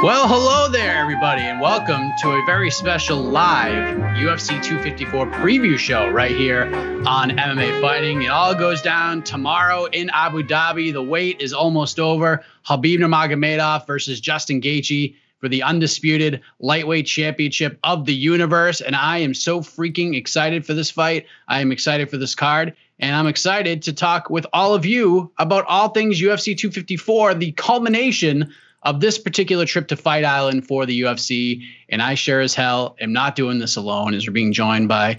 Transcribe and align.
Well, 0.00 0.28
hello 0.28 0.68
there, 0.68 0.96
everybody, 0.96 1.42
and 1.42 1.60
welcome 1.60 2.12
to 2.22 2.30
a 2.30 2.44
very 2.46 2.70
special 2.70 3.18
live 3.18 3.96
UFC 4.16 4.62
254 4.62 5.26
preview 5.26 5.76
show 5.76 6.08
right 6.08 6.30
here 6.30 6.72
on 7.04 7.30
MMA 7.30 7.80
Fighting. 7.80 8.22
It 8.22 8.28
all 8.28 8.54
goes 8.54 8.80
down 8.80 9.24
tomorrow 9.24 9.86
in 9.86 10.08
Abu 10.10 10.44
Dhabi. 10.44 10.92
The 10.92 11.02
wait 11.02 11.40
is 11.40 11.52
almost 11.52 11.98
over. 11.98 12.44
Khabib 12.68 13.00
Nurmagomedov 13.00 13.88
versus 13.88 14.20
Justin 14.20 14.60
Gaethje 14.60 15.16
for 15.40 15.48
the 15.48 15.64
undisputed 15.64 16.42
lightweight 16.60 17.06
championship 17.06 17.76
of 17.82 18.04
the 18.04 18.14
universe, 18.14 18.80
and 18.80 18.94
I 18.94 19.18
am 19.18 19.34
so 19.34 19.62
freaking 19.62 20.14
excited 20.14 20.64
for 20.64 20.74
this 20.74 20.92
fight. 20.92 21.26
I 21.48 21.60
am 21.60 21.72
excited 21.72 22.08
for 22.08 22.18
this 22.18 22.36
card. 22.36 22.76
And 23.00 23.16
I'm 23.16 23.26
excited 23.26 23.82
to 23.82 23.92
talk 23.92 24.30
with 24.30 24.46
all 24.52 24.74
of 24.74 24.86
you 24.86 25.32
about 25.38 25.64
all 25.66 25.88
things 25.88 26.20
UFC 26.20 26.56
254, 26.56 27.34
the 27.34 27.52
culmination 27.52 28.52
of 28.82 29.00
this 29.00 29.18
particular 29.18 29.66
trip 29.66 29.88
to 29.88 29.96
Fight 29.96 30.24
Island 30.24 30.66
for 30.66 30.86
the 30.86 31.00
UFC. 31.02 31.62
And 31.88 32.00
I 32.00 32.14
sure 32.14 32.40
as 32.40 32.54
hell 32.54 32.96
am 33.00 33.12
not 33.12 33.36
doing 33.36 33.58
this 33.58 33.76
alone, 33.76 34.14
as 34.14 34.26
we're 34.26 34.32
being 34.32 34.52
joined 34.52 34.88
by 34.88 35.18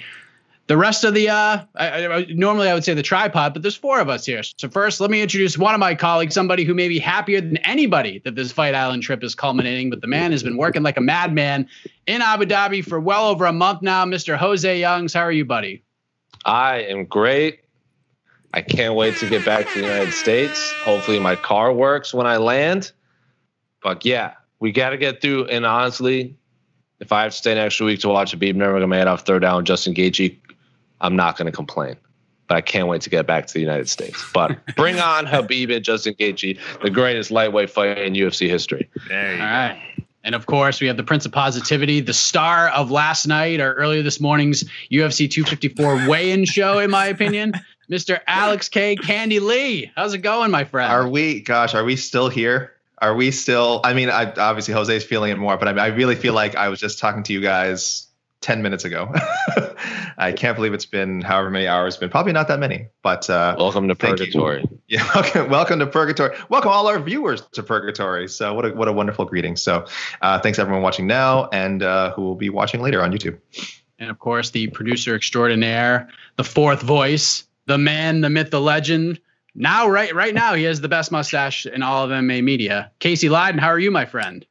the 0.67 0.77
rest 0.77 1.03
of 1.03 1.13
the. 1.15 1.29
Uh, 1.29 1.65
I, 1.75 2.05
I, 2.07 2.25
normally 2.29 2.69
I 2.69 2.73
would 2.73 2.83
say 2.83 2.93
the 2.93 3.03
tripod, 3.03 3.53
but 3.53 3.63
there's 3.63 3.75
four 3.75 3.99
of 3.99 4.07
us 4.07 4.25
here. 4.25 4.43
So 4.43 4.69
first, 4.69 5.01
let 5.01 5.09
me 5.09 5.21
introduce 5.21 5.57
one 5.57 5.73
of 5.73 5.79
my 5.79 5.95
colleagues, 5.95 6.35
somebody 6.35 6.63
who 6.63 6.73
may 6.75 6.87
be 6.87 6.99
happier 6.99 7.41
than 7.41 7.57
anybody 7.57 8.21
that 8.23 8.35
this 8.35 8.51
Fight 8.51 8.75
Island 8.75 9.03
trip 9.03 9.23
is 9.23 9.35
culminating. 9.35 9.89
But 9.89 10.01
the 10.01 10.07
man 10.07 10.31
has 10.31 10.43
been 10.43 10.57
working 10.57 10.83
like 10.83 10.97
a 10.97 11.01
madman 11.01 11.67
in 12.05 12.21
Abu 12.21 12.45
Dhabi 12.45 12.85
for 12.85 12.99
well 12.99 13.27
over 13.27 13.45
a 13.45 13.53
month 13.53 13.81
now. 13.81 14.05
Mr. 14.05 14.37
Jose 14.37 14.79
Youngs, 14.79 15.13
how 15.13 15.21
are 15.21 15.31
you, 15.31 15.43
buddy? 15.43 15.83
I 16.45 16.81
am 16.83 17.05
great. 17.05 17.61
I 18.53 18.61
can't 18.61 18.95
wait 18.95 19.17
to 19.17 19.29
get 19.29 19.43
back 19.45 19.67
to 19.67 19.73
the 19.79 19.85
United 19.85 20.13
States. 20.13 20.71
Hopefully, 20.83 21.19
my 21.19 21.35
car 21.35 21.73
works 21.73 22.13
when 22.13 22.25
I 22.25 22.37
land. 22.37 22.91
But 23.81 24.05
yeah, 24.05 24.33
we 24.59 24.71
got 24.71 24.91
to 24.91 24.97
get 24.97 25.21
through. 25.21 25.45
And 25.45 25.65
honestly, 25.65 26.37
if 26.99 27.11
I 27.11 27.23
have 27.23 27.31
to 27.31 27.37
stay 27.37 27.51
an 27.51 27.57
extra 27.57 27.85
week 27.85 27.99
to 28.01 28.09
watch 28.09 28.33
a 28.33 28.37
Khabib 28.37 28.55
Nurmagomedov 28.55 29.25
throw 29.25 29.39
down 29.39 29.65
Justin 29.65 29.93
Gaethje, 29.93 30.37
I'm 31.01 31.15
not 31.15 31.37
going 31.37 31.45
to 31.45 31.51
complain. 31.51 31.95
But 32.47 32.57
I 32.57 32.61
can't 32.61 32.87
wait 32.87 33.01
to 33.03 33.09
get 33.09 33.27
back 33.27 33.45
to 33.45 33.53
the 33.53 33.59
United 33.59 33.89
States. 33.89 34.23
But 34.33 34.57
bring 34.75 34.99
on 34.99 35.25
Habib 35.25 35.69
and 35.69 35.83
Justin 35.83 36.15
Gaethje, 36.15 36.59
the 36.81 36.89
greatest 36.89 37.31
lightweight 37.31 37.69
fight 37.69 37.99
in 37.99 38.13
UFC 38.13 38.49
history. 38.49 38.89
There 39.07 39.35
you 39.35 39.41
All 39.41 39.47
right. 39.47 39.81
And 40.23 40.35
of 40.35 40.47
course, 40.47 40.81
we 40.81 40.87
have 40.87 40.97
the 40.97 41.03
Prince 41.03 41.25
of 41.25 41.31
Positivity, 41.31 42.01
the 42.01 42.13
star 42.13 42.69
of 42.69 42.91
last 42.91 43.25
night 43.25 43.61
or 43.61 43.73
earlier 43.75 44.01
this 44.01 44.19
morning's 44.19 44.63
UFC 44.91 45.31
254 45.31 46.07
weigh-in 46.09 46.43
show, 46.45 46.79
in 46.79 46.89
my 46.89 47.05
opinion, 47.05 47.53
Mr. 47.89 48.19
Alex 48.27 48.67
K. 48.67 48.95
Candy 48.97 49.39
Lee. 49.39 49.91
How's 49.95 50.13
it 50.13 50.19
going, 50.19 50.51
my 50.51 50.65
friend? 50.65 50.91
Are 50.91 51.07
we? 51.07 51.39
Gosh, 51.39 51.73
are 51.73 51.85
we 51.85 51.95
still 51.95 52.27
here? 52.27 52.73
Are 53.01 53.15
we 53.15 53.31
still? 53.31 53.81
I 53.83 53.93
mean, 53.93 54.09
I, 54.09 54.31
obviously 54.33 54.73
Jose's 54.73 55.03
feeling 55.03 55.31
it 55.31 55.37
more, 55.37 55.57
but 55.57 55.67
I, 55.67 55.85
I 55.85 55.87
really 55.87 56.15
feel 56.15 56.33
like 56.33 56.55
I 56.55 56.69
was 56.69 56.79
just 56.79 56.99
talking 56.99 57.23
to 57.23 57.33
you 57.33 57.41
guys 57.41 58.07
10 58.41 58.61
minutes 58.61 58.85
ago. 58.85 59.13
I 60.17 60.33
can't 60.33 60.55
believe 60.55 60.73
it's 60.73 60.85
been 60.85 61.21
however 61.21 61.49
many 61.49 61.67
hours, 61.67 61.97
been 61.97 62.09
probably 62.09 62.33
not 62.33 62.47
that 62.49 62.59
many, 62.59 62.87
but 63.01 63.29
uh, 63.29 63.55
welcome 63.57 63.87
to 63.87 63.95
purgatory. 63.95 64.61
You. 64.61 64.79
Yeah. 64.89 65.07
Welcome, 65.13 65.49
welcome 65.51 65.79
to 65.79 65.87
purgatory. 65.87 66.35
Welcome 66.49 66.71
all 66.71 66.87
our 66.87 66.99
viewers 66.99 67.41
to 67.51 67.61
purgatory. 67.61 68.27
So 68.27 68.55
what 68.55 68.65
a, 68.65 68.69
what 68.71 68.87
a 68.87 68.91
wonderful 68.91 69.25
greeting. 69.25 69.55
So 69.55 69.85
uh, 70.23 70.39
thanks 70.39 70.57
everyone 70.57 70.81
watching 70.81 71.05
now 71.05 71.47
and 71.53 71.83
uh, 71.83 72.11
who 72.13 72.23
will 72.23 72.35
be 72.35 72.49
watching 72.49 72.81
later 72.81 73.03
on 73.03 73.11
YouTube. 73.11 73.37
And 73.99 74.09
of 74.09 74.17
course, 74.17 74.49
the 74.49 74.67
producer 74.67 75.15
extraordinaire, 75.15 76.09
the 76.37 76.43
fourth 76.43 76.81
voice, 76.81 77.43
the 77.67 77.77
man, 77.77 78.21
the 78.21 78.31
myth, 78.31 78.49
the 78.49 78.61
legend. 78.61 79.19
Now, 79.61 79.89
right, 79.89 80.15
right 80.15 80.33
now, 80.33 80.53
he 80.53 80.63
has 80.63 80.79
the 80.79 80.87
best 80.87 81.11
mustache 81.11 81.65
in 81.65 81.83
all 81.83 82.05
of 82.05 82.11
MMA 82.11 82.41
media. 82.41 82.91
Casey 82.99 83.27
Leydon, 83.27 83.59
how 83.59 83.67
are 83.67 83.77
you, 83.77 83.91
my 83.91 84.05
friend? 84.05 84.45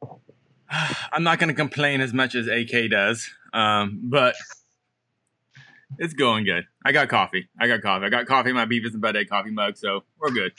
I'm 1.12 1.22
not 1.22 1.38
going 1.38 1.48
to 1.48 1.54
complain 1.54 2.00
as 2.00 2.14
much 2.14 2.34
as 2.34 2.48
AK 2.48 2.90
does, 2.90 3.28
um, 3.52 4.00
but 4.02 4.34
it's 5.98 6.14
going 6.14 6.46
good. 6.46 6.64
I 6.86 6.92
got 6.92 7.10
coffee. 7.10 7.50
I 7.60 7.66
got 7.66 7.82
coffee. 7.82 8.06
I 8.06 8.08
got 8.08 8.24
coffee 8.24 8.48
in 8.48 8.56
my 8.56 8.64
Beavis 8.64 8.94
and 8.94 9.02
Butthead 9.02 9.28
coffee 9.28 9.50
mug, 9.50 9.76
so 9.76 10.04
we're 10.18 10.30
good. 10.30 10.52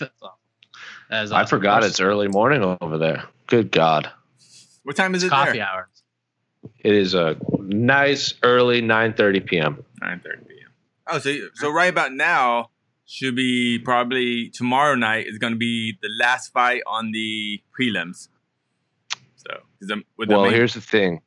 Awesome. 1.10 1.36
I 1.36 1.46
forgot 1.46 1.84
it's 1.84 2.00
early 2.00 2.28
morning 2.28 2.78
over 2.80 3.00
there. 3.00 3.24
Good 3.48 3.72
God. 3.72 4.12
What 4.84 4.96
time 4.96 5.16
is 5.16 5.24
it's 5.24 5.34
it 5.34 5.36
coffee 5.36 5.58
there? 5.58 5.68
hours. 5.68 5.88
It 6.84 6.94
is 6.94 7.16
a 7.16 7.36
nice 7.60 8.36
early 8.44 8.84
9.30 8.84 9.44
p.m. 9.44 9.84
9.30 10.04 10.48
p.m. 10.48 10.70
Oh, 11.08 11.18
so, 11.18 11.36
so 11.56 11.72
right 11.72 11.90
about 11.90 12.14
now 12.14 12.70
should 13.08 13.36
be 13.36 13.80
probably 13.80 14.50
tomorrow 14.50 14.94
night 14.94 15.26
is 15.28 15.38
going 15.38 15.54
to 15.54 15.58
be 15.58 15.98
the 16.02 16.10
last 16.20 16.52
fight 16.52 16.84
on 16.86 17.12
the 17.12 17.62
prelims. 17.80 18.28
So, 19.38 19.96
well, 20.18 20.44
main- 20.44 20.54
here's 20.54 20.74
the 20.74 20.82
thing. 20.82 21.22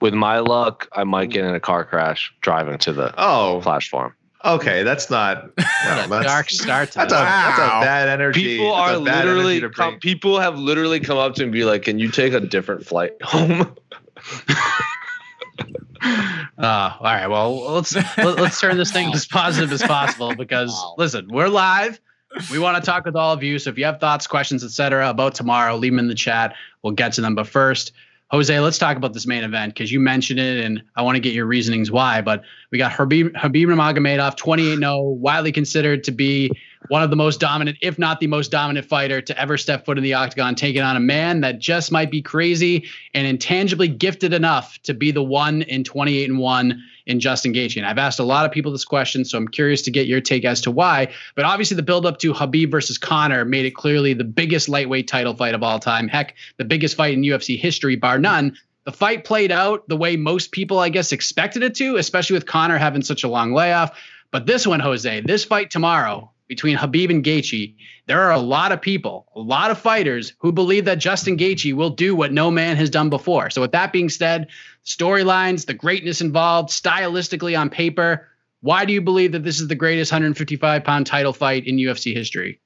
With 0.00 0.14
my 0.14 0.40
luck, 0.40 0.88
I 0.92 1.04
might 1.04 1.30
get 1.30 1.44
in 1.44 1.54
a 1.54 1.60
car 1.60 1.84
crash 1.84 2.32
driving 2.40 2.78
to 2.78 2.92
the 2.92 3.14
oh 3.16 3.60
platform. 3.62 4.14
Okay, 4.44 4.82
that's 4.82 5.10
not 5.10 5.50
well, 5.58 6.08
that's, 6.08 6.26
dark 6.26 6.50
start. 6.50 6.92
that's, 6.92 7.12
a, 7.12 7.16
that's 7.16 7.58
a 7.58 7.80
bad 7.80 8.08
energy. 8.08 8.58
People 8.58 8.72
are 8.72 8.96
literally 8.96 9.60
come, 9.70 9.98
people 9.98 10.38
have 10.38 10.58
literally 10.58 11.00
come 11.00 11.18
up 11.18 11.34
to 11.34 11.42
me 11.42 11.44
and 11.44 11.52
be 11.52 11.64
like, 11.64 11.82
"Can 11.82 11.98
you 11.98 12.10
take 12.10 12.32
a 12.34 12.40
different 12.40 12.86
flight 12.86 13.12
home?" 13.22 13.74
Uh, 16.02 16.92
all 16.98 17.02
right. 17.02 17.26
Well, 17.26 17.74
let's 17.74 17.94
let, 17.94 18.38
let's 18.38 18.60
turn 18.60 18.76
this 18.76 18.90
thing 18.90 19.12
as 19.12 19.26
positive 19.26 19.70
as 19.72 19.82
possible 19.82 20.34
because 20.34 20.74
listen, 20.96 21.28
we're 21.30 21.48
live. 21.48 22.00
We 22.50 22.58
want 22.58 22.82
to 22.82 22.90
talk 22.90 23.04
with 23.04 23.16
all 23.16 23.32
of 23.32 23.42
you. 23.42 23.58
So 23.58 23.70
if 23.70 23.78
you 23.78 23.84
have 23.84 24.00
thoughts, 24.00 24.26
questions, 24.26 24.64
etc., 24.64 25.08
about 25.08 25.34
tomorrow, 25.34 25.76
leave 25.76 25.92
them 25.92 25.98
in 25.98 26.08
the 26.08 26.14
chat. 26.14 26.54
We'll 26.82 26.92
get 26.92 27.12
to 27.14 27.20
them. 27.20 27.34
But 27.34 27.46
first, 27.46 27.92
Jose, 28.30 28.58
let's 28.58 28.78
talk 28.78 28.96
about 28.96 29.12
this 29.12 29.26
main 29.26 29.44
event 29.44 29.74
because 29.74 29.92
you 29.92 30.00
mentioned 30.00 30.40
it, 30.40 30.64
and 30.64 30.82
I 30.96 31.02
want 31.02 31.14
to 31.16 31.20
get 31.20 31.32
your 31.32 31.46
reasonings 31.46 31.90
why. 31.90 32.20
But 32.22 32.42
we 32.72 32.78
got 32.78 32.92
Habib 32.92 33.28
Khabib 33.34 33.66
Nurmagomedov, 33.66 34.36
28-0, 34.36 35.16
widely 35.16 35.52
considered 35.52 36.02
to 36.04 36.10
be 36.10 36.50
one 36.88 37.02
of 37.02 37.10
the 37.10 37.16
most 37.16 37.40
dominant, 37.40 37.78
if 37.80 37.98
not 37.98 38.20
the 38.20 38.26
most 38.26 38.50
dominant 38.50 38.86
fighter 38.86 39.20
to 39.20 39.40
ever 39.40 39.56
step 39.56 39.84
foot 39.84 39.98
in 39.98 40.04
the 40.04 40.14
octagon, 40.14 40.54
taking 40.54 40.82
on 40.82 40.96
a 40.96 41.00
man 41.00 41.40
that 41.40 41.58
just 41.58 41.92
might 41.92 42.10
be 42.10 42.22
crazy 42.22 42.84
and 43.14 43.26
intangibly 43.26 43.88
gifted 43.88 44.32
enough 44.32 44.80
to 44.82 44.94
be 44.94 45.10
the 45.10 45.22
one 45.22 45.62
in 45.62 45.84
28 45.84 46.30
and 46.30 46.38
1 46.38 46.82
in 47.06 47.20
Justin 47.20 47.52
Gaethje. 47.52 47.76
And 47.76 47.86
I've 47.86 47.98
asked 47.98 48.18
a 48.18 48.24
lot 48.24 48.44
of 48.44 48.52
people 48.52 48.72
this 48.72 48.84
question, 48.84 49.24
so 49.24 49.38
I'm 49.38 49.48
curious 49.48 49.82
to 49.82 49.90
get 49.90 50.06
your 50.06 50.20
take 50.20 50.44
as 50.44 50.60
to 50.62 50.70
why. 50.70 51.12
But 51.34 51.44
obviously, 51.44 51.76
the 51.76 51.82
buildup 51.82 52.18
to 52.18 52.32
Habib 52.32 52.70
versus 52.70 52.98
Conor 52.98 53.44
made 53.44 53.64
it 53.64 53.74
clearly 53.74 54.12
the 54.12 54.24
biggest 54.24 54.68
lightweight 54.68 55.08
title 55.08 55.34
fight 55.34 55.54
of 55.54 55.62
all 55.62 55.78
time. 55.78 56.08
Heck, 56.08 56.34
the 56.56 56.64
biggest 56.64 56.96
fight 56.96 57.14
in 57.14 57.22
UFC 57.22 57.58
history, 57.58 57.96
bar 57.96 58.18
none. 58.18 58.56
The 58.84 58.92
fight 58.92 59.24
played 59.24 59.50
out 59.50 59.88
the 59.88 59.96
way 59.96 60.16
most 60.16 60.52
people, 60.52 60.78
I 60.78 60.90
guess, 60.90 61.10
expected 61.10 61.62
it 61.62 61.74
to, 61.76 61.96
especially 61.96 62.34
with 62.34 62.46
Conor 62.46 62.78
having 62.78 63.02
such 63.02 63.24
a 63.24 63.28
long 63.28 63.52
layoff. 63.52 63.98
But 64.30 64.46
this 64.46 64.66
one, 64.66 64.80
Jose, 64.80 65.22
this 65.22 65.44
fight 65.44 65.70
tomorrow, 65.70 66.30
between 66.48 66.76
Habib 66.76 67.10
and 67.10 67.24
Gaethje, 67.24 67.74
there 68.06 68.22
are 68.22 68.32
a 68.32 68.38
lot 68.38 68.72
of 68.72 68.80
people, 68.80 69.26
a 69.34 69.40
lot 69.40 69.70
of 69.70 69.78
fighters 69.78 70.32
who 70.38 70.52
believe 70.52 70.84
that 70.84 70.98
Justin 70.98 71.36
Gaethje 71.36 71.74
will 71.74 71.90
do 71.90 72.14
what 72.14 72.32
no 72.32 72.50
man 72.50 72.76
has 72.76 72.90
done 72.90 73.10
before. 73.10 73.50
So 73.50 73.60
with 73.60 73.72
that 73.72 73.92
being 73.92 74.08
said, 74.08 74.48
storylines, 74.84 75.66
the 75.66 75.74
greatness 75.74 76.20
involved, 76.20 76.70
stylistically 76.70 77.58
on 77.58 77.70
paper, 77.70 78.28
why 78.60 78.84
do 78.84 78.92
you 78.92 79.00
believe 79.00 79.32
that 79.32 79.44
this 79.44 79.60
is 79.60 79.68
the 79.68 79.74
greatest 79.74 80.12
155 80.12 80.84
pound 80.84 81.06
title 81.06 81.32
fight 81.32 81.66
in 81.66 81.76
UFC 81.76 82.14
history? 82.14 82.60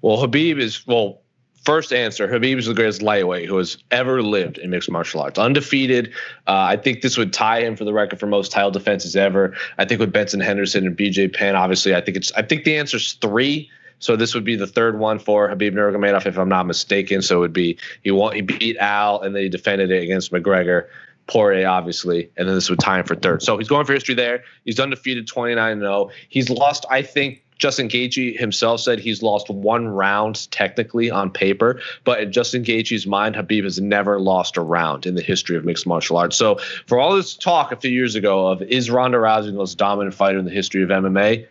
Well, 0.00 0.18
Habib 0.18 0.58
is 0.58 0.86
well. 0.86 1.22
First 1.64 1.92
answer 1.92 2.26
Habib 2.26 2.58
is 2.58 2.66
the 2.66 2.74
greatest 2.74 3.02
lightweight 3.02 3.48
who 3.48 3.56
has 3.56 3.78
ever 3.90 4.22
lived 4.22 4.58
in 4.58 4.70
mixed 4.70 4.90
martial 4.90 5.20
arts. 5.20 5.38
Undefeated. 5.38 6.08
Uh, 6.46 6.66
I 6.70 6.76
think 6.76 7.02
this 7.02 7.16
would 7.16 7.32
tie 7.32 7.62
him 7.62 7.76
for 7.76 7.84
the 7.84 7.92
record 7.92 8.18
for 8.18 8.26
most 8.26 8.52
title 8.52 8.70
defenses 8.70 9.16
ever. 9.16 9.54
I 9.78 9.84
think 9.84 10.00
with 10.00 10.12
Benson 10.12 10.40
Henderson 10.40 10.86
and 10.86 10.96
BJ 10.96 11.32
Penn, 11.32 11.56
obviously, 11.56 11.94
I 11.94 12.00
think 12.00 12.16
it's 12.16 12.32
I 12.32 12.42
think 12.42 12.64
the 12.64 12.76
answer 12.76 12.96
is 12.96 13.14
three. 13.14 13.70
So 13.98 14.16
this 14.16 14.34
would 14.34 14.44
be 14.44 14.56
the 14.56 14.66
third 14.66 14.98
one 14.98 15.20
for 15.20 15.48
Habib 15.48 15.74
Nurmagomedov, 15.74 16.26
if 16.26 16.36
I'm 16.36 16.48
not 16.48 16.66
mistaken. 16.66 17.22
So 17.22 17.36
it 17.36 17.40
would 17.40 17.52
be 17.52 17.78
he 18.02 18.10
won, 18.10 18.34
he 18.34 18.40
beat 18.40 18.76
Al, 18.78 19.20
and 19.20 19.34
then 19.34 19.44
he 19.44 19.48
defended 19.48 19.92
it 19.92 20.02
against 20.02 20.32
McGregor. 20.32 20.88
Poirier, 21.28 21.68
obviously, 21.68 22.28
and 22.36 22.48
then 22.48 22.56
this 22.56 22.68
would 22.68 22.80
tie 22.80 22.98
him 22.98 23.06
for 23.06 23.14
third. 23.14 23.44
So 23.44 23.56
he's 23.56 23.68
going 23.68 23.86
for 23.86 23.92
history 23.92 24.16
there. 24.16 24.42
He's 24.64 24.80
undefeated, 24.80 25.28
29 25.28 25.78
0. 25.78 26.10
He's 26.28 26.50
lost, 26.50 26.84
I 26.90 27.02
think, 27.02 27.44
Justin 27.62 27.88
Gaethje 27.88 28.36
himself 28.36 28.80
said 28.80 28.98
he's 28.98 29.22
lost 29.22 29.48
one 29.48 29.86
round 29.86 30.50
technically 30.50 31.12
on 31.12 31.30
paper, 31.30 31.80
but 32.02 32.20
in 32.20 32.32
Justin 32.32 32.64
Gaethje's 32.64 33.06
mind, 33.06 33.36
Habib 33.36 33.62
has 33.62 33.80
never 33.80 34.18
lost 34.18 34.56
a 34.56 34.60
round 34.60 35.06
in 35.06 35.14
the 35.14 35.22
history 35.22 35.56
of 35.56 35.64
mixed 35.64 35.86
martial 35.86 36.16
arts. 36.16 36.36
So 36.36 36.58
for 36.88 36.98
all 36.98 37.14
this 37.14 37.36
talk 37.36 37.70
a 37.70 37.76
few 37.76 37.92
years 37.92 38.16
ago 38.16 38.48
of 38.48 38.62
is 38.62 38.90
Ronda 38.90 39.18
Rousey 39.18 39.46
the 39.46 39.52
most 39.52 39.78
dominant 39.78 40.12
fighter 40.12 40.40
in 40.40 40.44
the 40.44 40.50
history 40.50 40.82
of 40.82 40.88
MMA, 40.88 41.46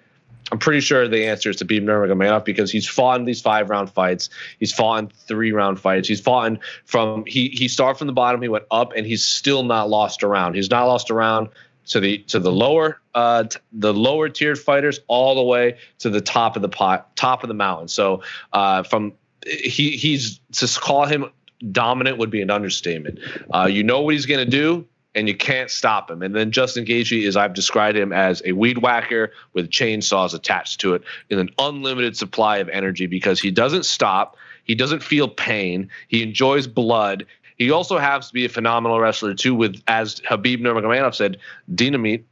I'm 0.51 0.59
pretty 0.59 0.81
sure 0.81 1.07
the 1.07 1.27
answer 1.27 1.49
is 1.49 1.55
to 1.57 1.65
beat 1.65 1.81
Nurmagomedov 1.81 2.43
because 2.43 2.69
he's 2.69 2.89
fought 2.89 3.17
in 3.17 3.25
these 3.25 3.39
five 3.39 3.69
round 3.69 3.89
fights. 3.89 4.29
He's 4.59 4.73
fought 4.73 4.99
in 4.99 5.07
three 5.07 5.53
round 5.53 5.79
fights. 5.79 6.09
He's 6.09 6.19
fought 6.19 6.47
in 6.47 6.59
from 6.83 7.23
he 7.25 7.47
he 7.49 7.69
started 7.69 7.97
from 7.97 8.07
the 8.07 8.13
bottom. 8.13 8.41
He 8.41 8.49
went 8.49 8.65
up, 8.69 8.91
and 8.93 9.07
he's 9.07 9.23
still 9.23 9.63
not 9.63 9.89
lost 9.89 10.23
a 10.23 10.27
round. 10.27 10.55
He's 10.55 10.69
not 10.69 10.87
lost 10.87 11.09
a 11.09 11.13
round 11.13 11.47
to 11.91 11.99
the 11.99 12.19
to 12.19 12.39
the 12.39 12.51
lower 12.51 12.99
uh 13.13 13.43
t- 13.43 13.59
the 13.73 13.93
lower 13.93 14.29
tiered 14.29 14.57
fighters 14.57 14.99
all 15.07 15.35
the 15.35 15.43
way 15.43 15.77
to 15.99 16.09
the 16.09 16.21
top 16.21 16.55
of 16.55 16.61
the 16.61 16.69
pot 16.69 17.15
top 17.15 17.43
of 17.43 17.47
the 17.47 17.53
mountain. 17.53 17.87
So 17.87 18.23
uh 18.53 18.83
from 18.83 19.13
he 19.45 19.97
he's 19.97 20.39
to 20.53 20.67
call 20.79 21.05
him 21.05 21.31
dominant 21.71 22.17
would 22.17 22.31
be 22.31 22.41
an 22.41 22.49
understatement. 22.49 23.19
Uh, 23.53 23.67
you 23.69 23.83
know 23.83 24.01
what 24.01 24.13
he's 24.13 24.25
going 24.25 24.43
to 24.43 24.49
do 24.49 24.87
and 25.13 25.27
you 25.27 25.35
can't 25.35 25.69
stop 25.69 26.09
him. 26.09 26.21
And 26.21 26.35
then 26.35 26.51
Justin 26.51 26.85
Gaethje 26.85 27.23
is 27.23 27.35
I've 27.35 27.53
described 27.53 27.97
him 27.97 28.13
as 28.13 28.41
a 28.45 28.53
weed 28.53 28.79
whacker 28.79 29.31
with 29.53 29.69
chainsaws 29.69 30.33
attached 30.33 30.79
to 30.81 30.93
it 30.93 31.03
in 31.29 31.37
an 31.37 31.49
unlimited 31.59 32.15
supply 32.15 32.57
of 32.57 32.69
energy 32.69 33.07
because 33.07 33.39
he 33.39 33.51
doesn't 33.51 33.85
stop. 33.85 34.37
He 34.63 34.75
doesn't 34.75 35.03
feel 35.03 35.27
pain. 35.27 35.89
He 36.07 36.23
enjoys 36.23 36.67
blood. 36.67 37.25
He 37.57 37.71
also 37.71 37.97
happens 37.97 38.27
to 38.27 38.33
be 38.33 38.45
a 38.45 38.49
phenomenal 38.49 38.99
wrestler 38.99 39.33
too, 39.33 39.55
with 39.55 39.81
as 39.87 40.21
Habib 40.27 40.61
Nurmagomedov 40.61 41.15
said, 41.15 41.37
dynamite 41.73 42.25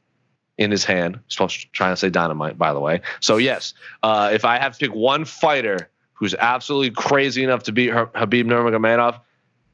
in 0.58 0.72
his 0.72 0.84
hand. 0.84 1.20
Supposed 1.28 1.62
to 1.62 1.68
trying 1.72 1.94
to 1.94 1.98
say 1.98 2.10
dynamite, 2.10 2.58
by 2.58 2.74
the 2.74 2.80
way. 2.80 3.02
So 3.20 3.38
yes, 3.38 3.74
uh, 4.04 4.30
if 4.34 4.46
I 4.46 4.60
have 4.60 4.74
to 4.74 4.80
pick 4.80 4.96
one 4.96 5.26
fighter 5.26 5.90
who's 6.14 6.36
absolutely 6.36 6.92
crazy 6.92 7.44
enough 7.44 7.64
to 7.64 7.72
beat 7.72 7.92
Habib 7.92 8.46
Nurmagomedov, 8.46 9.20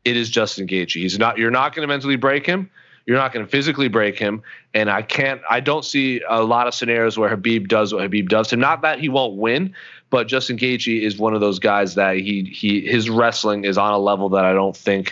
it 0.06 0.16
is 0.16 0.30
Justin 0.30 0.68
Gaethje. 0.68 1.02
He's 1.02 1.18
not. 1.18 1.38
You're 1.38 1.52
not 1.52 1.76
going 1.76 1.88
to 1.88 1.92
mentally 1.92 2.16
break 2.16 2.46
him. 2.46 2.70
You're 3.08 3.18
not 3.18 3.34
going 3.34 3.46
to 3.46 3.52
physically 3.52 3.88
break 3.88 4.18
him. 4.18 4.42
And 4.74 4.90
I 4.90 5.02
can't. 5.02 5.42
I 5.50 5.60
don't 5.60 5.84
see 5.84 6.22
a 6.28 6.44
lot 6.44 6.68
of 6.68 6.74
scenarios 6.74 7.18
where 7.18 7.30
Habib 7.30 7.68
does 7.68 7.94
what 7.94 8.04
Habib 8.04 8.30
does 8.30 8.50
to. 8.50 8.56
Not 8.56 8.82
that 8.84 9.00
he 9.00 9.10
won't 9.10 9.36
win, 9.36 9.76
but 10.16 10.30
Justin 10.30 10.58
Gaethje 10.58 11.02
is 11.02 11.18
one 11.18 11.34
of 11.34 11.42
those 11.42 11.60
guys 11.60 11.96
that 11.96 12.16
he 12.16 12.46
he 12.46 12.80
his 12.80 13.10
wrestling 13.10 13.66
is 13.66 13.78
on 13.78 13.92
a 13.92 13.98
level 13.98 14.30
that 14.30 14.46
I 14.46 14.54
don't 14.54 14.74
think 14.76 15.12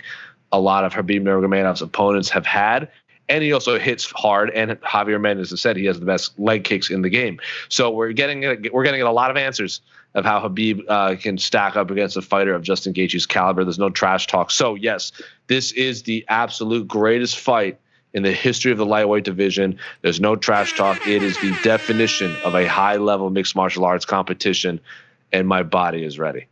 a 0.50 0.58
lot 0.58 0.86
of 0.86 0.94
Habib 0.94 1.22
Nurmagomedov's 1.22 1.82
opponents 1.82 2.30
have 2.30 2.46
had. 2.46 2.90
And 3.28 3.44
he 3.44 3.52
also 3.52 3.78
hits 3.78 4.10
hard. 4.12 4.48
And 4.52 4.70
Javier 4.80 5.20
Mendez 5.20 5.50
has 5.50 5.60
said 5.60 5.76
he 5.76 5.84
has 5.84 6.00
the 6.00 6.06
best 6.06 6.38
leg 6.38 6.64
kicks 6.64 6.88
in 6.88 7.02
the 7.02 7.10
game. 7.10 7.38
So 7.68 7.90
we're 7.90 8.12
getting 8.12 8.66
we're 8.72 8.82
getting 8.82 9.02
a 9.02 9.12
lot 9.12 9.30
of 9.30 9.36
answers 9.36 9.82
of 10.14 10.24
how 10.24 10.40
Habib 10.40 10.80
uh, 10.88 11.16
can 11.16 11.36
stack 11.36 11.76
up 11.76 11.90
against 11.90 12.16
a 12.16 12.22
fighter 12.22 12.54
of 12.54 12.62
Justin 12.62 12.94
Gaethje's 12.94 13.26
caliber. 13.26 13.62
There's 13.62 13.78
no 13.78 13.90
trash 13.90 14.26
talk. 14.26 14.50
So 14.50 14.74
yes, 14.74 15.12
this 15.48 15.70
is 15.72 16.04
the 16.04 16.24
absolute 16.28 16.88
greatest 16.88 17.38
fight 17.38 17.78
in 18.14 18.22
the 18.22 18.32
history 18.32 18.72
of 18.72 18.78
the 18.78 18.86
lightweight 18.86 19.24
division. 19.24 19.78
There's 20.02 20.20
no 20.20 20.36
trash 20.36 20.76
talk. 20.76 21.06
It 21.06 21.22
is 21.22 21.38
the 21.40 21.54
definition 21.62 22.34
of 22.44 22.54
a 22.54 22.66
high 22.66 22.96
level 22.96 23.28
mixed 23.28 23.56
martial 23.56 23.84
arts 23.84 24.04
competition, 24.04 24.80
and 25.32 25.46
my 25.46 25.62
body 25.62 26.04
is 26.04 26.18
ready. 26.18 26.46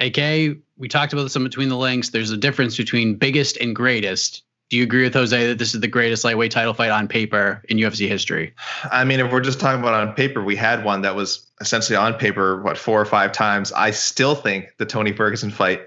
AK, 0.00 0.56
we 0.78 0.88
talked 0.88 1.12
about 1.12 1.24
this 1.24 1.36
in 1.36 1.44
between 1.44 1.68
the 1.68 1.76
links. 1.76 2.08
There's 2.08 2.30
a 2.30 2.36
difference 2.36 2.76
between 2.76 3.16
biggest 3.16 3.58
and 3.58 3.76
greatest. 3.76 4.42
Do 4.70 4.76
you 4.76 4.84
agree 4.84 5.02
with 5.02 5.14
Jose 5.14 5.46
that 5.48 5.58
this 5.58 5.74
is 5.74 5.80
the 5.80 5.88
greatest 5.88 6.24
lightweight 6.24 6.52
title 6.52 6.72
fight 6.72 6.90
on 6.90 7.08
paper 7.08 7.60
in 7.68 7.76
UFC 7.76 8.08
history? 8.08 8.54
I 8.90 9.04
mean, 9.04 9.18
if 9.18 9.30
we're 9.30 9.40
just 9.40 9.58
talking 9.58 9.80
about 9.80 9.94
on 9.94 10.14
paper, 10.14 10.42
we 10.42 10.54
had 10.54 10.84
one 10.84 11.02
that 11.02 11.16
was 11.16 11.46
essentially 11.60 11.96
on 11.96 12.14
paper, 12.14 12.62
what, 12.62 12.78
four 12.78 13.00
or 13.00 13.04
five 13.04 13.32
times. 13.32 13.72
I 13.72 13.90
still 13.90 14.36
think 14.36 14.72
the 14.78 14.86
Tony 14.86 15.12
Ferguson 15.12 15.50
fight 15.50 15.82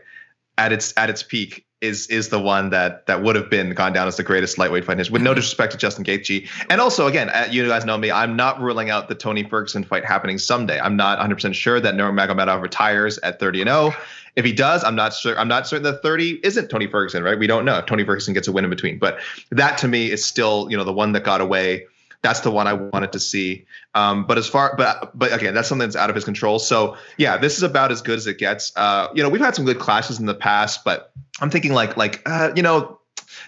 at 0.57 0.73
its 0.73 0.93
at 0.97 1.09
its 1.09 1.23
peak 1.23 1.65
is 1.83 2.07
is 2.07 2.29
the 2.29 2.39
one 2.39 2.69
that 2.69 3.05
that 3.07 3.21
would 3.21 3.35
have 3.35 3.49
been 3.49 3.71
gone 3.73 3.91
down 3.91 4.07
as 4.07 4.15
the 4.15 4.23
greatest 4.23 4.57
lightweight 4.57 4.85
fight 4.85 4.97
history. 4.97 5.13
With 5.13 5.21
no 5.21 5.33
disrespect 5.33 5.73
to 5.73 5.77
Justin 5.77 6.05
Gaethje, 6.05 6.47
and 6.69 6.79
also 6.79 7.07
again, 7.07 7.29
uh, 7.29 7.47
you 7.51 7.67
guys 7.67 7.83
know 7.83 7.97
me, 7.97 8.09
I'm 8.09 8.35
not 8.35 8.59
ruling 8.61 8.89
out 8.89 9.09
the 9.09 9.15
Tony 9.15 9.43
Ferguson 9.43 9.83
fight 9.83 10.05
happening 10.05 10.37
someday. 10.37 10.79
I'm 10.79 10.95
not 10.95 11.17
100 11.17 11.35
percent 11.35 11.55
sure 11.55 11.79
that 11.79 11.95
Nurmagomedov 11.95 12.61
retires 12.61 13.17
at 13.19 13.39
30 13.39 13.61
and 13.61 13.69
0. 13.69 13.93
If 14.35 14.45
he 14.45 14.53
does, 14.53 14.83
I'm 14.83 14.95
not 14.95 15.13
sure. 15.13 15.37
I'm 15.37 15.49
not 15.49 15.67
certain 15.67 15.83
that 15.83 16.01
30 16.01 16.39
isn't 16.43 16.69
Tony 16.69 16.87
Ferguson, 16.87 17.21
right? 17.21 17.37
We 17.37 17.45
don't 17.45 17.65
know 17.65 17.77
if 17.77 17.85
Tony 17.85 18.03
Ferguson 18.05 18.33
gets 18.33 18.47
a 18.47 18.51
win 18.51 18.63
in 18.63 18.69
between, 18.69 18.97
but 18.97 19.19
that 19.51 19.77
to 19.79 19.87
me 19.87 20.09
is 20.09 20.23
still 20.23 20.67
you 20.71 20.77
know 20.77 20.85
the 20.85 20.93
one 20.93 21.11
that 21.11 21.23
got 21.23 21.41
away 21.41 21.85
that's 22.23 22.39
the 22.39 22.49
one 22.49 22.67
I 22.67 22.73
wanted 22.73 23.11
to 23.11 23.19
see. 23.19 23.65
Um, 23.93 24.25
but 24.25 24.37
as 24.37 24.47
far, 24.47 24.75
but 24.77 25.17
but 25.17 25.31
again, 25.33 25.53
that's 25.53 25.67
something 25.67 25.87
that's 25.87 25.97
out 25.97 26.09
of 26.09 26.15
his 26.15 26.25
control. 26.25 26.57
So 26.57 26.97
yeah, 27.17 27.37
this 27.37 27.57
is 27.57 27.63
about 27.63 27.91
as 27.91 28.01
good 28.01 28.17
as 28.17 28.25
it 28.25 28.39
gets. 28.39 28.71
Uh, 28.75 29.09
you 29.13 29.21
know, 29.21 29.29
we've 29.29 29.41
had 29.41 29.55
some 29.55 29.65
good 29.65 29.77
clashes 29.77 30.19
in 30.19 30.25
the 30.25 30.33
past, 30.33 30.83
but 30.83 31.11
I'm 31.41 31.51
thinking 31.51 31.73
like 31.73 31.95
like 31.97 32.21
uh, 32.25 32.51
you 32.55 32.63
know. 32.63 32.99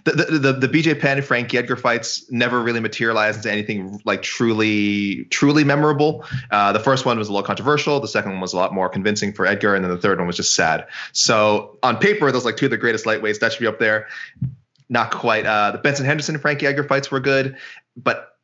The, 0.03 0.11
the 0.11 0.53
the 0.53 0.67
BJ 0.67 0.99
Penn 0.99 1.21
Frankie 1.21 1.57
Edgar 1.57 1.75
fights 1.75 2.29
never 2.31 2.61
really 2.61 2.79
materialized 2.79 3.37
into 3.37 3.51
anything 3.51 3.99
like 4.03 4.21
truly 4.21 5.25
truly 5.25 5.63
memorable. 5.63 6.25
Uh, 6.51 6.71
the 6.71 6.79
first 6.79 7.05
one 7.05 7.17
was 7.17 7.27
a 7.27 7.31
little 7.31 7.45
controversial. 7.45 7.99
The 7.99 8.07
second 8.07 8.31
one 8.31 8.41
was 8.41 8.53
a 8.53 8.57
lot 8.57 8.73
more 8.73 8.89
convincing 8.89 9.31
for 9.31 9.45
Edgar, 9.47 9.73
and 9.73 9.83
then 9.83 9.91
the 9.91 9.97
third 9.97 10.19
one 10.19 10.27
was 10.27 10.37
just 10.37 10.53
sad. 10.53 10.87
So 11.11 11.77
on 11.81 11.97
paper, 11.97 12.31
those 12.31 12.45
like 12.45 12.57
two 12.57 12.65
of 12.65 12.71
the 12.71 12.77
greatest 12.77 13.05
lightweights 13.05 13.39
that 13.39 13.53
should 13.53 13.61
be 13.61 13.67
up 13.67 13.79
there. 13.79 14.07
Not 14.89 15.11
quite. 15.11 15.45
Uh, 15.45 15.71
the 15.71 15.77
Benson 15.79 16.05
Henderson 16.05 16.37
Frankie 16.37 16.67
Edgar 16.67 16.83
fights 16.83 17.09
were 17.09 17.19
good, 17.19 17.57
but 17.95 18.34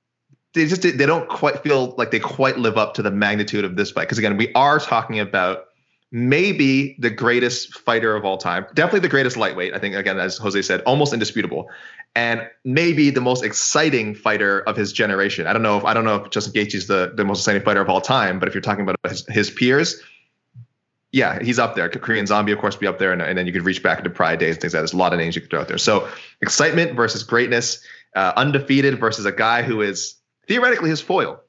they 0.54 0.66
just 0.66 0.82
they 0.82 1.06
don't 1.06 1.30
quite 1.30 1.64
feel 1.64 1.96
like 1.98 2.12
they 2.12 2.20
quite 2.20 2.58
live 2.58 2.78
up 2.78 2.94
to 2.96 3.02
the 3.02 3.12
magnitude 3.12 3.66
of 3.66 3.76
this 3.76 3.92
fight 3.92 4.04
because 4.04 4.18
again 4.18 4.38
we 4.38 4.52
are 4.54 4.80
talking 4.80 5.20
about 5.20 5.66
maybe 6.12 6.96
the 7.00 7.10
greatest 7.10 7.78
fighter 7.80 8.16
of 8.16 8.26
all 8.26 8.38
time 8.38 8.66
definitely 8.74 9.00
the 9.00 9.08
greatest 9.08 9.38
lightweight 9.38 9.74
i 9.74 9.80
think 9.80 9.96
again 9.96 10.20
as 10.20 10.38
jose 10.38 10.62
said 10.62 10.82
almost 10.82 11.14
indisputable 11.14 11.70
and 12.16 12.48
maybe 12.66 13.10
the 13.10 13.22
most 13.22 13.44
exciting 13.44 14.14
fighter 14.14 14.60
of 14.62 14.76
his 14.76 14.92
generation 14.92 15.48
i 15.48 15.54
don't 15.54 15.64
know 15.64 15.78
if 15.78 15.86
i 15.86 15.94
don't 15.94 16.04
know 16.04 16.16
if 16.16 16.30
justin 16.30 16.54
Gaethje 16.54 16.76
is 16.76 16.88
the, 16.88 17.14
the 17.16 17.24
most 17.24 17.40
exciting 17.40 17.62
fighter 17.62 17.82
of 17.82 17.90
all 17.90 18.02
time 18.02 18.40
but 18.40 18.48
if 18.48 18.54
you're 18.54 18.62
talking 18.62 18.84
about 18.84 18.98
his, 19.08 19.26
his 19.28 19.50
peers 19.50 20.02
yeah, 21.14 21.44
he's 21.44 21.60
up 21.60 21.76
there. 21.76 21.90
Korean 21.90 22.26
Zombie, 22.26 22.54
of 22.54 22.60
course, 22.60 22.78
be 22.78 22.88
up 22.88 22.98
there, 22.98 23.12
and, 23.12 23.22
and 23.22 23.38
then 23.38 23.46
you 23.46 23.52
could 23.52 23.64
reach 23.64 23.84
back 23.84 23.98
into 23.98 24.10
Pride 24.10 24.40
Days 24.40 24.56
and 24.56 24.62
things 24.62 24.74
like 24.74 24.78
that. 24.78 24.84
There's 24.84 24.94
a 24.94 24.98
lot 24.98 25.12
of 25.12 25.20
names 25.20 25.36
you 25.36 25.42
could 25.42 25.52
throw 25.52 25.60
out 25.60 25.68
there. 25.68 25.78
So 25.78 26.08
excitement 26.42 26.96
versus 26.96 27.24
greatness, 27.24 27.84
uh, 28.16 28.32
undefeated 28.38 28.98
versus 28.98 29.26
a 29.26 29.32
guy 29.34 29.62
who 29.62 29.82
is 29.82 30.16
theoretically 30.52 30.90
his 30.90 31.00
foil. 31.00 31.40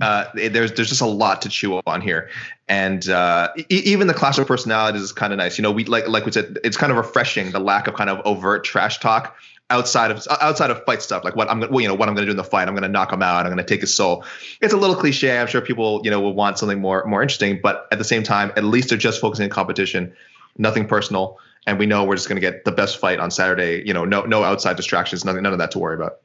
Uh, 0.00 0.24
there's 0.34 0.72
there's 0.72 0.88
just 0.88 1.02
a 1.02 1.06
lot 1.06 1.42
to 1.42 1.48
chew 1.50 1.78
on 1.86 2.00
here, 2.00 2.30
and 2.68 3.10
uh, 3.10 3.48
e- 3.58 3.64
even 3.68 4.06
the 4.06 4.14
clash 4.14 4.38
of 4.38 4.46
personalities 4.46 5.02
is 5.02 5.12
kind 5.12 5.34
of 5.34 5.36
nice. 5.36 5.58
You 5.58 5.62
know, 5.62 5.70
we 5.70 5.84
like 5.84 6.08
like 6.08 6.24
we 6.24 6.32
said, 6.32 6.58
it's 6.64 6.78
kind 6.78 6.90
of 6.90 6.96
refreshing 6.96 7.50
the 7.50 7.60
lack 7.60 7.86
of 7.86 7.92
kind 7.94 8.08
of 8.08 8.24
overt 8.24 8.64
trash 8.64 8.98
talk 8.98 9.36
outside 9.68 10.10
of 10.10 10.26
outside 10.40 10.70
of 10.70 10.82
fight 10.86 11.02
stuff. 11.02 11.22
Like 11.22 11.36
what 11.36 11.50
I'm 11.50 11.60
gonna, 11.60 11.70
well, 11.70 11.82
you 11.82 11.88
know, 11.88 11.94
what 11.94 12.08
I'm 12.08 12.16
to 12.16 12.24
do 12.24 12.30
in 12.30 12.38
the 12.38 12.44
fight. 12.44 12.66
I'm 12.66 12.74
to 12.76 12.88
knock 12.88 13.12
him 13.12 13.22
out. 13.22 13.44
I'm 13.44 13.54
to 13.54 13.62
take 13.62 13.82
his 13.82 13.94
soul. 13.94 14.24
It's 14.62 14.72
a 14.72 14.78
little 14.78 14.96
cliche. 14.96 15.38
I'm 15.38 15.46
sure 15.46 15.60
people 15.60 16.00
you 16.02 16.10
know 16.10 16.20
will 16.20 16.34
want 16.34 16.58
something 16.58 16.80
more 16.80 17.04
more 17.04 17.20
interesting, 17.20 17.60
but 17.62 17.86
at 17.92 17.98
the 17.98 18.04
same 18.04 18.22
time, 18.22 18.52
at 18.56 18.64
least 18.64 18.88
they're 18.88 18.96
just 18.96 19.20
focusing 19.20 19.44
on 19.44 19.50
competition, 19.50 20.10
nothing 20.56 20.86
personal, 20.86 21.38
and 21.66 21.78
we 21.78 21.84
know 21.84 22.04
we're 22.04 22.16
just 22.16 22.28
to 22.28 22.40
get 22.40 22.64
the 22.64 22.72
best 22.72 22.96
fight 22.96 23.18
on 23.18 23.30
Saturday. 23.30 23.82
You 23.84 23.92
know, 23.92 24.06
no 24.06 24.22
no 24.22 24.44
outside 24.44 24.76
distractions, 24.76 25.26
nothing, 25.26 25.42
none 25.42 25.52
of 25.52 25.58
that 25.58 25.72
to 25.72 25.78
worry 25.78 25.94
about. 25.94 26.20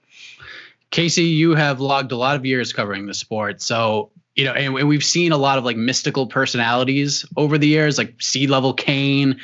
Casey, 0.92 1.24
you 1.24 1.56
have 1.56 1.80
logged 1.80 2.12
a 2.12 2.18
lot 2.18 2.36
of 2.36 2.46
years 2.46 2.74
covering 2.74 3.06
the 3.06 3.13
sport. 3.13 3.62
So, 3.62 4.12
you 4.36 4.46
know, 4.46 4.54
and, 4.54 4.74
we've 4.74 5.04
seen 5.04 5.32
a 5.32 5.38
lot 5.38 5.58
of 5.58 5.65
like 5.65 5.77
mystical 5.77 6.27
personalities 6.27 7.25
over 7.38 7.58
the 7.58 7.68
years, 7.68 7.98
like 7.98 8.22
sea 8.22 8.48
level 8.48 8.74
Kane, 8.74 9.39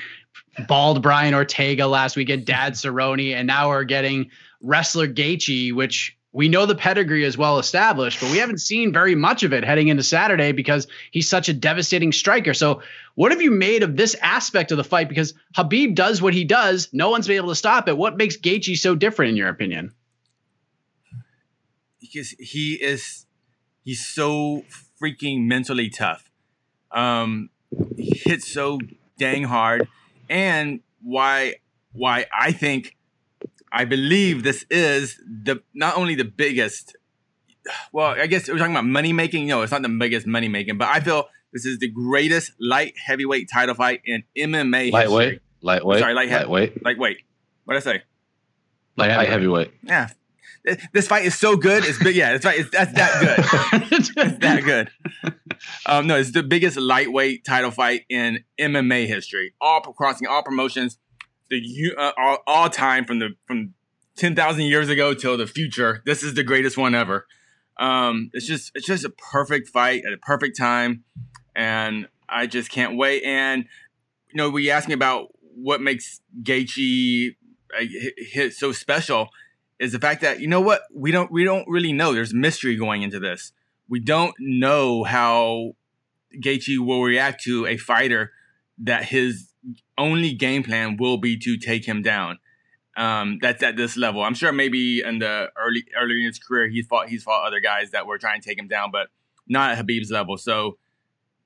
bald 0.67 1.01
Brian 1.01 1.33
Ortega 1.33 1.87
last 1.87 2.15
weekend, 2.15 2.45
Dad 2.45 2.73
Cerrone, 2.73 3.33
and 3.33 3.47
now 3.47 3.69
we're 3.69 3.83
getting 3.83 4.29
wrestler 4.61 5.07
Gaethje, 5.07 5.73
which 5.73 6.17
we 6.33 6.47
know 6.47 6.65
the 6.65 6.75
pedigree 6.75 7.25
is 7.25 7.37
well 7.37 7.59
established, 7.59 8.21
but 8.21 8.31
we 8.31 8.37
haven't 8.37 8.59
seen 8.59 8.93
very 8.93 9.15
much 9.15 9.43
of 9.43 9.51
it 9.51 9.65
heading 9.65 9.89
into 9.89 10.03
Saturday 10.03 10.53
because 10.53 10.87
he's 11.11 11.27
such 11.27 11.49
a 11.49 11.53
devastating 11.53 12.11
striker. 12.11 12.53
So, 12.53 12.81
what 13.15 13.31
have 13.31 13.41
you 13.41 13.51
made 13.51 13.83
of 13.83 13.97
this 13.97 14.15
aspect 14.21 14.71
of 14.71 14.77
the 14.77 14.83
fight? 14.83 15.09
Because 15.09 15.33
Habib 15.55 15.95
does 15.95 16.21
what 16.21 16.33
he 16.33 16.45
does, 16.45 16.87
no 16.93 17.09
one's 17.09 17.27
been 17.27 17.35
able 17.35 17.49
to 17.49 17.55
stop 17.55 17.89
it. 17.89 17.97
What 17.97 18.15
makes 18.15 18.37
Gaethje 18.37 18.77
so 18.77 18.95
different, 18.95 19.31
in 19.31 19.37
your 19.37 19.49
opinion? 19.49 19.91
Because 22.11 22.31
he 22.39 22.73
is 22.81 23.25
he's 23.83 24.05
so 24.05 24.63
freaking 25.01 25.45
mentally 25.45 25.89
tough. 25.89 26.29
Um, 26.91 27.49
he 27.97 28.13
hits 28.25 28.51
so 28.51 28.79
dang 29.17 29.43
hard. 29.43 29.87
and 30.29 30.81
why 31.01 31.55
why 31.93 32.25
I 32.37 32.51
think 32.51 32.95
I 33.71 33.85
believe 33.85 34.43
this 34.43 34.65
is 34.69 35.17
the 35.25 35.61
not 35.73 35.97
only 35.97 36.15
the 36.15 36.25
biggest. 36.25 36.95
Well, 37.91 38.07
I 38.07 38.25
guess 38.27 38.47
we're 38.49 38.57
talking 38.57 38.73
about 38.73 38.85
money 38.85 39.13
making. 39.13 39.47
No, 39.47 39.61
it's 39.61 39.71
not 39.71 39.81
the 39.83 39.89
biggest 39.89 40.25
money 40.27 40.47
making, 40.47 40.77
but 40.77 40.87
I 40.89 40.99
feel 40.99 41.29
this 41.53 41.65
is 41.65 41.77
the 41.79 41.89
greatest 41.89 42.51
light 42.59 42.93
heavyweight 42.97 43.49
title 43.53 43.75
fight 43.75 44.01
in 44.03 44.23
MMA 44.37 44.91
Lightweight, 44.91 45.27
history. 45.27 45.41
lightweight, 45.61 45.99
Sorry, 45.99 46.13
light 46.13 46.29
lightweight, 46.29 46.83
Like, 46.83 46.97
wait, 46.97 47.17
what 47.65 47.75
did 47.75 47.83
I 47.87 47.93
say? 47.93 48.03
Light 48.97 49.15
light 49.15 49.29
heavyweight. 49.29 49.71
Yeah, 49.83 50.07
Th- 50.07 50.17
this 50.93 51.07
fight 51.07 51.25
is 51.25 51.37
so 51.37 51.55
good. 51.55 51.83
It's 51.85 52.01
big. 52.01 52.15
Yeah, 52.15 52.33
it's 52.33 52.45
right. 52.45 52.59
It's, 52.59 52.69
that's 52.69 52.93
that 52.93 53.21
good. 53.21 53.91
it's 53.91 54.37
that 54.39 54.63
good. 54.63 54.89
Um, 55.85 56.07
no, 56.07 56.17
it's 56.17 56.31
the 56.31 56.43
biggest 56.43 56.77
lightweight 56.77 57.45
title 57.45 57.71
fight 57.71 58.05
in 58.09 58.43
MMA 58.59 59.07
history. 59.07 59.53
All 59.59 59.81
crossing 59.81 60.27
all 60.27 60.43
promotions, 60.43 60.97
the 61.49 61.63
uh, 61.97 62.11
all, 62.17 62.37
all 62.47 62.69
time 62.69 63.05
from 63.05 63.19
the 63.19 63.29
from 63.45 63.73
ten 64.15 64.35
thousand 64.35 64.63
years 64.63 64.89
ago 64.89 65.13
till 65.13 65.37
the 65.37 65.47
future. 65.47 66.01
This 66.05 66.23
is 66.23 66.35
the 66.35 66.43
greatest 66.43 66.77
one 66.77 66.95
ever. 66.95 67.25
Um, 67.77 68.29
it's 68.33 68.45
just 68.45 68.71
it's 68.75 68.85
just 68.85 69.05
a 69.05 69.09
perfect 69.09 69.69
fight 69.69 70.03
at 70.05 70.13
a 70.13 70.17
perfect 70.17 70.57
time, 70.57 71.03
and 71.55 72.07
I 72.29 72.47
just 72.47 72.69
can't 72.71 72.97
wait. 72.97 73.23
And 73.23 73.65
you 74.31 74.37
know, 74.37 74.49
we 74.49 74.69
asked 74.69 74.87
me 74.87 74.93
about 74.93 75.29
what 75.55 75.81
makes 75.81 76.21
Gaethje 76.43 77.35
uh, 77.77 77.85
hit 78.17 78.53
so 78.53 78.71
special 78.71 79.29
is 79.81 79.91
the 79.91 79.99
fact 79.99 80.21
that 80.21 80.39
you 80.39 80.47
know 80.47 80.61
what 80.61 80.83
we 80.93 81.11
don't 81.11 81.31
we 81.31 81.43
don't 81.43 81.67
really 81.67 81.91
know. 81.91 82.13
There's 82.13 82.33
mystery 82.33 82.75
going 82.75 83.01
into 83.01 83.19
this. 83.19 83.51
We 83.89 83.99
don't 83.99 84.35
know 84.39 85.03
how 85.03 85.75
Gaethje 86.39 86.77
will 86.77 87.01
react 87.01 87.43
to 87.43 87.65
a 87.65 87.77
fighter 87.77 88.31
that 88.77 89.05
his 89.05 89.51
only 89.97 90.33
game 90.33 90.63
plan 90.63 90.97
will 90.97 91.17
be 91.17 91.35
to 91.39 91.57
take 91.57 91.85
him 91.85 92.03
down. 92.03 92.37
Um, 92.95 93.39
that's 93.41 93.63
at 93.63 93.75
this 93.75 93.97
level. 93.97 94.21
I'm 94.21 94.35
sure 94.35 94.51
maybe 94.51 95.01
in 95.01 95.17
the 95.17 95.49
early 95.57 95.83
early 95.99 96.19
in 96.19 96.27
his 96.27 96.37
career 96.37 96.69
he's 96.69 96.85
fought 96.85 97.09
he's 97.09 97.23
fought 97.23 97.47
other 97.47 97.59
guys 97.59 97.89
that 97.91 98.05
were 98.05 98.19
trying 98.19 98.39
to 98.39 98.47
take 98.47 98.59
him 98.59 98.67
down, 98.67 98.91
but 98.91 99.07
not 99.47 99.71
at 99.71 99.77
Habib's 99.79 100.11
level. 100.11 100.37
So 100.37 100.77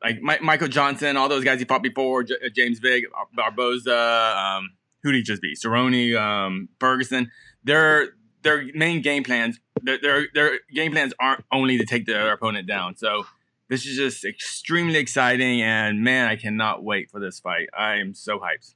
like 0.03 0.21
Mi- 0.21 0.39
Michael 0.41 0.67
Johnson, 0.67 1.15
all 1.15 1.29
those 1.29 1.45
guys 1.45 1.59
he 1.59 1.65
fought 1.65 1.83
before, 1.83 2.23
J- 2.23 2.35
uh, 2.45 2.49
James 2.53 2.79
Vick, 2.79 3.05
Barboza, 3.33 4.35
um, 4.37 4.71
who 5.03 5.13
did 5.13 5.19
he 5.19 5.23
just 5.23 5.41
beat? 5.41 5.57
Cerrone, 5.57 6.19
um, 6.19 6.67
Ferguson. 6.79 7.31
Their 7.63 8.09
their 8.45 8.63
main 8.73 9.01
game 9.01 9.23
plans, 9.23 9.59
their, 9.81 9.97
their 10.01 10.27
their 10.33 10.59
game 10.73 10.93
plans 10.93 11.13
aren't 11.19 11.43
only 11.51 11.77
to 11.79 11.85
take 11.85 12.05
their 12.05 12.31
opponent 12.31 12.67
down. 12.67 12.95
So 12.95 13.25
this 13.67 13.85
is 13.85 13.97
just 13.97 14.23
extremely 14.23 14.97
exciting, 14.97 15.61
and 15.61 16.03
man, 16.03 16.29
I 16.29 16.37
cannot 16.37 16.83
wait 16.83 17.11
for 17.11 17.19
this 17.19 17.39
fight. 17.41 17.67
I 17.77 17.95
am 17.95 18.13
so 18.13 18.39
hyped. 18.39 18.75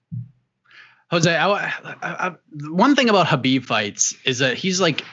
Jose, 1.11 1.33
I, 1.33 1.47
I, 1.47 1.71
I, 2.01 2.35
one 2.67 2.95
thing 2.95 3.09
about 3.09 3.27
Habib 3.27 3.63
fights 3.63 4.15
is 4.25 4.39
that 4.39 4.57
he's 4.57 4.81
like 4.81 5.05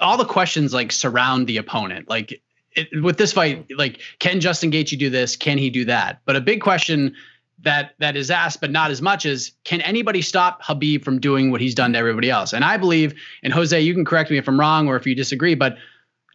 all 0.00 0.16
the 0.16 0.24
questions 0.24 0.74
like 0.74 0.92
surround 0.92 1.46
the 1.46 1.56
opponent. 1.56 2.08
Like 2.08 2.40
it, 2.72 2.88
with 3.02 3.16
this 3.16 3.32
fight, 3.32 3.66
like 3.76 4.00
can 4.18 4.40
Justin 4.40 4.70
Gaethje 4.70 4.98
do 4.98 5.10
this? 5.10 5.36
Can 5.36 5.58
he 5.58 5.70
do 5.70 5.84
that? 5.86 6.20
But 6.24 6.36
a 6.36 6.40
big 6.40 6.60
question 6.60 7.14
that 7.62 7.94
that 7.98 8.16
is 8.16 8.30
asked, 8.30 8.60
but 8.60 8.70
not 8.70 8.90
as 8.90 9.00
much 9.00 9.26
as 9.26 9.52
can 9.64 9.80
anybody 9.80 10.22
stop 10.22 10.60
Habib 10.62 11.04
from 11.04 11.18
doing 11.20 11.50
what 11.50 11.60
he's 11.60 11.74
done 11.74 11.92
to 11.92 11.98
everybody 11.98 12.30
else? 12.30 12.52
And 12.52 12.64
I 12.64 12.76
believe, 12.76 13.14
and 13.42 13.52
Jose, 13.52 13.80
you 13.80 13.94
can 13.94 14.04
correct 14.04 14.30
me 14.30 14.38
if 14.38 14.48
I'm 14.48 14.58
wrong 14.58 14.88
or 14.88 14.96
if 14.96 15.06
you 15.06 15.14
disagree, 15.14 15.54
but 15.54 15.76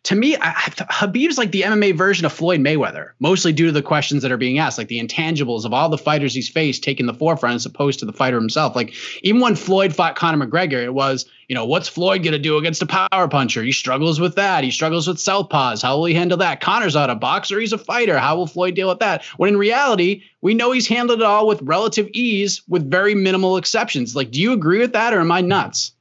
to 0.08 0.16
me, 0.16 0.38
I, 0.38 0.52
I, 0.52 0.70
Habib's 0.90 1.38
like 1.38 1.52
the 1.52 1.64
MMA 1.64 1.94
version 1.98 2.26
of 2.26 2.32
Floyd 2.32 2.62
Mayweather, 2.62 3.10
mostly 3.20 3.52
due 3.52 3.66
to 3.66 3.74
the 3.74 3.82
questions 3.82 4.24
that 4.24 4.32
are 4.32 4.38
being 4.38 4.58
asked, 4.58 4.78
like 4.78 4.88
the 4.88 5.06
intangibles 5.06 5.66
of 5.66 5.74
all 5.74 5.90
the 5.90 5.98
fighters 5.98 6.34
he's 6.34 6.48
faced 6.48 6.82
taking 6.82 7.08
the 7.08 7.14
forefront 7.14 7.56
as 7.56 7.66
opposed 7.66 8.00
to 8.00 8.06
the 8.06 8.14
fighter 8.14 8.38
himself. 8.38 8.74
Like 8.74 8.94
even 9.22 9.42
when 9.42 9.58
Floyd 9.58 9.94
fought 9.94 10.16
Conor 10.16 10.48
McGregor, 10.48 10.82
it 10.82 10.94
was, 10.94 11.26
you 11.50 11.56
know, 11.56 11.66
what's 11.66 11.90
Floyd 11.90 12.24
going 12.24 12.32
to 12.32 12.40
do 12.40 12.58
against 12.58 12.82
a 12.82 12.86
power 12.86 13.28
puncher? 13.28 13.62
He 13.62 13.74
struggles 13.74 14.18
with 14.18 14.36
that. 14.36 14.64
He 14.64 14.72
struggles 14.72 15.10
with 15.10 15.18
southpaws. 15.18 15.82
How 15.82 15.98
will 15.98 16.06
he 16.06 16.14
handle 16.14 16.38
that? 16.38 16.62
Conor's 16.62 16.96
not 16.96 17.10
a 17.10 17.16
boxer. 17.16 17.60
He's 17.60 17.74
a 17.74 17.78
fighter. 17.78 18.18
How 18.18 18.38
will 18.38 18.48
Floyd 18.48 18.76
deal 18.76 18.88
with 18.88 19.00
that? 19.00 19.26
When 19.36 19.50
in 19.50 19.58
reality, 19.58 20.24
we 20.40 20.54
know 20.54 20.72
he's 20.72 20.88
handled 20.88 21.20
it 21.20 21.26
all 21.26 21.48
with 21.48 21.62
relative 21.62 22.08
ease 22.14 22.62
with 22.70 22.90
very 22.90 23.14
minimal 23.14 23.58
exceptions. 23.58 24.16
Like, 24.16 24.32
do 24.32 24.40
you 24.40 24.54
agree 24.54 24.80
with 24.80 24.94
that 24.94 25.14
or 25.14 25.20
am 25.20 25.34
I 25.34 25.42
nuts? 25.42 25.92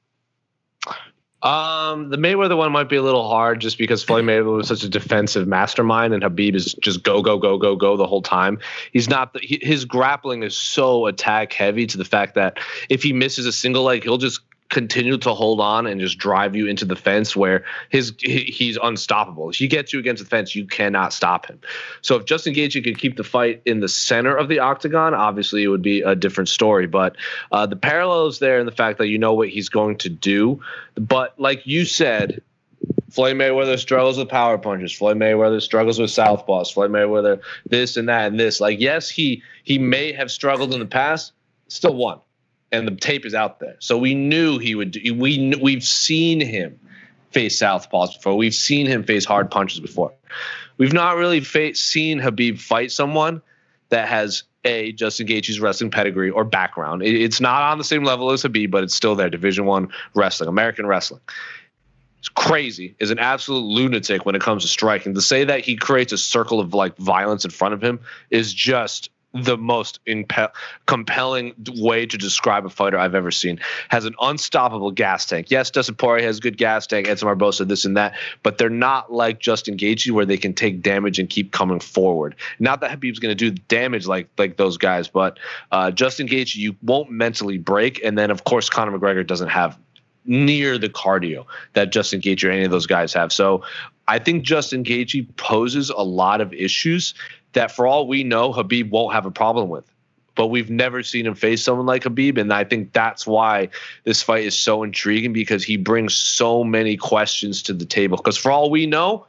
Um, 1.46 2.10
the 2.10 2.16
Mayweather 2.16 2.56
one 2.56 2.72
might 2.72 2.88
be 2.88 2.96
a 2.96 3.02
little 3.02 3.28
hard 3.28 3.60
just 3.60 3.78
because 3.78 4.02
Floyd 4.02 4.24
Mayweather 4.24 4.56
was 4.56 4.66
such 4.66 4.82
a 4.82 4.88
defensive 4.88 5.46
mastermind, 5.46 6.12
and 6.12 6.24
Habib 6.24 6.56
is 6.56 6.74
just 6.74 7.04
go 7.04 7.22
go 7.22 7.38
go 7.38 7.56
go 7.56 7.76
go 7.76 7.96
the 7.96 8.06
whole 8.06 8.22
time. 8.22 8.58
He's 8.92 9.08
not 9.08 9.32
the, 9.32 9.38
he, 9.38 9.60
his 9.62 9.84
grappling 9.84 10.42
is 10.42 10.56
so 10.56 11.06
attack 11.06 11.52
heavy 11.52 11.86
to 11.86 11.98
the 11.98 12.04
fact 12.04 12.34
that 12.34 12.58
if 12.88 13.04
he 13.04 13.12
misses 13.12 13.46
a 13.46 13.52
single 13.52 13.84
leg, 13.84 14.02
he'll 14.02 14.18
just 14.18 14.40
continue 14.68 15.16
to 15.18 15.32
hold 15.32 15.60
on 15.60 15.86
and 15.86 16.00
just 16.00 16.18
drive 16.18 16.56
you 16.56 16.66
into 16.66 16.84
the 16.84 16.96
fence 16.96 17.36
where 17.36 17.64
his 17.88 18.12
he, 18.18 18.44
he's 18.44 18.76
unstoppable. 18.82 19.50
If 19.50 19.56
he 19.56 19.68
gets 19.68 19.92
you 19.92 19.98
against 19.98 20.22
the 20.22 20.28
fence, 20.28 20.54
you 20.54 20.66
cannot 20.66 21.12
stop 21.12 21.46
him. 21.46 21.60
So 22.02 22.16
if 22.16 22.24
Justin 22.24 22.54
Gaethje 22.54 22.82
could 22.82 22.98
keep 22.98 23.16
the 23.16 23.24
fight 23.24 23.62
in 23.64 23.80
the 23.80 23.88
center 23.88 24.36
of 24.36 24.48
the 24.48 24.58
octagon, 24.58 25.14
obviously 25.14 25.62
it 25.62 25.68
would 25.68 25.82
be 25.82 26.02
a 26.02 26.14
different 26.14 26.48
story. 26.48 26.86
But 26.86 27.16
uh, 27.52 27.66
the 27.66 27.76
parallels 27.76 28.38
there 28.38 28.58
in 28.58 28.66
the 28.66 28.72
fact 28.72 28.98
that 28.98 29.08
you 29.08 29.18
know 29.18 29.34
what 29.34 29.48
he's 29.48 29.68
going 29.68 29.96
to 29.98 30.08
do. 30.08 30.60
But 30.94 31.38
like 31.38 31.66
you 31.66 31.84
said, 31.84 32.42
Floyd 33.10 33.36
Mayweather 33.36 33.78
struggles 33.78 34.18
with 34.18 34.28
power 34.28 34.58
punches. 34.58 34.92
Floyd 34.92 35.16
Mayweather 35.16 35.62
struggles 35.62 35.98
with 35.98 36.10
southpaws. 36.10 36.72
Floyd 36.72 36.90
Mayweather 36.90 37.40
this 37.68 37.96
and 37.96 38.08
that 38.08 38.26
and 38.26 38.38
this. 38.38 38.60
Like 38.60 38.80
yes, 38.80 39.08
he 39.08 39.42
he 39.62 39.78
may 39.78 40.12
have 40.12 40.30
struggled 40.30 40.74
in 40.74 40.80
the 40.80 40.86
past, 40.86 41.32
still 41.68 41.94
won 41.94 42.20
and 42.72 42.86
the 42.86 42.94
tape 42.94 43.24
is 43.24 43.34
out 43.34 43.60
there. 43.60 43.76
So 43.78 43.96
we 43.98 44.14
knew 44.14 44.58
he 44.58 44.74
would. 44.74 44.92
Do, 44.92 45.14
we 45.14 45.54
we've 45.60 45.84
seen 45.84 46.40
him 46.40 46.78
face 47.30 47.60
southpaws 47.60 48.14
before. 48.14 48.36
We've 48.36 48.54
seen 48.54 48.86
him 48.86 49.04
face 49.04 49.24
hard 49.24 49.50
punches 49.50 49.80
before. 49.80 50.12
We've 50.78 50.92
not 50.92 51.16
really 51.16 51.40
fa- 51.40 51.74
seen 51.74 52.18
Habib 52.18 52.58
fight 52.58 52.92
someone 52.92 53.42
that 53.88 54.08
has 54.08 54.42
a 54.64 54.92
Justin 54.92 55.26
Gaethje's 55.26 55.60
wrestling 55.60 55.90
pedigree 55.90 56.30
or 56.30 56.44
background. 56.44 57.02
It, 57.02 57.14
it's 57.14 57.40
not 57.40 57.62
on 57.62 57.78
the 57.78 57.84
same 57.84 58.04
level 58.04 58.30
as 58.30 58.42
Habib, 58.42 58.70
but 58.70 58.82
it's 58.84 58.94
still 58.94 59.14
there. 59.14 59.30
Division 59.30 59.64
One 59.64 59.88
wrestling, 60.14 60.48
American 60.48 60.86
wrestling. 60.86 61.20
It's 62.18 62.28
crazy. 62.28 62.96
Is 62.98 63.10
an 63.10 63.20
absolute 63.20 63.64
lunatic 63.64 64.26
when 64.26 64.34
it 64.34 64.42
comes 64.42 64.62
to 64.62 64.68
striking. 64.68 65.14
To 65.14 65.20
say 65.20 65.44
that 65.44 65.64
he 65.64 65.76
creates 65.76 66.12
a 66.12 66.18
circle 66.18 66.58
of 66.58 66.74
like 66.74 66.96
violence 66.96 67.44
in 67.44 67.50
front 67.52 67.74
of 67.74 67.82
him 67.82 68.00
is 68.30 68.52
just 68.52 69.10
the 69.44 69.56
most 69.56 70.00
impe- 70.06 70.50
compelling 70.86 71.54
way 71.76 72.06
to 72.06 72.16
describe 72.16 72.64
a 72.66 72.70
fighter 72.70 72.98
I've 72.98 73.14
ever 73.14 73.30
seen. 73.30 73.60
Has 73.88 74.04
an 74.04 74.14
unstoppable 74.20 74.90
gas 74.90 75.26
tank. 75.26 75.50
Yes, 75.50 75.70
Dustin 75.70 75.94
Poirier 75.94 76.24
has 76.26 76.40
good 76.40 76.56
gas 76.56 76.86
tank, 76.86 77.08
Edson 77.08 77.26
Barboza, 77.26 77.64
this 77.64 77.84
and 77.84 77.96
that, 77.96 78.14
but 78.42 78.58
they're 78.58 78.70
not 78.70 79.12
like 79.12 79.38
Justin 79.38 79.76
Gaethje 79.76 80.10
where 80.10 80.26
they 80.26 80.36
can 80.36 80.54
take 80.54 80.82
damage 80.82 81.18
and 81.18 81.28
keep 81.28 81.52
coming 81.52 81.80
forward. 81.80 82.36
Not 82.58 82.80
that 82.80 82.90
Habib's 82.90 83.18
going 83.18 83.36
to 83.36 83.50
do 83.50 83.50
damage 83.68 84.06
like 84.06 84.28
like 84.38 84.56
those 84.56 84.78
guys, 84.78 85.08
but 85.08 85.38
uh, 85.70 85.90
Justin 85.90 86.28
Gaethje, 86.28 86.56
you 86.56 86.76
won't 86.82 87.10
mentally 87.10 87.58
break. 87.58 88.02
And 88.04 88.16
then 88.16 88.30
of 88.30 88.44
course 88.44 88.70
Conor 88.70 88.98
McGregor 88.98 89.26
doesn't 89.26 89.48
have 89.48 89.78
near 90.26 90.78
the 90.78 90.88
cardio 90.88 91.46
that 91.72 91.92
Justin 91.92 92.20
Gaethje 92.20 92.48
or 92.48 92.50
any 92.50 92.64
of 92.64 92.70
those 92.70 92.86
guys 92.86 93.12
have. 93.12 93.32
So 93.32 93.62
I 94.08 94.18
think 94.18 94.44
Justin 94.44 94.84
Gaethje 94.84 95.36
poses 95.36 95.90
a 95.90 96.02
lot 96.02 96.40
of 96.40 96.52
issues 96.52 97.14
that 97.52 97.72
for 97.72 97.86
all 97.86 98.06
we 98.06 98.22
know, 98.24 98.52
Habib 98.52 98.90
won't 98.90 99.14
have 99.14 99.26
a 99.26 99.30
problem 99.30 99.68
with. 99.68 99.84
But 100.34 100.48
we've 100.48 100.68
never 100.68 101.02
seen 101.02 101.26
him 101.26 101.34
face 101.34 101.64
someone 101.64 101.86
like 101.86 102.02
Habib. 102.04 102.36
And 102.36 102.52
I 102.52 102.64
think 102.64 102.92
that's 102.92 103.26
why 103.26 103.70
this 104.04 104.22
fight 104.22 104.44
is 104.44 104.56
so 104.56 104.82
intriguing 104.82 105.32
because 105.32 105.64
he 105.64 105.78
brings 105.78 106.14
so 106.14 106.62
many 106.62 106.96
questions 106.98 107.62
to 107.62 107.72
the 107.72 107.86
table. 107.86 108.18
Because 108.18 108.36
for 108.36 108.50
all 108.50 108.68
we 108.68 108.84
know, 108.84 109.26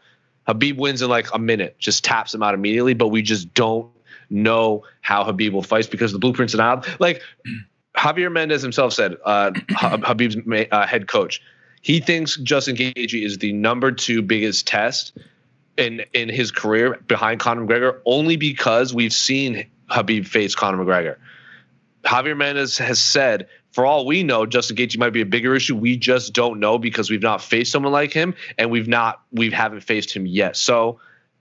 Habib 0.48 0.78
wins 0.78 1.02
in 1.02 1.10
like 1.10 1.34
a 1.34 1.40
minute, 1.40 1.78
just 1.80 2.04
taps 2.04 2.34
him 2.34 2.44
out 2.44 2.54
immediately. 2.54 2.94
But 2.94 3.08
we 3.08 3.22
just 3.22 3.54
don't 3.54 3.90
know 4.30 4.84
how 5.00 5.24
Habib 5.24 5.54
will 5.54 5.64
fight 5.64 5.90
because 5.90 6.12
the 6.12 6.20
blueprints 6.20 6.54
out. 6.56 6.86
Like 7.00 7.22
Javier 7.98 8.32
Mendez 8.32 8.62
himself 8.62 8.94
said, 8.94 9.18
uh, 9.26 9.52
Habib's 9.72 10.38
uh, 10.72 10.86
head 10.86 11.08
coach, 11.08 11.42
he 11.82 12.00
thinks 12.00 12.38
Justin 12.38 12.76
Gaethje 12.76 13.26
is 13.26 13.40
the 13.40 13.54
number 13.54 13.92
two 13.92 14.22
biggest 14.22 14.68
test 14.68 15.18
in 15.78 16.04
in 16.14 16.30
his 16.30 16.52
career 16.52 17.00
behind 17.08 17.40
Conor 17.40 17.66
McGregor 17.66 18.00
only 18.06 18.36
because 18.36 18.94
we've 18.94 19.14
seen 19.14 19.68
Habib 19.88 20.26
face 20.26 20.56
Conor 20.56 20.84
McGregor. 20.84 21.18
Javier 22.04 22.38
Mendez 22.38 22.78
has 22.78 23.00
said, 23.00 23.48
for 23.72 23.86
all 23.86 24.06
we 24.06 24.24
know, 24.24 24.46
Justin 24.46 24.78
Gaethje 24.78 24.98
might 24.98 25.12
be 25.12 25.22
a 25.22 25.26
bigger 25.26 25.56
issue. 25.56 25.76
We 25.76 25.98
just 25.98 26.34
don't 26.34 26.60
know 26.60 26.78
because 26.78 27.10
we've 27.10 27.22
not 27.22 27.42
faced 27.42 27.72
someone 27.72 27.92
like 27.92 28.14
him, 28.14 28.36
and 28.58 28.72
we've 28.72 28.88
not 28.88 29.22
we 29.32 29.52
haven't 29.52 29.82
faced 29.82 30.16
him 30.16 30.26
yet. 30.26 30.56
So. 30.56 31.00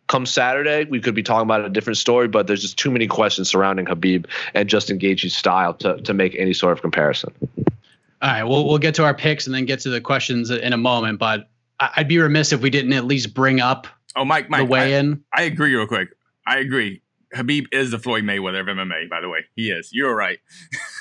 Come 0.08 0.26
Saturday, 0.26 0.84
we 0.84 1.00
could 1.00 1.14
be 1.14 1.22
talking 1.22 1.46
about 1.46 1.64
a 1.64 1.68
different 1.68 1.96
story, 1.96 2.28
but 2.28 2.46
there's 2.46 2.62
just 2.62 2.78
too 2.78 2.90
many 2.90 3.06
questions 3.06 3.48
surrounding 3.48 3.86
Habib 3.86 4.26
and 4.54 4.68
Justin 4.68 4.98
Gaethje's 4.98 5.34
style 5.34 5.74
to, 5.74 6.00
to 6.02 6.14
make 6.14 6.34
any 6.36 6.52
sort 6.52 6.72
of 6.72 6.80
comparison. 6.80 7.32
All 8.22 8.30
right, 8.30 8.44
we'll 8.44 8.66
we'll 8.66 8.78
get 8.78 8.94
to 8.96 9.04
our 9.04 9.14
picks 9.14 9.46
and 9.46 9.54
then 9.54 9.64
get 9.64 9.80
to 9.80 9.90
the 9.90 10.00
questions 10.00 10.50
in 10.50 10.72
a 10.72 10.76
moment. 10.76 11.18
But 11.18 11.48
I'd 11.80 12.08
be 12.08 12.18
remiss 12.18 12.52
if 12.52 12.62
we 12.62 12.70
didn't 12.70 12.92
at 12.92 13.04
least 13.04 13.34
bring 13.34 13.60
up 13.60 13.86
Oh, 14.16 14.24
Mike, 14.24 14.48
Mike, 14.48 14.60
the 14.60 14.64
weigh-in. 14.64 15.22
I, 15.34 15.42
I 15.42 15.44
agree 15.44 15.74
real 15.74 15.86
quick. 15.86 16.08
I 16.46 16.58
agree. 16.58 17.02
Habib 17.34 17.66
is 17.70 17.90
the 17.90 17.98
Floyd 17.98 18.24
Mayweather 18.24 18.60
of 18.60 18.66
MMA, 18.66 19.10
by 19.10 19.20
the 19.20 19.28
way. 19.28 19.40
He 19.54 19.70
is. 19.70 19.90
You're 19.92 20.16
right. 20.16 20.38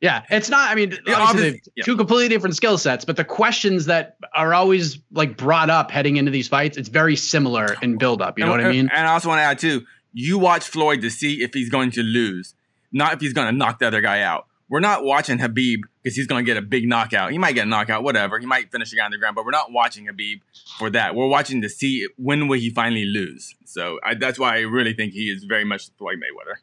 Yeah, 0.00 0.22
it's 0.30 0.48
not. 0.48 0.70
I 0.70 0.76
mean, 0.76 0.96
obviously, 1.08 1.60
yeah. 1.74 1.84
two 1.84 1.96
completely 1.96 2.28
different 2.28 2.54
skill 2.54 2.78
sets, 2.78 3.04
but 3.04 3.16
the 3.16 3.24
questions 3.24 3.86
that 3.86 4.16
are 4.34 4.54
always 4.54 4.98
like 5.10 5.36
brought 5.36 5.70
up 5.70 5.90
heading 5.90 6.16
into 6.18 6.30
these 6.30 6.46
fights, 6.46 6.76
it's 6.76 6.88
very 6.88 7.16
similar 7.16 7.76
in 7.82 7.98
build 7.98 8.22
up. 8.22 8.38
You 8.38 8.44
know 8.44 8.52
and, 8.52 8.62
what 8.62 8.68
I 8.68 8.72
mean? 8.72 8.88
And 8.94 9.06
I 9.06 9.12
also 9.12 9.28
want 9.28 9.40
to 9.40 9.42
add 9.42 9.58
too, 9.58 9.84
you 10.12 10.38
watch 10.38 10.68
Floyd 10.68 11.00
to 11.00 11.10
see 11.10 11.42
if 11.42 11.52
he's 11.52 11.68
going 11.68 11.90
to 11.92 12.02
lose, 12.02 12.54
not 12.92 13.14
if 13.14 13.20
he's 13.20 13.32
going 13.32 13.48
to 13.48 13.52
knock 13.52 13.80
the 13.80 13.88
other 13.88 14.00
guy 14.00 14.22
out. 14.22 14.46
We're 14.70 14.80
not 14.80 15.02
watching 15.02 15.38
Habib 15.38 15.80
because 16.02 16.14
he's 16.14 16.26
going 16.26 16.44
to 16.44 16.46
get 16.46 16.58
a 16.58 16.62
big 16.62 16.86
knockout. 16.86 17.32
He 17.32 17.38
might 17.38 17.54
get 17.54 17.66
a 17.66 17.70
knockout, 17.70 18.02
whatever. 18.02 18.38
He 18.38 18.44
might 18.44 18.70
finish 18.70 18.90
the 18.90 18.98
guy 18.98 19.06
on 19.06 19.10
the 19.10 19.18
ground, 19.18 19.34
but 19.34 19.46
we're 19.46 19.50
not 19.50 19.72
watching 19.72 20.06
Habib 20.06 20.40
for 20.78 20.90
that. 20.90 21.14
We're 21.14 21.26
watching 21.26 21.62
to 21.62 21.70
see 21.70 22.06
when 22.18 22.48
will 22.48 22.58
he 22.58 22.68
finally 22.68 23.06
lose. 23.06 23.54
So 23.64 23.98
I, 24.04 24.14
that's 24.14 24.38
why 24.38 24.56
I 24.56 24.60
really 24.60 24.92
think 24.92 25.14
he 25.14 25.30
is 25.30 25.44
very 25.44 25.64
much 25.64 25.90
Floyd 25.96 26.18
Mayweather. 26.18 26.56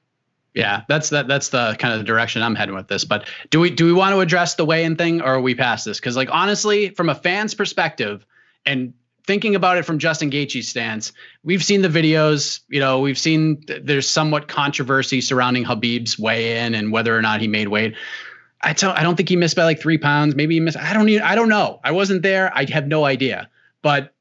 Yeah, 0.55 0.83
that's 0.87 1.09
that. 1.09 1.27
That's 1.27 1.49
the 1.49 1.75
kind 1.77 1.93
of 1.93 1.99
the 1.99 2.05
direction 2.05 2.41
I'm 2.41 2.55
heading 2.55 2.75
with 2.75 2.87
this. 2.87 3.03
But 3.03 3.27
do 3.49 3.59
we 3.59 3.69
do 3.69 3.85
we 3.85 3.91
want 3.91 4.13
to 4.13 4.21
address 4.21 4.55
the 4.55 4.63
weigh-in 4.63 4.95
thing, 4.95 5.21
or 5.21 5.35
are 5.35 5.41
we 5.41 5.53
past 5.53 5.83
this? 5.83 5.99
Because 5.99 6.15
like 6.15 6.29
honestly, 6.31 6.89
from 6.91 7.09
a 7.09 7.15
fan's 7.15 7.53
perspective, 7.53 8.25
and 8.65 8.93
thinking 9.27 9.53
about 9.55 9.77
it 9.77 9.83
from 9.83 9.99
Justin 9.99 10.31
Gaethje's 10.31 10.69
stance, 10.69 11.11
we've 11.43 11.63
seen 11.63 11.81
the 11.81 11.89
videos. 11.89 12.61
You 12.69 12.79
know, 12.79 13.01
we've 13.01 13.17
seen 13.17 13.63
th- 13.63 13.81
there's 13.83 14.07
somewhat 14.07 14.47
controversy 14.47 15.19
surrounding 15.19 15.65
Habib's 15.65 16.17
weigh-in 16.17 16.73
and 16.73 16.89
whether 16.89 17.15
or 17.15 17.21
not 17.21 17.41
he 17.41 17.49
made 17.49 17.67
weight. 17.67 17.93
I 18.61 18.71
don't. 18.71 18.97
I 18.97 19.03
don't 19.03 19.17
think 19.17 19.27
he 19.27 19.35
missed 19.35 19.57
by 19.57 19.65
like 19.65 19.81
three 19.81 19.97
pounds. 19.97 20.35
Maybe 20.35 20.53
he 20.53 20.61
missed. 20.61 20.77
I 20.77 20.93
don't 20.93 21.09
even. 21.09 21.23
I 21.23 21.35
don't 21.35 21.49
know. 21.49 21.81
I 21.83 21.91
wasn't 21.91 22.21
there. 22.21 22.49
I 22.55 22.65
have 22.71 22.87
no 22.87 23.03
idea. 23.03 23.49
But 23.81 24.13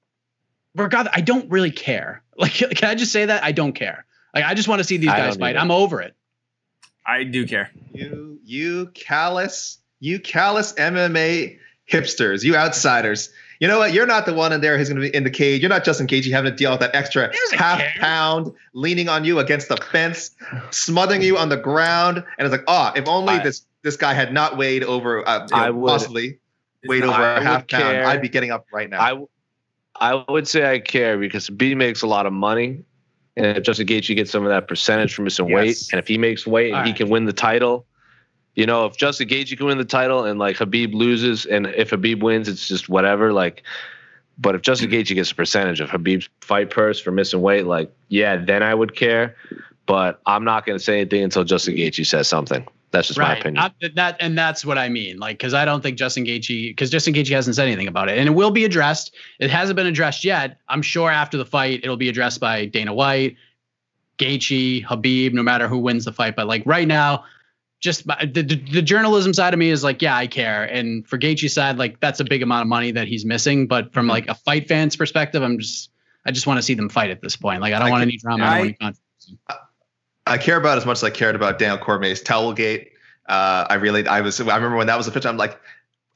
regardless, 0.74 1.14
I 1.16 1.20
don't 1.20 1.48
really 1.48 1.70
care. 1.70 2.22
Like, 2.36 2.54
can 2.54 2.88
I 2.88 2.96
just 2.96 3.12
say 3.12 3.26
that 3.26 3.44
I 3.44 3.52
don't 3.52 3.74
care? 3.74 4.04
Like, 4.34 4.44
I 4.44 4.54
just 4.54 4.66
want 4.66 4.80
to 4.80 4.84
see 4.84 4.96
these 4.96 5.08
I 5.08 5.18
guys 5.18 5.36
fight. 5.36 5.56
I'm 5.56 5.70
over 5.70 6.00
it. 6.00 6.16
I 7.06 7.24
do 7.24 7.46
care. 7.46 7.70
You, 7.92 8.38
you 8.44 8.86
callous, 8.94 9.78
you 10.00 10.18
callous 10.18 10.72
MMA 10.74 11.58
hipsters, 11.90 12.42
you 12.44 12.56
outsiders. 12.56 13.30
You 13.60 13.68
know 13.68 13.78
what? 13.78 13.92
You're 13.92 14.06
not 14.06 14.26
the 14.26 14.34
one 14.34 14.52
in 14.52 14.60
there 14.60 14.76
who's 14.76 14.88
going 14.88 15.00
to 15.00 15.08
be 15.10 15.14
in 15.14 15.22
the 15.24 15.30
cage. 15.30 15.60
You're 15.62 15.68
not 15.70 15.84
Justin 15.84 16.06
You 16.10 16.32
having 16.32 16.50
to 16.50 16.56
deal 16.56 16.70
with 16.72 16.80
that 16.80 16.94
extra 16.94 17.30
half 17.56 17.78
care. 17.78 17.92
pound 17.98 18.52
leaning 18.72 19.08
on 19.08 19.24
you 19.24 19.38
against 19.38 19.68
the 19.68 19.76
fence, 19.76 20.32
smothering 20.70 21.22
you 21.22 21.38
on 21.38 21.48
the 21.50 21.56
ground. 21.56 22.18
And 22.38 22.46
it's 22.46 22.52
like, 22.52 22.64
oh, 22.66 22.92
if 22.96 23.06
only 23.08 23.34
I- 23.34 23.42
this 23.42 23.64
this 23.82 23.96
guy 23.96 24.14
had 24.14 24.32
not 24.32 24.56
weighed 24.56 24.82
over, 24.82 25.26
uh, 25.28 25.40
you 25.50 25.56
know, 25.56 25.62
I 25.62 25.70
would- 25.70 25.88
possibly 25.88 26.38
weighed 26.86 27.02
over 27.04 27.12
not- 27.12 27.20
a 27.38 27.40
I 27.40 27.42
half 27.42 27.68
pound, 27.68 27.82
care. 27.82 28.06
I'd 28.06 28.22
be 28.22 28.28
getting 28.30 28.50
up 28.50 28.66
right 28.72 28.88
now. 28.90 29.00
I 29.00 29.24
I 30.12 30.24
would 30.28 30.48
say 30.48 30.68
I 30.68 30.80
care 30.80 31.16
because 31.18 31.48
B 31.48 31.74
makes 31.76 32.02
a 32.02 32.06
lot 32.06 32.26
of 32.26 32.32
money, 32.32 32.82
and 33.36 33.46
if 33.56 33.62
Justin 33.64 33.86
Gaethje 33.86 34.14
gets 34.14 34.30
some 34.30 34.44
of 34.44 34.50
that 34.50 34.68
percentage 34.68 35.14
from 35.14 35.24
missing 35.24 35.52
weight, 35.52 35.88
and 35.92 35.98
if 35.98 36.06
he 36.06 36.18
makes 36.18 36.46
weight 36.46 36.68
and 36.68 36.78
All 36.78 36.84
he 36.84 36.92
can 36.92 37.08
win 37.08 37.24
the 37.24 37.32
title, 37.32 37.86
you 38.54 38.66
know, 38.66 38.86
if 38.86 38.96
Justin 38.96 39.28
Gaethje 39.28 39.56
can 39.56 39.66
win 39.66 39.78
the 39.78 39.84
title 39.84 40.24
and 40.24 40.38
like 40.38 40.56
Habib 40.56 40.94
loses, 40.94 41.44
and 41.44 41.66
if 41.66 41.90
Habib 41.90 42.22
wins, 42.22 42.48
it's 42.48 42.68
just 42.68 42.88
whatever. 42.88 43.32
Like, 43.32 43.62
but 44.38 44.54
if 44.54 44.62
Justin 44.62 44.90
Gaethje 44.90 45.14
gets 45.14 45.30
a 45.30 45.34
percentage 45.34 45.80
of 45.80 45.90
Habib's 45.90 46.28
fight 46.40 46.70
purse 46.70 47.00
for 47.00 47.10
missing 47.10 47.40
weight, 47.40 47.66
like, 47.66 47.92
yeah, 48.08 48.36
then 48.36 48.62
I 48.62 48.74
would 48.74 48.96
care. 48.96 49.36
But 49.86 50.20
I'm 50.26 50.44
not 50.44 50.64
going 50.64 50.78
to 50.78 50.84
say 50.84 51.00
anything 51.00 51.24
until 51.24 51.44
Justin 51.44 51.74
Gaethje 51.74 52.06
says 52.06 52.28
something. 52.28 52.66
That's 52.94 53.08
just 53.08 53.18
my 53.18 53.34
opinion. 53.40 53.54
Not 53.54 53.74
that- 53.80 53.94
that 53.96 54.16
and 54.20 54.38
that's 54.38 54.64
what 54.64 54.78
I 54.78 54.88
mean. 54.88 55.18
Like, 55.18 55.36
because 55.38 55.52
I 55.52 55.64
don't 55.64 55.82
think 55.82 55.98
Justin 55.98 56.24
Gaethje, 56.24 56.70
because 56.70 56.90
Justin 56.90 57.12
Gaethje 57.12 57.30
hasn't 57.34 57.56
said 57.56 57.66
anything 57.66 57.88
about 57.88 58.08
it, 58.08 58.16
and 58.18 58.26
it 58.28 58.32
will 58.32 58.50
be 58.50 58.64
addressed. 58.64 59.14
It 59.38 59.50
hasn't 59.50 59.76
been 59.76 59.86
addressed 59.86 60.24
yet. 60.24 60.58
I'm 60.68 60.80
sure 60.82 61.10
after 61.10 61.36
the 61.36 61.44
fight, 61.44 61.80
it'll 61.82 61.96
be 61.96 62.08
addressed 62.08 62.40
by 62.40 62.66
Dana 62.66 62.94
White, 62.94 63.36
Gaethje, 64.18 64.84
Habib, 64.84 65.34
no 65.34 65.42
matter 65.42 65.68
who 65.68 65.78
wins 65.78 66.04
the 66.04 66.12
fight. 66.12 66.36
But 66.36 66.46
like 66.46 66.62
right 66.66 66.86
now, 66.88 67.24
just 67.80 68.06
the, 68.06 68.26
the 68.32 68.56
the 68.72 68.82
journalism 68.82 69.34
side 69.34 69.52
of 69.52 69.58
me 69.58 69.68
is 69.70 69.84
like, 69.84 70.00
yeah, 70.00 70.16
I 70.16 70.26
care. 70.26 70.64
And 70.64 71.06
for 71.06 71.18
Gaethje's 71.18 71.52
side, 71.52 71.76
like 71.76 72.00
that's 72.00 72.20
a 72.20 72.24
big 72.24 72.42
amount 72.42 72.62
of 72.62 72.68
money 72.68 72.92
that 72.92 73.08
he's 73.08 73.24
missing. 73.26 73.66
But 73.66 73.92
from 73.92 74.06
like 74.06 74.28
a 74.28 74.34
fight 74.34 74.68
fan's 74.68 74.96
perspective, 74.96 75.42
I'm 75.42 75.58
just, 75.58 75.90
I 76.24 76.30
just 76.30 76.46
want 76.46 76.56
to 76.58 76.62
see 76.62 76.74
them 76.74 76.88
fight 76.88 77.10
at 77.10 77.20
this 77.20 77.36
point. 77.36 77.60
Like, 77.60 77.74
I 77.74 77.78
don't 77.80 77.90
want 77.90 78.02
any 78.02 78.16
drama. 78.16 78.44
I, 78.44 78.46
don't 78.46 78.56
want 78.56 78.64
any 78.64 78.72
controversy. 79.28 79.38
I 80.26 80.38
care 80.38 80.56
about 80.56 80.78
as 80.78 80.86
much 80.86 80.98
as 80.98 81.04
I 81.04 81.10
cared 81.10 81.34
about 81.34 81.58
Daniel 81.58 81.78
Cormier's 81.78 82.22
Towelgate. 82.22 82.92
Uh, 83.28 83.66
I 83.68 83.74
really, 83.74 84.06
I 84.06 84.20
was, 84.20 84.40
I 84.40 84.56
remember 84.56 84.76
when 84.76 84.86
that 84.86 84.96
was 84.96 85.06
a 85.06 85.10
picture. 85.10 85.28
I'm 85.28 85.36
like, 85.36 85.58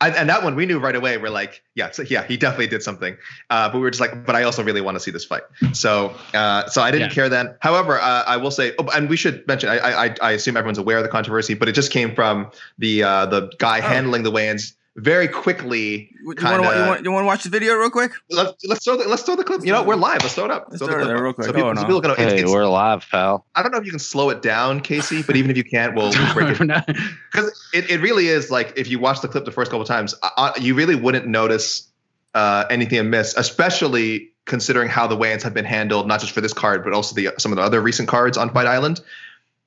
I, 0.01 0.11
and 0.11 0.29
that 0.29 0.45
one 0.45 0.55
we 0.55 0.65
knew 0.65 0.79
right 0.79 0.95
away. 0.95 1.19
We're 1.19 1.29
like, 1.29 1.61
yeah, 1.75 1.91
so 1.91 2.03
yeah, 2.03 2.23
he 2.23 2.37
definitely 2.37 2.69
did 2.69 2.85
something. 2.85 3.17
Uh, 3.51 3.69
but 3.69 3.79
we 3.79 3.81
were 3.81 3.91
just 3.91 4.01
like, 4.01 4.25
but 4.25 4.37
I 4.37 4.45
also 4.45 4.63
really 4.63 4.81
want 4.81 4.95
to 4.95 5.01
see 5.01 5.11
this 5.11 5.25
fight. 5.25 5.43
So, 5.73 6.15
uh, 6.35 6.69
so 6.69 6.83
I 6.83 6.93
didn't 6.93 7.09
Yeah. 7.09 7.15
care 7.15 7.29
then. 7.29 7.57
However, 7.61 7.99
uh, 7.99 8.23
I 8.25 8.37
will 8.37 8.53
say, 8.53 8.75
oh, 8.79 8.89
and 8.95 9.11
we 9.11 9.17
should 9.17 9.45
mention, 9.49 9.69
I, 9.71 10.05
I, 10.07 10.15
I 10.23 10.31
assume 10.33 10.57
everyone's 10.57 10.79
aware 10.79 10.99
of 10.99 11.03
the 11.03 11.09
controversy, 11.11 11.55
but 11.55 11.69
it 11.69 11.73
just 11.73 11.91
came 11.91 12.15
from 12.15 12.51
the 12.79 13.03
uh, 13.03 13.27
the 13.27 13.51
guy 13.59 13.81
handling 13.81 14.23
the 14.23 14.31
weigh-ins 14.31 14.75
very 14.99 15.29
quickly. 15.29 16.11
You 16.21 16.27
want, 16.27 16.39
Kinda- 16.39 16.57
to, 16.57 16.63
you, 16.63 16.87
want, 16.87 17.05
you 17.05 17.13
want 17.13 17.23
to 17.23 17.27
watch 17.27 17.45
the 17.45 17.51
video 17.51 17.75
real 17.75 17.91
quick? 17.91 18.13
Let's 18.31 18.65
let's 18.67 18.85
throw 18.85 18.97
the 18.97 19.09
let's 19.09 19.23
throw 19.23 19.37
the 19.37 19.45
clip. 19.45 19.65
You 19.65 19.73
know, 19.73 19.85
we're 19.85 19.95
live. 19.95 20.23
Let's 20.23 20.35
throw 20.35 20.47
it 20.47 20.51
up. 20.51 20.67
Let's 20.71 20.79
throw 20.79 20.89
throw 20.89 20.99
the 20.99 21.05
clip 21.05 21.17
there 21.17 21.23
real 21.23 21.33
quick. 21.33 21.47
So 21.47 21.53
people, 21.53 21.67
Hold 21.67 21.79
so 21.79 21.85
people 21.85 22.01
can 22.01 22.09
know. 22.09 22.15
It's, 22.15 22.33
hey, 22.33 22.41
it's, 22.43 22.51
we're 22.51 22.67
live, 22.67 23.07
pal. 23.09 23.47
I 23.55 23.63
don't 23.63 23.73
know 23.73 23.79
if 23.79 23.85
you 23.85 23.91
can 23.91 24.01
slow 24.01 24.31
it 24.31 24.43
down, 24.43 24.81
Casey, 24.81 25.23
but 25.23 25.37
even 25.37 25.51
if 25.51 25.57
you 25.57 25.65
can't, 25.65 25.95
we'll, 25.95 26.11
we'll 26.11 26.35
break 26.35 26.61
it 26.61 26.87
because 27.33 27.69
it, 27.73 27.91
it 27.91 28.01
really 28.01 28.29
is 28.29 28.51
like 28.51 28.73
if 28.77 28.89
you 28.89 28.99
watch 28.99 29.21
the 29.21 29.29
clip 29.29 29.45
the 29.45 29.53
first 29.53 29.71
couple 29.71 29.83
of 29.83 29.89
times, 29.89 30.15
uh, 30.23 30.53
you 30.61 30.75
really 30.75 30.97
wouldn't 30.97 31.27
notice 31.27 31.89
uh, 32.35 32.65
anything 32.71 32.99
amiss, 32.99 33.37
especially 33.37 34.33
considering 34.45 34.89
how 34.89 35.07
the 35.07 35.17
weigh-ins 35.17 35.43
have 35.43 35.55
been 35.55 35.65
handled, 35.65 36.09
not 36.09 36.21
just 36.21 36.33
for 36.33 36.41
this 36.41 36.53
card, 36.53 36.83
but 36.83 36.93
also 36.93 37.15
the 37.15 37.31
some 37.39 37.53
of 37.53 37.57
the 37.57 37.63
other 37.63 37.81
recent 37.81 38.09
cards 38.09 38.37
on 38.37 38.51
Fight 38.51 38.67
Island. 38.67 39.01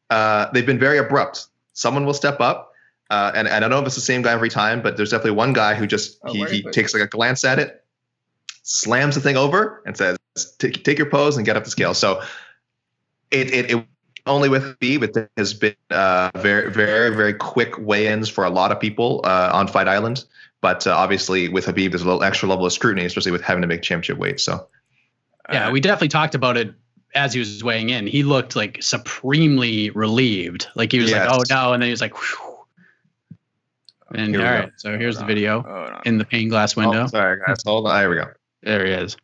Uh, 0.10 0.52
they've 0.52 0.66
been 0.66 0.80
very 0.80 0.98
abrupt. 0.98 1.48
Someone 1.74 2.06
will 2.06 2.14
step 2.14 2.42
up, 2.42 2.71
uh, 3.12 3.32
and, 3.36 3.46
and 3.46 3.58
I 3.58 3.60
don't 3.60 3.72
know 3.72 3.80
if 3.80 3.86
it's 3.86 3.96
the 3.96 4.02
same 4.02 4.22
guy 4.22 4.32
every 4.32 4.50
time, 4.50 4.82
but 4.82 4.96
there's 4.96 5.12
definitely 5.12 5.32
one 5.32 5.52
guy 5.52 5.76
who 5.76 5.86
just 5.86 6.18
Oh, 6.24 6.32
he, 6.32 6.46
he 6.46 6.62
takes 6.64 6.94
like 6.94 7.04
a 7.04 7.08
glance 7.08 7.44
at 7.44 7.60
it, 7.60 7.84
slams 8.64 9.16
the 9.16 9.22
thing 9.22 9.36
over, 9.36 9.84
and 9.86 9.98
says, 9.98 10.18
"Take 10.58 10.84
take 10.86 10.98
your 10.98 11.10
pose 11.10 11.36
and 11.36 11.46
get 11.46 11.58
up 11.58 11.66
the 11.66 11.70
scale." 11.70 11.94
So 11.94 12.22
it 13.30 13.54
it, 13.54 13.72
it 13.72 13.86
only 14.26 14.50
with 14.50 14.80
B, 14.80 14.98
but 14.98 15.14
there 15.14 15.30
has 15.36 15.54
been 15.54 15.76
uh, 15.90 16.32
very, 16.38 16.72
very, 16.72 17.14
very 17.14 17.34
quick 17.34 17.78
weigh-ins 17.80 18.30
for 18.30 18.46
a 18.46 18.50
lot 18.50 18.72
of 18.72 18.80
people 18.80 19.22
uh, 19.26 19.50
on 19.52 19.68
Fight 19.68 19.88
Island. 19.88 20.24
But 20.62 20.86
uh, 20.86 20.96
obviously, 20.96 21.50
with 21.50 21.66
Habib, 21.66 21.92
there's 21.92 22.04
a 22.04 22.06
little 22.06 22.24
extra 22.24 22.48
level 22.48 22.66
of 22.66 22.72
scrutiny, 22.72 23.06
especially 23.06 23.32
with 23.32 23.42
having 23.42 23.62
to 23.62 23.68
make 23.68 23.82
championship 23.82 24.20
weight. 24.20 24.40
So 24.40 24.68
Yeah, 25.52 25.68
Uh, 25.68 25.72
we 25.72 25.82
definitely 25.82 26.10
talked 26.10 26.36
about 26.36 26.56
it 26.56 26.74
as 27.14 27.34
he 27.34 27.40
was 27.40 27.62
weighing 27.62 27.90
in. 27.90 28.08
He 28.08 28.24
looked 28.24 28.56
like 28.56 28.78
supremely 28.82 29.90
relieved. 29.90 30.68
Like 30.76 30.92
he 30.94 31.00
was 31.00 31.10
Yes. 31.10 31.28
like, 31.28 31.36
"Oh 31.36 31.44
no," 31.50 31.74
and 31.74 31.82
then 31.82 31.88
he 31.88 31.92
was 31.92 32.00
like, 32.00 32.16
Whew. 32.16 32.51
And 34.14 34.36
Here 34.36 34.46
all 34.46 34.62
go. 34.64 34.70
So 34.78 34.98
here's 34.98 35.16
the 35.16 35.22
Hold 35.22 35.30
on. 35.32 35.36
video 35.36 35.62
Hold 35.62 35.90
on. 35.90 36.02
in 36.06 36.18
the 36.18 36.26
pane 36.26 36.50
glass 36.50 36.76
window. 36.76 37.04
Oh, 37.04 37.08
sorry, 37.08 37.40
guys. 37.46 37.58
Hold 37.66 37.88
on. 37.88 37.98
There 38.00 38.10
we 38.10 38.16
go. 38.18 38.26
There 38.64 38.86
he 38.86 38.92
is. 38.94 39.18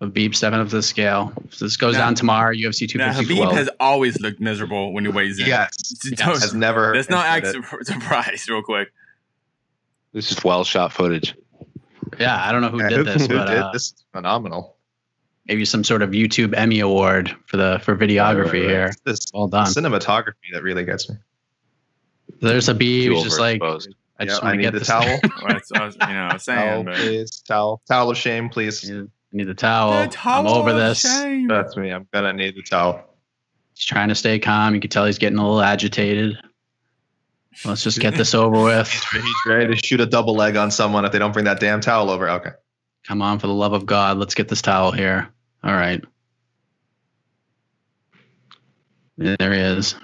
Habib 0.00 0.34
stepping 0.34 0.58
up 0.60 0.68
to 0.68 0.76
the 0.76 0.82
scale. 0.82 1.32
So 1.50 1.64
this 1.64 1.76
goes 1.76 1.94
Now- 1.94 2.00
down 2.06 2.14
tomorrow. 2.14 2.52
UFC 2.52 2.82
Now, 2.96 3.12
250 3.12 3.34
Habib 3.36 3.54
has 3.56 3.70
always 3.80 4.20
looked 4.20 4.40
miserable 4.40 4.92
when 4.92 5.04
he 5.04 5.10
weighs 5.10 5.38
in. 5.38 5.46
Yes, 5.46 5.76
Don't- 6.16 6.40
has 6.40 6.52
never. 6.54 6.94
Let's 6.94 7.08
not 7.08 7.24
act 7.26 7.46
surprised 7.82 8.48
real 8.48 8.62
quick. 8.62 8.88
This 10.12 10.30
is 10.30 10.44
well 10.44 10.64
shot 10.64 10.92
footage. 10.92 11.34
Yeah, 12.18 12.36
I 12.36 12.52
don't 12.52 12.60
know 12.60 12.68
who 12.68 12.82
Yeah, 12.82 12.88
did 12.90 13.06
this, 13.06 13.22
who 13.26 13.28
but 13.36 13.46
did 13.46 13.58
uh, 13.58 13.72
this? 13.72 13.82
is 13.92 14.04
Phenomenal. 14.12 14.76
maybe 15.46 15.64
some 15.64 15.82
sort 15.82 16.02
of 16.02 16.10
YouTube 16.10 16.54
Emmy 16.54 16.80
award 16.80 17.34
for 17.46 17.56
the 17.56 17.80
for 17.82 17.96
videography 17.96 18.36
Right, 18.36 18.52
right, 18.52 18.60
right. 18.60 18.68
here. 18.70 18.86
It's 18.86 19.00
This 19.00 19.26
Well 19.32 19.48
done. 19.48 19.66
cinematography 19.66 20.52
that 20.52 20.62
really 20.62 20.84
gets 20.84 21.08
me. 21.08 21.16
There's 22.40 22.66
Habib. 22.66 23.10
Too 23.10 23.14
He's 23.14 23.24
just 23.24 23.40
like, 23.40 23.60
overexposed. 23.60 23.88
I 24.18 24.24
just 24.26 24.42
Yeah, 24.42 24.44
want 24.44 24.44
I 24.44 24.50
to 24.52 24.56
need 24.56 24.62
get 24.62 24.72
the 24.72 24.78
this. 24.80 24.88
towel. 24.88 25.20
Well, 25.42 25.60
I 25.76 25.84
was, 25.86 25.96
uh, 26.00 26.06
you 26.08 26.14
know, 26.14 26.28
towel, 26.28 26.38
saying. 26.38 26.84
But 26.84 26.94
please. 26.96 27.42
Towel. 27.46 27.82
Towel 27.88 28.10
of 28.10 28.16
shame, 28.16 28.48
please. 28.48 28.88
I 28.90 29.04
need 29.32 29.44
the 29.48 29.54
towel. 29.54 30.02
The 30.02 30.08
towel 30.08 30.40
I'm 30.40 30.46
over 30.46 30.70
of 30.70 30.76
this. 30.76 31.00
shame. 31.00 31.48
That's 31.48 31.76
me. 31.76 31.90
I'm 31.90 32.06
gonna 32.12 32.32
need 32.32 32.54
the 32.56 32.62
towel. 32.62 33.02
He's 33.74 33.84
trying 33.84 34.08
to 34.10 34.14
stay 34.14 34.38
calm. 34.38 34.74
You 34.74 34.80
can 34.80 34.90
tell 34.90 35.04
he's 35.06 35.18
getting 35.18 35.38
a 35.38 35.42
little 35.42 35.60
agitated. 35.60 36.36
Let's 37.64 37.82
just 37.82 37.98
get 38.00 38.14
this 38.14 38.34
over 38.34 38.62
with. 38.64 38.88
He's 38.88 39.34
ready 39.46 39.74
to 39.74 39.76
shoot 39.76 40.00
a 40.00 40.06
double 40.06 40.34
leg 40.34 40.56
on 40.56 40.70
someone 40.70 41.04
if 41.04 41.12
they 41.12 41.18
don't 41.18 41.32
bring 41.32 41.46
that 41.46 41.58
damn 41.60 41.80
towel 41.80 42.10
over. 42.10 42.28
Okay. 42.30 42.50
Come 43.06 43.20
on, 43.20 43.38
for 43.40 43.48
the 43.48 43.52
love 43.52 43.72
of 43.72 43.84
God, 43.84 44.16
let's 44.18 44.34
get 44.34 44.48
this 44.48 44.62
towel 44.62 44.92
here. 44.92 45.28
All 45.62 45.74
right. 45.74 46.02
There 49.18 49.52
he 49.52 49.60
is. 49.60 49.94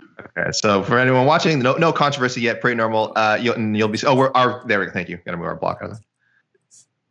Okay, 0.41 0.53
so 0.53 0.83
for 0.83 0.99
anyone 0.99 1.27
watching, 1.27 1.59
no 1.59 1.75
no 1.75 1.93
controversy 1.93 2.41
yet, 2.41 2.61
pretty 2.61 2.77
normal. 2.77 3.13
Uh, 3.17 3.39
you'll, 3.41 3.55
and 3.55 3.77
you'll 3.77 3.89
be 3.89 3.99
oh 4.07 4.15
we're 4.15 4.31
our 4.35 4.63
there 4.67 4.81
we 4.81 4.87
go. 4.87 4.93
Thank 4.93 5.09
you. 5.09 5.17
Got 5.19 5.33
to 5.33 5.37
move 5.37 5.47
our 5.47 5.57
block 5.57 5.79
out 5.83 5.91
of 5.91 5.97
there. 5.97 6.07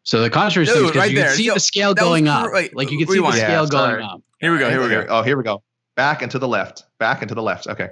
So 0.04 0.22
the 0.22 0.30
controversy 0.30 0.74
Dude, 0.74 0.86
is 0.86 0.92
because 0.92 1.00
right 1.02 1.12
you 1.12 1.18
can 1.18 1.30
see 1.32 1.48
So, 1.48 1.54
the 1.54 1.60
scale 1.60 1.94
that 1.94 2.02
was 2.02 2.10
going 2.10 2.28
up. 2.28 2.52
wait, 2.52 2.76
like 2.76 2.90
you 2.92 2.98
can 2.98 3.08
see 3.08 3.14
the 3.16 3.22
rewind. 3.22 3.36
scale 3.36 3.64
Yeah, 3.64 3.70
going 3.70 4.02
up. 4.02 4.22
Here 4.40 4.52
we 4.52 4.60
go. 4.60 4.70
Here 4.70 4.82
we 4.82 4.90
go. 4.90 5.06
Oh, 5.10 5.22
here 5.22 5.38
we 5.38 5.44
go. 5.44 5.62
Back 5.96 6.22
and 6.22 6.32
to 6.32 6.40
the 6.40 6.48
left. 6.48 6.86
Back 6.98 7.22
and 7.22 7.30
to 7.30 7.36
the 7.36 7.44
left. 7.44 7.68
Okay. 7.68 7.90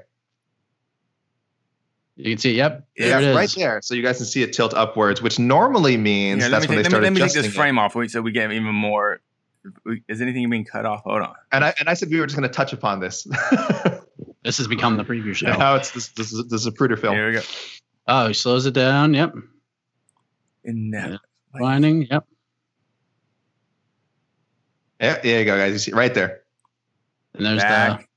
You 2.16 2.32
can 2.32 2.40
see, 2.40 2.56
yep, 2.56 2.88
there 2.98 3.10
yeah, 3.10 3.20
it 3.20 3.24
is. 3.26 3.36
right 3.36 3.54
there. 3.56 3.80
So 3.84 3.94
you 3.94 4.02
guys 4.02 4.18
can 4.18 4.26
see 4.26 4.42
it 4.42 4.52
tilt 4.52 4.74
upwards, 4.74 5.22
which 5.22 5.38
normally 5.38 5.98
means 5.98 6.42
Here, 6.42 6.50
let 6.50 6.62
that's 6.62 6.70
me, 6.70 6.78
when 6.78 6.84
take, 6.84 6.92
they 6.92 6.98
let, 6.98 7.04
me, 7.04 7.04
start 7.04 7.04
let 7.04 7.14
me 7.14 7.20
take 7.20 7.24
adjusting 7.26 7.42
this 7.44 7.52
it. 7.52 7.56
frame 7.56 7.78
off 7.78 7.96
so 8.10 8.22
we 8.24 8.32
get 8.32 8.52
even 8.52 8.74
more. 8.74 9.22
Is 10.08 10.20
anything 10.20 10.50
being 10.50 10.66
cut 10.66 10.88
off? 10.88 11.04
Hold 11.04 11.22
on. 11.22 11.36
And 11.52 11.64
I 11.64 11.76
and 11.80 11.88
I 11.90 11.94
said 11.94 12.10
we 12.10 12.20
were 12.20 12.26
just 12.26 12.36
going 12.36 12.50
to 12.50 12.56
touch 12.56 12.74
upon 12.74 13.02
this. 13.02 13.28
This 14.44 14.58
has 14.58 14.68
become 14.68 14.98
the 14.98 15.04
preview 15.04 15.34
show. 15.36 15.48
Now 15.58 15.76
it's 15.76 15.92
this 15.92 16.10
this 16.10 16.32
is, 16.32 16.48
this 16.48 16.62
is 16.62 16.68
a 16.68 16.72
Pruder 16.72 16.98
film. 16.98 17.16
Here 17.16 17.28
we 17.28 17.34
go. 17.34 17.42
Oh, 18.08 18.28
he 18.28 18.34
slows 18.34 18.66
it 18.66 18.74
down. 18.74 19.14
Yep. 19.14 19.34
In 20.64 20.92
that 20.92 21.20
Winding. 21.54 22.08
Yep. 22.10 22.26
Yeah, 25.00 25.20
there 25.22 25.40
you 25.40 25.46
go, 25.46 25.58
guys. 25.58 25.74
You 25.74 25.80
see 25.80 25.92
right 25.92 26.14
there. 26.14 26.42
And 27.34 27.46
there's 27.46 27.62
back 27.62 28.08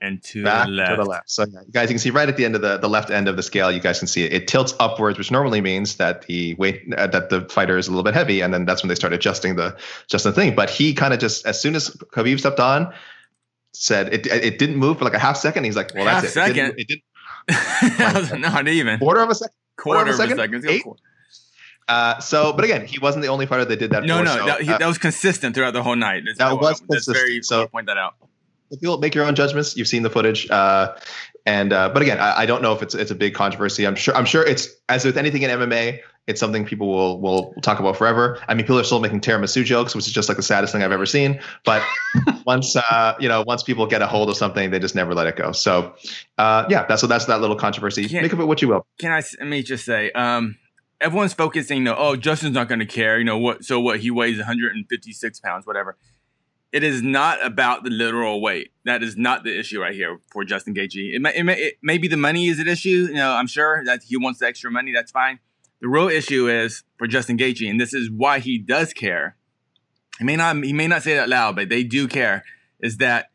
and 0.00 0.22
to 0.24 0.44
back 0.44 0.66
the 0.66 0.72
left. 0.72 0.90
to 0.90 0.96
the 0.96 1.04
left. 1.04 1.30
So 1.30 1.44
yeah, 1.44 1.60
guys, 1.70 1.88
you 1.88 1.94
can 1.94 1.98
see 1.98 2.10
right 2.10 2.28
at 2.28 2.36
the 2.36 2.44
end 2.44 2.56
of 2.56 2.62
the, 2.62 2.78
the 2.78 2.88
left 2.88 3.10
end 3.10 3.28
of 3.28 3.36
the 3.36 3.42
scale, 3.42 3.70
you 3.70 3.80
guys 3.80 3.98
can 3.98 4.08
see 4.08 4.24
it. 4.24 4.32
It 4.32 4.48
tilts 4.48 4.74
upwards, 4.80 5.18
which 5.18 5.30
normally 5.30 5.60
means 5.60 5.96
that 5.96 6.22
the 6.22 6.54
weight 6.54 6.82
uh, 6.96 7.06
that 7.08 7.28
the 7.30 7.42
fighter 7.42 7.76
is 7.76 7.86
a 7.86 7.90
little 7.90 8.02
bit 8.02 8.14
heavy, 8.14 8.40
and 8.40 8.52
then 8.52 8.64
that's 8.64 8.82
when 8.82 8.88
they 8.88 8.94
start 8.94 9.12
adjusting 9.12 9.56
the 9.56 9.76
just 10.08 10.24
the 10.24 10.32
thing. 10.32 10.54
But 10.54 10.70
he 10.70 10.94
kind 10.94 11.12
of 11.14 11.20
just 11.20 11.46
as 11.46 11.60
soon 11.60 11.74
as 11.74 11.90
Khabib 11.90 12.38
stepped 12.38 12.60
on, 12.60 12.92
said 13.72 14.12
it 14.12 14.26
it 14.26 14.58
didn't 14.58 14.76
move 14.76 14.98
for 14.98 15.04
like 15.04 15.14
a 15.14 15.18
half 15.18 15.36
second. 15.36 15.64
He's 15.64 15.76
like, 15.76 15.94
well, 15.94 16.04
that's 16.04 16.34
Half 16.34 16.50
it. 16.50 16.50
It 16.50 16.54
didn't, 16.54 16.66
second? 16.68 16.80
it 16.80 16.88
didn't 16.88 17.02
That 17.98 18.14
was 18.14 18.32
not 18.32 18.68
even 18.68 18.98
quarter 18.98 19.20
of 19.22 19.30
a 19.30 19.34
second. 19.34 19.54
quarter 19.76 20.02
of 20.02 20.08
a 20.08 20.12
second? 20.14 20.36
second. 20.38 20.68
Eight? 20.68 20.82
Uh, 21.88 22.20
so, 22.20 22.52
but 22.52 22.64
again, 22.64 22.86
he 22.86 22.98
wasn't 23.00 23.22
the 23.22 23.28
only 23.28 23.46
fighter 23.46 23.64
that 23.64 23.76
did 23.78 23.90
that. 23.90 24.04
No, 24.04 24.18
for, 24.18 24.24
no, 24.24 24.36
so, 24.36 24.46
that, 24.46 24.62
he, 24.62 24.70
uh, 24.72 24.78
that 24.78 24.86
was 24.86 24.98
consistent 24.98 25.54
throughout 25.56 25.72
the 25.72 25.82
whole 25.82 25.96
night. 25.96 26.22
That's, 26.24 26.38
That 26.38 26.52
was 26.60 26.80
that's 26.88 27.06
very. 27.06 27.36
consistent. 27.36 27.44
So- 27.46 27.62
So 27.62 27.68
point 27.68 27.86
that 27.86 27.98
out. 27.98 28.14
if 28.70 28.78
you'll 28.82 28.98
make 28.98 29.14
your 29.16 29.24
own 29.24 29.34
judgments. 29.34 29.76
You've 29.76 29.88
seen 29.88 30.02
the 30.04 30.10
footage, 30.10 30.48
uh, 30.50 30.94
and 31.46 31.72
uh, 31.72 31.88
but 31.88 32.02
again, 32.02 32.18
I, 32.18 32.40
I 32.40 32.46
don't 32.46 32.62
know 32.62 32.72
if 32.72 32.82
it's 32.82 32.94
it's 32.94 33.10
a 33.10 33.14
big 33.14 33.34
controversy. 33.34 33.86
I'm 33.86 33.94
sure 33.96 34.14
I'm 34.16 34.24
sure 34.24 34.44
it's 34.44 34.68
as 34.88 35.04
with 35.04 35.16
anything 35.16 35.42
in 35.42 35.50
MMA, 35.50 36.00
it's 36.26 36.38
something 36.38 36.64
people 36.64 36.88
will 36.88 37.20
will 37.20 37.54
talk 37.62 37.78
about 37.80 37.96
forever. 37.96 38.38
I 38.48 38.54
mean, 38.54 38.64
people 38.64 38.78
are 38.78 38.84
still 38.84 39.00
making 39.00 39.20
tiramisu 39.20 39.64
jokes, 39.64 39.94
which 39.94 40.06
is 40.06 40.12
just 40.12 40.28
like 40.28 40.36
the 40.36 40.42
saddest 40.42 40.72
thing 40.72 40.82
I've 40.82 40.92
ever 40.92 41.06
seen. 41.06 41.40
But 41.64 41.82
once 42.46 42.76
uh, 42.76 43.14
you 43.18 43.28
know, 43.28 43.42
once 43.46 43.62
people 43.62 43.86
get 43.86 44.02
a 44.02 44.06
hold 44.06 44.28
of 44.30 44.36
something, 44.36 44.70
they 44.70 44.78
just 44.78 44.94
never 44.94 45.14
let 45.14 45.26
it 45.26 45.36
go. 45.36 45.52
So 45.52 45.94
uh, 46.38 46.66
yeah, 46.68 46.86
that's 46.86 47.00
so 47.00 47.06
that's 47.06 47.24
that 47.26 47.40
little 47.40 47.56
controversy. 47.56 48.08
Can't- 48.08 48.22
Make 48.22 48.32
of 48.32 48.40
it 48.40 48.46
what 48.46 48.60
you 48.62 48.68
will. 48.68 48.86
Can 48.98 49.12
I 49.12 49.22
let 49.38 49.48
me 49.48 49.62
just 49.62 49.84
say, 49.84 50.10
um, 50.12 50.56
everyone's 51.00 51.32
focusing, 51.32 51.78
you 51.78 51.84
know, 51.84 51.96
oh, 51.96 52.16
Justin's 52.16 52.54
not 52.54 52.68
going 52.68 52.80
to 52.80 52.86
care, 52.86 53.18
you 53.18 53.24
know 53.24 53.38
what? 53.38 53.64
So 53.64 53.80
what? 53.80 54.00
He 54.00 54.10
weighs 54.10 54.36
156 54.36 55.40
pounds, 55.40 55.66
whatever. 55.66 55.96
It 56.72 56.84
is 56.84 57.02
not 57.02 57.44
about 57.44 57.82
the 57.82 57.90
literal 57.90 58.40
weight. 58.40 58.70
That 58.84 59.02
is 59.02 59.16
not 59.16 59.42
the 59.42 59.58
issue 59.58 59.80
right 59.80 59.94
here 59.94 60.20
for 60.32 60.44
Justin 60.44 60.74
Gaethje. 60.74 61.14
It 61.14 61.20
may, 61.20 61.34
it 61.34 61.42
may, 61.42 61.58
it, 61.58 61.74
maybe 61.82 62.06
the 62.06 62.16
money 62.16 62.46
is 62.46 62.60
an 62.60 62.68
issue. 62.68 63.08
You 63.08 63.14
know, 63.14 63.32
I'm 63.32 63.48
sure 63.48 63.84
that 63.84 64.02
he 64.04 64.16
wants 64.16 64.38
the 64.38 64.46
extra 64.46 64.70
money. 64.70 64.92
That's 64.92 65.10
fine. 65.10 65.40
The 65.80 65.88
real 65.88 66.08
issue 66.08 66.48
is 66.48 66.84
for 66.98 67.06
Justin 67.06 67.38
Gaethje, 67.38 67.68
and 67.68 67.80
this 67.80 67.94
is 67.94 68.10
why 68.10 68.38
he 68.38 68.58
does 68.58 68.92
care. 68.92 69.36
He 70.18 70.24
may 70.24 70.36
not 70.36 70.56
he 70.62 70.72
may 70.72 70.86
not 70.86 71.02
say 71.02 71.14
it 71.14 71.18
out 71.18 71.28
loud, 71.28 71.56
but 71.56 71.70
they 71.70 71.82
do 71.82 72.06
care. 72.06 72.44
Is 72.80 72.98
that 72.98 73.30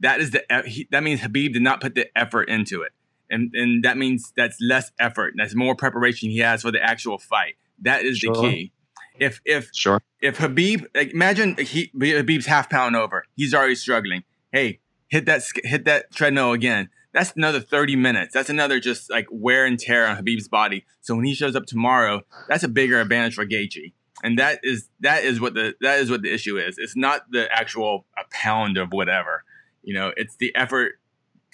that 0.00 0.20
is 0.20 0.30
the 0.30 0.42
e, 0.50 0.70
he, 0.70 0.88
that 0.92 1.02
means 1.02 1.22
Habib 1.22 1.54
did 1.54 1.62
not 1.62 1.80
put 1.80 1.94
the 1.94 2.06
effort 2.16 2.48
into 2.48 2.82
it 2.82 2.92
and 3.30 3.50
and 3.54 3.84
that 3.84 3.96
means 3.96 4.32
that's 4.36 4.56
less 4.60 4.90
effort. 4.98 5.34
That's 5.36 5.54
more 5.54 5.74
preparation 5.74 6.30
he 6.30 6.38
has 6.38 6.62
for 6.62 6.70
the 6.70 6.82
actual 6.82 7.18
fight. 7.18 7.56
That 7.82 8.04
is 8.04 8.20
the 8.20 8.32
key. 8.32 8.72
If 9.18 9.40
if 9.44 9.70
Sure. 9.74 10.02
if 10.20 10.38
Habib, 10.38 10.84
imagine 10.94 11.56
he 11.56 11.90
Habib's 12.00 12.46
half 12.46 12.68
pound 12.70 12.96
over, 12.96 13.24
he's 13.34 13.54
already 13.54 13.74
struggling. 13.74 14.24
Hey, 14.52 14.80
hit 15.08 15.26
that 15.26 15.42
hit 15.64 15.84
that 15.84 16.12
treadmill 16.14 16.52
again. 16.52 16.88
That's 17.12 17.32
another 17.36 17.60
thirty 17.60 17.96
minutes. 17.96 18.34
That's 18.34 18.50
another 18.50 18.78
just 18.80 19.10
like 19.10 19.26
wear 19.30 19.64
and 19.64 19.78
tear 19.78 20.06
on 20.06 20.16
Habib's 20.16 20.48
body. 20.48 20.84
So 21.00 21.14
when 21.14 21.24
he 21.24 21.34
shows 21.34 21.56
up 21.56 21.66
tomorrow, 21.66 22.22
that's 22.48 22.62
a 22.64 22.68
bigger 22.68 23.00
advantage 23.00 23.34
for 23.34 23.46
Gaethje. 23.46 23.92
And 24.22 24.38
that 24.38 24.60
is 24.62 24.88
that 25.00 25.24
is 25.24 25.40
what 25.40 25.54
the 25.54 25.74
that 25.80 26.00
is 26.00 26.10
what 26.10 26.22
the 26.22 26.32
issue 26.32 26.58
is. 26.58 26.76
It's 26.78 26.96
not 26.96 27.30
the 27.30 27.50
actual 27.52 28.06
a 28.18 28.22
pound 28.30 28.76
of 28.76 28.92
whatever. 28.92 29.44
You 29.82 29.94
know, 29.94 30.12
it's 30.16 30.36
the 30.36 30.54
effort 30.56 30.98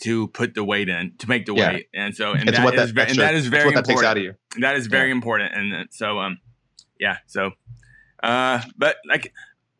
to 0.03 0.27
put 0.29 0.55
the 0.55 0.65
weight 0.65 0.89
in 0.89 1.13
to 1.19 1.29
make 1.29 1.47
the 1.47 1.55
Yeah. 1.55 1.73
weight. 1.75 1.89
And 1.95 2.17
so 2.17 2.33
and 2.33 2.49
It's 2.49 2.59
that 2.59 2.65
what 2.65 2.75
that 2.77 2.85
is 2.85 2.91
ve- 2.91 3.03
and 3.03 3.19
that 3.19 3.35
is 3.35 3.47
very 3.47 3.71
that 3.71 3.79
important. 3.79 4.05
out 4.07 4.17
of 4.17 4.23
you. 4.23 4.35
That 4.61 4.75
is 4.77 4.87
very 4.89 5.11
important, 5.13 5.55
and 5.55 5.73
uh, 5.75 5.85
so 5.91 6.19
um, 6.19 6.39
yeah. 7.03 7.17
So, 7.27 7.51
uh, 8.23 8.61
but 8.79 8.97
like, 9.09 9.33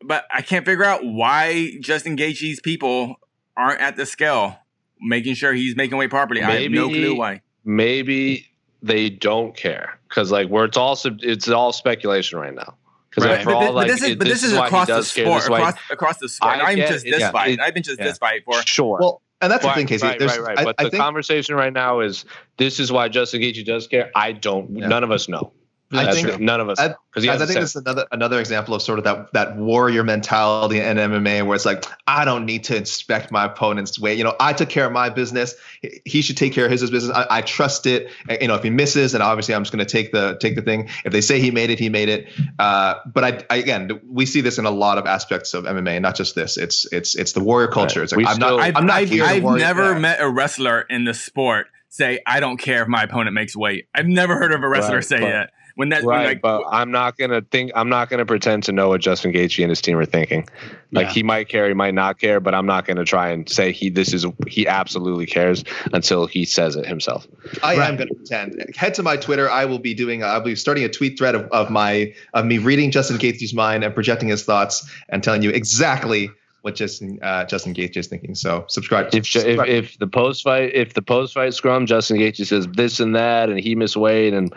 but 0.03 0.25
I 0.33 0.41
can't 0.41 0.65
figure 0.65 0.83
out 0.83 1.03
why 1.03 1.71
Justin 1.79 2.17
Gaethje's 2.17 2.59
people 2.59 3.15
aren't 3.57 3.79
at 3.81 3.95
the 3.95 4.05
scale, 4.05 4.57
making 5.01 5.35
sure 5.35 5.53
he's 5.53 5.75
making 5.75 5.97
weight 5.97 6.09
properly. 6.09 6.41
I 6.43 6.61
have 6.61 6.71
no 6.71 6.89
clue 6.89 7.15
why. 7.15 7.41
maybe 7.63 8.47
they 8.81 9.09
don't 9.09 9.55
care 9.55 9.97
because 10.09 10.31
like 10.31 10.49
where 10.49 10.65
it's 10.65 10.75
all 10.77 10.95
sub- 10.95 11.19
it's 11.21 11.47
all 11.49 11.71
speculation 11.71 12.37
right 12.39 12.53
now. 12.53 12.75
Because 13.09 13.29
Right. 13.29 13.43
for 13.43 13.51
But, 13.51 13.55
all 13.55 13.61
thi- 13.61 13.67
but 13.67 13.73
like 13.75 13.87
this 13.87 14.03
is 14.03 14.15
but 14.15 14.27
this, 14.27 14.43
is 14.43 14.53
why 14.53 14.65
across 14.67 14.87
the 14.87 15.03
sport, 15.03 15.41
this 15.41 15.45
across 15.45 15.73
across 15.91 16.17
the 16.17 16.27
sport. 16.29 16.53
I 16.53 16.57
Not 16.57 16.65
even 16.71 16.75
get 16.79 16.89
just 16.91 17.05
this 17.05 17.19
yeah. 17.21 17.31
fight. 17.31 17.51
It, 17.51 17.59
I've 17.61 17.73
been 17.73 17.83
just 17.83 17.99
yeah. 17.99 18.05
this 18.05 18.17
fight. 18.17 18.41
For 18.43 18.61
sure. 18.65 18.97
Well, 18.99 19.21
and 19.39 19.51
that's 19.51 19.63
the 19.63 19.71
thing, 19.73 19.87
Casey. 19.87 20.07
right, 20.07 20.17
There's, 20.17 20.37
right, 20.37 20.47
right. 20.47 20.59
I, 20.59 20.63
But 20.63 20.75
I 20.79 20.83
the 20.85 20.89
think 20.89 21.03
conversation 21.03 21.55
right 21.55 21.71
now 21.73 21.99
is 21.99 22.23
this 22.57 22.79
is 22.79 22.91
why 22.91 23.09
Justin 23.09 23.41
Gaethje 23.41 23.63
does 23.65 23.87
care. 23.87 24.09
I 24.15 24.31
don't. 24.31 24.75
Yeah. 24.77 24.87
None 24.87 25.03
of 25.03 25.11
us 25.11 25.27
know. 25.29 25.51
I 25.99 26.03
That's 26.05 26.15
think- 26.21 26.27
true. 26.35 26.37
none 26.45 26.59
of 26.59 26.69
us 26.69 26.79
I- 26.79 26.95
because 27.11 27.23
he 27.23 27.29
I 27.29 27.37
think 27.37 27.51
said 27.51 27.61
this 27.61 27.69
is 27.71 27.75
another 27.75 28.05
another 28.11 28.39
example 28.39 28.73
of 28.73 28.81
sort 28.81 28.97
of 28.97 29.05
that 29.05 29.31
that 29.33 29.55
warrior 29.57 30.03
mentality 30.03 30.79
in 30.79 30.97
MMA 30.97 31.45
where 31.45 31.55
it's 31.55 31.65
like 31.65 31.85
I 32.07 32.25
don't 32.25 32.45
need 32.45 32.63
to 32.65 32.75
inspect 32.75 33.31
my 33.31 33.45
opponent's 33.45 33.99
weight. 33.99 34.17
You 34.17 34.23
know, 34.23 34.35
I 34.39 34.53
took 34.53 34.69
care 34.69 34.85
of 34.85 34.91
my 34.91 35.09
business. 35.09 35.53
He- 35.81 36.01
He 36.05 36.21
should 36.21 36.37
take 36.37 36.53
care 36.53 36.65
of 36.65 36.71
his 36.71 36.89
business. 36.89 37.15
I, 37.15 37.25
I 37.37 37.41
trust 37.41 37.85
it. 37.85 38.09
You 38.41 38.47
know, 38.47 38.55
if 38.55 38.63
he 38.63 38.69
misses, 38.69 39.11
then 39.11 39.21
obviously 39.21 39.53
I'm 39.55 39.61
just 39.63 39.71
going 39.71 39.85
to 39.85 39.91
take 39.91 40.11
the 40.11 40.37
take 40.39 40.55
the 40.55 40.61
thing. 40.61 40.89
If 41.05 41.11
they 41.13 41.21
say 41.21 41.39
he 41.39 41.51
made 41.51 41.69
it, 41.69 41.79
he 41.79 41.89
made 41.89 42.09
it. 42.09 42.27
Uh, 42.59 42.95
but 43.13 43.23
I, 43.23 43.43
I 43.49 43.57
again, 43.57 43.89
we 44.07 44.25
see 44.25 44.41
this 44.41 44.57
in 44.57 44.65
a 44.65 44.71
lot 44.71 44.97
of 44.97 45.05
aspects 45.05 45.53
of 45.53 45.65
MMA, 45.65 46.01
not 46.01 46.15
just 46.15 46.33
this. 46.35 46.57
It's 46.57 46.85
it's 46.91 47.15
it's 47.15 47.33
the 47.33 47.39
warrior 47.43 47.67
culture. 47.67 47.99
Right. 47.99 48.03
It's 48.05 48.13
like 48.13 48.27
I'm 48.27 48.35
still- 48.35 48.57
not 48.57 48.59
I've, 48.65 48.75
I'm 48.77 48.85
not 48.85 48.95
I've, 48.97 49.09
here 49.09 49.23
to 49.23 49.29
I've 49.29 49.43
never 49.43 49.91
yeah. 49.93 49.99
met 49.99 50.21
a 50.21 50.29
wrestler 50.29 50.81
in 50.81 51.03
the 51.05 51.13
sport 51.13 51.67
say, 51.89 52.19
"I 52.25 52.39
don't 52.39 52.57
care 52.57 52.81
if 52.81 52.87
my 52.87 53.03
opponent 53.03 53.33
makes 53.35 53.55
weight." 53.55 53.87
I've 53.93 54.07
never 54.07 54.35
heard 54.35 54.51
of 54.51 54.63
a 54.63 54.67
wrestler 54.67 54.95
Right, 54.95 55.05
say 55.05 55.19
but- 55.19 55.29
that. 55.29 55.49
When 55.75 55.89
that, 55.89 56.03
when 56.03 56.15
Right, 56.15 56.25
like, 56.25 56.41
but 56.41 56.63
I'm 56.71 56.91
not 56.91 57.17
gonna 57.17 57.41
think. 57.41 57.71
I'm 57.73 57.89
not 57.89 58.07
gonna 58.09 58.27
pretend 58.27 58.63
to 58.63 58.71
know 58.71 58.89
what 58.89 59.01
Justin 59.01 59.33
Gaethje 59.33 59.63
and 59.63 59.71
his 59.71 59.81
team 59.81 59.97
are 59.97 60.05
thinking. 60.05 60.47
Like 60.91 61.07
Yeah. 61.07 61.13
he 61.13 61.23
might 61.23 61.49
care, 61.49 61.67
he 61.67 61.73
might 61.73 61.95
not 61.95 62.19
care, 62.19 62.39
but 62.39 62.53
I'm 62.53 62.67
not 62.67 62.85
gonna 62.85 63.05
try 63.05 63.29
and 63.29 63.49
say 63.49 63.71
he 63.71 63.89
this 63.89 64.13
is 64.13 64.23
he 64.47 64.67
absolutely 64.67 65.25
cares 65.25 65.63
until 65.91 66.27
he 66.27 66.45
says 66.45 66.75
it 66.75 66.85
himself. 66.85 67.27
I 67.63 67.75
Right. 67.75 67.89
am 67.89 67.95
going 67.95 68.09
to 68.09 68.13
pretend. 68.15 68.63
Head 68.75 68.93
to 68.95 69.03
my 69.03 69.17
Twitter. 69.17 69.49
I 69.49 69.65
will 69.65 69.79
be 69.79 69.95
doing. 69.95 70.23
I'll 70.23 70.41
be 70.41 70.55
starting 70.55 70.83
a 70.83 70.89
tweet 70.89 71.17
thread 71.17 71.33
of, 71.33 71.43
of 71.51 71.71
my 71.71 72.13
of 72.35 72.45
me 72.45 72.59
reading 72.59 72.91
Justin 72.91 73.17
Gaethje's 73.17 73.53
mind 73.55 73.83
and 73.83 73.93
projecting 73.95 74.29
his 74.29 74.43
thoughts 74.43 74.87
and 75.09 75.23
telling 75.23 75.41
you 75.41 75.49
exactly 75.49 76.29
what 76.61 76.75
Justin 76.75 77.17
uh, 77.23 77.45
Justin 77.45 77.73
Gaethje 77.73 77.97
is 77.97 78.07
thinking. 78.07 78.35
So 78.35 78.65
subscribe. 78.67 79.07
If 79.13 79.35
if, 79.35 79.67
if 79.67 79.97
the 79.97 80.07
post 80.07 80.43
fight 80.43 80.73
if 80.75 80.93
the 80.93 81.01
post 81.01 81.33
fight 81.33 81.53
scrum, 81.55 81.87
Justin 81.87 82.17
Gaethje 82.17 82.45
says 82.45 82.67
this 82.73 82.99
and 82.99 83.15
that, 83.15 83.49
and 83.49 83.59
he 83.59 83.73
missed 83.75 83.97
weight, 83.97 84.33
and 84.33 84.53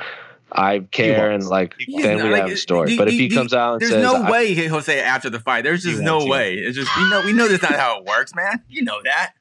I 0.58 0.80
care, 0.80 1.30
won't. 1.30 1.42
and 1.42 1.46
like 1.50 1.74
He 1.78 2.00
then 2.02 2.16
won't. 2.16 2.24
we 2.28 2.32
Like, 2.32 2.42
have 2.42 2.50
a 2.50 2.56
story. 2.56 2.90
the- 2.90 2.96
but 2.98 3.08
if 3.08 3.12
the- 3.12 3.18
he 3.18 3.28
the- 3.28 3.34
comes 3.36 3.52
out 3.54 3.72
and 3.74 3.80
there's 3.82 3.92
says, 3.92 4.02
no 4.02 4.30
way 4.30 4.54
he'll 4.54 4.80
say 4.80 5.00
after 5.00 5.30
the 5.30 5.40
fight. 5.40 5.64
There's 5.64 5.82
just 5.82 6.00
no 6.02 6.18
won't, 6.18 6.30
way. 6.30 6.54
It's 6.54 6.76
just 6.76 6.90
we 6.96 7.08
know 7.10 7.22
we 7.24 7.32
know 7.32 7.48
that's 7.48 7.62
not 7.62 7.72
how 7.74 7.98
it 7.98 8.04
works, 8.04 8.34
man. 8.34 8.62
You 8.68 8.82
know 8.82 9.00
that. 9.04 9.32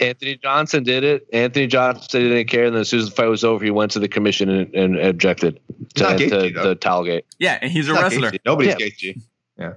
Anthony 0.00 0.36
Johnson 0.36 0.82
did 0.82 1.04
it. 1.04 1.26
Anthony 1.32 1.66
Johnson 1.68 2.22
didn't 2.22 2.48
care, 2.48 2.64
and 2.64 2.74
then 2.74 2.80
as 2.80 2.88
soon 2.88 3.00
as 3.00 3.08
the 3.08 3.14
fight 3.14 3.26
was 3.28 3.44
over, 3.44 3.62
he 3.64 3.70
went 3.70 3.92
to 3.92 4.00
the 4.00 4.08
commission 4.08 4.48
and, 4.48 4.74
and 4.74 4.98
objected 4.98 5.60
to, 5.94 6.02
not 6.02 6.18
to 6.18 6.26
Gaethje, 6.26 6.54
though. 6.54 6.68
the 6.70 6.74
Towelgate. 6.74 7.24
Yeah, 7.38 7.58
and 7.62 7.70
he's 7.70 7.88
a 7.88 7.92
He's 7.92 8.00
not 8.00 8.10
wrestler. 8.10 8.30
Gaethje. 8.32 8.38
Nobody's 8.44 8.74
Yeah. 8.80 8.86
Gaethje. 8.86 9.22
Yeah, 9.60 9.72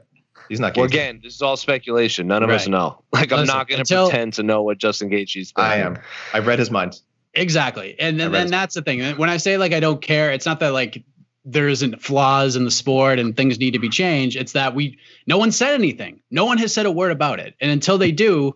he's 0.49 0.59
not 0.59 0.73
Gaethje. 0.73 0.77
Well, 0.77 0.85
again, 0.85 1.19
this 1.23 1.35
is 1.35 1.41
all 1.43 1.57
speculation. 1.57 2.25
None 2.25 2.41
of 2.41 2.49
us 2.49 2.67
know. 2.67 3.03
Like, 3.13 3.31
I'm 3.31 3.45
not 3.45 3.67
going 3.67 3.83
to 3.83 4.03
pretend 4.05 4.33
to 4.33 4.43
know 4.43 4.63
what 4.63 4.79
Justin 4.79 5.09
Gaethje's 5.11 5.51
thinking. 5.51 5.63
I 5.63 5.75
am. 5.77 5.99
I've 6.33 6.47
read 6.47 6.57
his 6.57 6.71
mind. 6.71 6.99
Exactly. 7.35 7.95
And 7.99 8.19
then, 8.19 8.31
then 8.31 8.47
that's 8.47 8.75
the 8.75 8.81
thing. 8.81 9.17
When 9.17 9.29
I 9.29 9.37
say 9.37 9.57
like 9.57 9.73
I 9.73 9.79
don't 9.79 10.01
care, 10.01 10.31
it's 10.31 10.45
not 10.45 10.59
that 10.61 10.73
like 10.73 11.03
there 11.43 11.67
isn't 11.67 12.01
flaws 12.01 12.55
in 12.55 12.65
the 12.65 12.71
sport 12.71 13.19
and 13.19 13.37
things 13.37 13.59
need 13.59 13.71
to 13.71 13.79
be 13.79 13.89
changed. 13.89 14.35
It's 14.35 14.53
that 14.53 14.73
we 14.73 14.97
no 15.27 15.37
one 15.37 15.51
said 15.51 15.73
anything. 15.73 16.21
No 16.31 16.45
one 16.45 16.57
has 16.57 16.73
said 16.73 16.85
a 16.85 16.91
word 16.91 17.11
about 17.11 17.39
it. 17.39 17.53
And 17.61 17.71
until 17.71 17.97
they 17.97 18.11
do, 18.11 18.55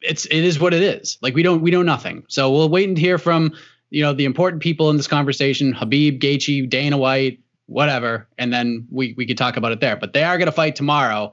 it's 0.00 0.26
it 0.26 0.44
is 0.44 0.60
what 0.60 0.74
it 0.74 0.82
is. 0.82 1.18
Like 1.20 1.34
we 1.34 1.42
don't 1.42 1.62
we 1.62 1.70
know 1.70 1.82
nothing. 1.82 2.24
So 2.28 2.50
we'll 2.50 2.68
wait 2.68 2.88
and 2.88 2.96
hear 2.96 3.18
from 3.18 3.54
you 3.90 4.02
know 4.02 4.12
the 4.12 4.24
important 4.24 4.62
people 4.62 4.90
in 4.90 4.96
this 4.96 5.08
conversation, 5.08 5.72
Habib, 5.72 6.20
Gaethje, 6.20 6.68
Dana 6.68 6.96
White, 6.96 7.40
whatever, 7.66 8.28
and 8.38 8.52
then 8.52 8.86
we 8.90 9.14
we 9.16 9.26
could 9.26 9.38
talk 9.38 9.56
about 9.56 9.72
it 9.72 9.80
there. 9.80 9.96
But 9.96 10.12
they 10.12 10.22
are 10.22 10.38
going 10.38 10.46
to 10.46 10.52
fight 10.52 10.76
tomorrow. 10.76 11.32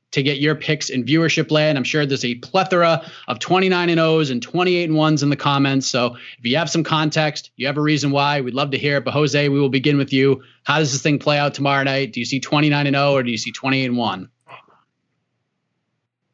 to 0.11 0.23
get 0.23 0.39
your 0.39 0.55
picks 0.55 0.89
in 0.89 1.03
viewership 1.03 1.51
land. 1.51 1.77
I'm 1.77 1.83
sure 1.83 2.05
there's 2.05 2.25
a 2.25 2.35
plethora 2.35 3.09
of 3.27 3.39
29 3.39 3.89
and 3.89 3.99
O's 3.99 4.29
and 4.29 4.41
28 4.41 4.89
and 4.89 4.97
1s 4.97 5.23
in 5.23 5.29
the 5.29 5.35
comments. 5.35 5.87
So 5.87 6.15
if 6.37 6.45
you 6.45 6.57
have 6.57 6.69
some 6.69 6.83
context, 6.83 7.51
you 7.55 7.67
have 7.67 7.77
a 7.77 7.81
reason 7.81 8.11
why, 8.11 8.41
we'd 8.41 8.53
love 8.53 8.71
to 8.71 8.77
hear 8.77 8.97
it. 8.97 9.05
But 9.05 9.13
Jose, 9.13 9.49
we 9.49 9.59
will 9.59 9.69
begin 9.69 9.97
with 9.97 10.11
you. 10.13 10.43
How 10.63 10.79
does 10.79 10.91
this 10.91 11.01
thing 11.01 11.19
play 11.19 11.37
out 11.37 11.53
tomorrow 11.53 11.83
night? 11.83 12.13
Do 12.13 12.19
you 12.19 12.25
see 12.25 12.39
29 12.39 12.87
and 12.87 12.95
0 12.95 13.13
or 13.13 13.23
do 13.23 13.31
you 13.31 13.37
see 13.37 13.51
28 13.51 13.85
and 13.85 13.97
1? 13.97 14.29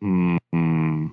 Mm, 0.04 1.12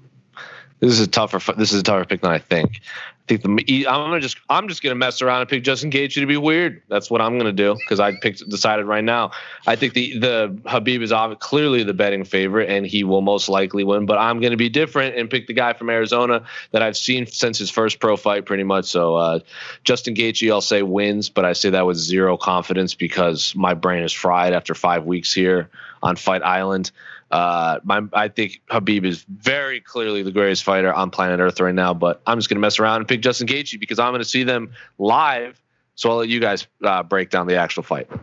this 0.80 0.92
is 0.92 1.00
a 1.00 1.06
tougher. 1.06 1.40
This 1.54 1.72
is 1.72 1.80
a 1.80 1.82
tougher 1.82 2.04
pick 2.04 2.20
than 2.20 2.30
I 2.30 2.38
think. 2.38 2.80
Think 3.26 3.40
the 3.40 3.86
I'm 3.88 4.10
gonna 4.10 4.20
just 4.20 4.36
I'm 4.50 4.68
just 4.68 4.82
gonna 4.82 4.94
mess 4.94 5.22
around 5.22 5.40
and 5.40 5.48
pick 5.48 5.64
Justin 5.64 5.90
Gaethje 5.90 6.16
to 6.16 6.26
be 6.26 6.36
weird. 6.36 6.82
That's 6.88 7.10
what 7.10 7.22
I'm 7.22 7.38
gonna 7.38 7.52
do 7.52 7.74
because 7.74 7.98
I 7.98 8.12
picked 8.20 8.46
decided 8.50 8.84
right 8.84 9.02
now. 9.02 9.30
I 9.66 9.76
think 9.76 9.94
the 9.94 10.18
the 10.18 10.58
Khabib 10.66 11.00
is 11.00 11.10
clearly 11.40 11.84
the 11.84 11.94
betting 11.94 12.24
favorite 12.24 12.68
and 12.68 12.86
he 12.86 13.02
will 13.02 13.22
most 13.22 13.48
likely 13.48 13.82
win. 13.82 14.04
But 14.04 14.18
I'm 14.18 14.40
gonna 14.40 14.58
be 14.58 14.68
different 14.68 15.16
and 15.16 15.30
pick 15.30 15.46
the 15.46 15.54
guy 15.54 15.72
from 15.72 15.88
Arizona 15.88 16.44
that 16.72 16.82
I've 16.82 16.98
seen 16.98 17.26
since 17.26 17.56
his 17.56 17.70
first 17.70 17.98
pro 17.98 18.18
fight, 18.18 18.44
pretty 18.44 18.64
much. 18.64 18.84
So 18.84 19.16
uh, 19.16 19.38
Justin 19.84 20.14
Gaethje, 20.14 20.52
I'll 20.52 20.60
say 20.60 20.82
wins, 20.82 21.30
but 21.30 21.46
I 21.46 21.54
say 21.54 21.70
that 21.70 21.86
with 21.86 21.96
zero 21.96 22.36
confidence 22.36 22.94
because 22.94 23.56
my 23.56 23.72
brain 23.72 24.02
is 24.02 24.12
fried 24.12 24.52
after 24.52 24.74
five 24.74 25.06
weeks 25.06 25.32
here 25.32 25.70
on 26.02 26.16
Fight 26.16 26.42
Island. 26.42 26.90
Uh, 27.34 27.80
my, 27.82 28.00
I 28.12 28.28
think 28.28 28.62
Habib 28.70 29.04
is 29.04 29.24
very 29.24 29.80
clearly 29.80 30.22
the 30.22 30.30
greatest 30.30 30.62
fighter 30.62 30.94
on 30.94 31.10
planet 31.10 31.40
Earth 31.40 31.58
right 31.58 31.74
now, 31.74 31.92
but 31.92 32.22
I'm 32.28 32.38
just 32.38 32.48
going 32.48 32.58
to 32.58 32.60
mess 32.60 32.78
around 32.78 32.98
and 32.98 33.08
pick 33.08 33.22
Justin 33.22 33.48
Gaethje 33.48 33.80
because 33.80 33.98
I'm 33.98 34.12
going 34.12 34.22
to 34.22 34.28
see 34.28 34.44
them 34.44 34.70
live. 34.98 35.60
So 35.96 36.10
I'll 36.10 36.18
let 36.18 36.28
you 36.28 36.38
guys 36.38 36.68
uh, 36.84 37.02
break 37.02 37.30
down 37.30 37.48
the 37.48 37.56
actual 37.56 37.82
fight. 37.82 38.08
All 38.08 38.20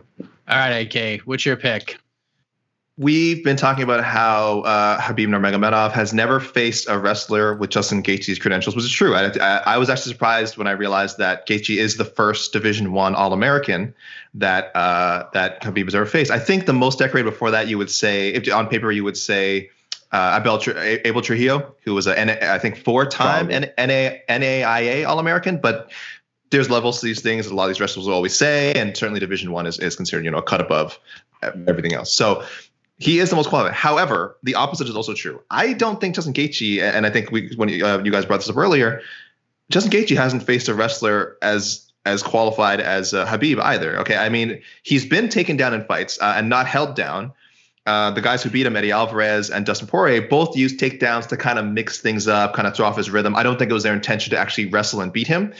right, 0.48 0.94
AK, 0.94 1.26
what's 1.26 1.44
your 1.44 1.56
pick? 1.56 1.98
We've 2.98 3.42
been 3.42 3.56
talking 3.56 3.82
about 3.82 4.04
how 4.04 4.60
uh, 4.60 5.00
Khabib 5.00 5.28
Nurmagomedov 5.28 5.92
has 5.92 6.12
never 6.12 6.38
faced 6.40 6.88
a 6.88 6.98
wrestler 6.98 7.54
with 7.54 7.70
Justin 7.70 8.02
Gaethje's 8.02 8.38
credentials, 8.38 8.76
which 8.76 8.84
is 8.84 8.92
true. 8.92 9.14
I, 9.14 9.32
I, 9.40 9.56
I, 9.74 9.78
was 9.78 9.88
actually 9.88 10.12
surprised 10.12 10.58
when 10.58 10.66
I 10.66 10.72
realized 10.72 11.18
that 11.18 11.48
Gaethje 11.48 11.78
is 11.78 11.96
the 11.96 12.04
first 12.04 12.52
Division 12.52 12.92
One 12.92 13.14
All 13.14 13.32
American 13.32 13.94
that 14.34 14.74
uh, 14.76 15.28
that 15.32 15.62
Khabib 15.62 15.84
has 15.84 15.94
ever 15.94 16.06
faced. 16.06 16.30
I 16.30 16.38
think 16.38 16.66
the 16.66 16.72
most 16.72 16.98
decorated 16.98 17.30
before 17.30 17.50
that, 17.50 17.66
you 17.68 17.78
would 17.78 17.90
say, 17.90 18.28
if 18.28 18.52
on 18.52 18.68
paper, 18.68 18.92
you 18.92 19.04
would 19.04 19.16
say 19.16 19.70
uh, 20.12 20.38
Abel, 20.40 20.60
Abel 20.78 21.22
Trujillo, 21.22 21.74
who 21.84 21.94
was 21.94 22.06
a 22.06 22.52
I 22.52 22.58
think 22.58 22.76
four-time 22.76 23.48
NAIA 23.48 25.08
All 25.08 25.18
American, 25.18 25.58
but 25.58 25.90
there's 26.50 26.68
levels 26.68 27.00
to 27.00 27.06
these 27.06 27.22
things. 27.22 27.46
A 27.46 27.54
lot 27.54 27.64
of 27.64 27.70
these 27.70 27.80
wrestlers 27.80 28.06
will 28.06 28.14
always 28.14 28.36
say, 28.36 28.74
and 28.74 28.94
certainly 28.94 29.20
Division 29.20 29.52
One 29.52 29.66
is, 29.66 29.78
is 29.78 29.96
considered, 29.96 30.26
you 30.26 30.30
know, 30.30 30.38
a 30.38 30.42
cut 30.42 30.60
above 30.60 30.98
everything 31.66 31.94
else. 31.94 32.12
So 32.12 32.44
he 33.02 33.18
is 33.18 33.30
the 33.30 33.36
most 33.36 33.48
qualified. 33.48 33.74
However, 33.74 34.36
the 34.44 34.54
opposite 34.54 34.88
is 34.88 34.94
also 34.94 35.12
true. 35.12 35.42
I 35.50 35.72
don't 35.72 36.00
think 36.00 36.14
Justin 36.14 36.32
Gaethje, 36.32 36.80
and 36.80 37.04
I 37.04 37.10
think 37.10 37.32
we 37.32 37.52
when 37.56 37.68
uh, 37.82 38.00
you 38.04 38.12
guys 38.12 38.26
brought 38.26 38.38
this 38.38 38.48
up 38.48 38.56
earlier, 38.56 39.02
Justin 39.70 39.90
Gaethje 39.90 40.16
hasn't 40.16 40.44
faced 40.44 40.68
a 40.68 40.74
wrestler 40.74 41.36
as 41.42 41.90
as 42.06 42.22
qualified 42.22 42.80
as 42.80 43.12
uh, 43.12 43.26
Khabib 43.26 43.58
either. 43.60 43.98
Okay, 44.00 44.16
I 44.16 44.28
mean 44.28 44.62
he's 44.84 45.04
been 45.04 45.28
taken 45.28 45.56
down 45.56 45.74
in 45.74 45.84
fights 45.84 46.20
uh, 46.20 46.34
and 46.36 46.48
not 46.48 46.66
held 46.68 46.94
down. 46.94 47.32
Uh, 47.86 48.12
the 48.12 48.20
guys 48.20 48.40
who 48.40 48.50
beat 48.50 48.64
him, 48.64 48.76
Eddie 48.76 48.92
Alvarez 48.92 49.50
and 49.50 49.66
Dustin 49.66 49.88
Poirier, 49.88 50.22
both 50.22 50.56
used 50.56 50.78
takedowns 50.78 51.26
to 51.26 51.36
kind 51.36 51.58
of 51.58 51.66
mix 51.66 52.00
things 52.00 52.28
up, 52.28 52.54
kind 52.54 52.68
of 52.68 52.76
throw 52.76 52.86
off 52.86 52.96
his 52.96 53.10
rhythm. 53.10 53.34
I 53.34 53.42
don't 53.42 53.58
think 53.58 53.72
it 53.72 53.74
was 53.74 53.82
their 53.82 53.94
intention 53.94 54.30
to 54.30 54.38
actually 54.38 54.66
wrestle 54.66 55.00
and 55.00 55.12
beat 55.12 55.26
him, 55.26 55.52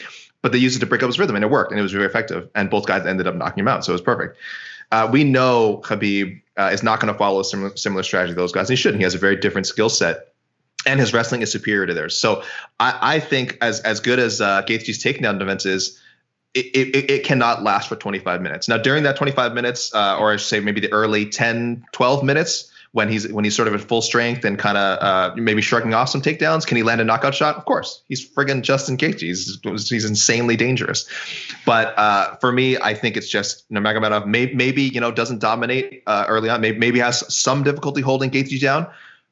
but 0.42 0.52
they 0.52 0.58
used 0.58 0.76
it 0.76 0.80
to 0.80 0.86
break 0.86 1.02
up 1.02 1.08
his 1.08 1.18
rhythm, 1.18 1.34
and 1.34 1.44
it 1.44 1.50
worked, 1.50 1.72
and 1.72 1.80
it 1.80 1.82
was 1.82 1.90
very 1.90 2.06
effective. 2.06 2.48
And 2.54 2.70
both 2.70 2.86
guys 2.86 3.04
ended 3.04 3.26
up 3.26 3.34
knocking 3.34 3.62
him 3.62 3.66
out, 3.66 3.84
so 3.84 3.90
it 3.90 3.94
was 3.94 4.02
perfect. 4.02 4.36
Uh, 4.92 5.08
we 5.10 5.24
know 5.24 5.80
Khabib 5.82 6.41
uh, 6.56 6.70
is 6.72 6.82
not 6.82 7.00
going 7.00 7.12
to 7.12 7.18
follow 7.18 7.40
a 7.40 7.44
similar, 7.44 7.76
similar 7.76 8.02
strategy 8.02 8.34
to 8.34 8.40
those 8.40 8.52
guys. 8.52 8.68
And 8.68 8.76
he 8.76 8.82
shouldn't. 8.82 9.00
He 9.00 9.04
has 9.04 9.14
a 9.14 9.18
very 9.18 9.36
different 9.36 9.66
skill 9.66 9.88
set, 9.88 10.34
and 10.86 11.00
his 11.00 11.12
wrestling 11.12 11.42
is 11.42 11.50
superior 11.50 11.86
to 11.86 11.94
theirs. 11.94 12.16
So 12.16 12.42
I, 12.80 12.98
I 13.16 13.20
think 13.20 13.58
as 13.60 13.80
as 13.80 14.00
good 14.00 14.18
as 14.18 14.40
uh, 14.40 14.62
Gaethje's 14.62 15.02
takedown 15.02 15.38
defense 15.38 15.66
is, 15.66 16.00
it, 16.54 16.66
it, 16.74 17.10
it, 17.10 17.24
cannot 17.24 17.62
last 17.62 17.88
for 17.88 17.96
25 17.96 18.42
minutes. 18.42 18.68
Now, 18.68 18.76
during 18.76 19.04
that 19.04 19.16
25 19.16 19.54
minutes, 19.54 19.94
uh, 19.94 20.18
or 20.18 20.32
I 20.32 20.36
should 20.36 20.48
say 20.48 20.60
maybe 20.60 20.80
the 20.80 20.92
early 20.92 21.26
10, 21.26 21.84
12 21.92 22.24
minutes, 22.24 22.71
when 22.92 23.08
he's 23.08 23.30
when 23.32 23.42
he's 23.44 23.56
sort 23.56 23.68
of 23.68 23.74
at 23.74 23.80
full 23.80 24.02
strength 24.02 24.44
and 24.44 24.58
kind 24.58 24.76
of 24.76 24.98
uh, 25.02 25.34
maybe 25.36 25.62
shrugging 25.62 25.94
off 25.94 26.10
some 26.10 26.20
takedowns. 26.20 26.66
Can 26.66 26.76
he 26.76 26.82
land 26.82 27.00
a 27.00 27.04
knockout 27.04 27.34
shot? 27.34 27.56
Of 27.56 27.64
course, 27.64 28.02
he's 28.08 28.26
friggin' 28.28 28.62
Justin 28.62 28.98
Gaethje. 28.98 29.20
He's, 29.20 29.88
he's 29.88 30.04
insanely 30.04 30.56
dangerous. 30.56 31.08
But 31.64 31.98
uh, 31.98 32.36
for 32.36 32.52
me, 32.52 32.76
I 32.78 32.94
think 32.94 33.16
it's 33.16 33.28
just 33.28 33.70
Nurmagomedov 33.70 34.26
maybe, 34.26 34.54
maybe 34.54 34.82
you 34.82 35.00
know 35.00 35.10
doesn't 35.10 35.38
dominate 35.38 36.02
uh, 36.06 36.26
early 36.28 36.50
on. 36.50 36.60
Maybe 36.60 36.78
maybe 36.78 36.98
has 36.98 37.34
some 37.34 37.62
difficulty 37.62 38.02
holding 38.02 38.30
Gaethje 38.30 38.60
down, 38.60 38.86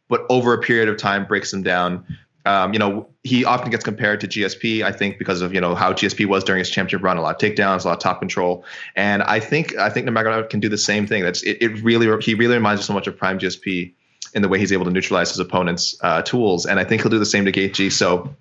but 0.08 0.24
over 0.30 0.54
a 0.54 0.58
period 0.58 0.88
of 0.88 0.96
time 0.96 1.26
breaks 1.26 1.52
him 1.52 1.62
down. 1.62 2.04
Um, 2.46 2.72
you 2.72 2.78
know, 2.78 3.06
he 3.22 3.44
often 3.44 3.70
gets 3.70 3.84
compared 3.84 4.20
to 4.20 4.28
GSP, 4.28 4.82
I 4.82 4.92
think, 4.92 5.18
because 5.18 5.42
of 5.42 5.52
you 5.52 5.60
know 5.60 5.74
how 5.74 5.92
GSP 5.92 6.26
was 6.26 6.42
during 6.42 6.58
his 6.58 6.70
championship 6.70 7.02
run, 7.04 7.16
a 7.16 7.22
lot 7.22 7.42
of 7.42 7.50
takedowns, 7.50 7.84
a 7.84 7.88
lot 7.88 7.98
of 7.98 8.02
top 8.02 8.18
control, 8.18 8.64
and 8.96 9.22
I 9.22 9.40
think 9.40 9.76
I 9.76 9.90
think 9.90 10.06
Nurmagomedov 10.08 10.48
can 10.48 10.60
do 10.60 10.68
the 10.68 10.78
same 10.78 11.06
thing. 11.06 11.22
That's 11.22 11.42
it, 11.42 11.58
it. 11.60 11.82
Really, 11.82 12.06
he 12.22 12.34
really 12.34 12.54
reminds 12.54 12.80
me 12.80 12.84
so 12.84 12.94
much 12.94 13.06
of 13.06 13.16
Prime 13.16 13.38
GSP 13.38 13.92
in 14.32 14.42
the 14.42 14.48
way 14.48 14.58
he's 14.58 14.72
able 14.72 14.84
to 14.84 14.90
neutralize 14.90 15.30
his 15.30 15.38
opponent's 15.38 15.96
uh, 16.02 16.22
tools, 16.22 16.64
and 16.66 16.80
I 16.80 16.84
think 16.84 17.02
he'll 17.02 17.10
do 17.10 17.18
the 17.18 17.26
same 17.26 17.44
to 17.44 17.52
Gaethje. 17.52 17.92
So. 17.92 18.34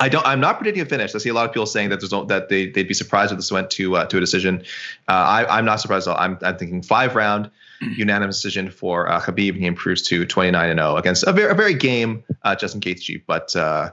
I 0.00 0.08
don't. 0.08 0.24
I'm 0.24 0.38
not 0.38 0.58
predicting 0.58 0.82
a 0.82 0.86
finish. 0.86 1.12
I 1.12 1.18
see 1.18 1.30
a 1.30 1.34
lot 1.34 1.46
of 1.46 1.52
people 1.52 1.66
saying 1.66 1.88
that 1.88 1.98
there's 1.98 2.12
no, 2.12 2.24
that 2.26 2.48
they 2.48 2.68
they'd 2.68 2.86
be 2.86 2.94
surprised 2.94 3.32
if 3.32 3.38
this 3.38 3.50
went 3.50 3.68
to 3.72 3.96
uh, 3.96 4.06
to 4.06 4.18
a 4.18 4.20
decision. 4.20 4.62
Uh, 5.08 5.12
I, 5.12 5.58
I'm 5.58 5.64
not 5.64 5.80
surprised. 5.80 6.06
I'm 6.06 6.38
I'm 6.40 6.56
thinking 6.56 6.82
five 6.82 7.16
round 7.16 7.50
unanimous 7.80 8.36
decision 8.36 8.70
for 8.70 9.08
uh, 9.08 9.20
Khabib. 9.20 9.56
He 9.56 9.66
improves 9.66 10.02
to 10.02 10.24
29 10.24 10.70
and 10.70 10.78
0 10.78 10.96
against 10.96 11.24
a 11.26 11.32
very, 11.32 11.50
a 11.50 11.54
very 11.54 11.74
game 11.74 12.24
uh, 12.42 12.54
Justin 12.54 12.80
Gaethje, 12.80 13.22
but 13.26 13.54
uh, 13.56 13.90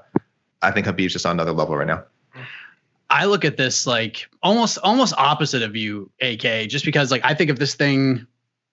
I 0.61 0.71
think 0.71 0.87
Khabib's 0.87 1.13
just 1.13 1.25
on 1.25 1.33
another 1.33 1.51
level 1.51 1.75
right 1.75 1.87
now. 1.87 2.03
I 3.09 3.25
look 3.25 3.45
at 3.45 3.57
this 3.57 3.85
like 3.85 4.27
almost 4.41 4.79
almost 4.79 5.13
opposite 5.17 5.61
of 5.61 5.75
you, 5.75 6.09
AK, 6.21 6.67
just 6.67 6.85
because 6.85 7.11
like 7.11 7.21
I 7.23 7.33
think 7.33 7.49
if 7.49 7.59
this 7.59 7.75
thing 7.75 8.25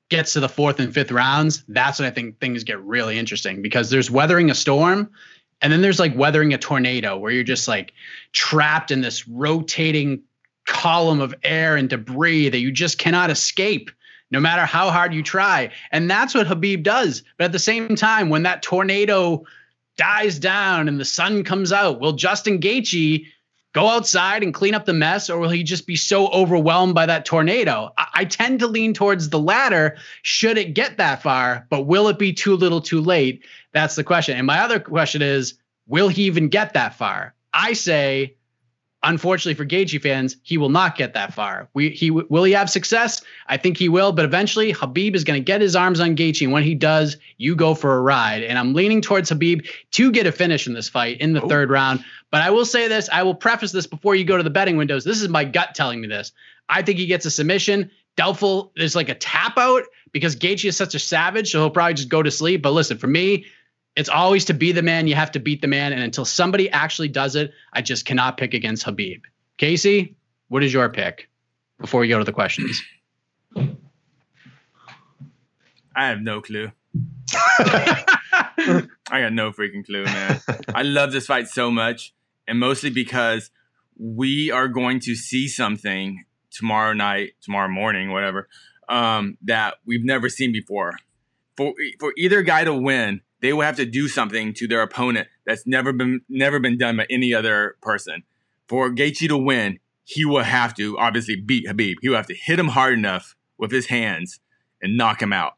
gets 0.08 0.32
to 0.34 0.40
the 0.40 0.48
fourth 0.48 0.80
and 0.80 0.92
fifth 0.92 1.10
rounds, 1.10 1.64
that's 1.68 1.98
when 1.98 2.08
I 2.08 2.10
think 2.10 2.38
things 2.40 2.64
get 2.64 2.80
really 2.82 3.18
interesting 3.18 3.62
because 3.62 3.90
there's 3.90 4.10
weathering 4.10 4.50
a 4.50 4.54
storm 4.54 5.10
and 5.62 5.72
then 5.72 5.80
there's 5.80 6.00
like 6.00 6.14
weathering 6.16 6.52
a 6.52 6.58
tornado 6.58 7.16
where 7.16 7.30
you're 7.30 7.44
just 7.44 7.68
like 7.68 7.92
trapped 8.32 8.90
in 8.90 9.00
this 9.00 9.26
rotating 9.28 10.22
column 10.66 11.20
of 11.20 11.34
air 11.42 11.76
and 11.76 11.88
debris 11.88 12.48
that 12.48 12.58
you 12.58 12.72
just 12.72 12.98
cannot 12.98 13.30
escape 13.30 13.90
no 14.32 14.40
matter 14.40 14.64
how 14.64 14.90
hard 14.90 15.14
you 15.14 15.22
try. 15.22 15.70
And 15.92 16.10
that's 16.10 16.34
what 16.34 16.46
Habib 16.46 16.82
does. 16.82 17.22
But 17.36 17.44
at 17.44 17.52
the 17.52 17.58
same 17.58 17.94
time, 17.94 18.30
when 18.30 18.42
that 18.44 18.62
tornado 18.62 19.44
dies 19.98 20.38
down 20.38 20.88
and 20.88 20.98
the 20.98 21.04
sun 21.04 21.44
comes 21.44 21.70
out, 21.72 22.00
will 22.00 22.14
Justin 22.14 22.58
Gaethje 22.58 23.26
go 23.74 23.88
outside 23.88 24.42
and 24.42 24.52
clean 24.52 24.74
up 24.74 24.84
the 24.84 24.92
mess, 24.92 25.30
or 25.30 25.38
will 25.38 25.48
he 25.48 25.62
just 25.62 25.86
be 25.86 25.96
so 25.96 26.28
overwhelmed 26.28 26.94
by 26.94 27.06
that 27.06 27.24
tornado? 27.24 27.90
I, 27.96 28.06
I 28.14 28.24
tend 28.24 28.60
to 28.60 28.66
lean 28.66 28.94
towards 28.94 29.28
the 29.28 29.38
latter 29.38 29.96
should 30.22 30.58
it 30.58 30.74
get 30.74 30.96
that 30.98 31.22
far, 31.22 31.66
but 31.70 31.82
will 31.82 32.08
it 32.08 32.18
be 32.18 32.32
too 32.32 32.56
little 32.56 32.80
too 32.80 33.00
late? 33.00 33.44
That's 33.72 33.94
the 33.94 34.04
question. 34.04 34.36
And 34.36 34.46
my 34.46 34.60
other 34.60 34.80
question 34.80 35.22
is, 35.22 35.54
will 35.86 36.08
he 36.08 36.24
even 36.24 36.48
get 36.48 36.74
that 36.74 36.94
far? 36.94 37.34
I 37.52 37.74
say 37.74 38.36
unfortunately 39.02 39.54
for 39.54 39.64
Gaethje 39.64 40.00
fans, 40.00 40.36
he 40.42 40.58
will 40.58 40.68
not 40.68 40.96
get 40.96 41.14
that 41.14 41.34
far. 41.34 41.68
We 41.74 41.90
he 41.90 42.10
will 42.10 42.44
he 42.44 42.52
have 42.52 42.70
success? 42.70 43.22
I 43.48 43.56
think 43.56 43.76
he 43.76 43.88
will, 43.88 44.12
but 44.12 44.24
eventually 44.24 44.70
Habib 44.70 45.14
is 45.14 45.24
going 45.24 45.40
to 45.40 45.44
get 45.44 45.60
his 45.60 45.74
arms 45.74 46.00
on 46.00 46.16
Gaethje, 46.16 46.42
and 46.42 46.52
when 46.52 46.62
he 46.62 46.74
does, 46.74 47.16
you 47.38 47.56
go 47.56 47.74
for 47.74 47.96
a 47.96 48.00
ride. 48.00 48.42
And 48.42 48.58
I'm 48.58 48.74
leaning 48.74 49.00
towards 49.00 49.28
Habib 49.28 49.62
to 49.92 50.10
get 50.12 50.26
a 50.26 50.32
finish 50.32 50.66
in 50.66 50.74
this 50.74 50.88
fight 50.88 51.20
in 51.20 51.32
the 51.32 51.42
oh. 51.42 51.48
third 51.48 51.70
round. 51.70 52.04
But 52.30 52.42
I 52.42 52.50
will 52.50 52.64
say 52.64 52.88
this: 52.88 53.08
I 53.12 53.22
will 53.22 53.34
preface 53.34 53.72
this 53.72 53.86
before 53.86 54.14
you 54.14 54.24
go 54.24 54.36
to 54.36 54.42
the 54.42 54.50
betting 54.50 54.76
windows. 54.76 55.04
This 55.04 55.20
is 55.20 55.28
my 55.28 55.44
gut 55.44 55.74
telling 55.74 56.00
me 56.00 56.08
this. 56.08 56.32
I 56.68 56.82
think 56.82 56.98
he 56.98 57.06
gets 57.06 57.26
a 57.26 57.30
submission. 57.30 57.90
Doubtful 58.16 58.72
there's 58.76 58.94
like 58.94 59.08
a 59.08 59.14
tap 59.14 59.56
out 59.56 59.84
because 60.12 60.36
Gaethje 60.36 60.68
is 60.68 60.76
such 60.76 60.94
a 60.94 60.98
savage, 60.98 61.50
so 61.50 61.60
he'll 61.60 61.70
probably 61.70 61.94
just 61.94 62.08
go 62.08 62.22
to 62.22 62.30
sleep. 62.30 62.62
But 62.62 62.72
listen, 62.72 62.98
for 62.98 63.06
me, 63.06 63.46
it's 63.96 64.08
always 64.08 64.46
to 64.46 64.54
be 64.54 64.72
the 64.72 64.82
man, 64.82 65.06
you 65.06 65.14
have 65.14 65.32
to 65.32 65.40
beat 65.40 65.60
the 65.60 65.68
man. 65.68 65.92
And 65.92 66.02
until 66.02 66.24
somebody 66.24 66.70
actually 66.70 67.08
does 67.08 67.36
it, 67.36 67.52
I 67.72 67.82
just 67.82 68.04
cannot 68.04 68.36
pick 68.36 68.54
against 68.54 68.84
Habib. 68.84 69.22
Casey, 69.58 70.16
what 70.48 70.62
is 70.62 70.72
your 70.72 70.88
pick 70.88 71.28
before 71.78 72.00
we 72.00 72.08
go 72.08 72.18
to 72.18 72.24
the 72.24 72.32
questions? 72.32 72.82
I 75.94 76.08
have 76.08 76.20
no 76.20 76.40
clue. 76.40 76.72
I 77.58 78.86
got 79.10 79.32
no 79.32 79.52
freaking 79.52 79.84
clue, 79.84 80.04
man. 80.04 80.40
I 80.74 80.82
love 80.82 81.12
this 81.12 81.26
fight 81.26 81.48
so 81.48 81.70
much, 81.70 82.14
and 82.48 82.58
mostly 82.58 82.90
because 82.90 83.50
we 83.98 84.50
are 84.50 84.68
going 84.68 85.00
to 85.00 85.14
see 85.14 85.48
something 85.48 86.24
tomorrow 86.50 86.94
night, 86.94 87.32
tomorrow 87.42 87.68
morning, 87.68 88.10
whatever, 88.10 88.48
um, 88.88 89.36
that 89.42 89.74
we've 89.86 90.04
never 90.04 90.28
seen 90.28 90.52
before. 90.52 90.94
For 91.56 91.74
for 91.98 92.14
either 92.16 92.42
guy 92.42 92.64
to 92.64 92.74
win, 92.74 93.20
they 93.42 93.52
will 93.52 93.62
have 93.62 93.76
to 93.76 93.84
do 93.84 94.08
something 94.08 94.54
to 94.54 94.66
their 94.66 94.82
opponent 94.82 95.28
that's 95.44 95.66
never 95.66 95.92
been 95.92 96.20
never 96.28 96.58
been 96.58 96.78
done 96.78 96.96
by 96.96 97.06
any 97.10 97.34
other 97.34 97.76
person. 97.82 98.22
For 98.68 98.90
Gaethje 98.90 99.28
to 99.28 99.36
win, 99.36 99.80
he 100.04 100.24
will 100.24 100.44
have 100.44 100.74
to 100.76 100.96
obviously 100.96 101.36
beat 101.36 101.66
Habib. 101.66 101.98
He 102.00 102.08
will 102.08 102.16
have 102.16 102.28
to 102.28 102.34
hit 102.34 102.58
him 102.58 102.68
hard 102.68 102.94
enough 102.94 103.34
with 103.58 103.72
his 103.72 103.86
hands 103.86 104.40
and 104.80 104.96
knock 104.96 105.20
him 105.20 105.32
out. 105.32 105.54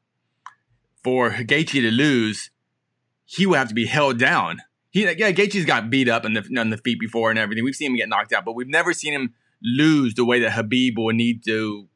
For 1.03 1.31
Gaethje 1.31 1.83
to 1.83 1.91
lose, 1.91 2.51
he 3.25 3.47
will 3.47 3.57
have 3.57 3.69
to 3.69 3.75
be 3.75 3.87
held 3.87 4.19
down. 4.19 4.59
He 4.91 5.03
yeah, 5.03 5.33
Gaethje's 5.33 5.67
got 5.67 5.91
beat 5.91 6.09
up 6.09 6.25
on 6.25 6.33
the 6.33 6.49
on 6.59 6.71
the 6.71 6.79
feet 6.79 6.99
before 6.99 7.31
and 7.31 7.39
everything. 7.39 7.65
We've 7.65 7.75
seen 7.75 7.91
him 7.91 7.97
get 7.97 8.09
knocked 8.09 8.33
out, 8.33 8.45
but 8.45 8.55
we've 8.55 8.69
never 8.69 8.95
seen 8.95 9.13
him 9.13 9.35
lose 9.63 10.15
the 10.15 10.25
way 10.25 10.41
that 10.41 10.53
Habib 10.53 10.99
will 10.99 11.13
need 11.13 11.45
to 11.45 11.89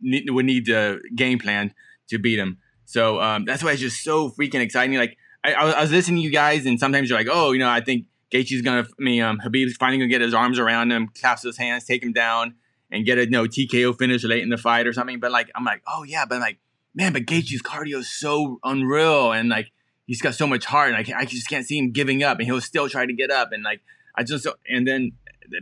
need, 0.00 0.30
would 0.30 0.46
need 0.46 0.66
to 0.66 1.00
game 1.14 1.38
plan 1.38 1.72
to 2.08 2.18
beat 2.18 2.38
him. 2.38 2.58
So 2.86 3.20
um, 3.20 3.44
that's 3.44 3.62
why 3.62 3.72
it's 3.72 3.80
just 3.80 4.02
so 4.02 4.30
freaking 4.30 4.60
exciting. 4.60 4.96
Like 4.96 5.18
I, 5.44 5.52
I, 5.52 5.80
was 5.82 5.90
listening 5.90 6.16
to 6.16 6.22
you 6.22 6.30
guys, 6.30 6.66
and 6.66 6.80
sometimes 6.80 7.10
you're 7.10 7.18
like, 7.18 7.28
oh, 7.30 7.52
you 7.52 7.58
know, 7.58 7.68
I 7.68 7.80
think 7.80 8.06
Gaethje's 8.32 8.62
gonna, 8.62 8.82
I 8.82 9.02
mean, 9.02 9.22
um, 9.22 9.38
Khabib's 9.38 9.76
finally 9.76 9.98
gonna 9.98 10.08
get 10.08 10.20
his 10.20 10.34
arms 10.34 10.58
around 10.58 10.90
him, 10.90 11.08
clasp 11.20 11.44
his 11.44 11.58
hands, 11.58 11.84
take 11.84 12.02
him 12.02 12.12
down, 12.12 12.54
and 12.90 13.04
get 13.04 13.18
a 13.18 13.24
you 13.24 13.30
know 13.30 13.44
TKO 13.44 13.98
finish 13.98 14.24
late 14.24 14.42
in 14.42 14.48
the 14.48 14.56
fight 14.56 14.86
or 14.86 14.92
something. 14.92 15.20
But 15.20 15.32
like, 15.32 15.50
I'm 15.54 15.64
like, 15.64 15.82
oh 15.86 16.04
yeah, 16.04 16.24
but 16.24 16.36
I'm 16.36 16.40
like, 16.40 16.58
man, 16.94 17.12
but 17.12 17.22
Gaethje's 17.22 17.62
cardio 17.62 17.98
is 17.98 18.10
so 18.10 18.60
unreal, 18.64 19.32
and 19.32 19.48
like 19.48 19.72
he's 20.06 20.22
got 20.22 20.34
so 20.34 20.46
much 20.46 20.64
heart, 20.64 20.92
and 20.92 20.96
I, 20.96 21.20
I 21.20 21.24
just 21.24 21.48
can't 21.48 21.66
see 21.66 21.78
him 21.78 21.90
giving 21.90 22.22
up, 22.22 22.38
and 22.38 22.46
he'll 22.46 22.60
still 22.60 22.88
try 22.88 23.04
to 23.04 23.12
get 23.12 23.30
up, 23.30 23.50
and 23.52 23.62
like 23.62 23.80
I 24.14 24.22
just, 24.22 24.46
and 24.68 24.86
then, 24.86 25.12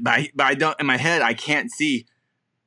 but 0.01 0.11
I, 0.11 0.31
but 0.35 0.45
I 0.45 0.55
don't 0.55 0.79
in 0.79 0.87
my 0.87 0.99
head, 0.99 1.23
I 1.23 1.35
can't 1.35 1.71
see 1.71 2.07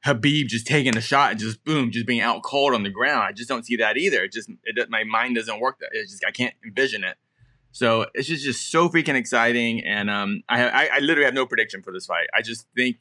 Khabib 0.08 0.48
just 0.48 0.66
taking 0.66 0.96
a 0.96 1.02
shot 1.02 1.32
and 1.32 1.40
just 1.40 1.64
boom, 1.66 1.92
just 1.92 2.06
being 2.06 2.22
out 2.22 2.42
cold 2.42 2.74
on 2.74 2.84
the 2.84 2.90
ground. 2.90 3.24
I 3.24 3.34
just 3.34 3.50
don't 3.50 3.66
see 3.66 3.76
that 3.78 3.98
either. 3.98 4.24
It 4.24 4.32
just 4.32 4.50
it, 4.64 4.90
my 4.90 5.04
mind 5.04 5.36
doesn't 5.36 5.60
work. 5.60 5.80
That 5.80 5.90
it's 5.92 6.12
just 6.12 6.26
I 6.26 6.32
can't 6.32 6.54
envision 6.66 7.04
it. 7.04 7.18
So 7.74 8.08
it's 8.14 8.28
just 8.28 8.44
just 8.44 8.72
so 8.72 8.88
freaking 8.90 9.16
exciting, 9.16 9.84
and 9.84 10.10
um, 10.10 10.44
I, 10.48 10.68
I, 10.68 10.90
I 10.94 11.00
literally 11.00 11.26
have 11.26 11.34
no 11.34 11.46
prediction 11.46 11.84
for 11.84 11.92
this 11.92 12.06
fight. 12.06 12.28
I 12.34 12.42
just 12.42 12.66
think 12.76 12.98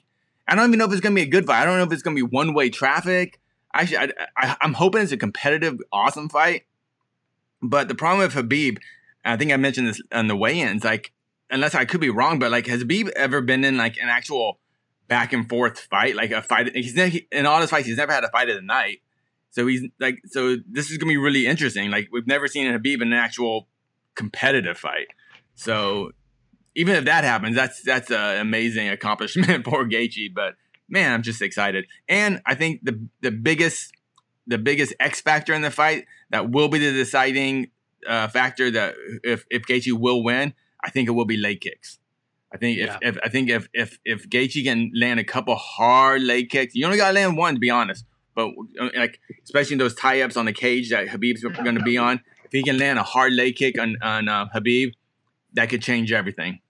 I 0.48 0.54
don't 0.54 0.68
even 0.68 0.78
know 0.78 0.86
if 0.86 0.92
it's 0.92 1.00
gonna 1.00 1.14
be 1.14 1.22
a 1.22 1.26
good 1.26 1.46
fight. 1.46 1.62
I 1.62 1.64
don't 1.64 1.78
know 1.78 1.84
if 1.84 1.92
it's 1.92 2.02
gonna 2.02 2.16
be 2.16 2.22
one 2.22 2.54
way 2.54 2.70
traffic. 2.70 3.40
Actually, 3.72 3.98
I, 3.98 4.10
I, 4.36 4.56
I'm 4.60 4.72
hoping 4.72 5.02
it's 5.02 5.12
a 5.12 5.16
competitive, 5.16 5.78
awesome 5.92 6.28
fight. 6.28 6.64
But 7.62 7.88
the 7.88 7.94
problem 7.94 8.20
with 8.20 8.34
Khabib, 8.34 8.78
I 9.24 9.36
think 9.36 9.52
I 9.52 9.56
mentioned 9.56 9.88
this 9.88 10.00
on 10.12 10.28
the 10.28 10.36
weigh-ins. 10.36 10.82
Like, 10.82 11.12
unless 11.50 11.74
I 11.74 11.84
could 11.84 12.00
be 12.00 12.10
wrong, 12.10 12.38
but 12.38 12.50
like, 12.50 12.66
has 12.66 12.84
Khabib 12.84 13.10
ever 13.10 13.40
been 13.40 13.64
in 13.64 13.76
like 13.76 13.96
an 13.98 14.08
actual 14.08 14.58
back 15.08 15.32
and 15.32 15.48
forth 15.48 15.78
fight, 15.78 16.16
like 16.16 16.30
a 16.30 16.42
fight. 16.42 16.74
He's 16.74 16.94
never, 16.94 17.16
in 17.30 17.46
all 17.46 17.60
his 17.60 17.70
fights, 17.70 17.86
he's 17.86 17.96
never 17.96 18.12
had 18.12 18.24
a 18.24 18.30
fight 18.30 18.48
of 18.48 18.56
the 18.56 18.62
night. 18.62 19.00
So 19.50 19.66
he's 19.66 19.82
like, 19.98 20.20
so 20.26 20.56
this 20.70 20.90
is 20.90 20.98
gonna 20.98 21.10
be 21.10 21.16
really 21.16 21.46
interesting. 21.46 21.90
Like 21.90 22.08
we've 22.12 22.26
never 22.26 22.46
seen 22.46 22.66
Khabib 22.66 23.00
in 23.00 23.08
an 23.08 23.12
actual 23.14 23.68
competitive 24.14 24.76
fight. 24.76 25.06
So 25.54 26.10
even 26.74 26.94
if 26.94 27.06
that 27.06 27.24
happens, 27.24 27.56
that's 27.56 27.82
that's 27.82 28.10
an 28.10 28.38
amazing 28.38 28.88
accomplishment 28.96 29.64
for 29.64 29.84
Gaethje. 29.86 30.34
But 30.34 30.54
man, 30.88 31.12
I'm 31.12 31.22
just 31.22 31.42
excited. 31.42 31.86
And 32.08 32.42
I 32.46 32.54
think 32.54 32.84
the 32.84 33.08
the 33.22 33.30
biggest 33.30 33.92
the 34.46 34.58
biggest 34.58 34.94
X 35.00 35.20
factor 35.20 35.54
in 35.54 35.62
the 35.62 35.70
fight 35.70 36.04
that 36.30 36.50
will 36.50 36.68
be 36.68 36.78
the 36.78 36.92
deciding 36.92 37.70
uh, 38.06 38.28
factor 38.28 38.70
that 38.70 38.94
if 39.24 39.46
if 39.50 39.62
Gaethje 39.62 39.92
will 39.92 40.22
win, 40.22 40.54
I 40.84 40.90
think 40.90 41.08
it 41.08 41.12
will 41.12 41.24
be 41.24 41.36
leg 41.36 41.60
kicks. 41.60 41.98
I 42.56 42.58
think 42.58 42.78
if, 42.78 42.86
yeah. 42.86 42.98
if 43.02 43.18
I 43.22 43.28
think 43.28 43.50
if 43.50 43.68
if 43.74 43.98
if 44.06 44.28
Gaethje 44.30 44.64
can 44.64 44.90
land 44.94 45.20
a 45.20 45.24
couple 45.24 45.54
hard 45.56 46.22
leg 46.22 46.48
kicks, 46.48 46.74
you 46.74 46.86
only 46.86 46.96
got 46.96 47.08
to 47.08 47.12
land 47.12 47.36
one 47.36 47.54
to 47.54 47.60
be 47.60 47.68
honest. 47.68 48.06
But 48.34 48.48
uh, 48.80 48.88
like 48.96 49.20
especially 49.44 49.74
in 49.74 49.78
those 49.78 49.94
tie 49.94 50.22
ups 50.22 50.38
on 50.38 50.46
the 50.46 50.54
cage 50.54 50.88
that 50.90 51.06
Khabib's 51.08 51.42
going 51.42 51.74
to 51.74 51.82
be 51.82 51.98
on, 51.98 52.22
if 52.44 52.52
he 52.52 52.62
can 52.62 52.78
land 52.78 52.98
a 52.98 53.02
hard 53.02 53.34
leg 53.34 53.56
kick 53.56 53.78
on 53.78 53.96
on 54.00 54.28
uh, 54.28 54.46
Khabib, 54.54 54.92
that 55.52 55.68
could 55.68 55.82
change 55.82 56.12
everything. 56.12 56.60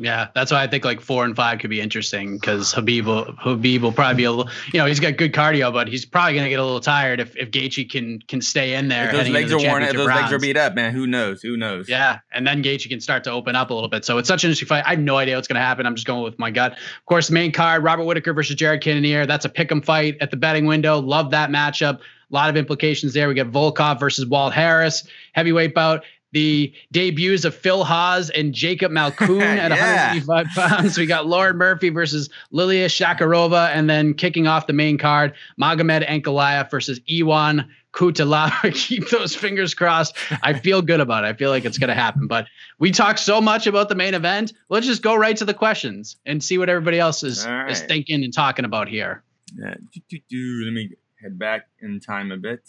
Yeah, 0.00 0.28
that's 0.32 0.52
why 0.52 0.62
I 0.62 0.68
think 0.68 0.84
like 0.84 1.00
four 1.00 1.24
and 1.24 1.34
five 1.34 1.58
could 1.58 1.70
be 1.70 1.80
interesting 1.80 2.38
because 2.38 2.72
Khabib 2.72 3.04
will 3.04 3.24
Khabib 3.24 3.80
will 3.80 3.90
probably 3.90 4.14
be 4.14 4.24
a 4.24 4.30
little, 4.30 4.52
you 4.72 4.78
know, 4.78 4.86
he's 4.86 5.00
got 5.00 5.16
good 5.16 5.32
cardio, 5.32 5.72
but 5.72 5.88
he's 5.88 6.04
probably 6.04 6.34
gonna 6.34 6.48
get 6.48 6.60
a 6.60 6.64
little 6.64 6.80
tired 6.80 7.18
if 7.18 7.36
if 7.36 7.50
Gaethje 7.50 7.90
can 7.90 8.20
can 8.28 8.40
stay 8.40 8.74
in 8.74 8.86
there. 8.86 9.06
If 9.06 9.12
those 9.12 9.28
legs 9.28 9.52
are 9.52 9.58
worn, 9.58 9.82
if 9.82 9.94
those 9.94 10.06
rounds. 10.06 10.22
legs 10.22 10.32
are 10.32 10.38
beat 10.38 10.56
up, 10.56 10.76
man, 10.76 10.92
who 10.92 11.08
knows? 11.08 11.42
Who 11.42 11.56
knows? 11.56 11.88
Yeah, 11.88 12.20
and 12.32 12.46
then 12.46 12.62
Gaethje 12.62 12.88
can 12.88 13.00
start 13.00 13.24
to 13.24 13.32
open 13.32 13.56
up 13.56 13.70
a 13.70 13.74
little 13.74 13.88
bit. 13.88 14.04
So 14.04 14.18
it's 14.18 14.28
such 14.28 14.44
an 14.44 14.50
interesting 14.50 14.68
fight. 14.68 14.84
I 14.86 14.90
have 14.90 15.00
no 15.00 15.16
idea 15.16 15.34
what's 15.34 15.48
gonna 15.48 15.60
happen. 15.60 15.84
I'm 15.84 15.96
just 15.96 16.06
going 16.06 16.22
with 16.22 16.38
my 16.38 16.52
gut. 16.52 16.72
Of 16.72 17.06
course, 17.06 17.28
main 17.28 17.50
card: 17.50 17.82
Robert 17.82 18.04
Whitaker 18.04 18.32
versus 18.32 18.54
Jared 18.54 18.80
Cannonier. 18.82 19.26
That's 19.26 19.46
a 19.46 19.50
pick'em 19.50 19.84
fight 19.84 20.16
at 20.20 20.30
the 20.30 20.36
betting 20.36 20.66
window. 20.66 21.00
Love 21.00 21.32
that 21.32 21.50
matchup. 21.50 21.98
A 21.98 22.34
lot 22.34 22.50
of 22.50 22.56
implications 22.56 23.14
there. 23.14 23.26
We 23.26 23.34
get 23.34 23.50
Volkov 23.50 23.98
versus 23.98 24.26
Walt 24.26 24.52
Harris, 24.52 25.08
heavyweight 25.32 25.74
bout 25.74 26.04
the 26.32 26.72
debuts 26.92 27.44
of 27.44 27.54
Phil 27.54 27.84
Hawes 27.84 28.30
and 28.30 28.52
Jacob 28.52 28.92
Malkoun 28.92 29.40
at 29.42 29.70
yeah. 29.70 30.14
185 30.14 30.46
pounds. 30.54 30.98
We 30.98 31.06
got 31.06 31.26
Lauren 31.26 31.56
Murphy 31.56 31.88
versus 31.88 32.28
Lilia 32.50 32.88
Shakirova, 32.88 33.70
and 33.70 33.88
then 33.88 34.14
kicking 34.14 34.46
off 34.46 34.66
the 34.66 34.72
main 34.72 34.98
card, 34.98 35.34
Magomed 35.60 36.06
Ankalaev 36.06 36.70
versus 36.70 37.00
Ion 37.10 37.68
Cutelaba. 37.92 38.74
Keep 38.74 39.08
those 39.10 39.34
fingers 39.34 39.74
crossed. 39.74 40.16
I 40.42 40.54
feel 40.54 40.82
good 40.82 41.00
about 41.00 41.24
it. 41.24 41.28
I 41.28 41.32
feel 41.32 41.50
like 41.50 41.64
it's 41.64 41.78
going 41.78 41.88
to 41.88 41.94
happen. 41.94 42.26
But 42.26 42.46
we 42.78 42.90
talked 42.90 43.18
so 43.18 43.40
much 43.40 43.66
about 43.66 43.88
the 43.88 43.94
main 43.94 44.14
event. 44.14 44.52
Let's 44.68 44.86
just 44.86 45.02
go 45.02 45.16
right 45.16 45.36
to 45.36 45.44
the 45.44 45.54
questions 45.54 46.16
and 46.26 46.42
see 46.42 46.58
what 46.58 46.68
everybody 46.68 46.98
else 46.98 47.22
is, 47.22 47.46
right. 47.46 47.70
is 47.70 47.80
thinking 47.80 48.22
and 48.24 48.32
talking 48.32 48.64
about 48.64 48.88
here. 48.88 49.22
Yeah. 49.56 49.74
Let 50.10 50.72
me 50.72 50.90
head 51.22 51.38
back 51.38 51.68
in 51.80 52.00
time 52.00 52.30
a 52.30 52.36
bit. 52.36 52.60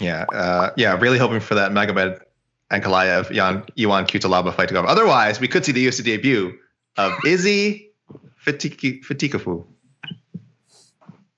Yeah, 0.00 0.24
uh, 0.32 0.70
yeah, 0.76 0.98
really 0.98 1.18
hoping 1.18 1.40
for 1.40 1.54
that 1.54 1.72
Magomed 1.72 2.20
Ankalaev, 2.70 3.32
Jan, 3.32 3.64
Iwan 3.78 4.06
Cutelaba 4.06 4.54
fight 4.54 4.68
to 4.68 4.74
go. 4.74 4.82
Otherwise, 4.82 5.40
we 5.40 5.48
could 5.48 5.64
see 5.64 5.72
the 5.72 5.86
UFC 5.86 6.04
debut 6.04 6.58
of 6.96 7.12
Izzy 7.24 7.90
Fatikafu. 8.44 9.66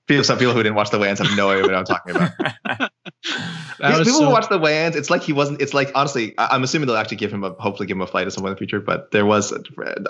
People, 0.09 0.23
some 0.23 0.39
people 0.39 0.55
who 0.55 0.63
didn't 0.63 0.75
watch 0.75 0.89
the 0.89 0.97
weigh-ins 0.97 1.19
have 1.19 1.37
no 1.37 1.51
idea 1.51 1.61
what 1.61 1.75
I'm 1.75 1.85
talking 1.85 2.15
about. 2.15 2.31
people 3.77 4.05
so- 4.05 4.25
who 4.25 4.31
watch 4.31 4.49
the 4.49 4.57
weigh-ins, 4.57 4.95
it's 4.95 5.11
like 5.11 5.21
he 5.21 5.33
wasn't. 5.33 5.61
It's 5.61 5.75
like 5.75 5.91
honestly, 5.93 6.33
I, 6.39 6.55
am 6.55 6.63
assuming 6.63 6.87
they'll 6.87 6.97
actually 6.97 7.17
give 7.17 7.31
him 7.31 7.43
a 7.43 7.51
hopefully 7.51 7.85
give 7.85 7.95
him 7.95 8.01
a 8.01 8.07
fight 8.07 8.25
at 8.25 8.33
some 8.33 8.41
point 8.41 8.49
in 8.49 8.55
the 8.55 8.57
future. 8.57 8.79
But 8.79 9.11
there 9.11 9.27
was 9.27 9.51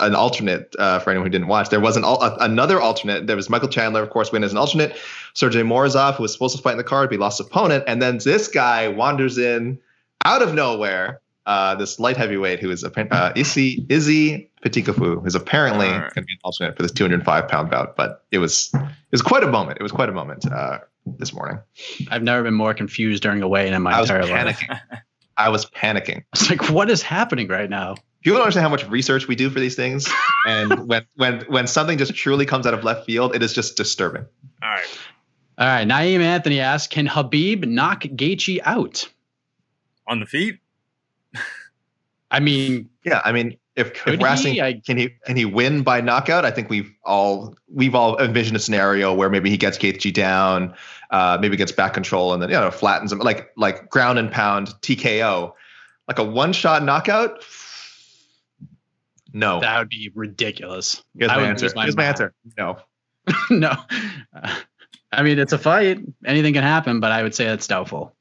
an 0.00 0.14
alternate 0.14 0.74
uh, 0.78 1.00
for 1.00 1.10
anyone 1.10 1.26
who 1.26 1.30
didn't 1.30 1.48
watch. 1.48 1.68
There 1.68 1.80
was 1.80 1.98
an 1.98 2.04
uh, 2.06 2.34
another 2.40 2.80
alternate. 2.80 3.26
There 3.26 3.36
was 3.36 3.50
Michael 3.50 3.68
Chandler, 3.68 4.02
of 4.02 4.08
course, 4.08 4.32
win 4.32 4.42
as 4.42 4.52
an 4.52 4.58
alternate. 4.58 4.96
Sergey 5.34 5.60
Morozov, 5.60 6.14
who 6.14 6.22
was 6.22 6.32
supposed 6.32 6.56
to 6.56 6.62
fight 6.62 6.72
in 6.72 6.78
the 6.78 6.84
card, 6.84 7.10
but 7.10 7.16
he 7.16 7.18
lost 7.18 7.38
opponent, 7.38 7.84
and 7.86 8.00
then 8.00 8.16
this 8.24 8.48
guy 8.48 8.88
wanders 8.88 9.36
in 9.36 9.78
out 10.24 10.40
of 10.40 10.54
nowhere 10.54 11.20
uh, 11.46 11.74
this 11.74 11.98
light 11.98 12.16
heavyweight 12.16 12.60
who 12.60 12.70
is 12.70 12.84
uh, 12.84 13.32
Izzy 13.34 13.86
Izzy 13.88 14.50
Petikafu, 14.64 15.22
who's 15.22 15.34
apparently 15.34 15.88
right. 15.88 16.00
going 16.00 16.10
to 16.10 16.22
be 16.22 16.32
an 16.32 16.38
alternate 16.44 16.76
for 16.76 16.82
this 16.82 16.92
205 16.92 17.48
pound 17.48 17.70
bout. 17.70 17.96
But 17.96 18.24
it 18.30 18.38
was 18.38 18.70
it 18.74 19.12
was 19.12 19.22
quite 19.22 19.42
a 19.42 19.48
moment. 19.48 19.78
It 19.80 19.82
was 19.82 19.92
quite 19.92 20.08
a 20.08 20.12
moment 20.12 20.50
uh, 20.50 20.78
this 21.18 21.32
morning. 21.32 21.58
I've 22.10 22.22
never 22.22 22.42
been 22.42 22.54
more 22.54 22.74
confused 22.74 23.22
during 23.22 23.42
a 23.42 23.48
weigh-in 23.48 23.74
in 23.74 23.82
my 23.82 23.92
I 23.92 24.00
entire 24.00 24.22
life. 24.24 24.30
I 24.30 24.44
was 24.44 24.54
panicking. 24.56 24.80
I 25.36 25.48
was 25.48 25.66
panicking. 25.66 26.24
It's 26.34 26.50
like, 26.50 26.68
what 26.68 26.90
is 26.90 27.02
happening 27.02 27.48
right 27.48 27.70
now? 27.70 27.96
People 28.22 28.36
don't 28.36 28.42
understand 28.42 28.64
how 28.64 28.68
much 28.68 28.86
research 28.88 29.26
we 29.26 29.34
do 29.34 29.48
for 29.48 29.60
these 29.60 29.74
things, 29.74 30.06
and 30.46 30.86
when 30.88 31.06
when 31.16 31.40
when 31.48 31.66
something 31.66 31.96
just 31.96 32.14
truly 32.14 32.44
comes 32.44 32.66
out 32.66 32.74
of 32.74 32.84
left 32.84 33.06
field, 33.06 33.34
it 33.34 33.42
is 33.42 33.54
just 33.54 33.78
disturbing. 33.78 34.26
All 34.62 34.68
right. 34.68 34.98
All 35.56 35.66
right. 35.66 35.88
Naeem 35.88 36.20
Anthony 36.20 36.60
asks, 36.60 36.92
can 36.92 37.08
Khabib 37.08 37.66
knock 37.66 38.02
Gaethje 38.02 38.60
out? 38.64 39.08
On 40.06 40.20
the 40.20 40.26
feet? 40.26 40.58
I 42.30 42.40
mean, 42.40 42.88
yeah, 43.04 43.20
I 43.24 43.32
mean, 43.32 43.56
if, 43.76 44.06
if 44.06 44.20
we're 44.20 44.26
asking, 44.26 44.60
I, 44.60 44.74
can 44.74 44.96
he 44.98 45.10
can 45.24 45.36
he 45.36 45.44
win 45.44 45.82
by 45.82 46.00
knockout? 46.00 46.44
I 46.44 46.50
think 46.50 46.68
we've 46.68 46.92
all 47.04 47.54
we've 47.72 47.94
all 47.94 48.18
envisioned 48.18 48.56
a 48.56 48.60
scenario 48.60 49.14
where 49.14 49.30
maybe 49.30 49.50
he 49.50 49.56
gets 49.56 49.78
Gaethje 49.78 50.12
down, 50.12 50.74
uh, 51.10 51.38
maybe 51.40 51.56
gets 51.56 51.72
back 51.72 51.94
control, 51.94 52.32
and 52.32 52.42
then 52.42 52.50
you 52.50 52.56
know 52.56 52.70
flattens 52.70 53.12
him 53.12 53.18
like 53.20 53.50
like 53.56 53.88
ground 53.88 54.18
and 54.18 54.30
pound 54.30 54.68
TKO, 54.82 55.52
like 56.08 56.18
a 56.18 56.24
one 56.24 56.52
shot 56.52 56.84
knockout. 56.84 57.44
No, 59.32 59.60
that 59.60 59.78
would 59.78 59.88
be 59.88 60.10
ridiculous. 60.14 61.02
Here's 61.16 61.30
my 61.30 61.42
answer. 61.42 61.70
My 61.74 61.84
Here's 61.84 61.96
my 61.96 62.04
answer. 62.04 62.34
No, 62.58 62.78
no. 63.50 63.74
Uh, 64.34 64.56
I 65.12 65.22
mean, 65.22 65.38
it's 65.38 65.52
a 65.52 65.58
fight. 65.58 66.00
Anything 66.24 66.54
can 66.54 66.62
happen, 66.62 67.00
but 67.00 67.12
I 67.12 67.22
would 67.22 67.34
say 67.34 67.46
that's 67.46 67.66
doubtful. 67.66 68.14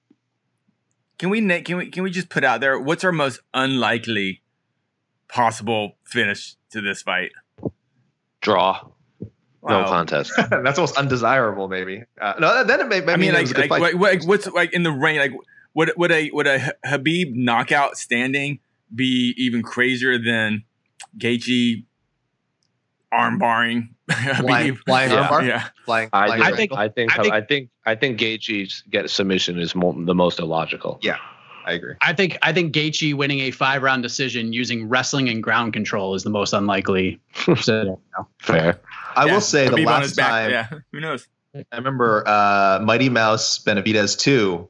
Can 1.19 1.29
we 1.29 1.61
can 1.61 1.77
we 1.77 1.89
can 1.91 2.03
we 2.03 2.09
just 2.09 2.29
put 2.29 2.43
out 2.43 2.61
there 2.61 2.79
what's 2.79 3.03
our 3.03 3.11
most 3.11 3.41
unlikely 3.53 4.41
possible 5.27 5.97
finish 6.03 6.55
to 6.71 6.81
this 6.81 7.01
fight? 7.01 7.31
Draw. 8.41 8.89
Wow. 9.61 9.81
No 9.81 9.83
contest. 9.85 10.31
That's 10.49 10.79
most 10.79 10.97
undesirable, 10.97 11.67
maybe. 11.67 12.03
Uh, 12.19 12.33
no, 12.39 12.63
then 12.63 12.79
it 12.79 12.87
may. 12.87 13.03
I 13.11 13.17
mean, 13.17 13.33
like, 13.33 13.55
like, 13.57 13.69
like, 13.69 13.93
like, 13.95 14.25
what's 14.25 14.47
like 14.47 14.73
in 14.73 14.83
the 14.83 14.91
rain? 14.91 15.19
Like, 15.19 15.33
would 15.73 15.91
would 15.97 16.11
a 16.11 16.31
would 16.31 16.47
a 16.47 16.73
Khabib 16.85 17.35
knockout 17.35 17.97
standing 17.97 18.59
be 18.93 19.33
even 19.37 19.61
crazier 19.61 20.17
than 20.17 20.63
Gaethje 21.17 21.83
arm 23.11 23.37
barring. 23.39 23.95
I 24.11 24.33
Flying, 24.35 24.65
believe. 24.67 24.81
flying 24.85 25.11
Yeah. 25.11 25.27
armbar? 25.27 25.47
Yeah. 25.47 25.67
Flying, 25.85 26.09
I, 26.13 26.27
flying 26.27 26.41
I 26.41 26.45
I 26.45 26.47
think- 26.55 26.57
think 26.71 26.73
I 26.79 26.87
think 26.89 27.11
I 27.19 27.21
think- 27.23 27.33
I 27.33 27.41
think 27.41 27.69
I 27.85 27.95
think 27.95 28.19
Gaethje's 28.19 28.83
get 28.89 29.09
submission 29.09 29.59
is 29.59 29.75
more, 29.75 29.93
the 29.97 30.15
most 30.15 30.39
illogical. 30.39 30.99
Yeah. 31.01 31.17
I 31.65 31.73
agree. 31.73 31.93
I 32.01 32.13
think 32.13 32.37
I 32.41 32.51
think 32.51 32.73
Gaethje 32.73 33.13
winning 33.13 33.41
a 33.41 33.51
five 33.51 33.83
round 33.83 34.01
decision 34.01 34.53
using 34.53 34.89
wrestling 34.89 35.29
and 35.29 35.43
ground 35.43 35.73
control 35.73 36.15
is 36.15 36.23
the 36.23 36.29
most 36.31 36.51
unlikely. 36.53 37.19
scenario. 37.59 37.99
Fair. 38.39 38.79
I 39.15 39.25
Yeah, 39.25 39.33
will 39.33 39.41
say 39.41 39.65
the 39.69 39.75
Khabib 39.75 39.79
on 39.79 39.85
last 39.85 40.03
his 40.05 40.15
back, 40.15 40.29
time 40.29 40.49
Yeah. 40.51 40.67
Who 40.91 40.99
knows? 40.99 41.27
I 41.55 41.77
remember 41.77 42.23
uh, 42.27 42.79
Mighty 42.83 43.09
Mouse 43.09 43.59
Benavidez 43.59 44.17
too. 44.17 44.67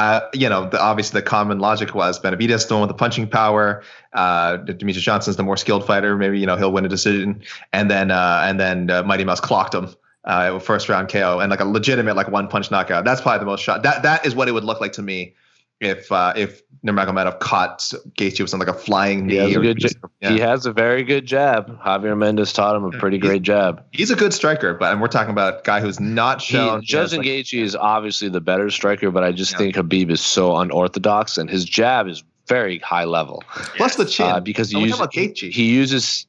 Uh, 0.00 0.30
you 0.32 0.48
know, 0.48 0.66
the, 0.66 0.80
obviously 0.80 1.20
the 1.20 1.26
common 1.26 1.58
logic 1.58 1.94
was 1.94 2.18
Benavidez 2.18 2.66
the 2.66 2.74
one 2.74 2.80
with 2.80 2.88
the 2.88 2.94
punching 2.94 3.28
power. 3.28 3.82
Uh, 4.14 4.56
Demetrious 4.56 5.02
Johnson's 5.02 5.36
the 5.36 5.42
more 5.42 5.58
skilled 5.58 5.86
fighter. 5.86 6.16
Maybe 6.16 6.38
you 6.38 6.46
know 6.46 6.56
he'll 6.56 6.72
win 6.72 6.86
a 6.86 6.88
decision, 6.88 7.42
and 7.74 7.90
then 7.90 8.10
uh, 8.10 8.40
and 8.46 8.58
then 8.58 8.88
uh, 8.88 9.02
Mighty 9.02 9.24
Mouse 9.24 9.40
clocked 9.40 9.74
him. 9.74 9.94
Uh, 10.24 10.58
first 10.58 10.88
round 10.90 11.08
KO 11.08 11.40
and 11.40 11.50
like 11.50 11.60
a 11.60 11.64
legitimate 11.64 12.14
like 12.14 12.28
one 12.28 12.48
punch 12.48 12.70
knockout. 12.70 13.04
That's 13.04 13.20
probably 13.20 13.40
the 13.40 13.46
most 13.46 13.62
shot. 13.62 13.82
That 13.82 14.02
that 14.02 14.24
is 14.24 14.34
what 14.34 14.48
it 14.48 14.52
would 14.52 14.64
look 14.64 14.80
like 14.80 14.92
to 14.92 15.02
me 15.02 15.34
if 15.80 16.12
uh, 16.12 16.32
if 16.36 16.62
Nurmagomedov 16.84 17.40
caught 17.40 17.80
Gaethje 18.16 18.40
with 18.40 18.50
something 18.50 18.66
like 18.66 18.74
a 18.76 18.78
flying 18.78 19.26
knee. 19.26 19.34
He 19.34 19.54
has 19.54 19.84
a 19.84 20.08
yeah. 20.20 20.30
He 20.30 20.38
has 20.38 20.64
a 20.66 20.72
very 20.72 21.02
good 21.02 21.26
jab. 21.26 21.78
Javier 21.80 22.16
Mendez 22.16 22.52
taught 22.52 22.74
him 22.76 22.84
a 22.84 22.90
pretty 22.90 23.18
great 23.18 23.42
jab. 23.42 23.82
He's 23.92 24.10
a 24.10 24.16
good 24.16 24.32
striker, 24.32 24.74
but 24.74 24.92
and 24.92 25.00
we're 25.00 25.08
talking 25.08 25.30
about 25.30 25.54
a 25.54 25.60
guy 25.64 25.80
who's 25.80 26.00
not 26.00 26.40
He, 26.40 26.54
shown. 26.54 26.82
Justin 26.82 27.18
like, 27.18 27.28
Gaethje 27.28 27.60
is 27.62 27.74
obviously 27.76 28.28
the 28.28 28.40
better 28.40 28.70
striker, 28.70 29.10
but 29.10 29.24
I 29.24 29.32
just 29.32 29.52
Yeah. 29.52 29.58
think 29.58 29.76
Khabib 29.76 30.10
is 30.10 30.20
so 30.22 30.56
unorthodox, 30.56 31.36
and 31.38 31.50
his 31.50 31.64
jab 31.64 32.06
is 32.08 32.22
very 32.46 32.78
high 32.78 33.04
level. 33.04 33.42
plus 33.76 33.96
the 33.96 34.04
chin. 34.06 34.26
Uh, 34.26 34.40
because 34.40 34.70
he 34.70 34.80
uses, 34.80 34.98
Gaethje. 35.00 35.52
he 35.52 35.64
uses 35.70 36.26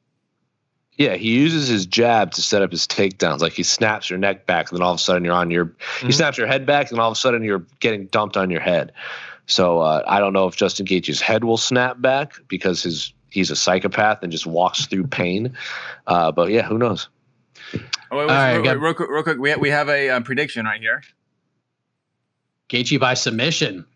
yeah 0.98 1.14
he 1.16 1.30
uses 1.30 1.66
his 1.68 1.86
jab 1.86 2.30
to 2.32 2.42
set 2.42 2.60
up 2.60 2.70
his 2.70 2.86
takedowns 2.86 3.40
like 3.40 3.54
he 3.54 3.62
snaps 3.62 4.10
your 4.10 4.18
neck 4.18 4.46
back 4.46 4.70
and 4.70 4.78
then 4.78 4.84
all 4.84 4.92
of 4.92 4.96
a 4.96 5.02
sudden 5.02 5.24
you're 5.24 5.32
on 5.34 5.50
your 5.50 5.72
he 6.00 6.08
Mhm. 6.08 6.14
snaps 6.14 6.36
your 6.36 6.46
head 6.46 6.66
back 6.66 6.90
and 6.90 7.00
all 7.00 7.08
of 7.10 7.16
a 7.16 7.18
sudden 7.18 7.42
you're 7.42 7.64
getting 7.80 8.06
dumped 8.08 8.36
on 8.36 8.50
your 8.50 8.60
head 8.60 8.92
so 9.46 9.80
uh, 9.80 10.02
i 10.06 10.18
don't 10.20 10.32
know 10.32 10.46
if 10.46 10.56
justin 10.56 10.86
Gaethje's 10.86 11.20
head 11.20 11.44
will 11.44 11.56
snap 11.56 12.00
back 12.00 12.34
because 12.48 12.82
his 12.82 13.12
he's 13.30 13.50
a 13.50 13.56
psychopath 13.56 14.22
and 14.22 14.30
just 14.30 14.46
walks 14.46 14.86
through 14.86 15.06
pain 15.06 15.54
uh, 16.06 16.30
but 16.32 16.50
yeah 16.50 16.62
who 16.62 16.78
knows 16.78 17.08
Oh, 17.74 17.78
wait, 18.18 18.26
wait, 18.26 18.30
All 18.30 18.36
right, 18.36 18.52
real, 18.56 18.62
got- 18.64 18.80
real 18.80 18.92
quick, 18.92 19.08
real 19.08 19.22
quick. 19.22 19.38
We, 19.38 19.50
ha- 19.52 19.56
we 19.58 19.70
have 19.70 19.88
a 19.88 20.10
uh, 20.10 20.20
prediction 20.20 20.66
right 20.66 20.78
here. 20.80 21.02
Gaethje 22.68 23.00
by 23.00 23.14
submission. 23.14 23.86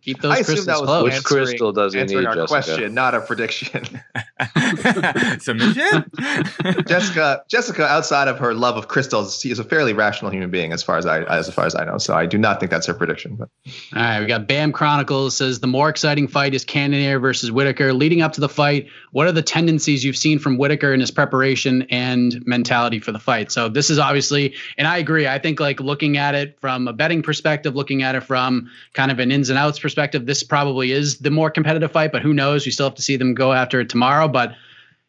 Keep 0.00 0.22
those 0.22 0.32
I 0.32 0.38
assume 0.38 0.54
crystals 0.54 0.66
that 0.66 0.80
was 0.80 0.88
close. 0.88 1.02
which 1.04 1.24
crystal 1.24 1.72
does 1.72 1.92
he 1.92 2.00
answering 2.00 2.20
need 2.22 2.26
our 2.28 2.34
Jessica? 2.34 2.48
question, 2.48 2.94
not 2.94 3.14
a 3.14 3.20
prediction. 3.20 4.00
Submission? 5.38 6.10
Jessica, 6.86 7.44
Jessica, 7.48 7.86
outside 7.86 8.26
of 8.26 8.38
her 8.38 8.52
love 8.52 8.76
of 8.76 8.88
crystals, 8.88 9.40
she 9.40 9.50
is 9.50 9.60
a 9.60 9.64
fairly 9.64 9.92
rational 9.92 10.30
human 10.30 10.50
being, 10.50 10.72
as 10.72 10.82
far 10.82 10.98
as 10.98 11.06
I 11.06 11.22
as 11.22 11.52
far 11.54 11.66
as 11.66 11.74
I 11.76 11.84
know. 11.84 11.98
So 11.98 12.14
I 12.14 12.26
do 12.26 12.36
not 12.36 12.58
think 12.58 12.70
that's 12.70 12.86
her 12.86 12.94
prediction. 12.94 13.36
But 13.36 13.48
All 13.94 14.02
right, 14.02 14.20
we 14.20 14.26
got 14.26 14.48
Bam 14.48 14.72
Chronicles 14.72 15.36
says 15.36 15.60
the 15.60 15.68
more 15.68 15.88
exciting 15.88 16.26
fight 16.26 16.52
is 16.52 16.64
Cannonier 16.64 17.20
versus 17.20 17.52
Whitaker. 17.52 17.92
Leading 17.92 18.22
up 18.22 18.32
to 18.32 18.40
the 18.40 18.48
fight, 18.48 18.88
what 19.12 19.28
are 19.28 19.32
the 19.32 19.42
tendencies 19.42 20.04
you've 20.04 20.16
seen 20.16 20.40
from 20.40 20.58
Whitaker 20.58 20.92
in 20.92 20.98
his 20.98 21.12
preparation 21.12 21.82
and 21.90 22.44
mentality 22.44 22.98
for 22.98 23.12
the 23.12 23.20
fight? 23.20 23.52
So 23.52 23.68
this 23.68 23.88
is 23.88 24.00
obviously, 24.00 24.54
and 24.76 24.88
I 24.88 24.98
agree. 24.98 25.28
I 25.28 25.38
think 25.38 25.60
like 25.60 25.78
looking 25.78 26.16
at 26.16 26.34
it 26.34 26.58
from 26.60 26.88
a 26.88 26.92
betting 26.92 27.22
perspective, 27.22 27.76
looking 27.76 28.02
at 28.02 28.16
it 28.16 28.22
from 28.22 28.68
kind 28.94 29.12
of 29.12 29.20
an 29.20 29.30
ins 29.30 29.48
and 29.48 29.58
outs 29.58 29.78
perspective, 29.78 30.26
this 30.26 30.42
probably 30.42 30.90
is 30.90 31.18
the 31.18 31.30
more 31.30 31.50
competitive 31.50 31.92
fight. 31.92 32.10
But 32.10 32.22
who 32.22 32.34
knows? 32.34 32.66
We 32.66 32.72
still 32.72 32.86
have 32.86 32.96
to 32.96 33.02
see 33.02 33.16
them 33.16 33.34
go 33.34 33.52
after 33.52 33.80
it 33.80 33.88
tomorrow. 33.88 34.23
But 34.28 34.54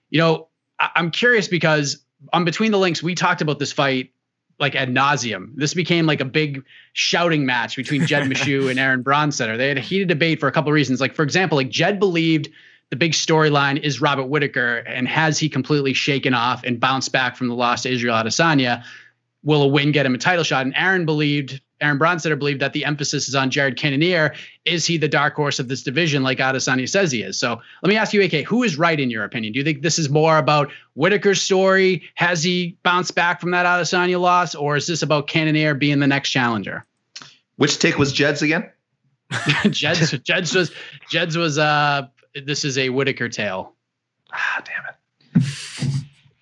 you 0.10 0.20
know, 0.20 0.48
I- 0.80 0.92
I'm 0.96 1.12
curious 1.12 1.48
because 1.48 2.04
on 2.34 2.46
between 2.46 2.72
the 2.72 2.80
links, 2.80 3.02
we 3.04 3.16
talked 3.16 3.42
about 3.42 3.60
this 3.60 3.72
fight 3.72 4.12
like 4.60 4.74
ad 4.76 4.90
nauseum. 4.90 5.50
This 5.56 5.74
became 5.74 6.06
like 6.06 6.22
a 6.22 6.26
big 6.26 6.64
shouting 6.94 7.46
match 7.46 7.76
between 7.76 8.06
Jed 8.08 8.24
Meshew 8.30 8.70
and 8.70 8.80
Aaron 8.80 9.04
Bronsteter. 9.04 9.58
They 9.58 9.68
had 9.68 9.78
a 9.78 9.82
heated 9.82 10.08
debate 10.08 10.40
for 10.40 10.48
a 10.48 10.52
couple 10.52 10.70
of 10.70 10.74
reasons. 10.76 11.02
Like, 11.02 11.14
for 11.14 11.24
example, 11.24 11.58
like 11.58 11.70
Jed 11.70 12.00
believed 12.00 12.50
the 12.90 12.96
big 12.96 13.12
storyline 13.14 13.82
is 13.82 14.00
Robert 14.00 14.26
Whitaker, 14.28 14.78
and 14.78 15.08
has 15.08 15.40
he 15.40 15.50
completely 15.50 15.94
shaken 15.94 16.34
off 16.34 16.64
and 16.64 16.80
bounced 16.80 17.12
back 17.12 17.36
from 17.36 17.48
the 17.48 17.56
loss 17.56 17.82
to 17.82 17.92
Israel 17.92 18.16
Adesanya? 18.16 18.84
Will 19.44 19.64
a 19.64 19.68
win 19.68 19.92
get 19.92 20.06
him 20.06 20.16
a 20.16 20.18
title 20.20 20.44
shot? 20.44 20.66
And 20.66 20.74
Aaron 20.78 21.06
believed, 21.06 21.62
Aaron 21.82 22.00
Bronsteter 22.00 22.40
believed 22.40 22.62
that 22.62 22.74
the 22.74 22.86
emphasis 22.86 23.28
is 23.28 23.36
on 23.36 23.50
Jared 23.50 23.78
Cannonier. 23.78 24.34
Is 24.64 24.86
he 24.86 24.98
the 24.98 25.08
dark 25.08 25.36
horse 25.36 25.60
of 25.60 25.68
this 25.68 25.84
division, 25.84 26.24
like 26.24 26.38
Adesanya 26.38 26.88
says 26.88 27.12
he 27.12 27.22
is? 27.22 27.38
So 27.38 27.62
let 27.84 27.90
me 27.90 27.98
ask 27.98 28.14
you, 28.14 28.22
AK, 28.24 28.46
who 28.46 28.64
is 28.64 28.78
right 28.78 29.00
in 29.00 29.10
your 29.10 29.24
opinion? 29.24 29.54
Do 29.54 29.60
you 29.60 29.66
think 29.66 29.82
this 29.82 30.00
is 30.00 30.10
more 30.10 30.38
about 30.38 30.72
Whitaker's 30.96 31.42
story? 31.42 32.04
Has 32.16 32.44
he 32.44 32.78
bounced 32.84 33.14
back 33.14 33.42
from 33.42 33.52
that 33.52 33.66
Adesanya 33.66 34.20
loss, 34.20 34.56
or 34.56 34.76
is 34.78 34.88
this 34.88 35.02
about 35.02 35.28
Cannonier 35.28 35.74
being 35.74 36.00
the 36.00 36.08
next 36.08 36.30
challenger? 36.30 36.86
which 37.58 37.80
take 37.80 37.98
was 37.98 38.12
Jed's 38.12 38.42
again? 38.42 38.70
Jed's, 39.70 40.12
Jed's 40.12 40.54
was 40.54 40.72
Jed's 41.10 41.38
was 41.38 41.58
uh 41.58 42.08
this 42.46 42.66
is 42.66 42.78
a 42.78 42.90
Whitaker 42.90 43.30
tale. 43.30 43.74
Ah, 44.32 44.64
damn 44.66 45.44
it. 45.44 45.46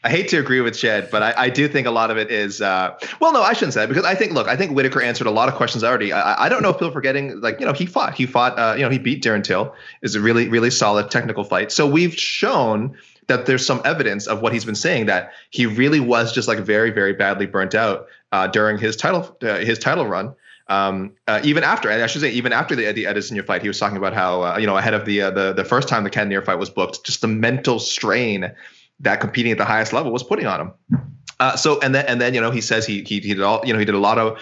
I 0.06 0.10
hate 0.10 0.28
to 0.30 0.38
agree 0.38 0.60
with 0.60 0.78
Jed, 0.78 1.10
but 1.10 1.24
I, 1.24 1.34
I 1.38 1.50
do 1.50 1.68
think 1.68 1.88
a 1.88 1.92
lot 1.92 2.12
of 2.12 2.18
it 2.18 2.30
is. 2.30 2.62
Uh, 2.62 2.98
well, 3.22 3.32
no, 3.32 3.42
I 3.42 3.54
shouldn't 3.54 3.74
say 3.74 3.82
that 3.82 3.90
because 3.90 4.04
I 4.04 4.16
think, 4.16 4.34
look, 4.34 4.48
I 4.50 4.58
think 4.58 4.74
Whitaker 4.74 5.02
answered 5.02 5.28
a 5.28 5.32
lot 5.32 5.48
of 5.48 5.56
questions 5.56 5.82
already. 5.82 6.12
I, 6.12 6.46
I 6.46 6.50
don't 6.50 6.62
know 6.62 6.70
if 6.70 6.76
people 6.76 6.90
are 6.90 6.92
forgetting, 6.92 7.40
like, 7.40 7.62
you 7.62 7.66
know, 7.66 7.72
he 7.72 7.86
fought. 7.86 8.14
He 8.14 8.26
fought, 8.26 8.60
uh, 8.60 8.74
you 8.76 8.84
know, 8.84 8.90
he 8.90 9.00
beat 9.00 9.24
Darren 9.24 9.44
Till. 9.44 9.74
Is 10.02 10.16
a 10.16 10.22
really, 10.22 10.50
really 10.50 10.72
solid 10.72 11.10
technical 11.10 11.46
fight. 11.46 11.72
So 11.72 11.88
we've 11.88 12.14
shown 12.14 12.98
that 13.28 13.46
there's 13.46 13.66
some 13.66 13.82
evidence 13.86 14.28
of 14.28 14.42
what 14.42 14.52
he's 14.52 14.66
been 14.66 14.76
saying 14.76 15.06
that 15.06 15.32
he 15.52 15.66
really 15.66 16.02
was 16.02 16.34
just 16.34 16.50
like 16.50 16.60
very, 16.60 16.92
very 16.92 17.14
badly 17.14 17.46
burnt 17.46 17.74
out 17.74 18.08
uh, 18.34 18.48
during 18.48 18.78
his 18.78 18.98
title, 18.98 19.38
uh, 19.42 19.60
his 19.60 19.80
title 19.80 20.06
run. 20.06 20.36
Um, 20.68 21.14
uh, 21.28 21.40
even 21.44 21.64
after, 21.64 21.90
I 21.90 22.06
should 22.08 22.22
say, 22.22 22.32
even 22.32 22.54
after 22.54 22.76
the 22.76 22.92
the 22.92 23.06
Edison 23.06 23.42
fight, 23.44 23.62
he 23.62 23.68
was 23.68 23.80
talking 23.80 23.98
about 23.98 24.14
how, 24.14 24.44
uh, 24.44 24.58
you 24.58 24.66
know, 24.66 24.78
ahead 24.78 24.94
of 24.94 25.06
the 25.06 25.20
the 25.20 25.54
the 25.54 25.66
first 25.66 25.88
time 25.88 26.04
the 26.04 26.10
Cannonier 26.10 26.42
fight 26.42 26.56
was 26.56 26.70
booked, 26.70 27.06
just 27.06 27.22
the 27.22 27.28
mental 27.28 27.80
strain 27.80 28.52
that 29.00 29.20
competing 29.20 29.52
at 29.52 29.58
the 29.58 29.66
highest 29.66 29.94
level 29.94 30.12
was 30.12 30.24
putting 30.24 30.46
on 30.46 30.62
him. 30.62 30.74
Uh, 31.40 31.56
so 31.56 31.80
and 31.82 31.94
then 31.94 32.06
and 32.06 32.22
then 32.22 32.34
you 32.34 32.42
know 32.42 32.52
he 32.52 32.62
says 32.62 32.86
he 32.86 33.04
he 33.04 33.20
he 33.20 33.34
did 33.34 33.42
all 33.42 33.62
you 33.66 33.74
know 33.74 33.80
he 33.80 33.86
did 33.86 33.96
a 33.96 34.00
lot 34.00 34.18
of 34.18 34.40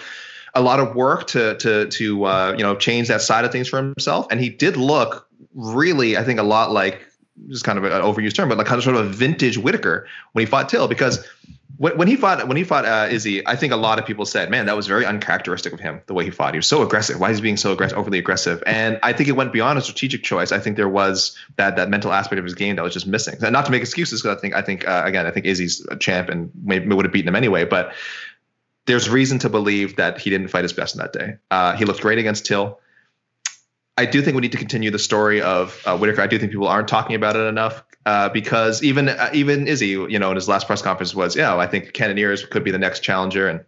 a 0.54 0.62
lot 0.62 0.80
of 0.80 0.94
work 0.94 1.26
to 1.28 1.56
to 1.56 1.86
to 1.88 2.24
uh, 2.24 2.54
you 2.56 2.62
know 2.62 2.76
change 2.76 3.08
that 3.08 3.22
side 3.22 3.44
of 3.44 3.52
things 3.52 3.68
for 3.68 3.78
himself, 3.78 4.26
and 4.30 4.40
he 4.40 4.48
did 4.48 4.76
look 4.76 5.26
really 5.54 6.16
I 6.16 6.24
think 6.24 6.38
a 6.38 6.44
lot 6.44 6.70
like 6.70 7.02
just 7.48 7.64
kind 7.64 7.78
of 7.78 7.84
an 7.84 7.92
overused 7.92 8.34
term, 8.34 8.48
but 8.48 8.58
like 8.58 8.66
kind 8.66 8.78
of 8.78 8.84
sort 8.84 8.96
of 8.96 9.06
a 9.06 9.08
vintage 9.08 9.58
Whitaker 9.58 10.06
when 10.32 10.42
he 10.42 10.46
fought 10.46 10.68
Till 10.68 10.88
because. 10.88 11.26
When, 11.82 11.98
when 11.98 12.06
he 12.06 12.14
fought 12.14 12.46
when 12.46 12.56
he 12.56 12.62
fought 12.62 12.84
uh, 12.84 13.08
Izzy, 13.10 13.44
I 13.44 13.56
think 13.56 13.72
a 13.72 13.76
lot 13.76 13.98
of 13.98 14.06
people 14.06 14.24
said, 14.24 14.52
"Man, 14.52 14.66
that 14.66 14.76
was 14.76 14.86
very 14.86 15.04
uncharacteristic 15.04 15.72
of 15.72 15.80
him. 15.80 16.00
The 16.06 16.14
way 16.14 16.22
he 16.22 16.30
fought, 16.30 16.54
he 16.54 16.58
was 16.58 16.68
so 16.68 16.80
aggressive. 16.80 17.18
Why 17.18 17.30
is 17.30 17.38
he 17.38 17.42
being 17.42 17.56
so 17.56 17.72
aggressive, 17.72 17.98
overly 17.98 18.20
aggressive?" 18.20 18.62
And 18.66 19.00
I 19.02 19.12
think 19.12 19.28
it 19.28 19.32
went 19.32 19.52
beyond 19.52 19.80
a 19.80 19.82
strategic 19.82 20.22
choice. 20.22 20.52
I 20.52 20.60
think 20.60 20.76
there 20.76 20.88
was 20.88 21.36
that 21.56 21.74
that 21.74 21.90
mental 21.90 22.12
aspect 22.12 22.38
of 22.38 22.44
his 22.44 22.54
game 22.54 22.76
that 22.76 22.82
was 22.82 22.92
just 22.92 23.08
missing. 23.08 23.34
And 23.42 23.52
not 23.52 23.64
to 23.64 23.72
make 23.72 23.80
excuses, 23.82 24.22
because 24.22 24.36
I 24.36 24.40
think 24.40 24.54
I 24.54 24.62
think 24.62 24.86
uh, 24.86 25.02
again, 25.04 25.26
I 25.26 25.32
think 25.32 25.44
Izzy's 25.44 25.84
a 25.90 25.96
champ 25.96 26.28
and 26.28 26.52
maybe 26.62 26.86
would 26.94 27.04
have 27.04 27.12
beaten 27.12 27.26
him 27.26 27.34
anyway. 27.34 27.64
But 27.64 27.94
there's 28.86 29.10
reason 29.10 29.40
to 29.40 29.48
believe 29.48 29.96
that 29.96 30.20
he 30.20 30.30
didn't 30.30 30.48
fight 30.48 30.62
his 30.62 30.72
best 30.72 30.96
that 30.98 31.12
day. 31.12 31.38
Uh, 31.50 31.74
he 31.74 31.84
looked 31.84 32.00
great 32.00 32.18
against 32.18 32.46
Till. 32.46 32.78
I 33.98 34.06
do 34.06 34.22
think 34.22 34.34
we 34.34 34.40
need 34.40 34.52
to 34.52 34.58
continue 34.58 34.90
the 34.90 34.98
story 34.98 35.42
of 35.42 35.80
uh, 35.84 35.96
Whitaker. 35.98 36.22
I 36.22 36.26
do 36.26 36.38
think 36.38 36.50
people 36.50 36.68
aren't 36.68 36.88
talking 36.88 37.14
about 37.14 37.36
it 37.36 37.46
enough 37.46 37.84
uh, 38.06 38.30
because 38.30 38.82
even 38.82 39.10
uh, 39.10 39.30
even 39.34 39.68
Izzy, 39.68 39.88
you 39.88 40.18
know, 40.18 40.30
in 40.30 40.36
his 40.36 40.48
last 40.48 40.66
press 40.66 40.80
conference 40.80 41.14
was, 41.14 41.36
yeah, 41.36 41.56
I 41.56 41.66
think 41.66 41.92
Cannoniers 41.92 42.44
could 42.46 42.64
be 42.64 42.70
the 42.70 42.78
next 42.78 43.00
challenger, 43.00 43.48
and 43.48 43.64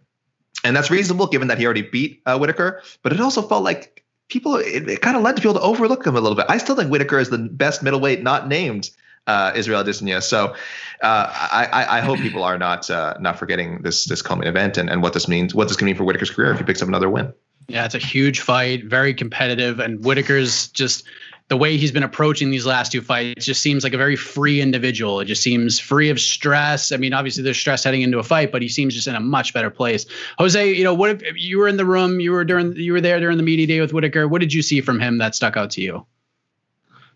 and 0.63 0.75
that's 0.75 0.89
reasonable 0.89 1.27
given 1.27 1.47
that 1.49 1.59
he 1.59 1.65
already 1.65 1.83
beat 1.83 2.21
uh, 2.25 2.37
Whitaker. 2.37 2.81
But 3.03 3.13
it 3.13 3.19
also 3.19 3.43
felt 3.43 3.63
like 3.63 4.03
people, 4.29 4.55
it, 4.55 4.89
it 4.89 5.01
kind 5.01 5.15
of 5.15 5.21
led 5.21 5.35
to 5.35 5.41
people 5.41 5.53
to 5.53 5.61
overlook 5.61 6.05
him 6.05 6.15
a 6.15 6.21
little 6.21 6.35
bit. 6.35 6.47
I 6.49 6.57
still 6.57 6.75
think 6.75 6.89
Whitaker 6.89 7.19
is 7.19 7.29
the 7.29 7.37
best 7.37 7.83
middleweight 7.83 8.23
not 8.23 8.47
named 8.47 8.89
uh, 9.27 9.51
Israel 9.55 9.83
Adesanya. 9.83 10.23
So 10.23 10.55
uh, 11.01 11.49
I, 11.51 11.69
I, 11.71 11.97
I 11.97 12.01
hope 12.01 12.19
people 12.19 12.43
are 12.43 12.57
not 12.57 12.89
uh, 12.89 13.15
not 13.19 13.37
forgetting 13.37 13.83
this 13.83 14.05
this 14.05 14.21
coming 14.21 14.47
event 14.47 14.77
and, 14.77 14.89
and 14.89 15.03
what 15.03 15.13
this 15.13 15.27
means, 15.27 15.53
what 15.53 15.67
this 15.67 15.77
can 15.77 15.85
mean 15.85 15.95
for 15.95 16.03
Whitaker's 16.03 16.31
career 16.31 16.51
if 16.51 16.57
he 16.57 16.63
picks 16.63 16.81
up 16.81 16.87
another 16.87 17.09
win. 17.09 17.33
Yeah, 17.67 17.85
it's 17.85 17.95
a 17.95 17.99
huge 17.99 18.41
fight, 18.41 18.85
very 18.85 19.13
competitive, 19.13 19.79
and 19.79 20.03
Whitaker's 20.03 20.67
just 20.69 21.03
the 21.47 21.57
way 21.57 21.77
he's 21.77 21.91
been 21.91 22.03
approaching 22.03 22.49
these 22.49 22.65
last 22.65 22.91
two 22.91 23.01
fights 23.01 23.45
just 23.45 23.61
seems 23.61 23.83
like 23.83 23.93
a 23.93 23.97
very 23.97 24.15
free 24.15 24.61
individual. 24.61 25.19
It 25.19 25.25
just 25.25 25.43
seems 25.43 25.79
free 25.79 26.09
of 26.09 26.19
stress. 26.19 26.91
I 26.91 26.97
mean, 26.97 27.13
obviously 27.13 27.43
there's 27.43 27.57
stress 27.57 27.83
heading 27.83 28.01
into 28.01 28.17
a 28.17 28.23
fight, 28.23 28.51
but 28.51 28.63
he 28.63 28.67
seems 28.67 28.95
just 28.95 29.07
in 29.07 29.13
a 29.13 29.19
much 29.19 29.53
better 29.53 29.69
place. 29.69 30.07
Jose, 30.39 30.73
you 30.73 30.83
know, 30.83 30.93
what 30.93 31.21
if 31.21 31.39
you 31.39 31.59
were 31.59 31.67
in 31.67 31.77
the 31.77 31.85
room, 31.85 32.19
you 32.19 32.31
were 32.31 32.43
during 32.43 32.75
you 32.75 32.93
were 32.93 33.01
there 33.01 33.19
during 33.19 33.37
the 33.37 33.43
media 33.43 33.67
day 33.67 33.79
with 33.79 33.93
Whitaker. 33.93 34.27
What 34.27 34.41
did 34.41 34.53
you 34.53 34.63
see 34.63 34.81
from 34.81 34.99
him 34.99 35.19
that 35.19 35.35
stuck 35.35 35.55
out 35.55 35.69
to 35.71 35.81
you? 35.81 36.05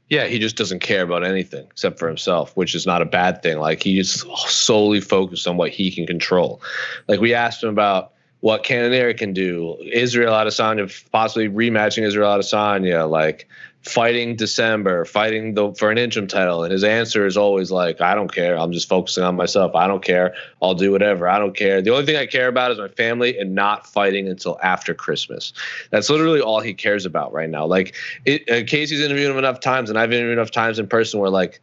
Yeah, 0.09 0.25
he 0.25 0.39
just 0.39 0.55
doesn't 0.55 0.79
care 0.79 1.03
about 1.03 1.23
anything 1.23 1.67
except 1.69 1.99
for 1.99 2.07
himself, 2.07 2.55
which 2.55 2.73
is 2.73 2.85
not 2.85 3.01
a 3.01 3.05
bad 3.05 3.41
thing. 3.41 3.59
Like 3.59 3.81
he 3.81 3.95
just 3.95 4.25
solely 4.47 5.01
focused 5.01 5.47
on 5.47 5.57
what 5.57 5.71
he 5.71 5.91
can 5.91 6.05
control. 6.05 6.61
Like 7.07 7.19
we 7.19 7.33
asked 7.33 7.63
him 7.63 7.69
about 7.69 8.13
what 8.41 8.63
Cannonier 8.63 9.13
can 9.13 9.33
do, 9.33 9.77
Israel 9.91 10.33
Adesanya 10.33 11.11
possibly 11.11 11.49
rematching 11.49 12.03
Israel 12.03 12.37
Adesanya, 12.37 13.09
like 13.09 13.47
fighting 13.81 14.35
December, 14.35 15.05
fighting 15.05 15.53
the 15.53 15.73
for 15.73 15.89
an 15.89 15.97
interim 15.97 16.27
title, 16.27 16.63
and 16.63 16.71
his 16.71 16.83
answer 16.83 17.25
is 17.25 17.37
always 17.37 17.71
like, 17.71 18.01
"I 18.01 18.15
don't 18.15 18.31
care. 18.31 18.57
I'm 18.57 18.71
just 18.71 18.87
focusing 18.89 19.23
on 19.23 19.35
myself. 19.35 19.75
I 19.75 19.87
don't 19.87 20.03
care. 20.03 20.33
I'll 20.61 20.73
do 20.73 20.91
whatever. 20.91 21.27
I 21.27 21.39
don't 21.39 21.55
care. 21.55 21.81
The 21.81 21.91
only 21.91 22.05
thing 22.05 22.15
I 22.15 22.25
care 22.25 22.47
about 22.47 22.71
is 22.71 22.77
my 22.77 22.89
family 22.89 23.37
and 23.37 23.55
not 23.55 23.87
fighting 23.87 24.27
until 24.27 24.57
after 24.63 24.93
Christmas." 24.93 25.53
That's 25.91 26.09
literally 26.09 26.41
all 26.41 26.59
he 26.59 26.73
cares 26.73 27.05
about 27.05 27.33
right 27.33 27.49
now. 27.49 27.65
Like, 27.65 27.95
it, 28.25 28.49
uh, 28.49 28.63
Casey's 28.65 29.01
interviewed 29.01 29.31
him 29.31 29.37
enough 29.37 29.59
times, 29.59 29.89
and 29.89 29.97
I've 29.97 30.11
interviewed 30.11 30.37
enough 30.37 30.51
times 30.51 30.79
in 30.79 30.87
person 30.87 31.19
where 31.19 31.29
like 31.29 31.61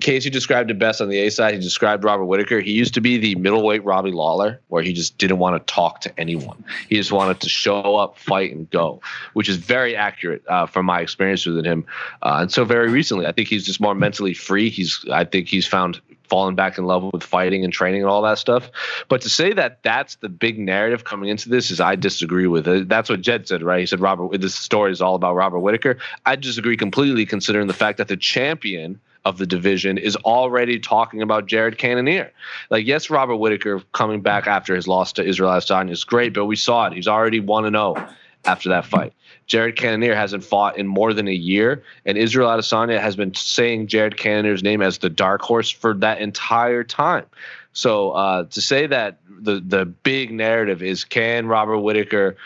Casey 0.00 0.30
described 0.30 0.70
it 0.70 0.78
best 0.78 1.00
on 1.00 1.08
the 1.08 1.18
A 1.18 1.30
side. 1.30 1.54
He 1.54 1.60
described 1.60 2.04
Robert 2.04 2.24
Whitaker. 2.24 2.60
He 2.60 2.72
used 2.72 2.94
to 2.94 3.00
be 3.00 3.18
the 3.18 3.34
middleweight 3.36 3.84
Robbie 3.84 4.12
Lawler, 4.12 4.60
where 4.68 4.82
he 4.82 4.92
just 4.92 5.18
didn't 5.18 5.38
want 5.38 5.54
to 5.54 5.72
talk 5.72 6.00
to 6.02 6.20
anyone. 6.20 6.64
He 6.88 6.96
just 6.96 7.12
wanted 7.12 7.40
to 7.40 7.48
show 7.48 7.96
up, 7.96 8.18
fight, 8.18 8.54
and 8.54 8.68
go, 8.70 9.00
which 9.34 9.48
is 9.48 9.56
very 9.56 9.94
accurate 9.96 10.42
uh, 10.48 10.66
from 10.66 10.86
my 10.86 11.00
experience 11.00 11.44
with 11.46 11.64
him. 11.64 11.84
Uh, 12.22 12.38
and 12.42 12.52
so, 12.52 12.64
very 12.64 12.90
recently, 12.90 13.26
I 13.26 13.32
think 13.32 13.48
he's 13.48 13.64
just 13.64 13.80
more 13.80 13.94
mentally 13.94 14.34
free. 14.34 14.70
He's, 14.70 15.04
I 15.10 15.24
think, 15.24 15.48
he's 15.48 15.66
found 15.66 16.00
fallen 16.32 16.54
back 16.54 16.78
in 16.78 16.86
love 16.86 17.12
with 17.12 17.22
fighting 17.22 17.62
and 17.62 17.74
training 17.74 18.00
and 18.00 18.10
all 18.10 18.22
that 18.22 18.38
stuff. 18.38 18.70
But 19.10 19.20
to 19.20 19.28
say 19.28 19.52
that 19.52 19.82
that's 19.82 20.14
the 20.16 20.30
big 20.30 20.58
narrative 20.58 21.04
coming 21.04 21.28
into 21.28 21.50
this 21.50 21.70
is 21.70 21.78
I 21.78 21.94
disagree 21.94 22.46
with 22.46 22.66
it. 22.66 22.88
That's 22.88 23.10
what 23.10 23.20
Jed 23.20 23.46
said, 23.46 23.62
right? 23.62 23.80
He 23.80 23.86
said 23.86 24.00
Robert, 24.00 24.40
this 24.40 24.54
story 24.54 24.92
is 24.92 25.02
all 25.02 25.14
about 25.14 25.34
Robert 25.34 25.58
Whitaker. 25.58 25.98
I 26.24 26.36
disagree 26.36 26.78
completely, 26.78 27.26
considering 27.26 27.66
the 27.66 27.74
fact 27.74 27.98
that 27.98 28.08
the 28.08 28.16
champion 28.16 28.98
of 29.24 29.38
the 29.38 29.46
division 29.46 29.98
is 29.98 30.16
already 30.16 30.78
talking 30.78 31.22
about 31.22 31.46
Jared 31.46 31.78
Cannonier. 31.78 32.32
Like, 32.70 32.86
yes, 32.86 33.10
Robert 33.10 33.36
Whitaker 33.36 33.80
coming 33.92 34.20
back 34.20 34.46
after 34.46 34.74
his 34.74 34.88
loss 34.88 35.12
to 35.14 35.24
Israel 35.24 35.50
Adesanya 35.50 35.90
is 35.90 36.04
great, 36.04 36.34
but 36.34 36.46
we 36.46 36.56
saw 36.56 36.86
it. 36.86 36.92
He's 36.92 37.08
already 37.08 37.40
1 37.40 37.70
0 37.70 38.08
after 38.44 38.68
that 38.70 38.84
fight. 38.84 39.12
Jared 39.46 39.76
Cannonier 39.76 40.14
hasn't 40.14 40.44
fought 40.44 40.76
in 40.76 40.86
more 40.86 41.12
than 41.12 41.28
a 41.28 41.32
year, 41.32 41.82
and 42.04 42.18
Israel 42.18 42.48
Adesanya 42.48 43.00
has 43.00 43.16
been 43.16 43.34
saying 43.34 43.86
Jared 43.86 44.16
Cannonier's 44.16 44.62
name 44.62 44.82
as 44.82 44.98
the 44.98 45.10
dark 45.10 45.42
horse 45.42 45.70
for 45.70 45.94
that 45.94 46.20
entire 46.20 46.82
time. 46.82 47.26
So 47.72 48.10
uh, 48.10 48.44
to 48.44 48.60
say 48.60 48.86
that 48.86 49.18
the 49.26 49.60
the 49.60 49.84
big 49.86 50.32
narrative 50.32 50.82
is 50.82 51.04
can 51.04 51.46
Robert 51.46 51.78
Whitaker 51.78 52.36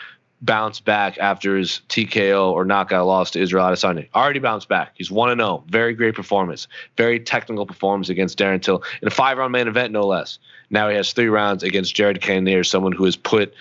bounce 0.41 0.79
back 0.79 1.17
after 1.17 1.57
his 1.57 1.81
TKO 1.89 2.51
or 2.51 2.63
knockout 2.63 3.07
loss 3.07 3.31
to 3.31 3.41
Israel 3.41 3.65
Adesanya. 3.65 4.07
Already 4.13 4.39
bounced 4.39 4.69
back. 4.69 4.91
He's 4.95 5.09
1 5.09 5.37
0. 5.37 5.63
Very 5.67 5.93
great 5.93 6.15
performance. 6.15 6.67
Very 6.95 7.19
technical 7.19 7.65
performance 7.65 8.09
against 8.09 8.37
Darren 8.37 8.61
Till 8.61 8.83
in 9.01 9.07
a 9.07 9.11
five 9.11 9.37
round 9.37 9.51
main 9.51 9.67
event, 9.67 9.91
no 9.91 10.05
less. 10.05 10.37
Now 10.69 10.89
he 10.89 10.95
has 10.95 11.13
three 11.13 11.29
rounds 11.29 11.63
against 11.63 11.95
Jared 11.95 12.21
Cannonier, 12.21 12.63
someone 12.63 12.91
who 12.91 13.05
has 13.05 13.15
put 13.15 13.53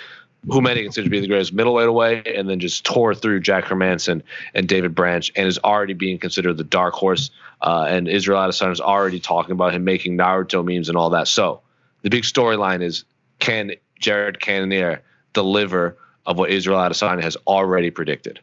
who 0.48 0.60
many 0.60 0.82
consider 0.82 1.04
to 1.04 1.10
be 1.10 1.18
the 1.20 1.26
greatest 1.26 1.52
middleweight 1.52 1.88
away, 1.88 2.22
and 2.24 2.48
then 2.48 2.60
just 2.60 2.84
tore 2.84 3.14
through 3.14 3.40
Jack 3.40 3.64
Hermansson 3.64 4.22
and 4.54 4.68
David 4.68 4.94
Branch, 4.94 5.32
and 5.34 5.48
is 5.48 5.58
already 5.58 5.92
being 5.92 6.18
considered 6.18 6.56
the 6.56 6.64
dark 6.64 6.94
horse. 6.94 7.30
Uh, 7.62 7.86
and 7.88 8.06
Israel 8.06 8.38
Adesanya 8.38 8.72
is 8.72 8.80
already 8.80 9.18
talking 9.18 9.52
about 9.52 9.74
him 9.74 9.82
making 9.82 10.16
Naruto 10.16 10.64
memes 10.64 10.88
and 10.88 10.96
all 10.96 11.10
that. 11.10 11.26
So 11.26 11.62
the 12.02 12.10
big 12.10 12.22
storyline 12.22 12.82
is 12.82 13.04
can 13.38 13.72
Jared 13.98 14.40
Cannonier 14.40 15.02
deliver 15.32 15.96
of 16.26 16.38
what 16.38 16.50
Israel 16.50 16.78
Adesanya 16.78 17.22
has 17.22 17.36
already 17.46 17.90
predicted. 17.90 18.40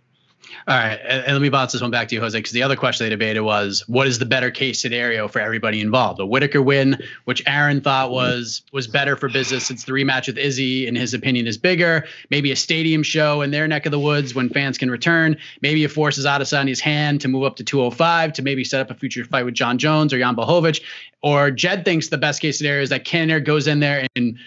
All 0.65 0.77
right, 0.77 0.99
and, 1.05 1.33
let 1.33 1.41
me 1.41 1.49
bounce 1.49 1.73
this 1.73 1.81
one 1.81 1.91
back 1.91 2.07
to 2.07 2.15
you, 2.15 2.21
Jose, 2.21 2.37
because 2.37 2.53
the 2.53 2.63
other 2.63 2.77
question 2.77 3.05
they 3.05 3.09
debated 3.09 3.41
was 3.41 3.83
what 3.87 4.07
is 4.07 4.19
the 4.19 4.25
better 4.25 4.49
case 4.49 4.81
scenario 4.81 5.27
for 5.27 5.39
everybody 5.39 5.81
involved? 5.81 6.21
A 6.21 6.25
Whitaker 6.25 6.61
win, 6.61 6.97
which 7.25 7.43
Aaron 7.47 7.81
thought 7.81 8.11
was 8.11 8.61
was 8.71 8.87
better 8.87 9.17
for 9.17 9.27
business 9.27 9.65
since 9.65 9.83
the 9.83 9.91
rematch 9.91 10.27
with 10.27 10.37
Izzy, 10.37 10.87
in 10.87 10.95
his 10.95 11.13
opinion, 11.13 11.47
is 11.47 11.57
bigger. 11.57 12.05
Maybe 12.29 12.51
a 12.51 12.55
stadium 12.55 13.03
show 13.03 13.41
in 13.41 13.51
their 13.51 13.67
neck 13.67 13.85
of 13.85 13.91
the 13.91 13.99
woods 13.99 14.33
when 14.33 14.49
fans 14.49 14.77
can 14.77 14.89
return. 14.89 15.35
Maybe 15.61 15.83
it 15.83 15.89
forces 15.89 16.25
Adesanya's 16.25 16.79
hand 16.79 17.19
to 17.21 17.27
move 17.27 17.43
up 17.43 17.57
to 17.57 17.63
205 17.63 18.31
to 18.33 18.41
maybe 18.41 18.63
set 18.63 18.79
up 18.79 18.89
a 18.89 18.93
future 18.93 19.25
fight 19.25 19.43
with 19.43 19.55
Jon 19.55 19.77
Jones 19.77 20.13
or 20.13 20.19
Jan 20.19 20.35
Blachowicz. 20.35 20.81
Or 21.21 21.51
Jed 21.51 21.85
thinks 21.85 22.09
the 22.09 22.17
best 22.17 22.41
case 22.41 22.57
scenario 22.57 22.83
is 22.83 22.89
that 22.89 23.05
Kenner 23.05 23.39
goes 23.39 23.67
in 23.67 23.79
there 23.79 24.07
and 24.15 24.37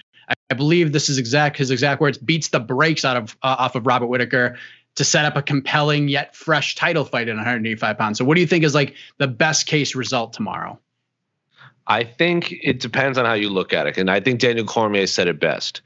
I 0.50 0.54
believe 0.54 0.92
this 0.92 1.08
is 1.08 1.18
exact 1.18 1.56
his 1.56 1.70
exact 1.70 2.00
words 2.00 2.18
beats 2.18 2.48
the 2.48 2.60
brakes 2.60 3.04
out 3.04 3.16
of 3.16 3.36
uh, 3.42 3.56
off 3.58 3.74
of 3.74 3.86
Robert 3.86 4.06
Whitaker 4.06 4.56
to 4.96 5.04
set 5.04 5.24
up 5.24 5.36
a 5.36 5.42
compelling 5.42 6.08
yet 6.08 6.34
fresh 6.34 6.74
title 6.74 7.04
fight 7.04 7.28
at 7.28 7.34
185 7.34 7.98
pounds. 7.98 8.18
So 8.18 8.24
what 8.24 8.34
do 8.34 8.40
you 8.40 8.46
think 8.46 8.64
is 8.64 8.74
like 8.74 8.94
the 9.18 9.28
best 9.28 9.66
case 9.66 9.94
result 9.94 10.32
tomorrow? 10.32 10.78
I 11.86 12.02
think 12.02 12.52
it 12.62 12.80
depends 12.80 13.16
on 13.18 13.24
how 13.24 13.34
you 13.34 13.48
look 13.50 13.72
at 13.72 13.86
it, 13.86 13.96
and 13.96 14.10
I 14.10 14.20
think 14.20 14.40
Daniel 14.40 14.66
Cormier 14.66 15.06
said 15.06 15.28
it 15.28 15.38
best. 15.38 15.82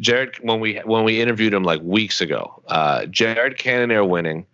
Jared, 0.00 0.36
when 0.40 0.58
we 0.58 0.80
when 0.84 1.04
we 1.04 1.20
interviewed 1.20 1.52
him 1.52 1.64
like 1.64 1.80
weeks 1.82 2.20
ago, 2.20 2.62
uh, 2.68 3.06
Jared 3.06 3.58
Cannonier 3.58 4.04
winning 4.04 4.46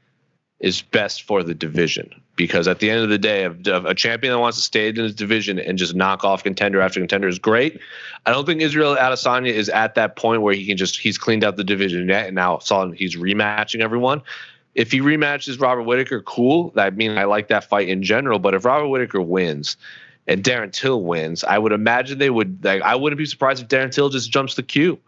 is 0.60 0.82
best 0.82 1.22
for 1.22 1.42
the 1.42 1.54
division 1.54 2.20
because 2.36 2.68
at 2.68 2.78
the 2.78 2.90
end 2.90 3.02
of 3.02 3.08
the 3.08 3.18
day, 3.18 3.44
a, 3.44 3.94
champion 3.94 4.32
that 4.32 4.38
wants 4.38 4.58
to 4.58 4.62
stay 4.62 4.88
in 4.88 4.96
his 4.96 5.14
division 5.14 5.58
and 5.58 5.78
just 5.78 5.94
knock 5.94 6.22
off 6.22 6.42
contender 6.42 6.80
after 6.80 7.00
contender 7.00 7.28
is 7.28 7.38
great. 7.38 7.80
I 8.26 8.30
don't 8.30 8.46
think 8.46 8.60
Israel 8.60 8.96
Adesanya 8.96 9.52
is 9.52 9.68
at 9.70 9.94
that 9.94 10.16
point 10.16 10.42
where 10.42 10.54
he 10.54 10.66
can 10.66 10.76
just 10.76 10.98
he's 10.98 11.18
cleaned 11.18 11.44
out 11.44 11.56
the 11.56 11.64
division 11.64 12.08
yet, 12.08 12.26
and 12.26 12.34
now 12.34 12.58
saw 12.58 12.90
he's 12.90 13.16
rematching 13.16 13.80
everyone. 13.80 14.22
If 14.74 14.92
he 14.92 15.00
rematches 15.00 15.60
Robert 15.60 15.82
Whitaker, 15.82 16.22
cool. 16.22 16.72
I 16.76 16.90
mean, 16.90 17.18
I 17.18 17.24
like 17.24 17.48
that 17.48 17.64
fight 17.64 17.88
in 17.88 18.02
general. 18.02 18.38
But 18.38 18.54
if 18.54 18.64
Robert 18.64 18.88
Whitaker 18.88 19.20
wins 19.20 19.76
and 20.26 20.44
Darren 20.44 20.72
Till 20.72 21.02
wins, 21.02 21.42
I 21.42 21.58
would 21.58 21.72
imagine 21.72 22.18
they 22.18 22.30
would. 22.30 22.64
Like, 22.64 22.82
I 22.82 22.94
wouldn't 22.94 23.18
be 23.18 23.26
surprised 23.26 23.62
if 23.62 23.68
Darren 23.68 23.90
Till 23.90 24.10
just 24.10 24.30
jumps 24.30 24.54
the 24.54 24.62
queue 24.62 24.98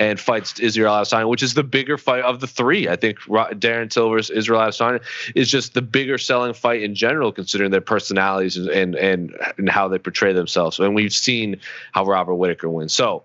and 0.00 0.18
fights 0.18 0.58
Israel 0.58 0.94
Adesanya, 0.94 1.28
which 1.28 1.42
is 1.42 1.52
the 1.54 1.62
bigger 1.62 1.98
fight 1.98 2.24
of 2.24 2.40
the 2.40 2.46
three. 2.46 2.88
I 2.88 2.96
think 2.96 3.20
Darren 3.20 3.90
Till 3.90 4.08
versus 4.08 4.30
Israel 4.36 4.62
Adesanya 4.62 5.02
is 5.34 5.50
just 5.50 5.74
the 5.74 5.82
bigger 5.82 6.16
selling 6.16 6.54
fight 6.54 6.82
in 6.82 6.94
general, 6.94 7.30
considering 7.30 7.70
their 7.70 7.82
personalities 7.82 8.56
and 8.56 8.96
and 8.96 9.36
and 9.58 9.68
how 9.68 9.86
they 9.86 9.98
portray 9.98 10.32
themselves. 10.32 10.80
And 10.80 10.94
we've 10.94 11.12
seen 11.12 11.60
how 11.92 12.06
Robert 12.06 12.34
Whitaker 12.34 12.70
wins. 12.70 12.94
So 12.94 13.24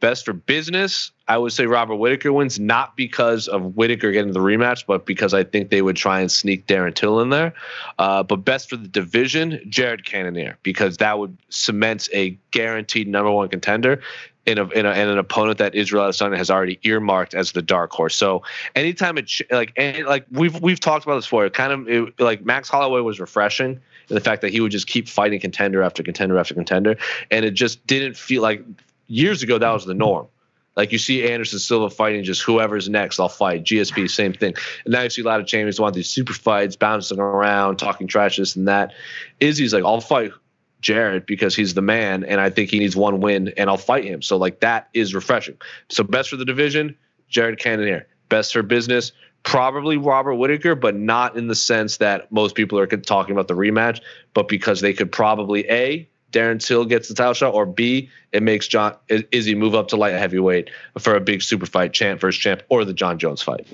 best 0.00 0.24
for 0.24 0.32
business, 0.32 1.12
I 1.28 1.38
would 1.38 1.52
say 1.52 1.66
Robert 1.66 1.96
Whitaker 1.96 2.32
wins, 2.32 2.58
not 2.58 2.96
because 2.96 3.48
of 3.48 3.76
Whitaker 3.76 4.10
getting 4.10 4.32
the 4.32 4.40
rematch, 4.40 4.84
but 4.84 5.06
because 5.06 5.32
I 5.32 5.44
think 5.44 5.70
they 5.70 5.80
would 5.80 5.96
try 5.96 6.20
and 6.20 6.30
sneak 6.30 6.66
Darren 6.66 6.94
Till 6.94 7.20
in 7.20 7.30
there. 7.30 7.54
Uh, 7.98 8.24
but 8.24 8.36
best 8.36 8.68
for 8.68 8.76
the 8.76 8.88
division, 8.88 9.60
Jared 9.68 10.04
Cannonier, 10.04 10.58
because 10.64 10.96
that 10.96 11.18
would 11.18 11.36
cement 11.48 12.08
a 12.12 12.36
guaranteed 12.50 13.08
number 13.08 13.30
one 13.30 13.48
contender 13.48 14.02
in 14.46 14.58
a, 14.58 14.68
in, 14.68 14.86
a, 14.86 14.92
in 14.92 15.08
an 15.08 15.18
opponent 15.18 15.58
that 15.58 15.74
Israel 15.74 16.04
Adesanya 16.04 16.36
has 16.36 16.50
already 16.50 16.78
earmarked 16.84 17.34
as 17.34 17.52
the 17.52 17.62
dark 17.62 17.90
horse. 17.90 18.14
So 18.14 18.42
anytime 18.74 19.18
it 19.18 19.30
like 19.50 19.72
any, 19.76 20.04
like 20.04 20.24
we've 20.30 20.60
we've 20.60 20.80
talked 20.80 21.04
about 21.04 21.16
this 21.16 21.26
before, 21.26 21.46
it 21.46 21.52
kind 21.52 21.72
of 21.72 21.88
it, 21.88 22.20
like 22.20 22.44
Max 22.44 22.68
Holloway 22.68 23.00
was 23.00 23.18
refreshing 23.18 23.80
in 24.08 24.14
the 24.14 24.20
fact 24.20 24.42
that 24.42 24.52
he 24.52 24.60
would 24.60 24.70
just 24.70 24.86
keep 24.86 25.08
fighting 25.08 25.40
contender 25.40 25.82
after 25.82 26.02
contender 26.02 26.38
after 26.38 26.54
contender, 26.54 26.96
and 27.30 27.44
it 27.44 27.52
just 27.52 27.84
didn't 27.86 28.16
feel 28.16 28.40
like 28.40 28.64
years 29.08 29.42
ago 29.42 29.58
that 29.58 29.70
was 29.70 29.84
the 29.84 29.94
norm. 29.94 30.28
Like 30.76 30.92
you 30.92 30.98
see 30.98 31.26
Anderson 31.26 31.58
Silva 31.58 31.88
fighting 31.88 32.22
just 32.22 32.42
whoever's 32.42 32.88
next, 32.88 33.18
I'll 33.18 33.30
fight. 33.30 33.64
GSP, 33.64 34.10
same 34.10 34.34
thing. 34.34 34.54
And 34.84 34.92
now 34.92 35.02
you 35.02 35.10
see 35.10 35.22
a 35.22 35.24
lot 35.24 35.40
of 35.40 35.46
champions 35.46 35.80
want 35.80 35.94
these 35.94 36.08
super 36.08 36.34
fights, 36.34 36.76
bouncing 36.76 37.18
around, 37.18 37.78
talking 37.78 38.06
trash, 38.06 38.36
this 38.36 38.56
and 38.56 38.68
that. 38.68 38.92
Izzy's 39.40 39.72
like, 39.72 39.84
I'll 39.84 40.02
fight 40.02 40.32
Jared 40.80 41.26
because 41.26 41.56
he's 41.56 41.74
the 41.74 41.82
man, 41.82 42.24
and 42.24 42.40
I 42.40 42.50
think 42.50 42.70
he 42.70 42.78
needs 42.78 42.96
one 42.96 43.20
win, 43.20 43.52
and 43.56 43.68
I'll 43.70 43.76
fight 43.76 44.04
him. 44.04 44.22
So 44.22 44.36
like 44.36 44.60
that 44.60 44.88
is 44.94 45.14
refreshing. 45.14 45.56
So 45.88 46.04
best 46.04 46.30
for 46.30 46.36
the 46.36 46.44
division, 46.44 46.96
Jared 47.28 47.58
Cannonier. 47.58 48.06
Best 48.28 48.52
for 48.52 48.62
business, 48.62 49.12
probably 49.42 49.96
Robert 49.96 50.34
Whitaker, 50.34 50.74
but 50.74 50.96
not 50.96 51.36
in 51.36 51.46
the 51.46 51.54
sense 51.54 51.98
that 51.98 52.30
most 52.32 52.54
people 52.56 52.78
are 52.78 52.86
talking 52.86 53.32
about 53.32 53.48
the 53.48 53.54
rematch, 53.54 54.00
but 54.34 54.48
because 54.48 54.80
they 54.80 54.92
could 54.92 55.12
probably 55.12 55.68
a 55.70 56.08
Darren 56.32 56.62
Till 56.62 56.84
gets 56.84 57.08
the 57.08 57.14
title 57.14 57.34
shot, 57.34 57.54
or 57.54 57.64
B, 57.64 58.10
it 58.32 58.42
makes 58.42 58.66
John 58.66 58.96
Izzy 59.08 59.54
move 59.54 59.74
up 59.74 59.88
to 59.88 59.96
light 59.96 60.12
heavyweight 60.14 60.70
for 60.98 61.14
a 61.14 61.20
big 61.20 61.40
super 61.40 61.66
fight, 61.66 61.92
champ 61.92 62.20
versus 62.20 62.40
champ, 62.40 62.62
or 62.68 62.84
the 62.84 62.92
Jon 62.92 63.18
Jones 63.18 63.40
fight. 63.40 63.66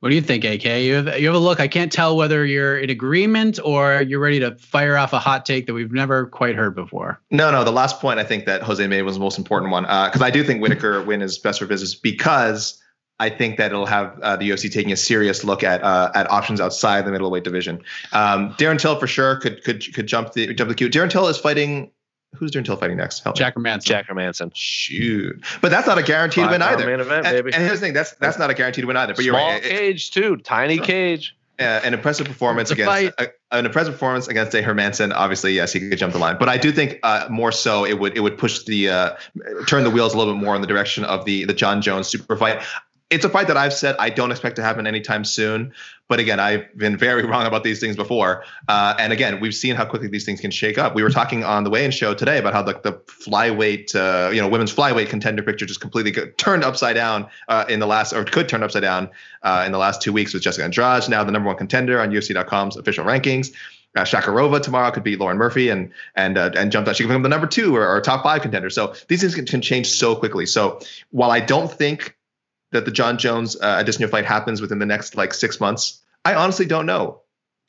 What 0.00 0.08
do 0.08 0.14
you 0.14 0.22
think, 0.22 0.44
AK? 0.44 0.64
You 0.64 0.94
have, 0.94 1.20
you 1.20 1.26
have 1.26 1.34
a 1.34 1.38
look. 1.38 1.60
I 1.60 1.68
can't 1.68 1.92
tell 1.92 2.16
whether 2.16 2.46
you're 2.46 2.78
in 2.78 2.88
agreement 2.88 3.58
or 3.62 4.00
you're 4.00 4.18
ready 4.18 4.40
to 4.40 4.56
fire 4.56 4.96
off 4.96 5.12
a 5.12 5.18
hot 5.18 5.44
take 5.44 5.66
that 5.66 5.74
we've 5.74 5.92
never 5.92 6.26
quite 6.26 6.56
heard 6.56 6.74
before. 6.74 7.20
No, 7.30 7.50
no. 7.50 7.64
The 7.64 7.70
last 7.70 8.00
point 8.00 8.18
I 8.18 8.24
think 8.24 8.46
that 8.46 8.62
Jose 8.62 8.86
made 8.86 9.02
was 9.02 9.16
the 9.16 9.20
most 9.20 9.36
important 9.36 9.72
one 9.72 9.82
because 9.82 10.22
uh, 10.22 10.24
I 10.24 10.30
do 10.30 10.42
think 10.42 10.62
Whitaker 10.62 11.02
win 11.06 11.20
is 11.20 11.38
best 11.38 11.58
for 11.58 11.66
business 11.66 11.94
because 11.94 12.82
I 13.18 13.28
think 13.28 13.58
that 13.58 13.72
it'll 13.72 13.84
have 13.84 14.18
uh, 14.20 14.36
the 14.36 14.48
UFC 14.48 14.72
taking 14.72 14.90
a 14.90 14.96
serious 14.96 15.44
look 15.44 15.62
at 15.62 15.82
uh, 15.84 16.10
at 16.14 16.30
options 16.30 16.62
outside 16.62 17.04
the 17.04 17.12
middleweight 17.12 17.44
division. 17.44 17.82
Um, 18.12 18.54
Darren 18.54 18.80
Till 18.80 18.98
for 18.98 19.06
sure 19.06 19.36
could 19.36 19.62
could 19.62 19.94
could 19.94 20.06
jump 20.06 20.32
the 20.32 20.54
jump 20.54 20.70
the 20.70 20.74
queue. 20.74 20.88
Darren 20.88 21.10
Till 21.10 21.28
is 21.28 21.36
fighting 21.36 21.90
who's 22.34 22.50
Darren 22.50 22.64
Till 22.64 22.76
fighting 22.76 22.96
next? 22.96 23.20
Help 23.20 23.36
Jack 23.36 23.54
Hermansson. 23.56 23.84
Jack 23.84 24.08
Hermansson. 24.08 24.50
Shoot, 24.54 25.44
but 25.60 25.70
that's 25.70 25.86
not 25.86 25.98
a 25.98 26.02
guaranteed 26.02 26.44
Five 26.44 26.52
win 26.52 26.62
either. 26.62 26.86
Main 26.86 27.00
event, 27.00 27.26
and, 27.26 27.36
baby. 27.36 27.52
and 27.54 27.62
here's 27.62 27.80
the 27.80 27.86
thing: 27.86 27.94
that's 27.94 28.12
that's 28.12 28.38
not 28.38 28.50
a 28.50 28.54
guaranteed 28.54 28.84
win 28.84 28.96
either. 28.96 29.14
But 29.14 29.24
you're 29.24 29.34
Small 29.34 29.50
right. 29.50 29.62
cage 29.62 30.10
too, 30.10 30.36
tiny 30.38 30.78
cage. 30.78 31.36
Uh, 31.58 31.78
an 31.84 31.92
impressive 31.92 32.26
performance 32.26 32.70
against 32.70 33.12
uh, 33.20 33.26
an 33.50 33.66
impressive 33.66 33.92
performance 33.92 34.28
against 34.28 34.54
a 34.54 34.62
Hermansson. 34.62 35.12
Obviously, 35.12 35.52
yes, 35.52 35.74
he 35.74 35.80
could 35.80 35.98
jump 35.98 36.14
the 36.14 36.18
line, 36.18 36.36
but 36.38 36.48
I 36.48 36.56
do 36.56 36.72
think 36.72 36.98
uh, 37.02 37.26
more 37.28 37.52
so 37.52 37.84
it 37.84 37.98
would 38.00 38.16
it 38.16 38.20
would 38.20 38.38
push 38.38 38.64
the 38.64 38.88
uh, 38.88 39.16
turn 39.66 39.84
the 39.84 39.90
wheels 39.90 40.14
a 40.14 40.18
little 40.18 40.32
bit 40.32 40.42
more 40.42 40.54
in 40.54 40.62
the 40.62 40.66
direction 40.66 41.04
of 41.04 41.26
the 41.26 41.44
the 41.44 41.52
Jon 41.52 41.82
Jones 41.82 42.08
super 42.08 42.34
fight. 42.34 42.62
It's 43.10 43.24
a 43.24 43.28
fight 43.28 43.48
that 43.48 43.56
I've 43.56 43.74
said 43.74 43.96
I 43.98 44.08
don't 44.08 44.30
expect 44.30 44.56
to 44.56 44.62
happen 44.62 44.86
anytime 44.86 45.24
soon. 45.24 45.72
But 46.10 46.18
again, 46.18 46.40
I've 46.40 46.76
been 46.76 46.96
very 46.96 47.24
wrong 47.26 47.46
about 47.46 47.64
these 47.64 47.80
things 47.80 47.96
before. 47.96 48.44
Uh, 48.68 48.94
and 48.98 49.12
again, 49.12 49.40
we've 49.40 49.54
seen 49.54 49.76
how 49.76 49.84
quickly 49.84 50.08
these 50.08 50.24
things 50.24 50.40
can 50.40 50.50
shake 50.50 50.78
up. 50.78 50.94
We 50.94 51.02
were 51.02 51.10
talking 51.10 51.44
on 51.44 51.64
the 51.64 51.70
weigh-in 51.70 51.90
show 51.92 52.14
today 52.14 52.38
about 52.38 52.52
how 52.52 52.62
the, 52.62 52.80
the 52.82 52.92
flyweight, 52.92 53.94
uh, 53.94 54.30
you 54.30 54.40
know, 54.40 54.48
women's 54.48 54.74
flyweight 54.74 55.08
contender 55.08 55.42
picture 55.42 55.66
just 55.66 55.80
completely 55.80 56.12
turned 56.32 56.64
upside 56.64 56.94
down 56.94 57.28
uh, 57.48 57.64
in 57.68 57.80
the 57.80 57.86
last, 57.86 58.12
or 58.12 58.24
could 58.24 58.48
turn 58.48 58.62
upside 58.62 58.82
down 58.82 59.08
uh, 59.42 59.62
in 59.66 59.72
the 59.72 59.78
last 59.78 60.02
two 60.02 60.12
weeks 60.12 60.34
with 60.34 60.42
Jessica 60.42 60.64
Andrade, 60.64 61.08
now 61.08 61.22
the 61.24 61.32
number 61.32 61.46
one 61.46 61.56
contender 61.56 62.00
on 62.00 62.10
UFC.com's 62.10 62.76
official 62.76 63.04
rankings. 63.04 63.52
Uh, 63.96 64.02
Shakirova 64.02 64.62
tomorrow 64.62 64.90
could 64.92 65.02
beat 65.02 65.18
Lauren 65.18 65.36
Murphy 65.36 65.68
and 65.68 65.90
and 66.14 66.38
uh, 66.38 66.50
and 66.54 66.70
jump 66.70 66.86
that 66.86 66.94
she 66.94 67.02
can 67.02 67.08
become 67.08 67.22
the 67.22 67.28
number 67.28 67.48
two 67.48 67.74
or, 67.74 67.88
or 67.88 68.00
top 68.00 68.22
five 68.22 68.40
contender. 68.40 68.70
So 68.70 68.94
these 69.08 69.20
things 69.20 69.34
can, 69.34 69.46
can, 69.46 69.60
change 69.60 69.90
so 69.90 70.14
quickly. 70.14 70.46
So 70.46 70.78
while 71.10 71.32
I 71.32 71.40
don't 71.40 71.68
think 71.68 72.16
that 72.72 72.84
the 72.84 72.90
Jon 72.90 73.18
Jones 73.18 73.56
uh, 73.60 73.82
Adesanya 73.82 74.08
fight 74.10 74.24
happens 74.24 74.60
within 74.60 74.78
the 74.78 74.86
next 74.86 75.16
like 75.16 75.34
six 75.34 75.60
months, 75.60 76.00
I 76.24 76.34
honestly 76.34 76.66
don't 76.66 76.86
know. 76.86 77.20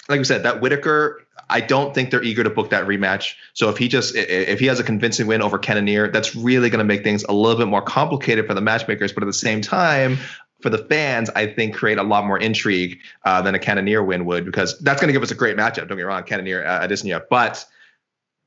Like 0.10 0.20
we 0.20 0.24
said, 0.24 0.44
that 0.44 0.62
Whitaker, 0.62 1.22
I 1.50 1.62
don't 1.62 1.94
think 1.94 2.10
they're 2.10 2.24
eager 2.24 2.44
to 2.44 2.50
book 2.50 2.72
that 2.72 2.86
rematch. 2.86 3.34
So 3.54 3.70
if 3.70 3.78
he 3.78 3.88
just 3.88 4.16
if 4.16 4.60
he 4.60 4.66
has 4.66 4.80
a 4.80 4.84
convincing 4.84 5.28
win 5.28 5.42
over 5.42 5.58
Cannonier, 5.58 6.10
that's 6.12 6.36
really 6.36 6.70
going 6.70 6.80
to 6.80 6.86
make 6.86 7.04
things 7.04 7.24
a 7.24 7.34
little 7.34 7.58
bit 7.58 7.68
more 7.68 7.82
complicated 7.82 8.48
for 8.48 8.54
the 8.54 8.62
matchmakers. 8.62 9.14
But 9.14 9.24
at 9.24 9.28
the 9.28 9.34
same 9.34 9.62
time, 9.62 10.18
for 10.62 10.70
the 10.70 10.80
fans, 10.80 11.30
I 11.36 11.48
think 11.48 11.76
create 11.76 11.98
a 11.98 12.04
lot 12.04 12.26
more 12.26 12.38
intrigue 12.38 13.00
uh, 13.26 13.42
than 13.42 13.56
a 13.56 13.60
Cannonier 13.60 14.04
win 14.04 14.26
would, 14.26 14.46
because 14.46 14.78
that's 14.80 15.02
going 15.02 15.08
to 15.08 15.14
give 15.14 15.24
us 15.24 15.32
a 15.32 15.36
great 15.36 15.58
matchup. 15.58 15.88
Don't 15.88 15.90
get 15.90 15.98
me 15.98 16.04
wrong, 16.04 16.24
Cannonier 16.24 16.66
uh, 16.66 16.88
Adesanya. 16.88 17.22
But 17.30 17.66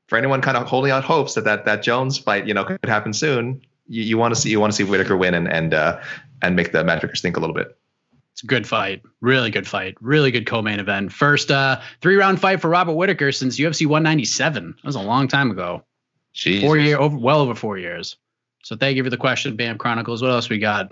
for 0.07 0.17
anyone 0.17 0.41
kind 0.41 0.57
of 0.57 0.67
holding 0.67 0.91
out 0.91 1.03
hopes 1.03 1.33
that 1.35 1.45
that 1.45 1.65
that 1.65 1.83
Jones 1.83 2.17
fight, 2.17 2.47
you 2.47 2.53
know, 2.53 2.63
could 2.63 2.79
happen 2.83 3.13
soon, 3.13 3.61
you, 3.87 4.03
you 4.03 4.17
want 4.17 4.33
to 4.33 4.39
see 4.39 4.49
you 4.49 4.59
want 4.59 4.73
to 4.73 4.77
see 4.77 4.83
Whitaker 4.83 5.17
win 5.17 5.33
and 5.33 5.47
and 5.47 5.73
uh, 5.73 6.01
and 6.45 6.55
make 6.55 6.71
the 6.71 6.83
matchmakers 6.83 7.21
think 7.21 7.37
a 7.37 7.39
little 7.39 7.55
bit. 7.55 7.77
It's 8.33 8.43
a 8.43 8.47
good 8.47 8.67
fight. 8.67 9.01
Really 9.21 9.49
good 9.49 9.67
fight. 9.67 9.95
Really 10.01 10.29
good 10.29 10.45
co-main 10.45 10.79
event. 10.79 11.13
First 11.13 11.51
uh, 11.51 11.79
three-round 12.01 12.39
fight 12.39 12.61
for 12.61 12.69
Robert 12.69 12.93
Whitaker 12.93 13.31
since 13.31 13.57
UFC 13.57 13.87
197. 13.87 14.75
That 14.75 14.85
was 14.85 14.95
a 14.95 15.01
long 15.01 15.27
time 15.27 15.51
ago. 15.51 15.83
Jeez. 16.33 16.61
Four 16.61 16.77
year 16.77 16.97
over 16.97 17.17
well 17.17 17.39
over 17.39 17.55
four 17.55 17.77
years. 17.77 18.17
So 18.63 18.75
thank 18.75 18.97
you 18.97 19.03
for 19.03 19.09
the 19.09 19.17
question, 19.17 19.55
Bam 19.55 19.77
Chronicles. 19.77 20.21
What 20.21 20.31
else 20.31 20.49
we 20.49 20.59
got? 20.59 20.91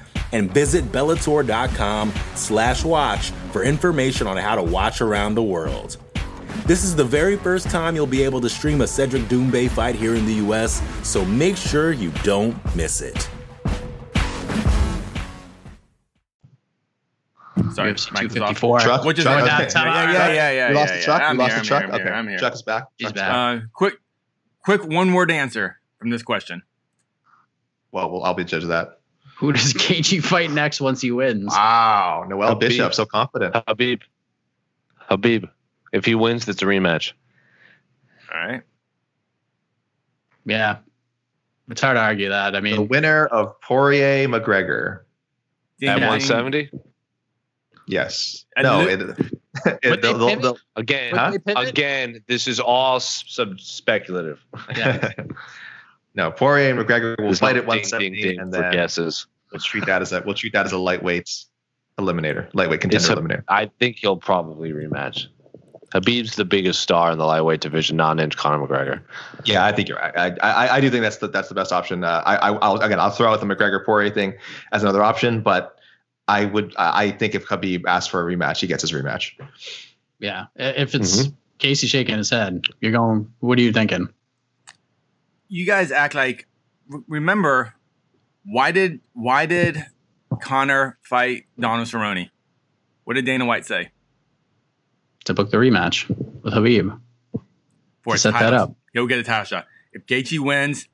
And 0.31 0.51
visit 0.51 0.85
Bellator.com 0.91 2.13
slash 2.35 2.85
watch 2.85 3.31
for 3.51 3.63
information 3.63 4.27
on 4.27 4.37
how 4.37 4.55
to 4.55 4.63
watch 4.63 5.01
around 5.01 5.35
the 5.35 5.43
world. 5.43 5.97
This 6.65 6.83
is 6.83 6.95
the 6.95 7.03
very 7.03 7.37
first 7.37 7.69
time 7.69 7.95
you'll 7.95 8.05
be 8.07 8.23
able 8.23 8.39
to 8.41 8.49
stream 8.49 8.81
a 8.81 8.87
Cedric 8.87 9.23
Doumbé 9.23 9.69
fight 9.69 9.95
here 9.95 10.15
in 10.15 10.25
the 10.25 10.35
US, 10.35 10.81
so 11.03 11.25
make 11.25 11.57
sure 11.57 11.91
you 11.91 12.11
don't 12.23 12.55
miss 12.75 13.01
it. 13.01 13.29
Sorry, 17.73 17.93
UFC 17.93 18.11
mic 18.13 18.23
was 18.23 18.33
254. 18.33 18.79
Truck, 18.79 19.05
Which 19.05 19.19
is 19.19 19.23
Chuck, 19.23 19.45
my 19.45 19.63
okay. 19.63 19.69
yeah, 19.73 19.83
yeah, 19.83 20.11
yeah, 20.13 20.33
yeah, 20.33 20.51
yeah. 20.51 20.69
You 20.69 20.75
lost 20.75 20.93
yeah, 20.93 20.97
the 20.97 21.03
truck. 21.03 21.21
yeah. 21.21 21.31
You 21.31 21.37
lost 21.37 21.51
here, 21.51 21.55
the 21.55 21.59
I'm 21.59 21.65
truck. 21.65 21.81
here, 21.81 21.89
I'm 21.89 21.95
okay, 21.95 22.03
here, 22.03 22.13
I'm 22.13 22.27
here. 22.27 22.37
Chuck 22.39 22.53
is 22.53 22.61
back. 22.61 22.83
He's 22.97 23.07
Chuck's 23.07 23.19
back. 23.19 23.31
Uh, 23.33 23.65
quick, 23.73 23.93
quick 24.63 24.83
one 24.85 25.13
word 25.13 25.31
answer 25.31 25.79
from 25.99 26.09
this 26.09 26.23
question. 26.23 26.63
Well, 27.91 28.09
well, 28.11 28.23
I'll 28.23 28.33
be 28.33 28.43
the 28.43 28.49
judge 28.49 28.63
of 28.63 28.69
that. 28.69 29.00
Who 29.41 29.51
does 29.53 29.73
KG 29.73 30.23
fight 30.23 30.51
next 30.51 30.79
once 30.79 31.01
he 31.01 31.11
wins? 31.11 31.47
Wow, 31.47 32.25
Noel 32.29 32.55
Khabib. 32.55 32.59
Bishop, 32.59 32.93
so 32.93 33.05
confident. 33.05 33.55
Khabib. 33.55 34.01
Khabib. 35.09 35.49
If 35.91 36.05
he 36.05 36.13
wins, 36.15 36.47
it's 36.47 36.61
a 36.61 36.65
rematch. 36.65 37.13
All 38.33 38.39
right. 38.39 38.61
Yeah. 40.45 40.77
It's 41.69 41.81
hard 41.81 41.95
to 41.97 42.01
argue 42.01 42.29
that. 42.29 42.55
I 42.55 42.59
mean, 42.61 42.75
The 42.75 42.81
winner 42.83 43.25
of 43.25 43.59
Poirier 43.61 44.27
McGregor. 44.27 45.01
Ding, 45.79 45.89
At 45.89 45.95
170? 45.99 46.69
Yes. 47.87 48.45
And 48.55 48.63
no. 48.65 48.83
li- 48.83 48.91
It, 48.93 49.01
it, 49.65 49.79
they 49.81 49.95
they'll- 49.97 50.17
they'll- 50.19 50.39
they'll- 50.39 50.57
Again, 50.75 51.15
Huh? 51.15 51.33
they 51.45 51.53
again, 51.55 52.23
this 52.27 52.47
is 52.47 52.59
all 52.59 52.99
sub 52.99 53.59
speculative. 53.59 54.39
Yeah. 54.77 55.11
no, 56.15 56.31
Poirier 56.31 56.69
and 56.71 56.79
McGregor 56.87 57.17
will 57.17 57.25
There's 57.25 57.39
fight 57.39 57.55
no 57.55 57.61
at 57.63 57.65
ding, 57.65 57.67
170, 57.67 58.09
ding, 58.21 58.29
ding 58.29 58.39
and 58.39 58.53
for 58.53 58.61
then 58.61 58.71
guesses. 58.71 59.27
We'll 59.51 59.59
treat 59.59 59.85
that 59.85 60.01
as 60.01 60.11
a 60.13 60.21
we'll 60.25 60.35
treat 60.35 60.53
that 60.53 60.65
as 60.65 60.71
a 60.71 60.77
lightweight 60.77 61.29
eliminator, 61.99 62.49
lightweight 62.53 62.81
contender 62.81 62.97
It's 63.05 63.09
a- 63.09 63.15
eliminator. 63.15 63.43
I 63.47 63.69
think 63.79 63.97
he'll 63.97 64.17
probably 64.17 64.71
rematch. 64.71 65.27
Khabib's 65.93 66.37
the 66.37 66.45
biggest 66.45 66.79
star 66.79 67.11
in 67.11 67.17
the 67.17 67.25
lightweight 67.25 67.59
division, 67.59 67.97
non-inch 67.97 68.37
Conor 68.37 68.65
McGregor. 68.65 69.01
Yeah, 69.43 69.65
I 69.65 69.73
think 69.73 69.89
you're 69.89 69.97
right. 69.97 70.17
I, 70.17 70.27
I, 70.41 70.75
I 70.77 70.79
do 70.81 70.89
think 70.89 71.01
that's 71.01 71.17
the 71.17 71.27
that's 71.27 71.49
the 71.49 71.55
best 71.55 71.73
option. 71.73 72.05
Uh, 72.05 72.23
I, 72.25 72.35
I 72.37 72.51
I'll, 72.53 72.77
again 72.79 72.97
I'll 72.99 73.09
throw 73.09 73.29
out 73.31 73.41
the 73.41 73.45
McGregor 73.45 73.85
Poirier 73.85 74.09
thing 74.09 74.35
as 74.71 74.83
another 74.83 75.03
option, 75.03 75.41
but 75.41 75.77
I 76.29 76.45
would 76.45 76.73
I 76.77 77.05
I 77.07 77.11
think 77.11 77.35
if 77.35 77.45
Khabib 77.45 77.83
asks 77.87 78.09
for 78.09 78.25
a 78.25 78.33
rematch, 78.35 78.61
he 78.61 78.67
gets 78.67 78.83
his 78.83 78.93
rematch. 78.93 79.31
yeah. 80.19 80.45
If 80.55 80.95
it's 80.95 81.27
Casey 81.57 81.87
shaking 81.87 82.17
his 82.17 82.29
head, 82.29 82.63
you're 82.79 82.93
going, 82.93 83.29
what 83.39 83.59
are 83.59 83.61
you 83.61 83.73
thinking? 83.73 84.07
You 85.49 85.65
guys 85.65 85.91
act 85.91 86.15
like. 86.15 86.47
Remember, 87.07 87.73
why 88.45 88.71
did 88.71 88.99
why 89.13 89.45
did 89.45 89.85
Conor 90.41 90.97
fight 91.01 91.45
Donald 91.59 91.87
Cerrone? 91.87 92.29
What 93.03 93.15
did 93.15 93.25
Dana 93.25 93.45
White 93.45 93.65
say? 93.65 93.91
To 95.25 95.33
book 95.33 95.51
the 95.51 95.57
rematch 95.57 96.09
with 96.41 96.53
Khabib. 96.53 96.99
For 98.01 98.13
To 98.13 98.15
a 98.15 98.17
set 98.17 98.33
that 98.33 98.53
up. 98.53 98.75
He'll 98.93 99.07
get 99.07 99.19
a 99.19 99.23
title 99.23 99.45
shot. 99.45 99.67
If 99.93 100.05
Gaethje 100.05 100.39
wins, 100.39 100.87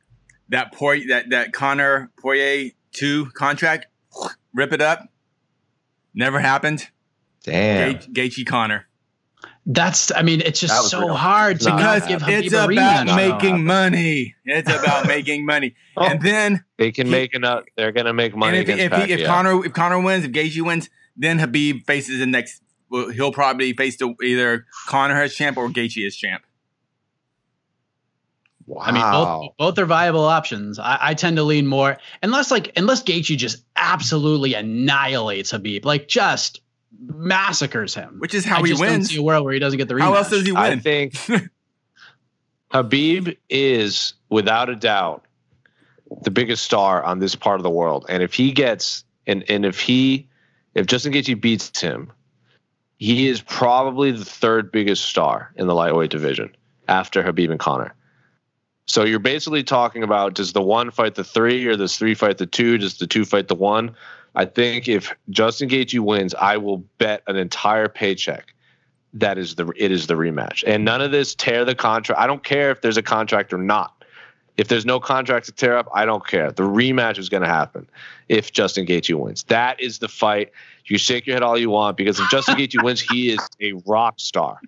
that 0.50 0.74
Poirier, 0.74 1.08
that 1.10 1.30
that 1.30 1.54
Conor 1.54 2.12
Poirier 2.20 2.72
two 2.92 3.28
contract, 3.28 3.88
rip 4.54 4.74
it 4.74 4.82
up. 4.82 5.08
Never 6.14 6.40
happened. 6.40 6.88
Damn. 7.44 7.96
Gaethje, 7.96 8.14
Gaethje 8.14 8.46
Conor. 8.46 8.87
That's, 9.70 10.14
I 10.16 10.22
mean, 10.22 10.40
it's 10.40 10.62
just 10.62 10.90
so 10.90 11.02
real. 11.02 11.14
hard 11.14 11.60
to 11.60 11.70
Nah, 11.70 11.76
not 11.78 11.96
Because 11.96 12.08
give 12.08 12.22
Khabib 12.22 12.44
it's 12.46 12.54
a 12.54 12.58
about 12.64 12.70
rematch. 13.08 13.16
making 13.18 13.66
money. 13.66 14.36
It's 14.46 14.70
about 14.74 15.08
making 15.16 15.46
money. 15.46 15.76
Oh. 15.98 16.06
And 16.06 16.22
then 16.22 16.64
They 16.78 16.94
can 16.94 17.08
He- 17.08 17.12
make 17.12 17.34
enough. 17.34 17.66
They're 17.76 17.92
going 17.92 18.06
to 18.06 18.14
make 18.14 18.34
money 18.34 18.60
and 18.60 18.70
if, 18.70 18.74
against 18.76 18.96
if, 18.98 19.06
he, 19.08 19.14
if 19.24 19.28
Conor 19.28 19.66
if 19.66 19.74
Conor 19.74 20.00
wins, 20.00 20.24
if 20.24 20.32
Gaethje 20.32 20.62
wins, 20.66 20.90
then 21.18 21.38
Khabib 21.40 21.86
faces 21.86 22.20
the 22.20 22.26
next. 22.26 22.62
Well, 22.90 23.10
he'll 23.10 23.34
probably 23.34 23.74
face 23.74 23.98
the, 23.98 24.16
either 24.24 24.66
Conor 24.88 25.22
as 25.22 25.36
champ 25.36 25.58
or 25.58 25.68
Gaethje 25.68 26.08
as 26.08 26.16
champ. 26.16 26.44
Wow. 28.66 28.82
I 28.86 28.92
mean, 28.92 29.02
both 29.12 29.58
both 29.58 29.80
are 29.80 29.86
viable 29.86 30.24
options. 30.26 30.78
I, 30.80 30.98
I 31.02 31.14
tend 31.14 31.38
to 31.38 31.44
lean 31.44 31.68
more 31.68 31.98
unless 32.24 32.52
like 32.52 32.72
unless 32.78 33.04
Gaethje 33.04 33.38
just 33.38 33.64
absolutely 33.76 34.54
annihilates 34.54 35.52
Khabib, 35.52 35.84
like 35.86 36.08
just 36.08 36.62
massacres 37.00 37.94
him. 37.94 38.20
Which 38.20 38.34
is 38.34 38.46
how 38.46 38.58
I 38.58 38.62
he 38.62 38.68
just 38.68 38.82
don't 38.82 38.92
wins. 38.92 39.10
see 39.10 39.18
a 39.18 39.24
world 39.24 39.44
where 39.46 39.54
he 39.54 39.60
doesn't 39.60 39.78
get 39.78 39.88
the 39.88 39.96
rematch. 39.96 40.02
How 40.02 40.14
else 40.16 40.30
does 40.30 40.46
he 40.46 40.52
win? 40.52 40.62
I 40.62 40.76
think 40.78 41.14
Khabib 42.72 43.38
is, 43.50 44.14
without 44.30 44.70
a 44.70 44.76
doubt, 44.76 45.26
the 46.24 46.32
biggest 46.32 46.64
star 46.64 47.04
on 47.04 47.20
this 47.20 47.36
part 47.36 47.60
of 47.60 47.64
the 47.64 47.70
world. 47.70 48.06
And 48.10 48.24
if 48.24 48.34
he 48.34 48.52
gets, 48.52 49.04
and, 49.26 49.44
and 49.50 49.66
if 49.66 49.80
he, 49.80 50.28
if 50.74 50.86
Justin 50.86 51.14
Gaethje 51.14 51.40
beats 51.40 51.80
him, 51.80 52.12
he 52.98 53.28
is 53.28 53.42
probably 53.42 54.12
the 54.12 54.26
third 54.26 54.72
biggest 54.72 55.06
star 55.06 55.52
in 55.56 55.68
the 55.68 55.76
lightweight 55.76 56.10
division 56.10 56.56
after 56.88 57.22
Khabib 57.24 57.52
and 57.52 57.60
Conor. 57.60 57.94
So 58.88 59.04
you're 59.04 59.20
basically 59.20 59.64
talking 59.64 60.02
about 60.02 60.34
does 60.34 60.54
the 60.54 60.62
one 60.62 60.92
fight 60.92 61.16
the 61.16 61.24
three 61.24 61.66
or 61.68 61.76
does 61.76 61.98
three 61.98 62.16
fight 62.16 62.38
the 62.38 62.46
two? 62.46 62.78
Does 62.78 62.98
the 62.98 63.08
two 63.08 63.26
fight 63.26 63.50
the 63.50 63.56
one? 63.56 63.96
I 64.38 64.46
think 64.46 64.88
if 64.88 65.16
Justin 65.32 65.68
Gaethje 65.68 66.00
wins, 66.00 66.36
I 66.36 66.58
will 66.58 66.78
bet 67.00 67.24
an 67.26 67.38
entire 67.38 67.90
paycheck 67.90 68.54
that 69.14 69.40
is 69.40 69.56
the 69.56 69.74
it 69.76 69.92
is 69.92 70.06
the 70.06 70.14
rematch. 70.14 70.64
And 70.68 70.86
none 70.86 71.02
of 71.02 71.10
this 71.10 71.34
tear 71.34 71.66
the 71.66 71.74
contract. 71.74 72.22
I 72.22 72.28
don't 72.28 72.44
care 72.44 72.70
if 72.70 72.82
there's 72.82 72.98
a 72.98 73.02
contract 73.02 73.52
or 73.52 73.58
not. 73.58 73.94
If 74.56 74.68
there's 74.68 74.86
no 74.86 75.00
contract 75.00 75.48
to 75.48 75.52
tear 75.52 75.76
up, 75.76 75.88
I 75.92 76.06
don't 76.06 76.26
care. 76.26 76.52
The 76.52 76.64
rematch 76.64 77.18
is 77.18 77.30
going 77.30 77.42
to 77.42 77.50
happen 77.50 77.90
if 78.30 78.52
Justin 78.52 78.86
Gaethje 78.86 79.16
wins. 79.16 79.44
That 79.46 79.80
is 79.80 79.98
the 79.98 80.08
fight. 80.08 80.52
You 80.86 81.00
shake 81.00 81.26
your 81.26 81.36
head 81.36 81.44
all 81.44 81.58
you 81.58 81.72
want 81.72 81.98
because 81.98 82.20
if 82.20 82.30
Justin 82.30 82.58
Gaethje 82.58 82.84
wins, 82.84 83.02
he 83.02 83.32
is 83.32 83.40
a 83.60 83.74
rock 83.88 84.20
star. 84.20 84.62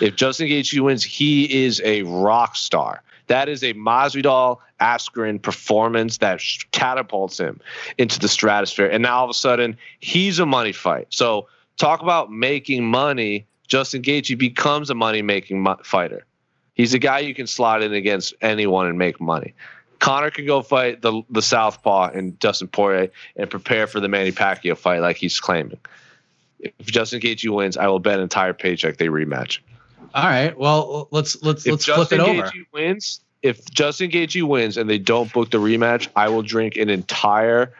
If 0.00 0.16
Justin 0.16 0.48
Gaethje 0.48 0.80
wins, 0.80 1.04
he 1.04 1.64
is 1.64 1.80
a 1.84 2.02
rock 2.02 2.56
star. 2.56 3.02
That 3.26 3.48
is 3.48 3.62
a 3.62 3.74
Masvidal 3.74 4.58
Askren 4.80 5.40
performance 5.40 6.18
that 6.18 6.40
catapults 6.70 7.38
him 7.38 7.60
into 7.98 8.18
the 8.18 8.28
stratosphere. 8.28 8.86
And 8.86 9.02
now 9.02 9.18
all 9.18 9.24
of 9.24 9.30
a 9.30 9.34
sudden, 9.34 9.76
he's 10.00 10.38
a 10.38 10.46
money 10.46 10.72
fight. 10.72 11.08
So 11.10 11.48
talk 11.76 12.02
about 12.02 12.30
making 12.30 12.84
money. 12.84 13.46
Justin 13.66 14.02
Gaethje 14.02 14.38
becomes 14.38 14.90
a 14.90 14.94
money 14.94 15.22
making 15.22 15.60
mo- 15.60 15.78
fighter. 15.82 16.24
He's 16.74 16.94
a 16.94 16.98
guy 16.98 17.20
you 17.20 17.34
can 17.34 17.46
slot 17.46 17.82
in 17.82 17.92
against 17.94 18.34
anyone 18.40 18.86
and 18.86 18.98
make 18.98 19.20
money. 19.20 19.54
Conor 19.98 20.30
can 20.30 20.46
go 20.46 20.62
fight 20.62 21.00
the 21.00 21.22
the 21.30 21.40
southpaw 21.42 22.10
and 22.10 22.38
Dustin 22.38 22.68
Poirier 22.68 23.10
and 23.34 23.48
prepare 23.48 23.86
for 23.86 23.98
the 23.98 24.08
Manny 24.08 24.30
Pacquiao 24.30 24.76
fight 24.76 25.00
like 25.00 25.16
he's 25.16 25.40
claiming. 25.40 25.78
If 26.60 26.86
Justin 26.86 27.20
Gaethje 27.20 27.48
wins, 27.48 27.76
I 27.76 27.86
will 27.88 27.98
bet 27.98 28.18
an 28.18 28.22
entire 28.22 28.52
paycheck 28.52 28.98
they 28.98 29.06
rematch. 29.06 29.60
All 30.16 30.24
right. 30.24 30.56
Well, 30.58 31.08
let's 31.10 31.42
let's 31.42 31.66
If 31.66 31.72
let's 31.72 31.84
flip 31.84 32.10
it 32.10 32.20
over. 32.20 32.42
Gaethje 32.44 32.64
wins, 32.72 33.20
if 33.42 33.70
Justin 33.70 34.10
Gaethje 34.10 34.42
wins 34.42 34.78
and 34.78 34.88
they 34.88 34.98
don't 34.98 35.30
book 35.30 35.50
the 35.50 35.58
rematch, 35.58 36.08
I 36.16 36.30
will 36.30 36.42
drink 36.42 36.76
an 36.76 36.88
entire 36.88 37.74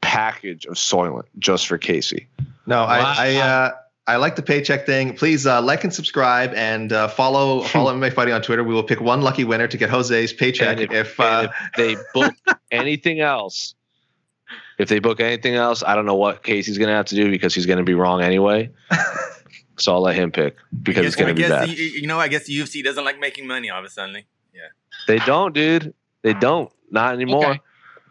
package 0.00 0.66
of 0.66 0.74
Soylent 0.74 1.26
just 1.38 1.68
for 1.68 1.78
Casey. 1.78 2.26
No, 2.66 2.80
Wow. 2.80 3.14
I 3.16 3.28
I, 3.28 3.36
uh, 3.36 3.72
I 4.08 4.16
like 4.16 4.34
the 4.34 4.42
paycheck 4.42 4.86
thing. 4.86 5.14
Please 5.14 5.46
uh, 5.46 5.62
like 5.62 5.84
and 5.84 5.94
subscribe 5.94 6.52
and 6.54 6.92
uh, 6.92 7.06
follow 7.06 7.62
follow 7.68 7.94
MMA 7.94 8.12
Fighting 8.12 8.34
on 8.34 8.42
Twitter. 8.42 8.64
We 8.64 8.74
will 8.74 8.82
pick 8.82 9.00
one 9.00 9.22
lucky 9.22 9.44
winner 9.44 9.68
to 9.68 9.76
get 9.76 9.88
Jose's 9.88 10.32
paycheck. 10.32 10.80
And 10.80 10.92
if, 10.92 11.20
and 11.20 11.46
uh, 11.46 11.52
if 11.66 11.72
they 11.76 11.96
book 12.12 12.34
anything 12.72 13.20
else, 13.20 13.76
if 14.78 14.88
they 14.88 14.98
book 14.98 15.20
anything 15.20 15.54
else, 15.54 15.84
I 15.86 15.94
don't 15.94 16.06
know 16.06 16.16
what 16.16 16.42
Casey's 16.42 16.78
gonna 16.78 16.94
have 16.94 17.06
to 17.06 17.14
do 17.14 17.30
because 17.30 17.54
he's 17.54 17.66
gonna 17.66 17.84
be 17.84 17.94
wrong 17.94 18.20
anyway. 18.20 18.68
so 19.82 19.92
I'll 19.92 20.00
let 20.00 20.14
him 20.16 20.30
pick 20.30 20.56
because 20.82 21.06
it's 21.06 21.16
gonna 21.16 21.34
be 21.34 21.42
bad. 21.42 21.68
the- 21.68 21.74
you 21.74 22.06
know, 22.06 22.18
I 22.18 22.28
guess 22.28 22.44
the 22.44 22.56
UFC 22.58 22.82
doesn't 22.82 23.04
like 23.04 23.18
making 23.18 23.46
money. 23.46 23.70
All 23.70 23.78
of 23.78 23.84
a 23.84 23.90
sudden, 23.90 24.22
They 25.08 25.18
don't, 25.18 25.52
dude. 25.54 25.94
They 26.22 26.34
don't. 26.34 26.70
Not 26.90 27.14
anymore. 27.14 27.46
Okay. 27.46 27.60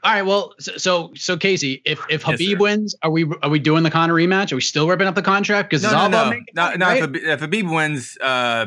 All 0.03 0.11
right. 0.11 0.23
Well, 0.23 0.53
so 0.59 0.77
so, 0.77 1.11
so 1.15 1.37
Casey, 1.37 1.81
if 1.85 2.01
if 2.09 2.23
Khabib 2.23 2.51
sir. 2.53 2.57
wins, 2.57 2.95
are 3.03 3.11
we 3.11 3.25
are 3.43 3.49
we 3.49 3.59
doing 3.59 3.83
the 3.83 3.91
Conor 3.91 4.15
rematch? 4.15 4.51
Are 4.51 4.55
we 4.55 4.61
still 4.61 4.87
ripping 4.87 5.07
up 5.07 5.13
the 5.15 5.21
contract? 5.21 5.69
Because 5.69 5.83
no, 5.83 5.89
it's 5.89 5.93
no, 5.93 5.99
all 6.01 6.07
about 6.07 6.25
no, 6.25 6.29
making 6.31 6.45
no. 6.55 6.63
money, 6.63 6.77
no 6.77 6.85
right? 6.87 7.03
if, 7.03 7.09
Khabib- 7.09 7.23
if 7.23 7.39
Khabib 7.41 7.75
wins, 7.75 8.17
uh, 8.19 8.65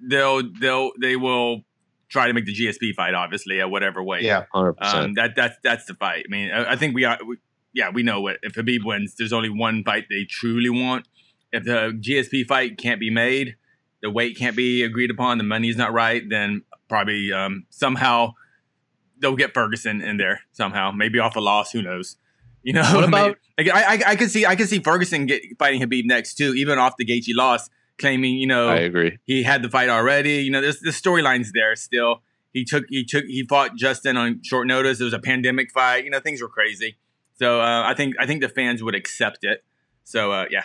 they'll 0.00 0.42
they'll 0.58 0.92
they 1.00 1.16
will 1.16 1.60
try 2.08 2.28
to 2.28 2.32
make 2.32 2.46
the 2.46 2.54
GSP 2.54 2.94
fight, 2.94 3.14
obviously, 3.14 3.60
at 3.60 3.70
whatever 3.70 4.02
way. 4.02 4.20
yeah, 4.22 4.44
Hundred 4.52 4.74
percent. 4.74 5.04
Um, 5.04 5.14
that 5.14 5.36
that's 5.36 5.56
that's 5.62 5.84
the 5.84 5.94
fight. 5.94 6.24
I 6.26 6.30
mean, 6.30 6.50
I, 6.50 6.72
I 6.72 6.76
think 6.76 6.94
we 6.94 7.04
are. 7.04 7.18
We, 7.26 7.36
yeah, 7.74 7.90
we 7.90 8.02
know 8.02 8.22
what 8.22 8.38
if 8.42 8.54
Khabib 8.54 8.82
wins. 8.84 9.14
There's 9.16 9.34
only 9.34 9.50
one 9.50 9.84
fight 9.84 10.06
they 10.08 10.24
truly 10.24 10.70
want. 10.70 11.06
If 11.52 11.64
the 11.64 11.98
GSP 12.00 12.46
fight 12.46 12.76
can't 12.78 13.00
be 13.00 13.10
made, 13.10 13.56
the 14.02 14.10
weight 14.10 14.36
can't 14.36 14.56
be 14.56 14.82
agreed 14.82 15.10
upon, 15.10 15.38
the 15.38 15.44
money's 15.44 15.76
not 15.76 15.92
right, 15.92 16.22
then 16.28 16.62
probably 16.88 17.32
um, 17.32 17.66
somehow 17.70 18.32
they'll 19.18 19.36
get 19.36 19.54
Ferguson 19.54 20.00
in 20.02 20.16
there 20.18 20.40
somehow. 20.52 20.90
Maybe 20.92 21.18
off 21.18 21.36
a 21.36 21.40
loss. 21.40 21.72
Who 21.72 21.82
knows? 21.82 22.16
You 22.62 22.72
know. 22.74 22.82
What 22.94 23.04
about- 23.08 23.38
Like, 23.58 23.70
I, 23.70 23.94
I 23.94 24.00
I 24.08 24.16
could 24.16 24.30
see 24.30 24.44
I 24.44 24.54
could 24.56 24.68
see 24.68 24.80
Ferguson 24.80 25.26
get 25.26 25.42
fighting 25.58 25.80
Khabib 25.80 26.04
next 26.04 26.34
too, 26.34 26.52
even 26.54 26.78
off 26.78 26.94
the 26.98 27.06
Gaethje 27.06 27.34
loss, 27.34 27.70
claiming 27.98 28.34
you 28.34 28.46
know 28.46 28.68
I 28.68 28.76
agree. 28.80 29.18
he 29.24 29.42
had 29.42 29.62
the 29.62 29.70
fight 29.70 29.88
already. 29.88 30.42
You 30.42 30.50
know, 30.50 30.60
there's 30.60 30.80
the 30.80 30.90
storylines 30.90 31.48
there 31.54 31.74
still. 31.76 32.22
He 32.52 32.64
took 32.64 32.84
he 32.90 33.04
took 33.04 33.24
he 33.24 33.44
fought 33.46 33.76
Justin 33.76 34.16
on 34.18 34.40
short 34.42 34.66
notice. 34.66 35.00
It 35.00 35.04
was 35.04 35.12
a 35.14 35.18
pandemic 35.18 35.70
fight. 35.72 36.04
You 36.04 36.10
know, 36.10 36.20
things 36.20 36.42
were 36.42 36.48
crazy. 36.48 36.96
So 37.38 37.60
uh, 37.60 37.82
I 37.86 37.94
think 37.94 38.14
I 38.20 38.26
think 38.26 38.42
the 38.42 38.48
fans 38.50 38.82
would 38.82 38.94
accept 38.94 39.38
it. 39.42 39.64
So 40.04 40.32
uh, 40.32 40.44
yeah, 40.50 40.64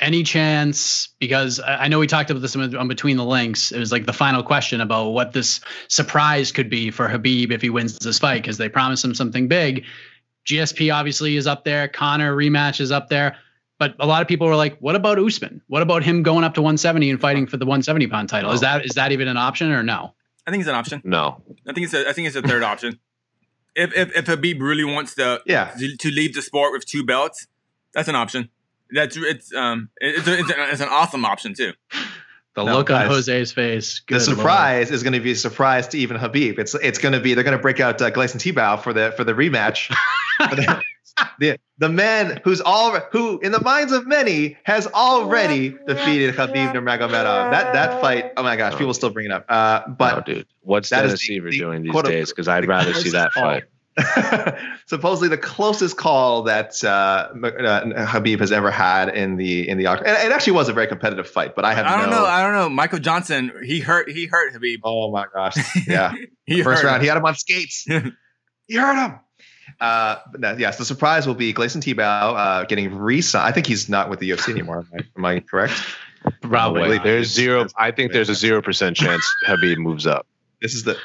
any 0.00 0.22
chance 0.22 1.08
because 1.18 1.60
I 1.60 1.84
I 1.84 1.88
know 1.88 1.98
we 1.98 2.06
talked 2.06 2.30
about 2.30 2.40
this 2.40 2.56
on 2.56 2.74
on 2.76 2.88
between 2.88 3.16
the 3.16 3.24
links. 3.24 3.72
It 3.72 3.78
was 3.78 3.92
like 3.92 4.06
the 4.06 4.12
final 4.12 4.42
question 4.42 4.80
about 4.80 5.10
what 5.10 5.32
this 5.32 5.60
surprise 5.88 6.52
could 6.52 6.70
be 6.70 6.90
for 6.90 7.08
Khabib 7.08 7.52
if 7.52 7.62
he 7.62 7.70
wins 7.70 7.98
this 7.98 8.18
fight 8.18 8.42
because 8.42 8.58
they 8.58 8.68
promised 8.68 9.04
him 9.04 9.14
something 9.14 9.48
big. 9.48 9.84
GSP 10.46 10.92
obviously 10.92 11.36
is 11.36 11.46
up 11.46 11.64
there. 11.64 11.88
Conor 11.88 12.34
rematch 12.34 12.80
is 12.80 12.90
up 12.90 13.08
there. 13.08 13.36
But 13.78 13.94
a 13.98 14.06
lot 14.06 14.20
of 14.20 14.28
people 14.28 14.46
were 14.46 14.56
like, 14.56 14.76
"What 14.78 14.94
about 14.94 15.18
Usman? 15.18 15.62
What 15.68 15.80
about 15.80 16.02
him 16.02 16.22
going 16.22 16.44
up 16.44 16.54
to 16.54 16.62
170 16.62 17.08
and 17.08 17.20
fighting 17.20 17.46
for 17.46 17.56
the 17.56 17.64
170 17.64 18.08
pound 18.08 18.28
title? 18.28 18.52
Is 18.52 18.60
that 18.60 18.84
is 18.84 18.92
that 18.92 19.12
even 19.12 19.28
an 19.28 19.36
option 19.36 19.70
or 19.72 19.82
no?" 19.82 20.14
I 20.46 20.50
think 20.50 20.60
it's 20.60 20.68
an 20.68 20.74
option. 20.74 21.00
No. 21.04 21.42
I 21.66 21.72
think 21.72 21.84
it's 21.84 21.94
a 21.94 22.08
I 22.08 22.12
think 22.12 22.26
it's 22.26 22.36
a 22.36 22.42
third 22.42 22.62
option. 22.62 22.98
If 23.74 23.96
if 23.96 24.16
if 24.16 24.24
Khabib 24.26 24.60
really 24.60 24.84
wants 24.84 25.14
to 25.14 25.40
yeah. 25.46 25.72
to, 25.78 25.96
to 25.96 26.10
leave 26.10 26.34
the 26.34 26.42
sport 26.42 26.72
with 26.72 26.84
two 26.84 27.04
belts, 27.04 27.46
that's 27.94 28.08
an 28.08 28.16
option. 28.16 28.50
That's 28.92 29.16
it's 29.16 29.54
um 29.54 29.88
it's 29.98 30.26
a, 30.26 30.38
it's, 30.38 30.50
a, 30.50 30.70
it's 30.72 30.80
an 30.80 30.88
awesome 30.90 31.24
option 31.24 31.54
too. 31.54 31.72
The 32.56 32.64
No, 32.64 32.78
look 32.78 32.90
on 32.90 33.06
guys, 33.06 33.08
Jose's 33.08 33.52
face. 33.52 34.00
The 34.08 34.14
Good 34.14 34.26
Lord. 34.26 34.38
surprise 34.38 34.90
is 34.90 35.02
going 35.04 35.12
to 35.12 35.20
be 35.20 35.32
a 35.32 35.36
surprise 35.36 35.86
to 35.88 35.98
even 35.98 36.16
Khabib. 36.16 36.58
It's 36.58 36.74
it's 36.74 36.98
going 36.98 37.12
to 37.12 37.20
be 37.20 37.34
they're 37.34 37.44
going 37.44 37.56
to 37.56 37.62
break 37.62 37.78
out 37.78 38.02
uh, 38.02 38.10
Gleison 38.10 38.38
Tibau 38.38 38.80
for 38.82 38.92
the 38.92 39.12
for 39.16 39.22
the 39.24 39.32
rematch. 39.34 39.94
For 40.48 40.56
the, 40.56 40.82
the 41.38 41.58
the 41.78 41.88
man 41.88 42.40
who's 42.42 42.60
all 42.60 42.98
who 43.12 43.38
in 43.38 43.52
the 43.52 43.60
minds 43.60 43.92
of 43.92 44.06
many 44.06 44.58
has 44.64 44.88
already 44.88 45.76
defeated 45.86 46.34
Khabib 46.34 46.72
Nurmagomedov. 46.74 47.52
That 47.52 47.72
that 47.72 48.00
fight. 48.00 48.32
Oh 48.36 48.42
my 48.42 48.56
gosh, 48.56 48.76
people 48.76 48.94
still 48.94 49.10
bring 49.10 49.26
it 49.26 49.32
up. 49.32 49.44
Uh, 49.48 49.82
no, 49.86 49.94
but 49.94 50.26
dude. 50.26 50.46
What's 50.62 50.88
that 50.90 51.04
is 51.04 51.10
Dennis 51.12 51.28
the- 51.28 51.40
Siver 51.40 51.50
the 51.52 51.58
doing 51.58 51.82
these 51.82 52.02
days? 52.02 52.30
Because 52.30 52.48
I'd 52.48 52.66
rather 52.66 52.94
see 52.94 53.10
that 53.10 53.32
fight. 53.32 53.64
supposedly 54.86 55.28
the 55.28 55.38
closest 55.38 55.96
call 55.96 56.42
that 56.44 56.82
uh, 56.84 56.88
uh, 56.88 58.06
Khabib 58.06 58.40
has 58.40 58.52
ever 58.52 58.70
had 58.70 59.08
in 59.08 59.36
the 59.36 59.68
in 59.68 59.78
the 59.78 59.84
oct- 59.84 59.98
and 60.06 60.08
it 60.08 60.32
actually 60.32 60.52
was 60.52 60.68
a 60.68 60.72
very 60.72 60.86
competitive 60.86 61.28
fight. 61.28 61.54
But 61.54 61.64
I 61.64 61.74
have 61.74 61.86
I 61.86 62.00
don't 62.00 62.10
no, 62.10 62.18
know. 62.18 62.24
I 62.24 62.42
don't 62.42 62.52
know. 62.52 62.68
Michael 62.68 63.00
Johnson, 63.00 63.52
he 63.64 63.80
hurt 63.80 64.10
he 64.10 64.26
hurt 64.26 64.54
Khabib. 64.54 64.78
Oh 64.84 65.10
my 65.10 65.26
gosh, 65.34 65.56
yeah. 65.86 66.12
he 66.44 66.62
First 66.62 66.82
hurt 66.82 66.88
round, 66.88 66.96
him. 66.96 67.02
he 67.02 67.08
had 67.08 67.16
him 67.16 67.24
on 67.24 67.34
skates. 67.34 67.84
he 68.66 68.76
hurt 68.76 68.96
him. 68.96 69.20
Uh, 69.80 70.16
but 70.30 70.40
no, 70.40 70.56
yes, 70.56 70.78
the 70.78 70.84
surprise 70.84 71.26
will 71.26 71.34
be 71.34 71.52
Gleison 71.52 71.80
Tibau 71.80 72.34
uh, 72.36 72.64
getting 72.64 72.96
re-signed. 72.96 73.46
I 73.46 73.52
think 73.52 73.66
he's 73.66 73.88
not 73.88 74.10
with 74.10 74.18
the 74.18 74.30
UFC 74.30 74.50
anymore. 74.50 74.86
Am 74.92 74.98
I, 74.98 75.04
am 75.16 75.24
I 75.24 75.40
correct? 75.40 75.74
Probably. 76.42 76.90
Wait. 76.90 77.02
There's 77.02 77.32
zero. 77.32 77.66
I 77.76 77.90
think 77.90 78.12
there's 78.12 78.28
a 78.28 78.34
zero 78.34 78.62
percent 78.62 78.96
chance 78.96 79.24
Khabib 79.46 79.78
moves 79.78 80.06
up. 80.06 80.26
This 80.60 80.74
is 80.74 80.84
the. 80.84 80.96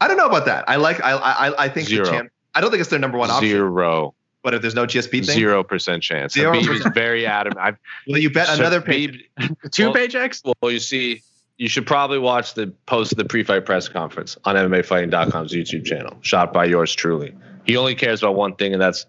I 0.00 0.08
don't 0.08 0.16
know 0.16 0.26
about 0.26 0.46
that. 0.46 0.68
I 0.68 0.76
like. 0.76 1.02
I. 1.02 1.12
I. 1.12 1.64
I 1.64 1.68
think 1.68 1.88
Zero. 1.88 2.04
the 2.04 2.10
champ. 2.10 2.32
I 2.54 2.60
don't 2.60 2.70
think 2.70 2.80
it's 2.80 2.90
their 2.90 2.98
number 2.98 3.18
one 3.18 3.30
option. 3.30 3.48
Zero. 3.48 4.14
But 4.42 4.54
if 4.54 4.62
there's 4.62 4.74
no 4.74 4.86
GSP 4.86 5.10
thing, 5.10 5.36
Zero 5.36 5.62
percent 5.62 6.02
chance. 6.02 6.32
Zero 6.32 6.54
Khabib 6.54 6.86
is 6.86 6.86
very 6.94 7.26
adamant. 7.26 7.58
I've 7.60 7.76
will 8.06 8.18
you 8.18 8.30
bet 8.30 8.48
another 8.48 8.80
pay? 8.80 9.08
Two 9.70 9.84
Well- 9.90 9.94
paychecks? 9.94 10.42
Well, 10.62 10.72
you 10.72 10.78
see, 10.78 11.22
you 11.58 11.68
should 11.68 11.86
probably 11.86 12.18
watch 12.18 12.54
the 12.54 12.72
post 12.86 13.12
of 13.12 13.18
the 13.18 13.26
pre-fight 13.26 13.66
press 13.66 13.86
conference 13.86 14.38
on 14.44 14.56
MMAfighting.com's 14.56 15.52
YouTube 15.52 15.84
channel, 15.84 16.16
shot 16.22 16.54
by 16.54 16.64
yours 16.64 16.94
truly. 16.94 17.34
He 17.66 17.76
only 17.76 17.94
cares 17.94 18.22
about 18.22 18.34
one 18.34 18.56
thing, 18.56 18.72
and 18.72 18.80
that's 18.80 19.04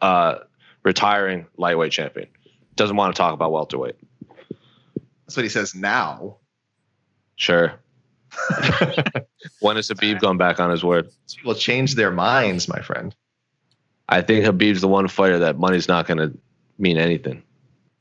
uh, 0.00 0.36
retiring 0.84 1.46
lightweight 1.56 1.90
champion. 1.90 2.28
Doesn't 2.76 2.96
want 2.96 3.14
to 3.14 3.18
talk 3.18 3.34
about 3.34 3.50
welterweight. 3.50 3.96
That's 5.26 5.36
what 5.36 5.42
he 5.42 5.48
says 5.48 5.74
now. 5.74 6.36
Sure. 7.34 7.74
when 9.60 9.76
is 9.76 9.88
Khabib 9.88 10.20
going 10.20 10.38
back 10.38 10.60
on 10.60 10.70
his 10.70 10.84
word? 10.84 11.10
will 11.44 11.54
change 11.54 11.94
their 11.94 12.10
minds, 12.10 12.68
my 12.68 12.80
friend. 12.80 13.14
I 14.08 14.22
think 14.22 14.44
Khabib's 14.44 14.80
the 14.80 14.88
one 14.88 15.08
fighter 15.08 15.38
that 15.40 15.58
money's 15.58 15.88
not 15.88 16.06
going 16.06 16.18
to 16.18 16.36
mean 16.78 16.96
anything. 16.98 17.42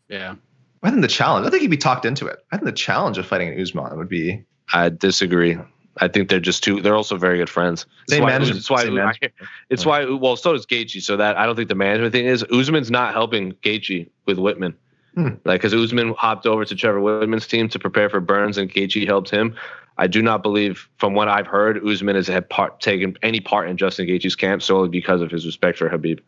Yeah. 0.08 0.36
I 0.82 0.90
think 0.90 1.02
the 1.02 1.08
challenge. 1.08 1.46
I 1.46 1.50
think 1.50 1.62
he'd 1.62 1.68
be 1.70 1.78
talked 1.78 2.06
into 2.06 2.26
it. 2.28 2.40
I 2.52 2.58
think 2.58 2.66
the 2.66 2.72
challenge 2.72 3.18
of 3.18 3.26
fighting 3.28 3.50
an 3.50 3.60
Usman 3.62 3.98
would 3.98 4.10
be 4.10 4.44
I 4.74 4.90
disagree. 4.90 5.58
I 5.98 6.08
think 6.08 6.30
they're 6.30 6.40
just 6.40 6.64
two. 6.64 6.82
They're 6.82 6.96
also 6.96 7.18
very 7.18 7.38
good 7.38 7.50
friends. 7.50 7.86
It's 8.04 8.14
Same 8.14 8.24
why, 8.24 8.30
management- 8.30 8.60
It's 8.60 8.70
why. 8.70 8.84
same 8.84 8.96
management. 8.96 9.34
It's 9.70 9.86
why. 9.86 10.06
Well, 10.06 10.38
so 10.38 10.54
does 10.54 10.66
Gaethje. 10.66 11.02
So 11.02 11.18
that 11.18 11.38
I 11.38 11.46
don't 11.46 11.56
think 11.56 11.68
the 11.68 11.76
management 11.76 12.14
thing 12.14 12.26
is 12.26 12.44
Usman's 12.52 12.90
not 12.90 13.14
helping 13.14 13.52
Gaethje 13.54 14.10
with 14.26 14.38
Wittman. 14.38 14.76
Hmm. 15.16 15.36
Like, 15.46 15.62
because 15.62 15.74
Usman 15.74 16.14
hopped 16.18 16.46
over 16.46 16.64
to 16.66 16.76
Trevor 16.76 17.00
Wittman's 17.00 17.48
team 17.48 17.68
to 17.70 17.80
prepare 17.80 18.10
for 18.10 18.20
Burns, 18.20 18.58
and 18.58 18.72
Gaethje 18.72 19.06
helped 19.06 19.30
him. 19.30 19.56
I 19.98 20.08
do 20.08 20.22
not 20.22 20.44
believe, 20.44 20.88
from 20.98 21.14
what 21.14 21.28
I've 21.28 21.48
heard, 21.48 21.86
Usman 21.86 22.16
has 22.16 22.28
had 22.28 22.50
part 22.50 22.80
taken 22.80 23.18
any 23.22 23.42
part 23.42 23.70
in 23.70 23.76
Justin 23.76 24.08
Gaethje's 24.08 24.36
camp 24.36 24.62
solely 24.62 24.88
because 24.88 25.22
of 25.22 25.30
his 25.30 25.46
respect 25.46 25.78
for 25.78 25.90
Khabib. 25.90 26.20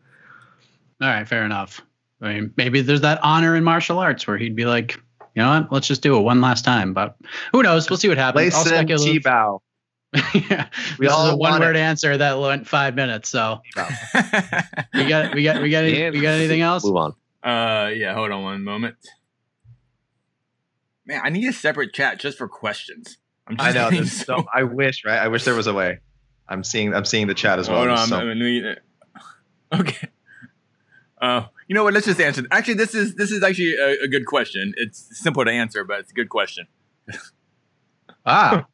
All 1.00 1.08
right, 1.08 1.26
fair 1.26 1.44
enough. 1.44 1.80
I 2.20 2.34
mean, 2.34 2.54
maybe 2.56 2.82
there's 2.82 3.00
that 3.00 3.18
honor 3.22 3.56
in 3.56 3.64
martial 3.64 3.98
arts 3.98 4.26
where 4.26 4.36
he'd 4.36 4.54
be 4.54 4.66
like, 4.66 5.00
you 5.34 5.42
know 5.42 5.60
what, 5.60 5.72
let's 5.72 5.86
just 5.88 6.02
do 6.02 6.16
it 6.18 6.20
one 6.20 6.40
last 6.40 6.64
time. 6.64 6.92
But 6.92 7.16
who 7.52 7.62
knows? 7.62 7.88
We'll 7.88 7.96
see 7.96 8.08
what 8.08 8.18
happens. 8.18 8.54
All 8.54 8.64
Gleison 8.64 8.66
speculative. 8.66 9.22
Tibau. 9.22 9.58
yeah. 10.34 10.68
We 10.98 11.06
this 11.06 11.16
is 11.16 11.30
a 11.30 11.36
one-word 11.36 11.74
answer 11.76 12.18
that 12.18 12.38
went 12.38 12.68
five 12.68 12.94
minutes. 12.94 13.30
So 13.30 13.62
we 14.92 15.08
got, 15.08 15.34
we 15.34 15.42
got, 15.42 15.62
we 15.62 15.70
got, 15.70 15.84
Yeah. 15.84 16.10
we 16.10 16.20
got 16.20 16.32
anything 16.34 16.60
else? 16.60 16.84
Move 16.84 16.96
on. 16.96 17.14
Uh, 17.42 17.90
yeah. 17.94 18.14
Hold 18.14 18.30
on 18.30 18.42
one 18.42 18.64
moment. 18.64 18.96
Man, 21.06 21.20
I 21.24 21.30
need 21.30 21.48
a 21.48 21.52
separate 21.52 21.92
chat 21.92 22.18
just 22.20 22.38
for 22.38 22.48
questions. 22.48 23.18
I'm 23.46 23.56
just 23.56 23.68
I 23.68 23.72
know. 23.72 23.90
there's 23.90 24.12
So, 24.12 24.44
I 24.54 24.62
wish, 24.62 25.04
right? 25.04 25.18
I 25.18 25.28
wish 25.28 25.44
there 25.44 25.54
was 25.54 25.66
a 25.66 25.74
way. 25.74 25.98
I'm 26.48 26.62
seeing. 26.62 26.94
I'm 26.94 27.04
seeing 27.04 27.26
the 27.26 27.34
chat 27.34 27.58
as 27.58 27.68
well. 27.68 27.78
Hold 27.78 27.90
on. 27.90 28.06
So- 28.08 28.16
I'm- 28.18 28.28
I'm 28.28 28.38
gonna- 28.38 28.76
okay. 29.80 30.08
Uh, 31.20 31.44
you 31.68 31.74
know 31.74 31.84
what? 31.84 31.92
Let's 31.94 32.06
just 32.06 32.20
answer. 32.20 32.42
Actually, 32.50 32.74
this 32.74 32.94
is 32.94 33.14
this 33.16 33.30
is 33.32 33.42
actually 33.42 33.74
a, 33.76 34.02
a 34.04 34.08
good 34.08 34.26
question. 34.26 34.74
It's 34.76 35.08
simple 35.20 35.44
to 35.44 35.50
answer, 35.50 35.84
but 35.84 36.00
it's 36.00 36.10
a 36.10 36.14
good 36.14 36.28
question. 36.28 36.66
Ah, 38.24 38.66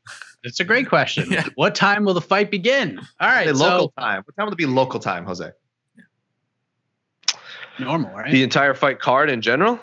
It's 0.45 0.61
a 0.61 0.65
great 0.65 0.89
question. 0.91 1.27
Yeah. 1.33 1.47
What 1.55 1.75
time 1.75 2.05
will 2.05 2.13
the 2.13 2.21
fight 2.21 2.51
begin? 2.51 2.99
All 3.19 3.29
right, 3.29 3.47
Say 3.47 3.53
local 3.53 3.93
so 3.97 4.01
time. 4.03 4.23
What 4.27 4.37
time 4.37 4.45
will 4.47 4.53
it 4.53 4.59
be 4.59 4.67
local 4.67 5.01
time, 5.01 5.25
Jose? 5.25 5.51
Normal, 7.81 8.11
right? 8.13 8.31
The 8.31 8.43
entire 8.43 8.75
fight 8.75 9.01
card 9.01 9.31
in 9.31 9.41
general. 9.43 9.79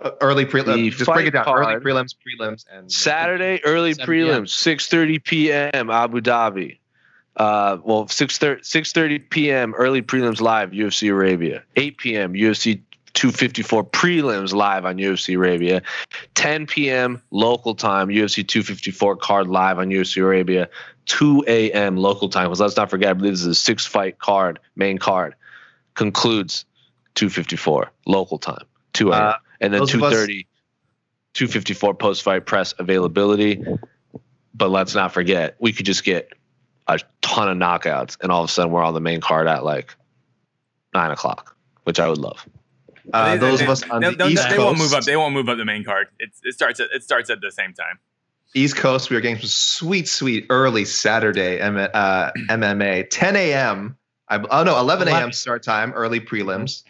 Uh, 0.00 0.12
early 0.20 0.44
The 0.44 0.50
prelims. 0.50 0.92
Just 0.92 1.10
break 1.10 1.26
it 1.26 1.30
down. 1.32 1.44
fight 1.44 1.56
Early 1.56 1.74
prelims, 1.76 2.14
prelims, 2.14 2.64
and 2.72 2.90
Saturday 2.90 3.60
early 3.64 3.92
7 3.94 4.06
p.m. 4.06 4.44
prelims, 4.44 4.48
6:30 4.48 5.24
p.m. 5.24 5.90
Abu 5.90 6.20
Dhabi. 6.20 6.78
Uh, 7.36 7.78
well, 7.84 8.06
6:30 8.06 8.60
6:30 8.60 9.30
p.m. 9.30 9.74
early 9.74 10.02
prelims 10.02 10.40
live 10.40 10.70
UFC 10.70 11.10
Arabia. 11.10 11.62
8 11.76 11.98
p.m. 11.98 12.32
UFC 12.32 12.80
254 13.12 13.84
prelims 13.84 14.54
live 14.54 14.84
on 14.84 14.96
UFC 14.96 15.36
Arabia. 15.36 15.82
10 16.34 16.66
p.m. 16.66 17.20
local 17.30 17.74
time 17.74 18.08
UFC 18.08 18.46
254 18.46 19.16
card 19.16 19.48
live 19.48 19.78
on 19.78 19.88
UFC 19.88 20.22
Arabia. 20.22 20.68
2 21.06 21.44
a.m. 21.48 21.96
local 21.96 22.28
time. 22.28 22.46
Because 22.46 22.60
let's 22.60 22.76
not 22.76 22.88
forget, 22.88 23.10
I 23.10 23.12
believe 23.14 23.32
this 23.32 23.40
is 23.40 23.46
a 23.46 23.54
six 23.54 23.84
fight 23.84 24.18
card, 24.18 24.58
main 24.76 24.98
card. 24.98 25.34
Concludes 25.94 26.64
254 27.20 27.92
local 28.06 28.38
time. 28.38 28.64
2 28.94 29.12
a.m. 29.12 29.22
Uh, 29.22 29.32
and 29.60 29.74
then 29.74 29.80
those 29.80 29.92
of 29.94 30.02
us- 30.02 30.12
230 30.12 30.46
254 31.34 31.94
post 31.94 32.22
fight 32.22 32.46
press 32.46 32.74
availability. 32.78 33.62
But 34.54 34.70
let's 34.70 34.94
not 34.94 35.12
forget, 35.12 35.54
we 35.60 35.72
could 35.72 35.86
just 35.86 36.02
get 36.02 36.32
a 36.88 36.98
ton 37.20 37.48
of 37.48 37.56
knockouts, 37.56 38.16
and 38.22 38.32
all 38.32 38.42
of 38.42 38.48
a 38.50 38.52
sudden 38.52 38.72
we're 38.72 38.82
on 38.82 38.94
the 38.94 39.00
main 39.00 39.20
card 39.20 39.46
at 39.46 39.64
like 39.64 39.94
nine 40.94 41.10
o'clock, 41.12 41.54
which 41.84 42.00
I 42.00 42.08
would 42.08 42.18
love. 42.18 42.44
Uh, 43.12 43.32
They- 43.32 43.38
those 43.38 43.58
they- 43.60 43.64
of 43.66 43.70
us 43.70 43.82
on 43.88 44.00
they, 44.00 44.10
the 44.10 44.16
they- 44.16 44.28
East 44.30 44.42
they 44.48 44.56
Coast. 44.56 44.64
won't 44.66 44.78
move 44.78 44.92
up. 44.94 45.04
They 45.04 45.16
won't 45.16 45.34
move 45.34 45.48
up 45.48 45.58
the 45.58 45.64
main 45.64 45.84
card. 45.84 46.08
It's, 46.18 46.40
it 46.42 46.54
starts 46.54 46.80
at 46.80 46.88
it 46.92 47.02
starts 47.04 47.28
at 47.30 47.40
the 47.42 47.50
same 47.52 47.74
time. 47.74 47.98
East 48.54 48.76
Coast, 48.76 49.10
we 49.10 49.16
are 49.16 49.20
getting 49.20 49.38
some 49.38 49.46
sweet, 49.48 50.08
sweet 50.08 50.46
early 50.50 50.84
Saturday 50.86 51.60
M- 51.60 51.76
uh, 51.76 52.30
MMA, 52.48 53.06
10 53.10 53.36
a.m. 53.36 53.96
I, 54.28 54.38
oh 54.50 54.64
no, 54.64 54.78
11 54.78 55.06
a.m. 55.08 55.30
start 55.32 55.62
time, 55.62 55.92
early 55.92 56.18
prelims, 56.20 56.82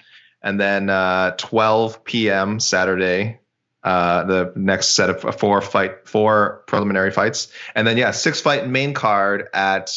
and 0.42 0.58
then 0.60 0.88
uh, 0.90 1.32
12 1.36 2.04
p.m. 2.04 2.60
Saturday. 2.60 3.38
Uh, 3.82 4.24
the 4.24 4.52
next 4.56 4.88
set 4.88 5.08
of 5.08 5.24
uh, 5.24 5.32
four 5.32 5.62
fight, 5.62 6.06
four 6.06 6.62
preliminary 6.66 7.10
fights, 7.10 7.50
and 7.74 7.86
then 7.86 7.96
yeah, 7.96 8.10
six 8.10 8.38
fight 8.38 8.68
main 8.68 8.92
card 8.92 9.48
at 9.54 9.90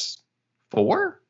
four, 0.71 1.21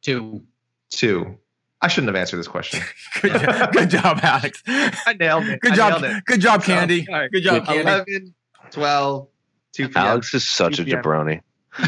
Two. 0.00 0.44
two. 0.90 1.38
I 1.82 1.88
shouldn't 1.88 2.08
have 2.08 2.14
answered 2.16 2.36
this 2.36 2.46
question. 2.46 2.80
Good, 3.20 3.32
job, 3.42 3.72
good 3.72 3.90
job, 3.90 4.20
Alex. 4.22 4.62
I 4.68 5.14
nailed 5.18 5.44
it. 5.48 5.60
Good 5.60 5.72
I 5.72 5.76
job. 5.76 6.02
nailed 6.02 6.16
it. 6.18 6.24
Good 6.24 6.40
job, 6.40 6.62
Candy. 6.62 7.06
All 7.10 7.18
right. 7.18 7.30
Good 7.32 7.42
job, 7.42 7.66
Candy. 7.66 7.82
11, 7.82 8.34
12, 8.70 9.28
2 9.72 9.88
p.m. 9.88 10.06
Alex 10.06 10.34
is 10.34 10.48
such 10.48 10.74
a 10.74 10.76
2 10.78 10.84
p.m. 10.84 11.02
jabroni. 11.02 11.40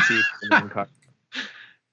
two 0.08 0.20
for 0.20 0.48
the 0.48 0.60
main 0.60 0.68
card. 0.70 0.88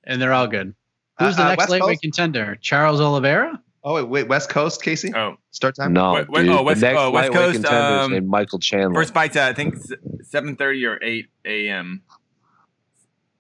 And 0.04 0.20
they're 0.20 0.34
all 0.34 0.48
good. 0.48 0.74
Who's 1.20 1.36
Uh, 1.36 1.38
the 1.38 1.44
uh, 1.44 1.48
next 1.50 1.58
West 1.60 1.70
lightweight 1.70 1.90
Coast? 1.98 2.02
contender? 2.02 2.58
Charles 2.60 3.00
Oliveira? 3.00 3.62
Oh 3.88 3.94
wait, 3.94 4.10
wait, 4.10 4.28
West 4.28 4.50
Coast, 4.50 4.82
Casey. 4.82 5.14
Oh, 5.16 5.38
Start 5.52 5.76
time. 5.76 5.94
No, 5.94 6.14
Wait, 6.14 6.28
wait, 6.28 6.44
dude, 6.46 6.52
oh, 6.52 6.64
West- 6.64 6.82
the 6.82 6.88
next 6.88 7.00
oh, 7.00 7.12
West 7.12 7.32
Coast, 7.32 7.54
contender 7.62 8.00
is 8.00 8.06
um, 8.06 8.12
named 8.14 8.28
Michael 8.28 8.58
Chandler. 8.58 9.00
first 9.00 9.14
fight's 9.14 9.36
at 9.36 9.48
I 9.48 9.54
think 9.54 9.76
seven 10.24 10.56
thirty 10.56 10.84
or 10.86 11.00
eight 11.04 11.28
a.m. 11.46 12.02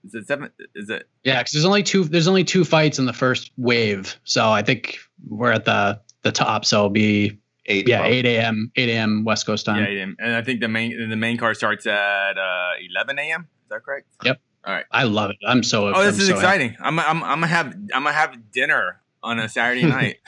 Is 0.05 0.13
it 0.13 0.27
seven? 0.27 0.51
Is 0.75 0.91
it? 0.91 1.09
Yeah, 1.23 1.39
because 1.39 1.53
there's 1.53 1.65
only 1.65 1.81
two. 1.81 2.03
There's 2.03 2.27
only 2.27 2.43
two 2.43 2.63
fights 2.63 2.99
in 2.99 3.05
the 3.05 3.13
first 3.13 3.51
wave, 3.57 4.19
so 4.23 4.51
I 4.51 4.61
think 4.61 4.99
we're 5.27 5.51
at 5.51 5.65
the 5.65 5.99
the 6.21 6.31
top. 6.31 6.63
So 6.63 6.77
it'll 6.77 6.89
be 6.91 7.39
Eight. 7.65 7.87
yeah, 7.87 8.01
well, 8.01 8.11
8 8.11 8.25
a.m. 8.27 8.71
8 8.75 8.89
a.m. 8.89 9.23
West 9.23 9.47
Coast 9.47 9.65
time. 9.65 9.77
Yeah, 9.77 9.89
8 9.89 9.97
a.m. 9.97 10.15
And 10.19 10.35
I 10.35 10.43
think 10.43 10.59
the 10.61 10.67
main 10.67 11.09
the 11.09 11.15
main 11.15 11.37
card 11.37 11.57
starts 11.57 11.87
at 11.87 12.37
uh, 12.37 12.69
eleven 12.87 13.17
a.m. 13.17 13.47
Is 13.63 13.69
that 13.69 13.83
correct? 13.83 14.05
Yep. 14.23 14.39
All 14.63 14.73
right. 14.73 14.85
I 14.91 15.05
love 15.05 15.31
it. 15.31 15.37
I'm 15.47 15.63
so. 15.63 15.89
Excited. 15.89 16.07
Oh, 16.07 16.11
this 16.11 16.15
I'm 16.17 16.21
is 16.21 16.27
so 16.27 16.35
exciting. 16.35 16.77
I'm 16.79 16.99
I'm 16.99 17.23
I'm 17.23 17.39
gonna 17.39 17.47
have 17.47 17.73
I'm 17.95 18.03
gonna 18.03 18.11
have 18.11 18.51
dinner 18.51 19.01
on 19.25 19.39
a 19.39 19.49
Saturday 19.49 19.83
night. 19.85 20.17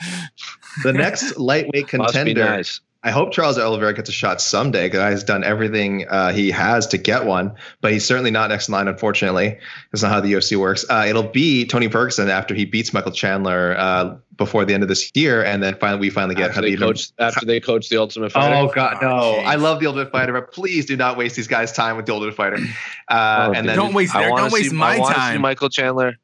The 0.84 0.92
next 0.92 1.38
lightweight 1.38 1.92
Must 1.92 2.12
be 2.14 2.18
contender. 2.20 2.44
nice. 2.44 2.80
I 3.02 3.10
hope 3.10 3.32
Charles 3.32 3.58
Oliveira 3.58 3.94
gets 3.94 4.08
a 4.08 4.12
shot 4.12 4.40
someday. 4.40 4.88
Guy 4.88 5.10
has 5.10 5.24
done 5.24 5.42
everything 5.42 6.06
uh, 6.08 6.30
he 6.32 6.50
has 6.52 6.86
to 6.88 6.98
get 6.98 7.26
one, 7.26 7.54
but 7.80 7.90
he's 7.92 8.04
certainly 8.04 8.30
not 8.30 8.50
next 8.50 8.68
in 8.68 8.74
line. 8.74 8.86
Unfortunately, 8.86 9.58
that's 9.90 10.02
not 10.02 10.12
how 10.12 10.20
the 10.20 10.32
UFC 10.32 10.56
works. 10.56 10.84
Uh, 10.88 11.06
it'll 11.08 11.22
be 11.24 11.64
Tony 11.64 11.88
Ferguson 11.88 12.28
after 12.28 12.54
he 12.54 12.64
beats 12.64 12.92
Michael 12.92 13.10
Chandler 13.10 13.74
uh, 13.78 14.16
before 14.36 14.64
the 14.64 14.74
end 14.74 14.82
of 14.84 14.88
this 14.88 15.10
year, 15.14 15.44
and 15.44 15.62
then 15.62 15.76
finally 15.80 16.00
we 16.00 16.10
finally 16.10 16.34
get 16.36 16.50
After 16.50 16.60
they, 16.62 16.76
coach, 16.76 17.08
after 17.18 17.44
they 17.46 17.58
coach 17.60 17.88
the 17.88 17.96
Ultimate 17.98 18.30
Fighter. 18.30 18.54
Oh 18.54 18.68
God, 18.72 18.98
no! 19.02 19.08
Oh. 19.10 19.34
I 19.44 19.56
love 19.56 19.80
the 19.80 19.86
Ultimate 19.86 20.12
Fighter, 20.12 20.32
but 20.32 20.52
please 20.52 20.86
do 20.86 20.96
not 20.96 21.16
waste 21.16 21.34
these 21.34 21.48
guys' 21.48 21.72
time 21.72 21.96
with 21.96 22.06
the 22.06 22.12
Ultimate 22.12 22.34
Fighter. 22.36 22.58
Uh, 23.08 23.48
Oh, 23.48 23.52
and 23.52 23.68
then 23.68 23.76
Don't 23.76 23.94
waste 23.94 24.12
their- 24.12 24.28
don't 24.28 24.52
waste 24.52 24.70
see, 24.70 24.76
my 24.76 24.96
I 24.96 24.98
wanna 24.98 25.14
See 25.14 25.20
time. 25.20 25.40
Michael 25.40 25.68
Chandler. 25.70 26.16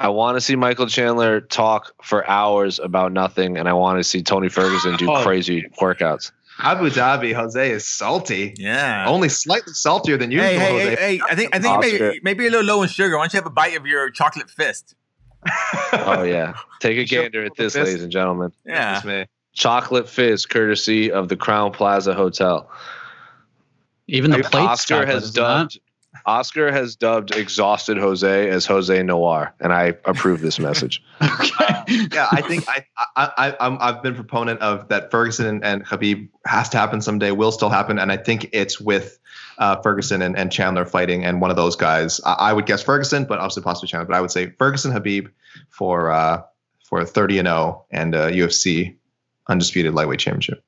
I 0.00 0.08
want 0.08 0.36
to 0.36 0.40
see 0.40 0.56
Michael 0.56 0.86
Chandler 0.86 1.42
talk 1.42 1.92
for 2.02 2.26
hours 2.26 2.78
about 2.78 3.12
nothing, 3.12 3.58
and 3.58 3.68
I 3.68 3.74
want 3.74 3.98
to 4.00 4.04
see 4.04 4.22
Tony 4.22 4.48
Ferguson 4.48 4.96
do 4.96 5.10
Oh. 5.10 5.22
crazy 5.22 5.66
workouts. 5.78 6.32
Abu 6.58 6.88
Dhabi, 6.88 7.34
Jose 7.34 7.70
is 7.70 7.86
salty. 7.86 8.54
Yeah. 8.56 9.04
Only 9.06 9.28
slightly 9.28 9.74
saltier 9.74 10.16
than 10.16 10.30
usual. 10.30 10.48
Hey, 10.48 10.58
hey, 10.58 10.70
Jose. 10.72 10.88
hey, 10.96 11.16
hey! 11.16 11.20
I 11.30 11.34
think 11.34 11.54
I 11.54 11.58
think 11.58 11.80
maybe 11.80 12.20
maybe 12.22 12.46
a 12.46 12.50
little 12.50 12.66
low 12.66 12.82
in 12.82 12.88
sugar. 12.88 13.16
Why 13.16 13.24
don't 13.24 13.32
you 13.34 13.38
have 13.38 13.46
a 13.46 13.50
bite 13.50 13.76
of 13.76 13.86
your 13.86 14.10
chocolate 14.10 14.50
fist? 14.50 14.94
Oh 15.92 16.22
yeah, 16.22 16.54
take 16.80 16.98
a 16.98 17.04
gander 17.04 17.44
at 17.44 17.56
this, 17.56 17.74
ladies 17.74 18.02
and 18.02 18.12
gentlemen. 18.12 18.52
Yeah. 18.66 19.00
Me. 19.04 19.24
Chocolate 19.54 20.08
fizz, 20.08 20.46
courtesy 20.46 21.10
of 21.10 21.28
the 21.28 21.36
Crowne 21.36 21.72
Plaza 21.72 22.14
Hotel. 22.14 22.70
Even 24.06 24.30
the 24.30 24.38
plates. 24.38 24.54
Oscar 24.56 25.04
has 25.06 25.24
isn't 25.24 25.36
dubbed 25.36 25.80
Oscar 26.26 26.70
has 26.72 26.96
dubbed 26.96 27.34
exhausted 27.34 27.98
Jose 27.98 28.48
as 28.48 28.66
Jose 28.66 29.02
Noir, 29.02 29.54
and 29.60 29.72
I 29.72 29.94
approve 30.04 30.40
this 30.40 30.58
message. 30.58 31.02
yeah, 31.20 32.28
I 32.30 32.42
think 32.46 32.68
I, 32.68 32.84
I, 33.16 33.30
I 33.36 33.56
I'm, 33.60 33.78
I've 33.80 34.02
been 34.02 34.14
proponent 34.14 34.60
of 34.60 34.88
that 34.88 35.10
Ferguson 35.10 35.46
and, 35.46 35.64
and 35.64 35.86
Khabib 35.86 36.28
has 36.46 36.68
to 36.70 36.78
happen 36.78 37.00
someday, 37.00 37.30
will 37.32 37.52
still 37.52 37.70
happen, 37.70 37.98
and 37.98 38.12
I 38.12 38.16
think 38.16 38.50
it's 38.52 38.80
with 38.80 39.18
uh, 39.58 39.76
Ferguson 39.82 40.22
and, 40.22 40.36
and 40.36 40.50
Chandler 40.50 40.84
fighting, 40.84 41.24
and 41.24 41.40
one 41.40 41.50
of 41.50 41.56
those 41.56 41.76
guys. 41.76 42.20
I, 42.24 42.32
I 42.32 42.52
would 42.52 42.66
guess 42.66 42.82
Ferguson, 42.82 43.24
but 43.24 43.38
obviously 43.38 43.62
possibly 43.62 43.88
Chandler. 43.88 44.06
But 44.06 44.16
I 44.16 44.20
would 44.20 44.30
say 44.30 44.50
Ferguson 44.58 44.92
Khabib 44.92 45.30
for 45.68 46.10
uh, 46.10 46.42
for 46.84 47.04
30 47.04 47.38
and 47.38 47.48
0 47.48 47.84
and 47.90 48.14
uh, 48.14 48.28
UFC 48.28 48.96
undisputed 49.48 49.94
lightweight 49.94 50.18
championship. 50.18 50.62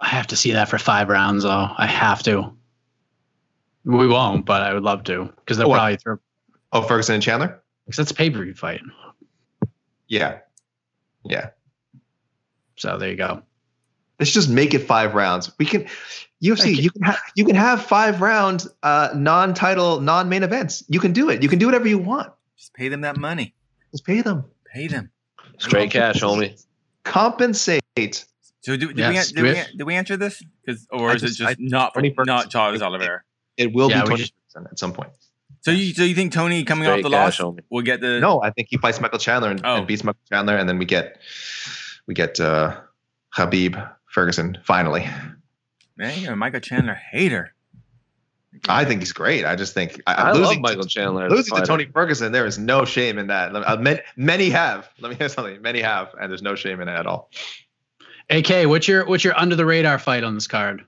I 0.00 0.08
have 0.08 0.28
to 0.28 0.36
see 0.36 0.52
that 0.52 0.68
for 0.68 0.78
five 0.78 1.08
rounds, 1.08 1.42
though. 1.42 1.68
I 1.76 1.86
have 1.86 2.22
to. 2.24 2.52
We 3.84 4.06
won't, 4.06 4.44
but 4.44 4.62
I 4.62 4.74
would 4.74 4.82
love 4.82 5.04
to 5.04 5.24
because 5.36 5.56
they'll 5.56 5.66
Oh, 5.66 5.70
what? 5.70 5.76
probably 5.78 5.96
throw. 5.96 6.18
Oh, 6.72 6.82
Ferguson 6.82 7.14
and 7.14 7.22
Chandler. 7.22 7.62
Because 7.86 7.96
that's 7.96 8.10
a 8.10 8.14
pay 8.14 8.28
per 8.30 8.42
view 8.44 8.54
fight. 8.54 8.80
Yeah, 10.08 10.38
yeah. 11.24 11.50
So 12.76 12.98
there 12.98 13.08
you 13.10 13.16
go. 13.16 13.42
Let's 14.18 14.32
just 14.32 14.48
make 14.50 14.74
it 14.74 14.80
five 14.80 15.14
rounds. 15.14 15.50
We 15.58 15.64
can 15.64 15.86
UFC. 16.42 16.76
You 16.76 16.90
can 16.90 17.02
have 17.02 17.18
you 17.34 17.44
can 17.44 17.54
have 17.56 17.82
five 17.84 18.20
round 18.20 18.66
uh, 18.82 19.10
non-title, 19.14 20.00
non-main 20.00 20.42
events. 20.42 20.82
You 20.88 21.00
can 21.00 21.12
do 21.12 21.30
it. 21.30 21.42
You 21.42 21.48
can 21.48 21.58
do 21.58 21.66
whatever 21.66 21.88
you 21.88 21.98
want. 21.98 22.32
Just 22.56 22.74
pay 22.74 22.88
them 22.88 23.02
that 23.02 23.16
money. 23.16 23.54
Just 23.92 24.04
pay 24.04 24.20
them. 24.20 24.44
Pay 24.72 24.88
them. 24.88 25.10
Straight 25.58 25.90
cash, 25.90 26.20
homie. 26.20 26.62
Compensate. 27.04 27.80
So 28.60 28.76
do, 28.76 28.92
do, 28.92 29.00
Yes. 29.00 29.32
we, 29.32 29.36
do, 29.36 29.42
we, 29.44 29.62
do 29.78 29.84
we 29.86 29.94
answer 29.94 30.16
this? 30.16 30.42
Because 30.64 30.86
or 30.90 31.10
I 31.10 31.14
is 31.14 31.22
just- 31.22 31.40
it 31.40 31.44
just 31.44 31.50
I- 31.52 31.56
not 31.58 31.94
Tony 31.94 32.10
Ferguson. 32.10 32.26
not 32.36 32.50
Charles 32.50 32.82
Oliveira? 32.82 33.22
It 33.58 33.74
will 33.74 33.90
Yeah, 33.90 33.96
be 33.98 34.02
we 34.02 34.08
Tony 34.08 34.18
just- 34.22 34.32
Ferguson 34.54 34.68
at 34.72 34.78
some 34.78 34.92
point. 34.94 35.10
So 35.60 35.72
you 35.72 35.92
so 35.92 36.04
you 36.04 36.14
think 36.14 36.32
Tony 36.32 36.62
coming 36.64 36.84
Straight 36.84 36.98
off 36.98 37.02
the 37.02 37.08
loss 37.10 37.36
homie. 37.38 37.60
will 37.68 37.82
get 37.82 38.00
the 38.00 38.20
No, 38.20 38.40
I 38.40 38.50
think 38.50 38.68
he 38.70 38.76
fights 38.78 39.00
Michael 39.00 39.18
Chandler 39.18 39.50
and, 39.50 39.60
Oh. 39.64 39.76
and 39.78 39.86
beats 39.86 40.04
Michael 40.04 40.20
Chandler, 40.32 40.56
and 40.56 40.68
then 40.68 40.78
we 40.78 40.84
get 40.86 41.20
we 42.06 42.14
get 42.14 42.38
uh, 42.40 42.78
Khabib 43.36 43.92
Ferguson 44.06 44.56
finally. 44.64 45.06
man, 45.96 46.18
you're 46.20 46.32
a 46.34 46.36
Michael 46.36 46.60
Chandler 46.60 46.94
hater. 46.94 47.52
I 48.68 48.84
think 48.84 49.00
he's 49.02 49.12
great. 49.12 49.44
I 49.44 49.56
just 49.56 49.74
think 49.74 50.00
I, 50.06 50.14
I 50.14 50.28
losing 50.32 50.42
love 50.44 50.54
to- 50.54 50.60
Michael 50.60 50.84
Chandler. 50.84 51.28
Losing 51.28 51.56
to. 51.56 51.62
Tony 51.66 51.86
Ferguson, 51.86 52.32
there 52.32 52.46
is 52.46 52.56
no 52.58 52.84
shame 52.84 53.18
in 53.18 53.26
that. 53.26 53.54
Uh, 53.54 53.76
many, 53.76 54.00
many 54.16 54.50
have. 54.50 54.88
Let 55.00 55.10
me 55.10 55.16
hear 55.16 55.28
something. 55.28 55.60
Many 55.60 55.80
have, 55.82 56.14
and 56.20 56.30
there's 56.30 56.42
no 56.42 56.54
shame 56.54 56.80
in 56.80 56.88
it 56.88 56.92
at 56.92 57.06
all. 57.06 57.30
AK, 58.30 58.66
what's 58.68 58.86
your 58.88 59.06
what's 59.06 59.24
your 59.24 59.36
under 59.38 59.56
the 59.56 59.66
radar 59.66 59.98
fight 59.98 60.22
on 60.24 60.34
this 60.34 60.46
card? 60.46 60.84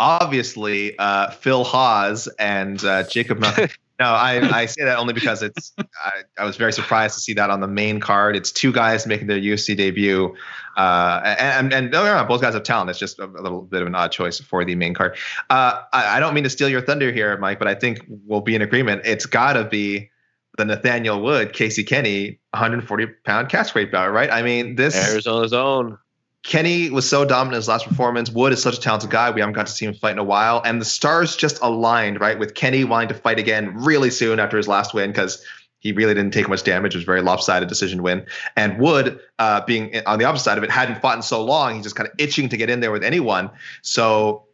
Obviously, 0.00 0.98
uh, 0.98 1.30
Phil 1.30 1.62
Hawes 1.62 2.26
and 2.38 2.82
uh, 2.82 3.02
Jacob. 3.02 3.38
Mel- 3.38 3.54
no, 4.00 4.06
I, 4.06 4.60
I 4.62 4.64
say 4.64 4.84
that 4.84 4.98
only 4.98 5.12
because 5.12 5.42
it's. 5.42 5.74
I, 5.78 6.22
I 6.38 6.44
was 6.46 6.56
very 6.56 6.72
surprised 6.72 7.14
to 7.16 7.20
see 7.20 7.34
that 7.34 7.50
on 7.50 7.60
the 7.60 7.68
main 7.68 8.00
card. 8.00 8.34
It's 8.34 8.50
two 8.50 8.72
guys 8.72 9.06
making 9.06 9.26
their 9.26 9.38
UFC 9.38 9.76
debut, 9.76 10.34
uh, 10.74 11.20
and 11.38 11.70
and 11.74 11.90
no, 11.90 12.02
no, 12.02 12.16
no, 12.16 12.24
both 12.24 12.40
guys 12.40 12.54
have 12.54 12.62
talent. 12.62 12.88
It's 12.88 12.98
just 12.98 13.18
a, 13.18 13.24
a 13.24 13.42
little 13.42 13.60
bit 13.60 13.82
of 13.82 13.88
an 13.88 13.94
odd 13.94 14.10
choice 14.10 14.40
for 14.40 14.64
the 14.64 14.74
main 14.74 14.94
card. 14.94 15.18
Uh, 15.50 15.82
I, 15.92 16.16
I 16.16 16.20
don't 16.20 16.32
mean 16.32 16.44
to 16.44 16.50
steal 16.50 16.70
your 16.70 16.80
thunder 16.80 17.12
here, 17.12 17.36
Mike, 17.36 17.58
but 17.58 17.68
I 17.68 17.74
think 17.74 18.06
we'll 18.08 18.40
be 18.40 18.54
in 18.54 18.62
agreement. 18.62 19.02
It's 19.04 19.26
got 19.26 19.52
to 19.52 19.64
be 19.64 20.10
the 20.56 20.64
Nathaniel 20.64 21.20
Wood, 21.22 21.52
Casey 21.52 21.84
Kenny, 21.84 22.40
140 22.52 23.06
pound 23.24 23.50
catch 23.50 23.74
weight 23.74 23.92
bout, 23.92 24.12
right? 24.12 24.30
I 24.30 24.42
mean, 24.42 24.76
this 24.76 24.96
Arizona's 24.96 25.52
own. 25.52 25.98
Kenny 26.42 26.90
was 26.90 27.08
so 27.08 27.24
dominant 27.24 27.54
in 27.54 27.58
his 27.58 27.68
last 27.68 27.86
performance. 27.86 28.30
Wood 28.30 28.52
is 28.52 28.62
such 28.62 28.78
a 28.78 28.80
talented 28.80 29.10
guy. 29.10 29.30
We 29.30 29.40
haven't 29.40 29.54
got 29.54 29.66
to 29.66 29.72
see 29.72 29.84
him 29.84 29.94
fight 29.94 30.12
in 30.12 30.18
a 30.18 30.24
while. 30.24 30.62
And 30.64 30.80
the 30.80 30.86
stars 30.86 31.36
just 31.36 31.58
aligned, 31.60 32.20
right? 32.20 32.38
With 32.38 32.54
Kenny 32.54 32.84
wanting 32.84 33.08
to 33.08 33.14
fight 33.14 33.38
again 33.38 33.74
really 33.74 34.10
soon 34.10 34.40
after 34.40 34.56
his 34.56 34.66
last 34.66 34.94
win 34.94 35.10
because 35.10 35.44
he 35.80 35.92
really 35.92 36.14
didn't 36.14 36.32
take 36.32 36.48
much 36.48 36.62
damage. 36.62 36.94
It 36.94 36.98
was 36.98 37.04
a 37.04 37.06
very 37.06 37.20
lopsided 37.20 37.68
decision 37.68 38.02
win. 38.02 38.24
And 38.56 38.78
Wood, 38.78 39.20
uh, 39.38 39.62
being 39.66 40.00
on 40.06 40.18
the 40.18 40.24
opposite 40.24 40.44
side 40.44 40.58
of 40.58 40.64
it, 40.64 40.70
hadn't 40.70 41.00
fought 41.02 41.16
in 41.16 41.22
so 41.22 41.44
long. 41.44 41.74
He's 41.74 41.84
just 41.84 41.96
kind 41.96 42.08
of 42.08 42.14
itching 42.18 42.48
to 42.50 42.56
get 42.56 42.70
in 42.70 42.80
there 42.80 42.92
with 42.92 43.04
anyone. 43.04 43.50
So 43.82 44.44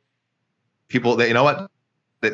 people, 0.89 1.21
you 1.23 1.35
know 1.35 1.45
what? 1.45 1.71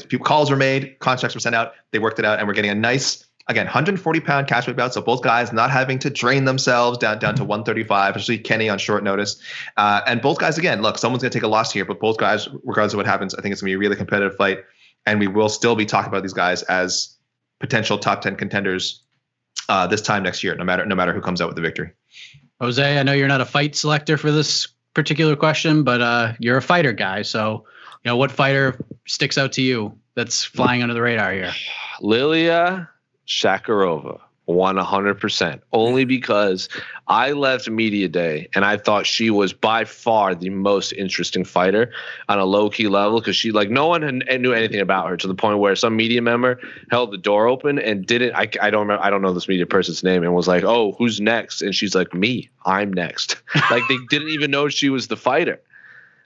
People 0.09 0.25
calls 0.25 0.51
were 0.51 0.57
made, 0.57 0.99
contracts 1.01 1.35
were 1.35 1.41
sent 1.41 1.55
out. 1.55 1.73
They 1.91 1.99
worked 1.99 2.19
it 2.19 2.25
out, 2.25 2.39
and 2.39 2.49
we're 2.49 2.55
getting 2.55 2.71
a 2.71 2.75
nice 2.75 3.27
again 3.49 3.67
140 3.67 4.21
pound 4.21 4.47
cash 4.47 4.67
weight 4.67 4.77
bout 4.77 4.95
so 4.95 5.01
both 5.01 5.23
guys 5.23 5.53
not 5.53 5.71
having 5.71 5.99
to 5.99 6.11
drain 6.11 6.45
themselves 6.45 6.99
down 6.99 7.19
down 7.19 7.35
to 7.35 7.45
135 7.45 8.17
especially 8.17 8.39
kenny 8.39 8.69
on 8.69 8.79
short 8.79 9.03
notice. 9.05 9.41
Uh, 9.77 10.01
and 10.07 10.21
both 10.21 10.39
guys 10.39 10.59
again 10.59 10.83
look 10.83 10.99
someone's 10.99 11.23
going 11.23 11.31
to 11.31 11.37
take 11.37 11.45
a 11.45 11.49
loss 11.49 11.73
here 11.73 11.85
but 11.85 12.01
both 12.01 12.19
guys 12.19 12.49
regardless 12.65 12.93
of 12.93 12.97
what 12.99 13.07
happens 13.07 13.35
i 13.35 13.43
think 13.43 13.53
it's 13.53 13.61
going 13.61 13.71
to 13.71 13.73
be 13.73 13.75
a 13.77 13.79
really 13.79 13.97
competitive 13.97 14.37
fight 14.37 14.59
and 15.07 15.19
we 15.19 15.27
will 15.27 15.49
still 15.49 15.75
be 15.75 15.87
talking 15.87 16.09
about 16.09 16.23
these 16.23 16.33
guys 16.33 16.63
as 16.65 17.17
potential 17.61 17.99
top 17.99 18.23
10 18.23 18.37
contenders 18.37 19.03
uh, 19.69 19.87
this 19.87 20.03
time 20.03 20.23
next 20.23 20.43
year 20.43 20.55
no 20.57 20.65
matter 20.65 20.85
no 20.87 20.95
matter 20.95 21.13
who 21.13 21.21
comes 21.21 21.41
out 21.41 21.49
with 21.49 21.57
the 21.57 21.63
victory. 21.63 21.91
Jose 22.61 22.99
i 22.99 23.03
know 23.03 23.13
you're 23.13 23.29
not 23.29 23.41
a 23.41 23.47
fight 23.47 23.75
selector 23.75 24.17
for 24.17 24.31
this 24.31 24.69
particular 24.95 25.37
question 25.37 25.85
but 25.85 26.01
uh, 26.01 26.33
you're 26.39 26.59
a 26.59 26.63
fighter 26.63 26.93
guy 26.93 27.23
so 27.23 27.65
you 28.05 28.11
know 28.11 28.17
what 28.17 28.31
fighter 28.31 28.79
sticks 29.07 29.39
out 29.39 29.53
to 29.53 29.63
you 29.63 29.97
that's 30.15 30.45
flying 30.45 30.83
under 30.83 30.95
the 30.95 31.03
radar 31.03 31.33
here? 31.33 31.53
Lilia 32.01 32.89
Shakirova. 33.27 34.21
won 34.47 34.77
100% 34.77 35.61
only 35.73 36.05
because 36.05 36.69
I 37.07 37.33
left 37.33 37.71
media 37.71 38.09
day 38.09 38.49
and 38.55 38.65
I 38.65 38.77
thought 38.77 39.07
she 39.07 39.31
was 39.31 39.53
by 39.53 39.85
far 39.85 40.35
the 40.35 40.51
most 40.51 40.93
interesting 40.93 41.45
fighter 41.45 41.93
on 42.29 42.39
a 42.39 42.45
low 42.45 42.69
key 42.69 42.89
level 42.89 43.21
because 43.21 43.37
she 43.37 43.53
like 43.53 43.71
no 43.71 43.87
one 43.87 44.03
had, 44.03 44.41
knew 44.41 44.53
anything 44.53 44.81
about 44.81 45.09
her 45.09 45.17
to 45.17 45.29
the 45.29 45.35
point 45.35 45.59
where 45.59 45.77
some 45.77 45.97
media 45.97 46.21
member 46.21 46.61
held 46.91 47.13
the 47.13 47.19
door 47.19 47.47
open 47.47 47.79
and 47.79 48.05
didn't 48.05 48.35
I, 48.35 48.49
I 48.61 48.71
don't 48.71 48.83
remember 48.83 49.05
I 49.05 49.11
don't 49.11 49.23
know 49.23 49.33
this 49.33 49.49
media 49.49 49.67
person's 49.67 50.03
name 50.03 50.25
and 50.25 50.35
was 50.35 50.49
like 50.49 50.65
oh 50.65 50.93
who's 50.99 51.21
next? 51.21 51.63
And 51.63 51.75
she's 51.75 51.95
like 51.95 52.13
me 52.13 52.51
I'm 52.65 52.93
next. 52.93 53.37
Like 53.71 53.85
they 53.89 53.99
didn't 54.11 54.31
even 54.31 54.51
know 54.51 54.69
she 54.69 54.91
was 54.91 55.07
the 55.07 55.17
fighter 55.17 55.61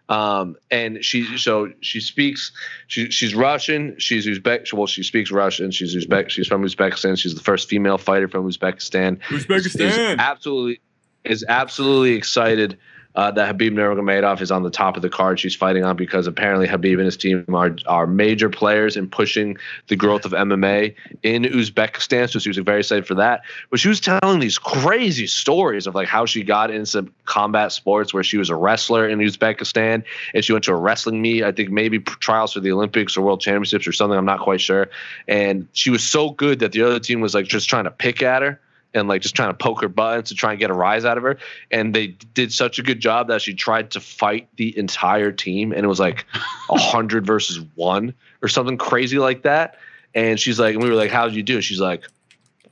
um, 0.08 0.56
and 0.70 1.04
she 1.04 1.36
so 1.36 1.72
she 1.80 2.00
speaks 2.00 2.52
she, 2.86 3.10
she's 3.10 3.34
Russian 3.34 3.96
she's 3.98 4.26
Uzbek 4.26 4.72
well 4.72 4.86
she 4.86 5.02
speaks 5.02 5.30
Russian 5.30 5.70
she's 5.70 5.96
Uzbek 5.96 6.30
she's 6.30 6.46
from 6.46 6.62
Uzbekistan 6.62 7.18
she's 7.18 7.34
the 7.34 7.42
first 7.42 7.68
female 7.68 7.98
fighter 7.98 8.28
from 8.28 8.48
Uzbekistan. 8.48 9.20
Uzbekistan! 9.28 9.80
Is, 9.80 9.96
is 9.98 10.16
absolutely 10.18 10.80
is 11.24 11.44
absolutely 11.48 12.12
excited 12.12 12.78
uh, 13.16 13.30
that 13.30 13.56
Khabib 13.56 13.72
Nurmagomedov 13.72 14.42
is 14.42 14.50
on 14.50 14.62
the 14.62 14.70
top 14.70 14.96
of 14.96 15.02
the 15.02 15.08
card 15.08 15.40
she's 15.40 15.56
fighting 15.56 15.84
on 15.84 15.96
because 15.96 16.26
apparently 16.26 16.68
Khabib 16.68 16.94
and 16.94 17.06
his 17.06 17.16
team 17.16 17.44
are, 17.54 17.74
are 17.86 18.06
major 18.06 18.50
players 18.50 18.94
in 18.96 19.08
pushing 19.08 19.56
the 19.88 19.96
growth 19.96 20.26
of 20.26 20.32
MMA 20.32 20.94
in 21.22 21.44
Uzbekistan. 21.44 22.30
So 22.30 22.38
she 22.38 22.50
was 22.50 22.58
very 22.58 22.80
excited 22.80 23.06
for 23.06 23.14
that. 23.14 23.42
But 23.70 23.80
she 23.80 23.88
was 23.88 24.00
telling 24.00 24.40
these 24.40 24.58
crazy 24.58 25.26
stories 25.26 25.86
of 25.86 25.94
like 25.94 26.08
how 26.08 26.26
she 26.26 26.42
got 26.42 26.70
into 26.70 27.10
combat 27.24 27.72
sports 27.72 28.12
where 28.12 28.22
she 28.22 28.36
was 28.36 28.50
a 28.50 28.56
wrestler 28.56 29.08
in 29.08 29.18
Uzbekistan 29.18 30.04
and 30.34 30.44
she 30.44 30.52
went 30.52 30.64
to 30.64 30.72
a 30.72 30.76
wrestling 30.76 31.22
meet, 31.22 31.42
I 31.42 31.52
think 31.52 31.70
maybe 31.70 31.98
trials 32.00 32.52
for 32.52 32.60
the 32.60 32.70
Olympics 32.70 33.16
or 33.16 33.22
World 33.22 33.40
Championships 33.40 33.86
or 33.86 33.92
something. 33.92 34.18
I'm 34.18 34.26
not 34.26 34.40
quite 34.40 34.60
sure. 34.60 34.90
And 35.26 35.66
she 35.72 35.88
was 35.88 36.04
so 36.04 36.30
good 36.30 36.58
that 36.58 36.72
the 36.72 36.82
other 36.82 37.00
team 37.00 37.22
was 37.22 37.34
like 37.34 37.46
just 37.46 37.68
trying 37.68 37.84
to 37.84 37.90
pick 37.90 38.22
at 38.22 38.42
her 38.42 38.60
and 38.96 39.08
like 39.08 39.22
just 39.22 39.36
trying 39.36 39.50
to 39.50 39.54
poke 39.54 39.82
her 39.82 39.88
buttons 39.88 40.30
to 40.30 40.34
try 40.34 40.52
and 40.52 40.58
get 40.58 40.70
a 40.70 40.74
rise 40.74 41.04
out 41.04 41.18
of 41.18 41.22
her. 41.22 41.38
And 41.70 41.94
they 41.94 42.08
did 42.08 42.52
such 42.52 42.78
a 42.78 42.82
good 42.82 42.98
job 42.98 43.28
that 43.28 43.42
she 43.42 43.54
tried 43.54 43.90
to 43.92 44.00
fight 44.00 44.48
the 44.56 44.76
entire 44.76 45.30
team, 45.30 45.72
and 45.72 45.84
it 45.84 45.88
was 45.88 46.00
like 46.00 46.24
a 46.70 46.78
hundred 46.78 47.26
versus 47.26 47.60
one 47.74 48.14
or 48.42 48.48
something 48.48 48.78
crazy 48.78 49.18
like 49.18 49.42
that. 49.42 49.78
And 50.14 50.40
she's 50.40 50.58
like, 50.58 50.74
and 50.74 50.82
we 50.82 50.88
were 50.88 50.96
like, 50.96 51.10
"How 51.10 51.26
did 51.26 51.36
you 51.36 51.42
do?" 51.42 51.60
She's 51.60 51.80
like, 51.80 52.04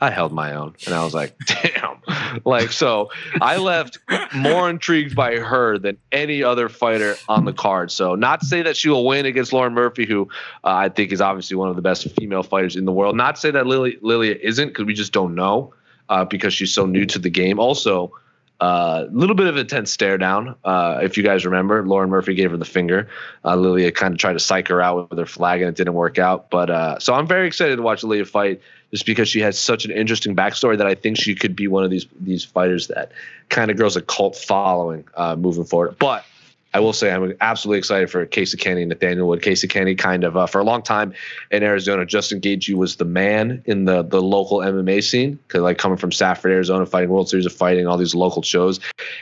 "I 0.01 0.11
held 0.11 0.33
my 0.33 0.55
own," 0.55 0.75
and 0.87 0.95
I 0.95 1.05
was 1.05 1.13
like, 1.13 1.37
"Damn!" 1.47 2.01
like 2.47 2.73
so, 2.73 3.11
I 3.41 3.59
left 3.59 3.99
more 4.35 4.71
intrigued 4.71 5.15
by 5.15 5.37
her 5.37 5.79
than 5.79 5.99
any 6.11 6.43
other 6.43 6.71
fighter 6.71 7.17
on 7.29 7.45
the 7.45 7.53
card. 7.53 7.91
So, 7.91 8.15
not 8.15 8.41
to 8.41 8.47
say 8.47 8.63
that 8.63 8.79
she 8.79 8.89
will 8.89 9.05
win 9.07 9.27
against 9.27 9.53
Lauren 9.53 9.75
Murphy, 9.75 10.07
who 10.07 10.31
uh, 10.65 10.69
I 10.69 10.89
think 10.89 11.13
is 11.13 11.21
obviously 11.21 11.57
one 11.59 11.69
of 11.69 11.77
the 11.77 11.83
best 11.83 12.11
female 12.19 12.43
fighters 12.43 12.77
in 12.77 12.87
the 12.87 12.93
world. 12.93 13.15
Not 13.15 13.35
to 13.35 13.41
say 13.43 13.51
that 13.51 13.67
Lily 13.67 13.99
Lilia 14.01 14.37
isn't, 14.41 14.69
because 14.69 14.87
we 14.87 14.95
just 14.95 15.13
don't 15.13 15.35
know 15.35 15.75
uh, 16.09 16.25
because 16.25 16.55
she's 16.55 16.73
so 16.73 16.87
new 16.87 17.05
to 17.07 17.19
the 17.19 17.31
game. 17.31 17.59
Also, 17.59 18.13
a 18.61 18.65
uh, 18.65 19.09
little 19.11 19.35
bit 19.35 19.49
of 19.49 19.57
a 19.57 19.65
tense 19.65 19.91
stare 19.91 20.17
down. 20.17 20.55
Uh, 20.65 21.01
if 21.03 21.17
you 21.17 21.25
guys 21.25 21.45
remember, 21.45 21.85
Lauren 21.85 22.09
Murphy 22.09 22.35
gave 22.35 22.53
her 22.53 22.57
the 22.57 22.65
finger. 22.65 23.09
Uh, 23.45 23.57
Lilia 23.57 23.91
kind 23.91 24.15
of 24.15 24.21
tried 24.21 24.35
to 24.35 24.39
psych 24.39 24.69
her 24.69 24.81
out 24.81 25.11
with 25.11 25.19
her 25.19 25.27
flag, 25.27 25.61
and 25.61 25.69
it 25.69 25.75
didn't 25.75 25.95
work 25.95 26.19
out. 26.19 26.51
But 26.51 26.71
uh, 26.71 26.99
so 27.01 27.15
I'm 27.15 27.27
very 27.27 27.49
excited 27.49 27.77
to 27.77 27.83
watch 27.83 28.05
Lilia 28.05 28.25
fight, 28.25 28.61
just 28.93 29.07
because 29.07 29.29
she 29.29 29.41
has 29.41 29.59
such 29.59 29.85
an 29.85 29.91
interesting 29.91 30.37
backstory 30.37 30.79
that 30.79 30.87
I 30.87 30.95
think 30.95 31.17
she 31.17 31.35
could 31.35 31.57
be 31.57 31.67
one 31.67 31.83
of 31.83 31.91
these 31.91 32.07
these 32.21 32.45
fighters 32.45 32.87
that 32.89 33.11
kind 33.49 33.73
of 33.73 33.77
grows 33.77 33.97
a 33.97 34.03
cult 34.03 34.37
following 34.37 35.05
uh, 35.17 35.35
moving 35.35 35.65
forward. 35.65 35.97
But 35.99 36.25
I 36.75 36.81
will 36.81 36.93
say 36.93 37.13
I'm 37.13 37.35
absolutely 37.41 37.79
excited 37.79 38.11
for 38.11 38.27
Casey 38.27 38.57
Kenny 38.57 38.83
and 38.83 38.89
Nathaniel 38.89 39.29
Wood. 39.29 39.43
Casey 39.43 39.69
Kenny, 39.69 39.95
kind 39.95 40.25
of 40.25 40.37
uh, 40.37 40.47
for 40.47 40.61
a 40.61 40.65
long 40.65 40.83
time 40.83 41.15
in 41.53 41.63
Arizona, 41.63 42.05
Justin 42.05 42.41
Gaethje 42.41 42.75
was 42.75 42.97
the 42.97 43.05
man 43.05 43.63
in 43.65 43.85
the 43.85 44.03
the 44.03 44.21
local 44.21 44.59
MMA 44.59 45.03
scene 45.03 45.39
because 45.47 45.63
like 45.63 45.79
coming 45.79 45.97
from 45.97 46.11
Safford, 46.11 46.51
Arizona, 46.51 46.85
fighting 46.85 47.11
World 47.11 47.29
Series 47.29 47.47
of 47.47 47.53
Fighting, 47.53 47.87
all 47.87 47.97
these 47.97 48.15
local 48.15 48.43
shows. 48.43 48.81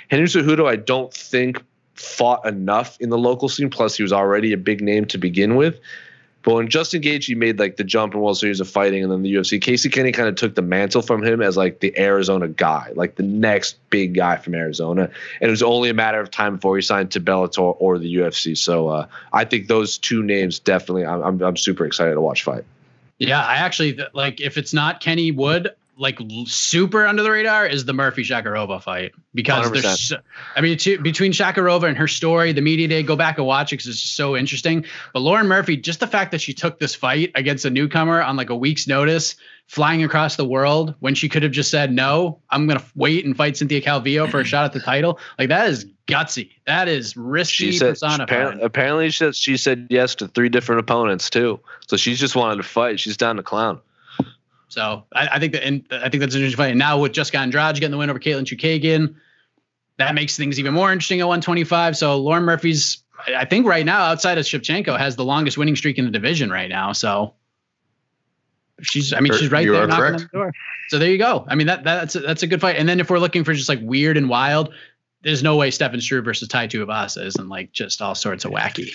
Henry 0.09 0.27
Cejudo, 0.27 0.67
I 0.67 0.77
don't 0.77 1.13
think 1.13 1.63
fought 1.95 2.47
enough 2.47 2.97
in 3.01 3.11
the 3.11 3.19
local 3.19 3.51
scene. 3.51 3.69
Plus, 3.69 3.97
he 3.97 4.03
was 4.03 4.13
already 4.13 4.53
a 4.55 4.57
big 4.57 4.81
name 4.81 5.05
to 5.07 5.19
begin 5.19 5.57
with. 5.57 5.79
But 6.43 6.55
when 6.55 6.69
Justin 6.69 7.03
Gaethje 7.03 7.37
made 7.37 7.59
like 7.59 7.77
the 7.77 7.85
jump 7.85 8.15
in 8.15 8.21
World 8.21 8.37
Series 8.37 8.61
of 8.61 8.69
Fighting 8.69 9.03
and 9.03 9.13
then 9.13 9.23
the 9.23 9.33
UFC, 9.33 9.61
Casey 9.61 9.89
Kenny 9.89 10.11
kind 10.11 10.29
of 10.29 10.35
took 10.35 10.55
the 10.55 10.63
mantle 10.63 11.03
from 11.03 11.23
him 11.23 11.41
as 11.41 11.57
like 11.57 11.81
the 11.81 11.97
Arizona 11.99 12.49
guy, 12.49 12.91
like 12.95 13.15
the 13.15 13.23
next 13.23 13.77
big 13.91 14.15
guy 14.15 14.37
from 14.37 14.55
Arizona. 14.55 15.03
And 15.41 15.49
it 15.49 15.51
was 15.51 15.63
only 15.63 15.89
a 15.89 15.95
matter 15.95 16.21
of 16.21 16.31
time 16.31 16.57
before 16.57 16.77
he 16.77 16.83
signed 16.83 17.13
to 17.13 17.21
Bellator 17.21 17.77
or 17.79 17.99
the 17.99 18.17
UFC. 18.17 18.59
So 18.59 18.89
uh, 18.89 19.07
I 19.33 19.45
think 19.45 19.69
those 19.69 19.99
two 19.99 20.23
names 20.23 20.59
definitely, 20.59 21.07
I'm, 21.07 21.23
I'm, 21.23 21.43
I'm 21.43 21.57
super 21.57 21.87
excited 21.87 22.15
to 22.15 22.21
watch 22.21 22.43
fight. 22.43 22.65
Yeah, 23.19 23.41
I 23.41 23.57
actually 23.57 24.01
like 24.15 24.41
if 24.41 24.59
it's 24.59 24.75
not 24.75 25.01
Kenny 25.01 25.31
Wood, 25.31 25.73
like 26.03 26.19
super 26.47 27.07
under 27.07 27.23
the 27.23 27.31
radar 27.31 27.65
is 27.65 27.85
the 27.85 27.93
Murphy 27.93 28.25
Shakirova 28.25 28.83
fight 28.83 29.13
because 29.35 29.71
100%. 29.71 29.83
there's, 29.83 30.13
I 30.57 30.61
mean, 30.61 30.77
to, 30.79 30.99
between 31.01 31.31
Shakirova 31.31 31.85
and 31.85 31.97
her 31.97 32.09
story, 32.09 32.53
the 32.53 32.61
media 32.61 32.89
day, 32.89 33.05
go 33.05 33.15
back 33.15 33.39
and 33.39 33.47
watch 33.47 33.73
it 33.73 33.77
because 33.77 33.87
it's 33.87 34.03
just 34.03 34.17
so 34.17 34.37
interesting. 34.37 34.85
But 35.15 35.21
Lauren 35.21 35.47
Murphy, 35.47 35.77
just 35.77 36.01
the 36.01 36.09
fact 36.09 36.33
that 36.33 36.41
she 36.41 36.53
took 36.53 36.81
this 36.81 36.95
fight 36.95 37.31
against 37.37 37.65
a 37.65 37.71
newcomer 37.71 38.21
on 38.21 38.37
like 38.37 38.51
a 38.51 38.57
week's 38.57 38.89
notice, 38.89 39.37
flying 39.69 40.03
across 40.03 40.35
the 40.35 40.45
world 40.45 40.95
when 40.99 41.15
she 41.15 41.29
could 41.29 41.45
have 41.45 41.53
just 41.53 41.71
said 41.71 41.93
no, 41.93 42.41
I'm 42.51 42.67
gonna 42.67 42.85
wait 42.97 43.25
and 43.25 43.37
fight 43.37 43.57
Cynthia 43.57 43.81
Calvillo 43.81 44.29
for 44.29 44.41
a 44.41 44.45
shot 44.45 44.65
at 44.65 44.73
the 44.73 44.81
title. 44.81 45.21
Like 45.39 45.51
that 45.51 45.69
is 45.69 45.87
gutsy. 46.09 46.51
That 46.67 46.89
is 46.89 47.17
risky. 47.17 47.71
She 47.71 47.79
said, 47.79 47.97
apparently 48.61 49.09
she 49.11 49.19
said, 49.19 49.37
she 49.37 49.57
said 49.57 49.87
yes 49.89 50.17
to 50.17 50.27
three 50.27 50.49
different 50.49 50.81
opponents 50.81 51.31
too. 51.31 51.61
So 51.87 51.97
she's 51.97 52.19
just 52.19 52.35
wanted 52.35 52.57
to 52.57 52.65
fight. 52.65 52.99
She's 52.99 53.17
down 53.17 53.37
to 53.37 53.43
clown. 53.45 53.81
So 54.73 55.05
I, 55.13 55.29
I 55.33 55.39
think 55.39 55.53
that, 55.53 55.67
and 55.67 55.87
I 55.91 56.09
think 56.09 56.23
that's 56.23 56.35
an 56.35 56.41
interesting 56.41 56.57
fight. 56.57 56.71
And 56.71 56.79
now 56.79 56.99
with 56.99 57.13
Jessica 57.13 57.39
Andrade 57.39 57.75
getting 57.75 57.91
the 57.91 57.99
win 57.99 58.09
over 58.09 58.19
Katlyn 58.19 58.45
Chookagian, 58.45 59.17
that 59.99 60.15
makes 60.15 60.35
things 60.35 60.59
even 60.59 60.73
more 60.73 60.91
interesting 60.91 61.21
at 61.21 61.25
125. 61.25 61.95
So 61.95 62.17
Lauren 62.17 62.45
Murphy's, 62.45 63.03
I 63.27 63.45
think 63.45 63.67
right 63.67 63.85
now 63.85 64.01
outside 64.05 64.39
of 64.39 64.47
Shevchenko 64.47 64.99
has 64.99 65.15
the 65.15 65.27
longest 65.27 65.59
winning 65.59 65.77
streak 65.77 65.99
in 65.99 66.07
the 66.07 66.11
division 66.11 66.51
right 66.51 66.71
now. 66.71 66.93
So 66.93 67.35
she's, 68.81 69.13
I 69.13 69.21
mean, 69.21 69.35
she's 69.35 69.51
right 69.51 69.63
you 69.63 69.73
there 69.73 69.87
knocking 69.87 70.05
on 70.05 70.13
the 70.13 70.29
door. 70.33 70.53
So 70.89 70.99
there 70.99 71.11
you 71.11 71.19
go. 71.19 71.45
I 71.47 71.55
mean, 71.55 71.67
that 71.67 71.85
that's 71.85 72.15
a, 72.15 72.21
that's 72.21 72.43
a 72.43 72.47
good 72.47 72.63
fight. 72.63 72.77
And 72.77 72.89
then 72.89 72.99
if 72.99 73.11
we're 73.11 73.19
looking 73.19 73.45
for 73.45 73.53
just 73.53 73.69
like 73.69 73.81
weird 73.83 74.17
and 74.17 74.31
wild, 74.31 74.73
there's 75.21 75.43
no 75.43 75.57
way 75.57 75.71
Stefan 75.71 76.01
Struve 76.01 76.25
versus 76.25 76.49
Tai 76.49 76.69
Tuivasa 76.69 77.27
isn't 77.27 77.49
like 77.51 77.73
just 77.73 78.01
all 78.01 78.15
sorts 78.15 78.47
of 78.47 78.53
wacky. 78.53 78.95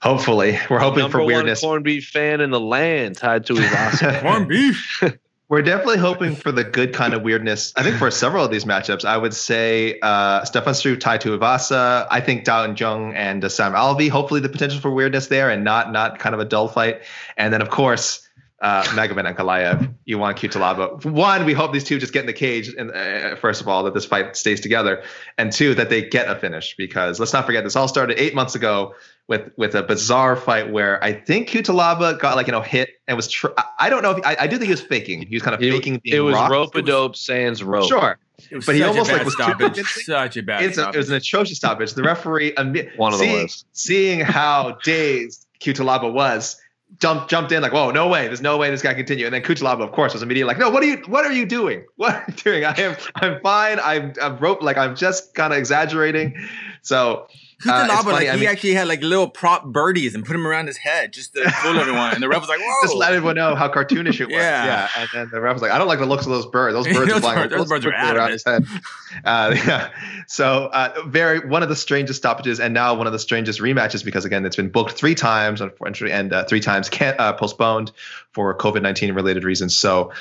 Hopefully, 0.00 0.58
we're 0.70 0.78
hoping 0.78 1.00
Number 1.00 1.18
for 1.18 1.24
weirdness. 1.24 1.60
corned 1.60 1.84
beef 1.84 2.08
fan 2.08 2.40
in 2.40 2.50
the 2.50 2.60
land 2.60 3.16
tied 3.16 3.46
to 3.46 3.56
his 3.56 4.00
corned 4.20 4.48
beef. 4.48 5.02
We're 5.50 5.62
definitely 5.62 5.96
hoping 5.96 6.36
for 6.36 6.52
the 6.52 6.62
good 6.62 6.92
kind 6.92 7.14
of 7.14 7.22
weirdness. 7.22 7.72
I 7.74 7.82
think 7.82 7.96
for 7.96 8.10
several 8.10 8.44
of 8.44 8.50
these 8.50 8.66
matchups, 8.66 9.06
I 9.06 9.16
would 9.16 9.32
say 9.32 9.98
uh, 10.02 10.44
Stefan 10.44 10.74
Struve, 10.74 10.98
Tai 10.98 11.16
Tuivasa. 11.16 12.06
I 12.10 12.20
think 12.20 12.44
Da 12.44 12.64
Un 12.64 12.76
Jung 12.76 13.14
and 13.14 13.42
uh, 13.42 13.48
Sam 13.48 13.72
Alvey. 13.72 14.10
Hopefully, 14.10 14.40
the 14.40 14.50
potential 14.50 14.78
for 14.78 14.90
weirdness 14.90 15.28
there 15.28 15.48
and 15.48 15.64
not 15.64 15.90
not 15.90 16.18
kind 16.18 16.34
of 16.34 16.40
a 16.42 16.44
dull 16.44 16.68
fight. 16.68 17.00
And 17.38 17.50
then, 17.50 17.62
of 17.62 17.70
course, 17.70 18.28
uh, 18.60 18.82
Magomed 18.88 19.24
Ankalaev, 19.34 19.94
Ion 20.06 20.34
Cutelaba. 20.34 21.02
One, 21.06 21.46
we 21.46 21.54
hope 21.54 21.72
these 21.72 21.84
two 21.84 21.98
just 21.98 22.12
get 22.12 22.20
in 22.20 22.26
the 22.26 22.34
cage, 22.34 22.68
and 22.68 22.90
uh, 22.90 23.36
first 23.36 23.62
of 23.62 23.68
all, 23.68 23.84
that 23.84 23.94
this 23.94 24.04
fight 24.04 24.36
stays 24.36 24.60
together, 24.60 25.02
and 25.38 25.50
two, 25.50 25.74
that 25.76 25.88
they 25.88 26.02
get 26.02 26.28
a 26.28 26.36
finish. 26.36 26.74
Because 26.76 27.18
let's 27.18 27.32
not 27.32 27.46
forget, 27.46 27.64
this 27.64 27.74
all 27.74 27.88
started 27.88 28.20
eight 28.20 28.34
months 28.34 28.54
ago 28.54 28.94
with 29.28 29.52
with 29.56 29.74
a 29.74 29.82
bizarre 29.82 30.34
fight 30.36 30.70
where 30.70 31.02
I 31.04 31.12
think 31.12 31.48
Cutelaba 31.50 32.18
got 32.18 32.34
like 32.36 32.46
you 32.46 32.52
know 32.52 32.62
hit 32.62 32.90
and 33.06 33.16
was. 33.16 33.28
Tr- 33.28 33.48
I 33.78 33.88
don't 33.90 34.02
know 34.02 34.12
if 34.12 34.26
I, 34.26 34.36
I 34.40 34.46
do 34.46 34.56
think 34.56 34.64
he 34.66 34.72
was 34.72 34.80
faking. 34.80 35.22
He 35.26 35.36
was 35.36 35.42
kind 35.42 35.54
of 35.54 35.62
it, 35.62 35.70
faking. 35.70 36.00
it 36.04 36.20
was 36.20 36.34
rope 36.50 36.74
a 36.74 36.82
dope 36.82 37.14
sans 37.14 37.62
rope. 37.62 37.88
Sure, 37.88 38.18
It 38.50 38.56
was 38.56 38.66
But 38.66 38.74
he 38.74 38.80
such 38.80 38.86
a 38.86 38.90
almost, 38.90 39.12
like, 39.12 39.24
was 39.24 39.34
too 39.36 39.42
stoppage. 39.42 39.76
Such 39.86 40.36
a 40.38 40.42
bad 40.42 40.62
It's 40.64 40.78
a, 40.78 40.88
it 40.88 40.96
was 40.96 41.06
stoppage. 41.06 41.08
an 41.08 41.14
atrocious 41.14 41.56
stoppage. 41.58 41.92
The 41.92 42.02
referee, 42.02 42.52
imme- 42.52 42.96
One 42.96 43.12
of 43.12 43.18
the 43.18 43.24
seeing, 43.26 43.42
worst. 43.42 43.66
seeing 43.72 44.20
how 44.20 44.78
dazed 44.84 45.46
Cutelaba 45.60 46.10
was, 46.12 46.58
jumped 46.98 47.28
jumped 47.28 47.52
in 47.52 47.60
like, 47.60 47.72
"Whoa, 47.74 47.90
no 47.90 48.08
way! 48.08 48.28
There's 48.28 48.40
no 48.40 48.56
way 48.56 48.70
this 48.70 48.80
guy 48.80 48.90
can 48.94 49.00
continue." 49.00 49.26
And 49.26 49.34
then 49.34 49.42
Cutelaba, 49.42 49.82
of 49.82 49.92
course, 49.92 50.14
was 50.14 50.22
immediately 50.22 50.48
like, 50.54 50.58
"No, 50.58 50.70
what 50.70 50.82
are 50.82 50.86
you? 50.86 51.02
What 51.06 51.26
are 51.26 51.32
you 51.32 51.44
doing? 51.44 51.84
What 51.96 52.14
are 52.14 52.24
you 52.28 52.34
doing? 52.34 52.64
I 52.64 52.74
am, 52.80 52.96
I'm 53.16 53.40
fine. 53.42 53.78
I'm, 53.80 54.14
I'm 54.22 54.38
rope 54.38 54.62
like 54.62 54.78
I'm 54.78 54.96
just 54.96 55.34
kind 55.34 55.52
of 55.52 55.58
exaggerating." 55.58 56.34
So 56.80 57.26
Uh, 57.66 57.88
it's 57.90 57.92
Cutelaba, 57.92 58.12
like 58.12 58.28
I 58.28 58.34
he 58.34 58.40
mean- 58.40 58.48
actually 58.48 58.74
had 58.74 58.86
like 58.86 59.02
little 59.02 59.28
prop 59.28 59.64
birdies 59.64 60.14
and 60.14 60.24
put 60.24 60.32
them 60.34 60.46
around 60.46 60.68
his 60.68 60.76
head 60.76 61.12
just 61.12 61.32
to 61.32 61.50
fool 61.50 61.76
everyone. 61.76 62.14
And 62.14 62.22
the 62.22 62.28
ref 62.28 62.40
was 62.40 62.48
like, 62.48 62.60
"Whoa!" 62.60 62.74
just 62.82 62.94
let 62.94 63.12
everyone 63.12 63.34
know 63.34 63.56
how 63.56 63.68
cartoonish 63.68 64.20
it 64.20 64.26
was. 64.26 64.34
Yeah. 64.36 64.64
Yeah. 64.64 64.88
And 64.96 65.08
then 65.12 65.28
the 65.32 65.40
ref 65.40 65.54
was 65.54 65.62
like, 65.62 65.72
I 65.72 65.78
don't 65.78 65.88
like 65.88 65.98
the 65.98 66.06
looks 66.06 66.24
of 66.24 66.30
those 66.30 66.46
birds. 66.46 66.74
Those 66.74 66.86
birds 66.96 67.12
are 67.12 67.20
flying 67.20 67.38
birds- 67.48 67.54
those 67.54 67.68
birds 67.68 67.84
are 67.84 67.90
around 67.90 68.30
his 68.30 68.44
head. 68.44 68.64
Uh, 69.24 69.56
yeah. 69.66 69.90
So 70.28 70.66
uh, 70.66 71.02
very 71.06 71.40
one 71.40 71.64
of 71.64 71.68
the 71.68 71.74
strangest 71.74 72.18
stoppages, 72.18 72.60
and 72.60 72.72
now 72.74 72.94
one 72.94 73.06
of 73.08 73.12
the 73.12 73.18
strangest 73.18 73.58
rematches 73.60 74.04
because 74.04 74.24
again, 74.24 74.46
it's 74.46 74.54
been 74.54 74.68
booked 74.68 74.92
three 74.92 75.14
times, 75.16 75.60
unfortunately, 75.60 76.12
and 76.12 76.32
uh, 76.32 76.44
three 76.44 76.60
times 76.60 76.88
can 76.88 77.16
uh, 77.18 77.32
postponed 77.32 77.90
for 78.32 78.56
COVID 78.56 78.82
nineteen 78.82 79.12
related 79.14 79.42
reasons. 79.44 79.74
So. 79.76 80.12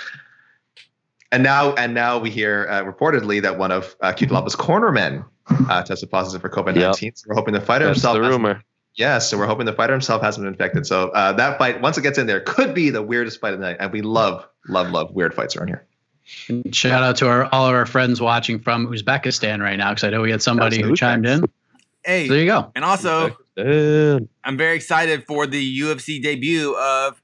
And 1.29 1.43
now, 1.43 1.73
and 1.73 1.93
now 1.93 2.19
we 2.19 2.29
hear 2.29 2.65
uh, 2.69 2.83
reportedly 2.83 3.41
that 3.41 3.57
one 3.57 3.69
of 3.69 3.97
uh, 3.99 4.13
Cutelaba's 4.13 4.55
cornermen 4.55 5.25
uh, 5.69 5.83
tested 5.83 6.09
positive 6.11 6.41
for 6.41 6.49
COVID 6.49 6.75
nineteen. 6.75 7.15
So 7.15 7.25
we're 7.29 7.35
hoping 7.35 7.53
the 7.53 7.61
fighter 7.61 7.85
That's 7.85 7.97
himself 7.97 8.15
the 8.17 8.23
hasn't- 8.23 8.43
rumor. 8.43 8.63
yeah, 8.95 9.19
so 9.19 9.37
we're 9.37 9.45
hoping 9.47 9.65
the 9.65 9.73
fighter 9.73 9.93
himself 9.93 10.21
hasn't 10.21 10.43
been 10.43 10.53
infected. 10.53 10.85
So 10.87 11.09
uh, 11.09 11.33
that 11.33 11.57
fight, 11.57 11.81
once 11.81 11.97
it 11.97 12.01
gets 12.01 12.17
in 12.17 12.27
there, 12.27 12.39
could 12.41 12.73
be 12.73 12.89
the 12.89 13.01
weirdest 13.03 13.39
fight 13.39 13.53
of 13.53 13.59
the 13.59 13.65
night. 13.65 13.77
And 13.79 13.91
we 13.91 14.01
love, 14.01 14.47
love, 14.67 14.89
love 14.91 15.11
weird 15.11 15.33
fights 15.33 15.55
around 15.55 15.67
here. 15.69 15.85
And 16.49 16.75
shout 16.75 17.03
out 17.03 17.15
to 17.17 17.27
our 17.29 17.45
all 17.53 17.67
of 17.67 17.73
our 17.75 17.85
friends 17.85 18.19
watching 18.19 18.59
from 18.59 18.87
Uzbekistan 18.87 19.61
right 19.61 19.77
now 19.77 19.91
because 19.91 20.03
I 20.03 20.09
know 20.09 20.21
we 20.21 20.31
had 20.31 20.41
somebody 20.41 20.81
who 20.81 20.95
chimed 20.95 21.25
in. 21.25 21.39
So 21.41 21.47
Hey, 22.03 22.27
there 22.27 22.39
you 22.39 22.45
go. 22.47 22.71
and 22.75 22.83
also 22.85 23.37
I'm 24.43 24.57
very 24.57 24.75
excited 24.75 25.25
for 25.25 25.45
the 25.47 25.79
UFC 25.81 26.21
debut 26.21 26.75
of 26.77 27.21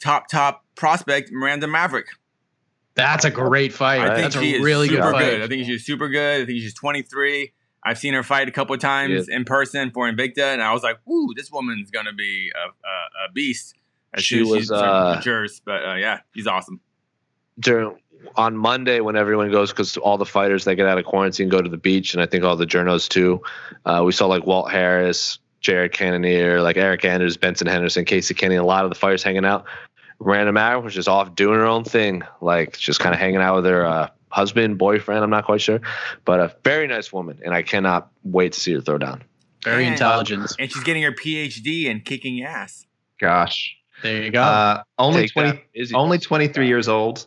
top 0.00 0.28
top 0.28 0.64
prospect 0.74 1.30
Miranda 1.32 1.66
Maverick. 1.68 2.06
That's 2.94 3.24
a 3.24 3.30
great 3.30 3.72
fight. 3.72 4.00
I 4.00 4.14
think 4.14 4.32
That's 4.32 4.36
she 4.44 4.54
a 4.54 4.56
is 4.58 4.62
really 4.62 4.88
good 4.88 4.96
super 4.98 5.12
fight. 5.12 5.24
good. 5.30 5.42
I 5.42 5.46
think 5.48 5.66
she's 5.66 5.84
super 5.86 6.08
good. 6.08 6.42
I 6.42 6.46
think 6.46 6.60
she's 6.60 6.74
23. 6.74 7.52
I've 7.84 7.98
seen 7.98 8.14
her 8.14 8.22
fight 8.22 8.48
a 8.48 8.52
couple 8.52 8.74
of 8.74 8.80
times 8.80 9.28
in 9.28 9.44
person 9.44 9.90
for 9.90 10.10
Invicta, 10.10 10.52
and 10.52 10.62
I 10.62 10.72
was 10.72 10.82
like, 10.84 10.98
"Ooh, 11.08 11.30
this 11.34 11.50
woman's 11.50 11.90
gonna 11.90 12.12
be 12.12 12.50
a, 12.54 12.68
a, 12.68 13.28
a 13.28 13.32
beast." 13.32 13.74
As 14.14 14.22
She 14.22 14.36
soon 14.44 14.48
was, 14.50 14.68
sort 14.68 14.80
of 14.84 15.12
uh, 15.12 15.16
matures, 15.16 15.60
but 15.64 15.84
uh, 15.84 15.94
yeah, 15.94 16.20
she's 16.34 16.46
awesome. 16.46 16.80
during 17.58 17.96
on 18.36 18.56
Monday 18.56 19.00
when 19.00 19.16
everyone 19.16 19.50
goes 19.50 19.70
because 19.72 19.96
all 19.96 20.16
the 20.16 20.24
fighters 20.26 20.64
that 20.64 20.76
get 20.76 20.86
out 20.86 20.96
of 20.96 21.04
quarantine 21.04 21.48
go 21.48 21.60
to 21.60 21.68
the 21.68 21.76
beach, 21.78 22.14
and 22.14 22.22
I 22.22 22.26
think 22.26 22.44
all 22.44 22.56
the 22.56 22.66
journos 22.66 23.08
too. 23.08 23.42
Uh, 23.84 24.02
we 24.04 24.12
saw 24.12 24.26
like 24.26 24.46
Walt 24.46 24.70
Harris, 24.70 25.38
Jared 25.60 25.92
Cannonier, 25.92 26.60
like 26.62 26.76
Eric 26.76 27.04
Anders, 27.04 27.36
Benson 27.36 27.66
Henderson, 27.66 28.04
Casey 28.04 28.34
Kenny, 28.34 28.54
a 28.54 28.62
lot 28.64 28.84
of 28.84 28.90
the 28.90 28.94
fighters 28.94 29.22
hanging 29.24 29.44
out. 29.44 29.64
Miranda 30.24 30.52
Maverick 30.52 30.84
was 30.84 30.94
just 30.94 31.08
off 31.08 31.34
doing 31.34 31.58
her 31.58 31.66
own 31.66 31.84
thing, 31.84 32.22
like 32.40 32.78
just 32.78 33.00
kind 33.00 33.14
of 33.14 33.20
hanging 33.20 33.40
out 33.40 33.56
with 33.56 33.64
her 33.66 33.84
uh, 33.86 34.08
husband, 34.28 34.78
boyfriend. 34.78 35.22
I'm 35.24 35.30
not 35.30 35.44
quite 35.44 35.60
sure, 35.60 35.80
but 36.24 36.40
a 36.40 36.54
very 36.64 36.86
nice 36.86 37.12
woman, 37.12 37.40
and 37.44 37.54
I 37.54 37.62
cannot 37.62 38.10
wait 38.24 38.52
to 38.52 38.60
see 38.60 38.72
her 38.74 38.80
throw 38.80 38.98
down. 38.98 39.22
Very 39.64 39.84
And- 39.84 39.92
intelligent. 39.94 40.52
And 40.58 40.72
she's 40.72 40.82
getting 40.84 41.02
her 41.02 41.12
PhD 41.12 41.90
and 41.90 42.04
kicking 42.04 42.42
ass. 42.42 42.86
Gosh. 43.20 43.76
There 44.02 44.22
you 44.24 44.30
go. 44.30 44.42
Uh, 44.42 44.82
only 44.98 45.28
Take 45.28 45.62
20, 45.74 45.94
only 45.94 46.18
23 46.18 46.66
years 46.66 46.88
old. 46.88 47.26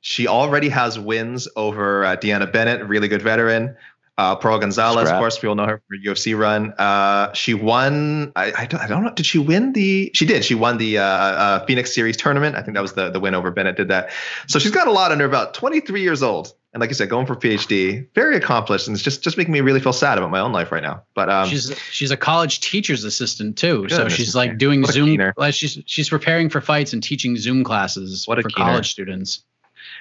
She 0.00 0.26
already 0.28 0.68
has 0.68 0.98
wins 0.98 1.48
over 1.56 2.04
uh, 2.04 2.16
Deanna 2.16 2.52
Bennett, 2.52 2.86
really 2.86 3.08
good 3.08 3.22
veteran. 3.22 3.76
Uh, 4.18 4.36
Pearl 4.36 4.58
Gonzalez, 4.58 5.06
Scrap. 5.08 5.14
of 5.14 5.20
course, 5.20 5.40
we 5.42 5.48
all 5.48 5.54
know 5.54 5.64
her 5.64 5.82
from 5.88 5.98
her 5.98 6.12
UFC 6.12 6.38
run. 6.38 6.72
Uh, 6.72 7.32
she 7.32 7.54
won. 7.54 8.30
I, 8.36 8.52
I, 8.56 8.66
don't, 8.66 8.80
I 8.82 8.86
don't 8.86 9.02
know. 9.04 9.10
Did 9.14 9.24
she 9.24 9.38
win 9.38 9.72
the? 9.72 10.10
She 10.14 10.26
did. 10.26 10.44
She 10.44 10.54
won 10.54 10.76
the 10.76 10.98
uh, 10.98 11.02
uh, 11.04 11.66
Phoenix 11.66 11.94
Series 11.94 12.16
tournament. 12.18 12.54
I 12.54 12.62
think 12.62 12.74
that 12.74 12.82
was 12.82 12.92
the 12.92 13.10
the 13.10 13.18
win 13.20 13.34
over 13.34 13.50
Bennett. 13.50 13.76
Did 13.76 13.88
that. 13.88 14.10
So 14.48 14.58
she's 14.58 14.70
got 14.70 14.86
a 14.86 14.92
lot 14.92 15.12
under 15.12 15.24
her 15.24 15.30
belt. 15.30 15.54
23 15.54 16.02
years 16.02 16.22
old, 16.22 16.52
and 16.74 16.80
like 16.82 16.90
you 16.90 16.94
said, 16.94 17.08
going 17.08 17.24
for 17.26 17.34
PhD, 17.36 18.06
very 18.14 18.36
accomplished, 18.36 18.86
and 18.86 18.94
it's 18.94 19.02
just 19.02 19.22
just 19.24 19.38
making 19.38 19.54
me 19.54 19.62
really 19.62 19.80
feel 19.80 19.94
sad 19.94 20.18
about 20.18 20.30
my 20.30 20.40
own 20.40 20.52
life 20.52 20.70
right 20.72 20.82
now. 20.82 21.02
But 21.14 21.30
um, 21.30 21.48
she's 21.48 21.74
she's 21.90 22.10
a 22.10 22.16
college 22.16 22.60
teacher's 22.60 23.04
assistant 23.04 23.56
too. 23.56 23.88
so 23.88 24.10
she's 24.10 24.34
like 24.34 24.58
doing 24.58 24.82
What 24.82 24.92
Zoom. 24.92 25.06
keener. 25.06 25.32
Like 25.38 25.54
she's 25.54 25.78
she's 25.86 26.10
preparing 26.10 26.50
for 26.50 26.60
fights 26.60 26.92
and 26.92 27.02
teaching 27.02 27.34
Zoom 27.38 27.64
classes 27.64 28.24
What 28.28 28.38
a 28.38 28.42
for 28.42 28.50
keener. 28.50 28.66
college 28.68 28.90
students. 28.90 29.42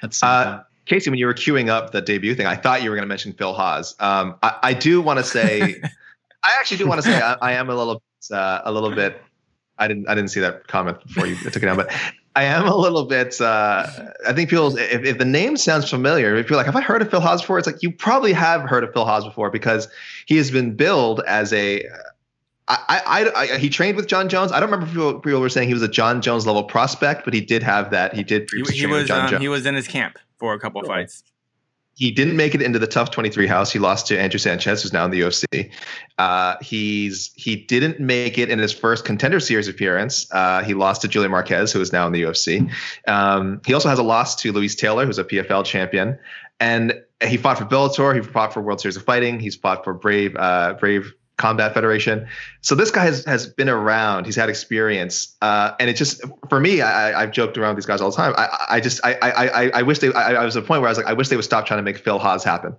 That's 0.02 0.22
Uh, 0.22 0.64
Casey, 0.86 1.10
when 1.10 1.20
you 1.20 1.26
were 1.26 1.34
queuing 1.34 1.70
up 1.70 1.92
the 1.92 2.02
debut 2.02 2.36
thing, 2.36 2.48
I 2.48 2.56
thought 2.56 2.84
you 2.84 2.90
were 2.90 2.96
going 2.96 3.04
to 3.04 3.10
mention 3.10 3.34
Phil 3.34 3.54
Hawes. 3.54 3.96
Um, 4.00 4.36
I, 4.42 4.58
I 4.64 4.74
do 4.74 5.02
want 5.02 5.20
to 5.20 5.26
say, 5.26 5.82
I 6.44 6.52
actually 6.60 6.78
do 6.78 6.88
want 6.88 7.02
to 7.02 7.08
say, 7.08 7.22
I, 7.22 7.34
I 7.42 7.54
am 7.54 7.70
a 7.70 7.76
little, 7.76 8.02
uh, 8.32 8.62
a 8.64 8.72
little 8.72 8.92
bit. 8.92 9.22
I 9.78 9.88
didn't, 9.88 10.10
I 10.10 10.16
didn't 10.16 10.30
see 10.30 10.40
that 10.42 10.68
comment 10.68 11.02
before 11.06 11.28
you 11.28 11.36
took 11.36 11.56
it 11.56 11.66
down, 11.66 11.78
but 11.78 11.92
I 12.36 12.44
am 12.44 12.68
a 12.68 12.76
little 12.76 13.06
bit. 13.06 13.40
Uh, 13.42 13.86
I 14.28 14.34
think 14.34 14.50
people, 14.50 14.78
if, 14.78 15.04
if 15.04 15.18
the 15.18 15.26
name 15.26 15.58
sounds 15.58 15.90
familiar, 15.90 16.36
if 16.36 16.50
you're 16.50 16.58
like, 16.58 16.66
have 16.66 16.76
I 16.76 16.82
heard 16.82 17.02
of 17.02 17.10
Phil 17.10 17.20
Hawes 17.20 17.42
before? 17.42 17.58
It's 17.58 17.68
like 17.68 17.82
you 17.84 17.92
probably 17.92 18.34
have 18.34 18.62
heard 18.62 18.84
of 18.84 18.94
Phil 18.94 19.06
Hawes 19.06 19.26
before 19.26 19.50
because 19.50 19.88
he 20.26 20.38
has 20.38 20.50
been 20.50 20.76
billed 20.76 21.22
as 21.28 21.52
a. 21.54 21.86
I, 22.68 23.02
I, 23.06 23.32
I, 23.36 23.58
he 23.58 23.70
trained 23.70 23.98
with 23.98 24.08
Jon 24.08 24.30
Jones. 24.30 24.54
I 24.54 24.62
don't 24.62 24.72
remember 24.72 24.86
if 24.86 24.94
people, 24.94 25.20
people 25.20 25.42
were 25.42 25.50
saying 25.50 25.68
he 25.68 25.74
was 25.74 25.84
a 25.84 25.90
Jon 25.90 26.22
Jones 26.22 26.48
level 26.48 26.64
prospect, 26.64 27.26
but 27.26 27.34
he 27.34 27.42
did 27.42 27.64
have 27.64 27.90
that. 27.92 28.14
He 28.14 28.24
did. 28.24 28.50
He, 28.50 28.78
he 28.78 28.86
was 28.86 29.08
Jon 29.08 29.24
um, 29.24 29.30
Jones 29.30 29.42
he 29.42 29.50
was 29.50 29.66
in 29.66 29.76
his 29.76 29.90
camp 29.90 30.18
for 30.42 30.54
a 30.56 30.60
couple 30.60 30.82
of 30.82 30.88
fights. 30.88 31.24
he 31.94 32.10
didn't 32.12 32.36
make 32.36 32.56
it 32.56 32.62
into 32.62 32.80
the 32.80 32.88
TUF 32.88 33.12
23 33.12 33.46
house. 33.46 33.72
He 33.72 33.78
lost 33.78 34.08
to 34.08 34.20
Andrew 34.20 34.40
Sanchez, 34.40 34.82
who's 34.82 34.92
now 34.92 35.06
in 35.06 35.12
the 35.12 35.22
UFC. 35.22 35.72
Uh, 36.18 36.56
he's 36.62 37.32
he 37.36 37.56
didn't 37.56 38.00
make 38.00 38.38
it 38.40 38.50
in 38.50 38.58
his 38.58 38.74
first 38.74 39.06
contender 39.06 39.40
series 39.40 39.68
appearance. 39.68 40.28
Uh, 40.32 40.64
he 40.64 40.74
lost 40.74 41.02
to 41.04 41.08
Julian 41.08 41.32
Marquez, 41.32 41.72
who 41.72 41.80
is 41.80 41.94
now 41.94 42.08
in 42.08 42.14
the 42.14 42.24
UFC. 42.24 42.72
Um, 43.08 43.62
he 43.66 43.74
also 43.74 43.88
has 43.88 44.00
a 44.00 44.04
loss 44.04 44.36
to 44.38 44.52
Luis 44.52 44.76
Taylor, 44.76 45.06
who's 45.06 45.20
a 45.20 45.24
PFL 45.24 45.64
champion, 45.64 46.18
and 46.60 47.00
he 47.24 47.38
fought 47.38 47.60
for 47.60 47.66
Bellator. 47.66 48.16
He 48.16 48.22
fought 48.22 48.52
for 48.52 48.62
World 48.62 48.82
Series 48.82 48.98
of 48.98 49.04
Fighting. 49.04 49.40
He's 49.40 49.56
fought 49.56 49.84
for 49.84 49.94
Brave 49.94 50.36
uh, 50.36 50.74
Brave 50.80 51.14
Combat 51.42 51.74
Federation. 51.74 52.28
So 52.62 52.76
this 52.76 52.92
guy 52.92 53.06
has, 53.06 53.26
has 53.26 53.48
been 53.48 53.68
around. 53.68 54.26
He's 54.26 54.36
had 54.36 54.50
experience, 54.50 55.36
uh, 55.42 55.72
and 55.80 55.90
it 55.90 55.96
just 55.96 56.22
for 56.48 56.60
me, 56.60 56.82
I, 56.82 57.20
I've 57.20 57.32
joked 57.32 57.58
around 57.58 57.76
with 57.76 57.84
these 57.84 57.88
guys 57.88 58.00
all 58.00 58.12
the 58.12 58.18
time. 58.18 58.34
I, 58.38 58.66
I 58.70 58.80
just 58.80 59.04
I, 59.04 59.14
I 59.16 59.48
I 59.48 59.70
I 59.80 59.82
wish 59.82 60.00
they. 60.00 60.14
I, 60.14 60.34
I 60.36 60.46
was 60.46 60.56
at 60.56 60.64
a 60.64 60.66
point 60.66 60.82
where 60.82 60.88
I 60.88 60.92
was 60.92 60.98
like, 60.98 61.08
I 61.08 61.14
wish 61.14 61.30
they 61.30 61.36
would 61.36 61.46
stop 61.46 61.66
trying 61.66 61.80
to 61.80 61.84
make 61.84 61.98
Phil 61.98 62.20
Hawes 62.20 62.44
happen. 62.44 62.76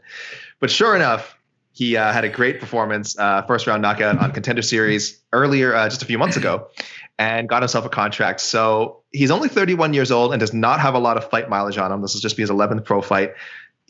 But 0.60 0.70
sure 0.70 0.94
enough, 0.94 1.36
he 1.72 1.96
uh, 1.96 2.12
had 2.12 2.24
a 2.24 2.28
great 2.28 2.60
performance, 2.60 3.18
uh, 3.18 3.42
first 3.42 3.66
round 3.66 3.82
knockout 3.82 4.18
on 4.18 4.30
Contender 4.32 4.62
Series 4.62 5.20
earlier, 5.32 5.74
uh, 5.74 5.88
just 5.88 6.02
a 6.02 6.06
few 6.06 6.18
months 6.18 6.36
ago, 6.36 6.68
and 7.18 7.48
got 7.48 7.62
himself 7.62 7.84
a 7.84 7.88
contract. 7.88 8.40
So 8.40 9.02
he's 9.10 9.30
only 9.30 9.48
31 9.48 9.94
years 9.94 10.10
old 10.10 10.32
and 10.32 10.40
does 10.40 10.52
not 10.52 10.80
have 10.80 10.94
a 10.94 10.98
lot 10.98 11.16
of 11.16 11.28
fight 11.30 11.48
mileage 11.48 11.78
on 11.78 11.90
him. 11.90 12.02
This 12.02 12.14
will 12.14 12.20
just 12.20 12.36
be 12.36 12.42
his 12.42 12.50
11th 12.50 12.84
pro 12.84 13.00
fight. 13.00 13.32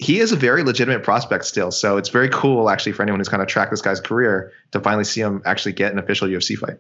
He 0.03 0.19
is 0.19 0.33
a 0.33 0.37
very 0.37 0.65
legitimate 0.65 1.05
prospect 1.05 1.45
still. 1.45 1.71
So 1.71 1.97
it's 1.97 2.09
very 2.09 2.29
cool, 2.29 2.69
actually, 2.69 2.93
for 2.93 3.03
anyone 3.03 3.21
who's 3.21 3.29
kind 3.29 3.41
of 3.43 3.49
tracked 3.49 3.71
this 3.71 3.81
guy's 3.81 4.01
career 4.01 4.53
to 4.73 4.81
finally 4.81 5.05
see 5.05 5.21
him 5.21 5.41
actually 5.45 5.73
get 5.75 5.93
an 5.93 5.99
official 5.99 6.27
UFC 6.27 6.57
fight. 6.57 6.79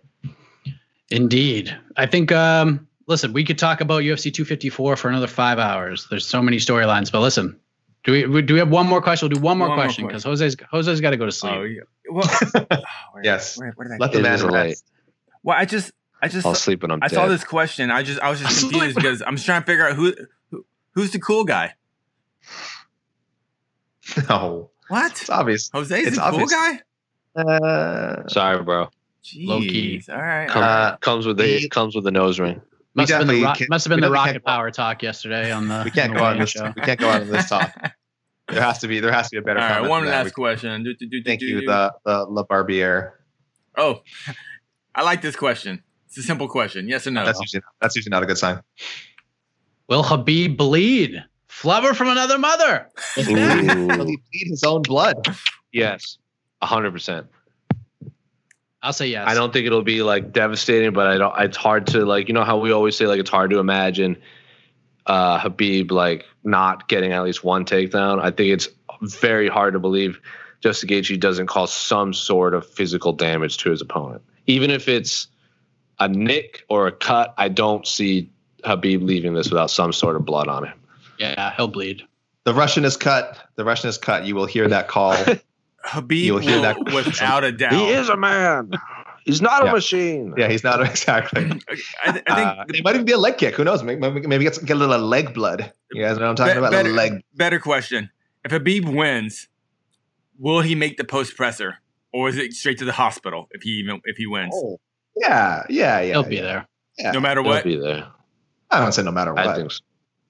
Indeed. 1.10 1.76
I 1.96 2.06
think, 2.06 2.32
um, 2.32 2.88
listen, 3.06 3.32
we 3.32 3.44
could 3.44 3.58
talk 3.58 3.80
about 3.80 4.02
UFC 4.02 4.32
254 4.32 4.96
for 4.96 5.08
another 5.08 5.26
five 5.26 5.58
hours. 5.58 6.06
There's 6.10 6.26
so 6.26 6.42
many 6.42 6.56
storylines, 6.56 7.12
but 7.12 7.20
listen, 7.20 7.58
do 8.04 8.28
we, 8.28 8.42
do 8.42 8.54
we 8.54 8.58
have 8.58 8.70
one 8.70 8.88
more 8.88 9.00
question? 9.00 9.28
We'll 9.28 9.38
do 9.38 9.42
one 9.42 9.58
more 9.58 9.68
One 9.68 9.78
question 9.78 10.06
because 10.06 10.24
Jose's, 10.24 10.56
Jose's 10.70 11.00
got 11.00 11.10
to 11.10 11.16
go 11.16 11.26
to 11.26 11.32
sleep. 11.32 11.52
Oh, 11.54 11.62
yeah. 11.62 11.80
Well, 12.10 12.28
oh, 12.70 12.76
where- 13.12 13.24
Yes. 13.24 13.56
Where, 13.56 13.72
where 13.76 13.86
did 13.88 13.94
I 13.94 13.98
Let 13.98 14.12
the 14.12 14.18
It 14.18 14.22
man 14.22 14.46
rest. 14.46 14.84
Well, 15.44 15.56
I 15.56 15.64
just, 15.64 15.92
I 16.20 16.28
just, 16.28 16.46
I'll 16.46 16.54
sleep 16.54 16.82
when 16.82 16.90
I'm 16.90 17.00
I 17.02 17.08
dead. 17.08 17.14
saw 17.14 17.28
this 17.28 17.44
question. 17.44 17.90
I 17.90 18.02
just, 18.02 18.20
I 18.20 18.30
was 18.30 18.40
just 18.40 18.60
confused 18.70 18.96
because 18.96 19.22
I'm 19.22 19.36
just 19.36 19.46
trying 19.46 19.62
to 19.62 19.66
figure 19.66 19.86
out 19.88 19.94
who, 19.94 20.14
who, 20.50 20.64
who's 20.94 21.12
the 21.12 21.20
cool 21.20 21.44
guy. 21.44 21.74
No, 24.28 24.70
What? 24.88 25.12
it's 25.12 25.30
obvious. 25.30 25.70
Jose's 25.72 26.06
it's 26.08 26.16
the 26.16 26.22
cool 26.22 26.42
obvious. 26.42 26.52
guy. 26.52 26.80
Uh, 27.36 28.28
Sorry, 28.28 28.62
bro. 28.62 28.88
Low 29.36 29.60
key. 29.60 29.98
Jeez. 29.98 30.08
All 30.10 30.20
right. 30.20 30.48
Come, 30.48 30.62
Uh, 30.62 30.96
comes 30.96 31.26
with 31.26 31.36
the 31.36 31.46
he- 31.46 31.68
comes 31.68 31.94
with 31.94 32.04
the 32.04 32.10
nose 32.10 32.38
ring. 32.40 32.60
Must 32.94 33.10
have 33.10 33.20
been 33.26 33.28
the, 33.36 33.42
ro- 33.44 33.52
can't- 33.54 33.70
must 33.70 33.84
have 33.86 33.90
been 33.90 34.00
the 34.00 34.10
rocket 34.10 34.32
can't- 34.32 34.44
power 34.44 34.70
talk 34.70 35.02
yesterday 35.02 35.50
on 35.52 35.68
the, 35.68 35.82
we 35.84 35.90
can't 35.90 36.12
the 36.12 36.18
go 36.18 36.24
on 36.24 36.30
weigh-in 36.32 36.40
this. 36.40 36.50
show. 36.50 36.72
We 36.76 36.82
can't 36.82 37.00
go 37.00 37.08
on 37.08 37.28
this 37.30 37.48
talk. 37.48 37.72
There 38.48 38.60
has 38.60 38.80
to 38.80 38.88
be. 38.88 38.98
There 39.00 39.12
has 39.12 39.30
to 39.30 39.36
be 39.36 39.38
a 39.38 39.42
better. 39.42 39.60
All 39.60 39.64
right. 39.66 39.74
comment 39.76 39.90
One 39.90 40.02
than 40.02 40.10
that. 40.10 40.24
last 40.24 40.34
question. 40.34 40.82
Do, 40.82 40.92
do, 40.94 41.06
do, 41.06 41.20
do, 41.20 41.24
Thank 41.24 41.40
do, 41.40 41.46
you, 41.46 41.60
do. 41.60 41.66
the 41.68 41.94
the 42.04 42.24
La 42.24 42.42
Barbiere. 42.42 43.12
Oh, 43.78 44.02
I 44.94 45.04
like 45.04 45.22
this 45.22 45.36
question. 45.36 45.82
It's 46.08 46.18
a 46.18 46.22
simple 46.22 46.48
question. 46.48 46.86
Yes 46.88 47.06
or 47.06 47.12
no? 47.12 47.24
That's 47.24 47.40
usually 47.40 47.62
that's 47.80 47.94
usually 47.96 48.10
not 48.10 48.24
a 48.24 48.26
good 48.26 48.36
sign. 48.36 48.60
Will 49.88 50.02
Khabib 50.02 50.56
bleed? 50.58 51.24
Flubber 51.60 51.94
from 51.94 52.08
another 52.08 52.38
mother. 52.38 52.88
Is 53.16 53.28
back. 53.28 53.76
Will 53.76 54.06
he 54.06 54.16
bleed 54.16 54.48
his 54.48 54.64
own 54.64 54.82
blood? 54.82 55.16
Yes, 55.72 56.18
hundred 56.62 56.92
percent. 56.92 57.26
I'll 58.82 58.92
say 58.92 59.06
yes. 59.06 59.28
I 59.28 59.34
don't 59.34 59.52
think 59.52 59.66
it'll 59.66 59.82
be 59.82 60.02
like 60.02 60.32
devastating, 60.32 60.92
but 60.92 61.06
I 61.06 61.18
don't. 61.18 61.38
It's 61.38 61.56
hard 61.56 61.86
to 61.88 62.04
like 62.04 62.26
you 62.28 62.34
know 62.34 62.42
how 62.42 62.58
we 62.58 62.72
always 62.72 62.96
say 62.96 63.06
like 63.06 63.20
it's 63.20 63.30
hard 63.30 63.50
to 63.50 63.58
imagine 63.58 64.16
uh 65.06 65.40
Khabib 65.40 65.90
like 65.90 66.24
not 66.42 66.88
getting 66.88 67.12
at 67.12 67.22
least 67.22 67.44
one 67.44 67.64
takedown. 67.64 68.20
I 68.20 68.30
think 68.30 68.50
it's 68.50 68.68
very 69.02 69.48
hard 69.48 69.74
to 69.74 69.78
believe 69.78 70.20
Justin 70.62 70.88
Gaethje 70.88 71.20
doesn't 71.20 71.46
cause 71.48 71.72
some 71.72 72.12
sort 72.14 72.54
of 72.54 72.66
physical 72.66 73.12
damage 73.12 73.58
to 73.58 73.70
his 73.70 73.80
opponent, 73.80 74.22
even 74.46 74.70
if 74.70 74.88
it's 74.88 75.28
a 76.00 76.08
nick 76.08 76.64
or 76.68 76.86
a 76.86 76.92
cut. 76.92 77.34
I 77.36 77.48
don't 77.48 77.86
see 77.86 78.30
Khabib 78.64 79.06
leaving 79.06 79.34
this 79.34 79.50
without 79.50 79.70
some 79.70 79.92
sort 79.92 80.16
of 80.16 80.24
blood 80.24 80.48
on 80.48 80.64
him. 80.64 80.78
Yeah, 81.22 81.54
he'll 81.56 81.68
bleed. 81.68 82.02
The 82.44 82.52
Russian 82.54 82.84
is 82.84 82.96
cut. 82.96 83.38
The 83.56 83.64
Russian 83.64 83.88
is 83.88 83.98
cut. 83.98 84.24
You 84.26 84.34
will 84.34 84.46
hear 84.46 84.68
that 84.68 84.88
call. 84.88 85.14
Khabib 85.86 86.18
You'll 86.24 86.38
hear 86.38 86.60
that- 86.62 86.78
without 86.94 87.44
a 87.44 87.52
doubt. 87.52 87.72
He 87.72 87.88
is 87.90 88.08
a 88.08 88.16
man. 88.16 88.70
He's 89.24 89.40
not 89.40 89.62
Yeah. 89.64 89.70
a 89.70 89.72
machine. 89.72 90.34
yeah, 90.36 90.48
he's 90.48 90.64
not 90.64 90.80
exactly. 90.90 91.44
I, 91.44 91.48
th- 91.52 91.64
I 92.04 92.12
think 92.12 92.26
Uh, 92.28 92.64
it 92.68 92.84
might 92.84 92.94
even 92.94 93.04
be 93.06 93.12
a 93.12 93.18
leg 93.18 93.38
kick. 93.38 93.54
Who 93.54 93.62
knows? 93.64 93.82
Maybe, 93.84 94.00
maybe 94.00 94.26
maybe 94.26 94.44
get, 94.44 94.58
get 94.64 94.76
a 94.76 94.80
little 94.80 94.98
leg 95.06 95.32
blood. 95.34 95.72
You 95.92 96.02
guys 96.02 96.16
know 96.18 96.24
what 96.24 96.30
I'm 96.30 96.36
talking 96.36 96.54
Be- 96.54 96.58
about? 96.58 96.72
better, 96.72 96.90
leg. 96.90 97.22
better 97.34 97.60
question: 97.60 98.10
If 98.44 98.50
Khabib 98.50 98.92
wins, 98.92 99.48
will 100.38 100.60
he 100.60 100.74
make 100.74 100.96
the 100.96 101.04
post 101.04 101.36
presser, 101.36 101.78
or 102.12 102.28
is 102.28 102.36
it 102.36 102.52
straight 102.52 102.78
to 102.78 102.84
the 102.84 102.92
hospital 102.92 103.46
if 103.52 103.62
he 103.62 103.70
even 103.80 104.00
if 104.04 104.16
he 104.16 104.26
wins? 104.26 104.52
Oh, 104.56 104.80
yeah, 105.16 105.62
yeah, 105.68 106.00
yeah. 106.00 106.12
he'll 106.14 106.22
be 106.24 106.40
there. 106.40 106.66
Yeah. 106.98 107.12
No 107.12 107.20
matter 107.20 107.42
He'll 107.42 107.50
what. 107.50 107.64
be 107.64 107.76
there. 107.76 108.08
I 108.72 108.80
don't 108.80 108.92
say 108.92 109.02
no 109.04 109.12
matter 109.12 109.32
what. 109.34 109.46
I 109.46 109.54
think 109.56 109.70
so. 109.70 109.80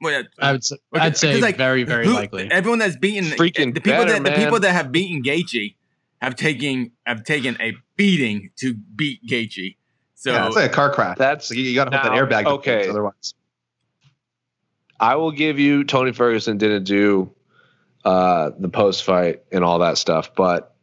Well, 0.03 0.13
yeah, 0.13 0.23
I 0.41 0.53
would 0.53 0.65
say, 0.65 0.77
Okay, 0.95 1.05
I'd 1.05 1.17
say 1.17 1.41
like, 1.41 1.57
very, 1.57 1.85
very 1.85 2.07
who- 2.07 2.13
likely. 2.15 2.49
Everyone 2.51 2.81
that's 2.81 2.97
beaten 2.97 3.25
Freaking 3.31 3.73
the 3.73 3.81
people 3.81 4.05
better, 4.05 4.13
that 4.15 4.25
the 4.25 4.31
man. 4.31 4.45
people 4.45 4.61
that 4.61 4.73
have 4.73 4.91
beaten 4.93 5.23
Gaethje 5.23 5.77
have 6.21 6.35
taken 6.37 6.91
have 7.07 7.25
taken 7.25 7.57
a 7.61 7.75
beating 7.97 8.51
to 8.57 8.75
beat 8.75 9.25
Gaethje. 9.27 9.77
So 10.15 10.33
yeah, 10.33 10.47
it's 10.47 10.57
like 10.57 10.71
a 10.71 10.75
car 10.75 10.91
crash. 10.93 11.17
That's 11.19 11.51
you, 11.51 11.63
you 11.63 11.75
got 11.75 11.91
to 11.91 11.97
hope 11.97 12.05
that 12.05 12.13
airbag. 12.13 12.47
okay. 12.47 12.89
Otherwise, 12.89 13.35
I 15.01 15.17
will 15.17 15.33
give 15.33 15.59
you 15.59 15.85
Tony 15.85 16.13
Ferguson 16.13 16.59
didn't 16.59 16.85
do 16.85 17.33
uh, 18.05 18.51
the 18.59 18.69
post 18.69 19.05
fight 19.05 19.43
and 19.51 19.65
all 19.65 19.81
that 19.81 19.99
stuff, 19.99 20.35
but 20.35 20.75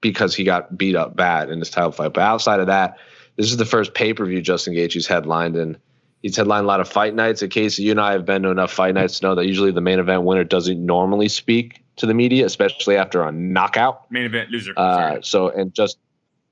because 0.00 0.34
he 0.34 0.44
got 0.44 0.76
beat 0.76 0.96
up 0.96 1.14
bad 1.14 1.50
in 1.50 1.58
this 1.58 1.70
title 1.70 1.92
fight. 1.92 2.12
But 2.12 2.22
outside 2.22 2.60
of 2.60 2.66
that, 2.68 2.98
this 3.36 3.50
is 3.50 3.56
the 3.56 3.64
first 3.64 3.94
pay 3.94 4.12
per 4.14 4.24
view 4.26 4.40
Justin 4.40 4.74
Gaethje's 4.74 5.06
headlined, 5.06 5.56
and 5.56 5.76
he's 6.22 6.36
headlined 6.36 6.64
a 6.64 6.68
lot 6.68 6.80
of 6.80 6.88
fight 6.88 7.14
nights. 7.14 7.42
In 7.42 7.50
case 7.50 7.78
you 7.78 7.90
and 7.90 8.00
I 8.00 8.12
have 8.12 8.24
been 8.24 8.42
to 8.42 8.50
enough 8.50 8.72
fight 8.72 8.94
nights 8.94 9.18
to 9.20 9.26
know 9.26 9.34
that 9.34 9.46
usually 9.46 9.70
the 9.72 9.80
main 9.80 9.98
event 9.98 10.22
winner 10.22 10.44
doesn't 10.44 10.84
normally 10.84 11.28
speak 11.28 11.82
to 11.96 12.06
the 12.06 12.14
media, 12.14 12.46
especially 12.46 12.96
after 12.96 13.22
a 13.22 13.32
knockout. 13.32 14.10
main 14.10 14.24
event 14.24 14.50
loser. 14.50 14.72
Uh, 14.76 15.18
so 15.22 15.48
and 15.48 15.74
just 15.74 15.98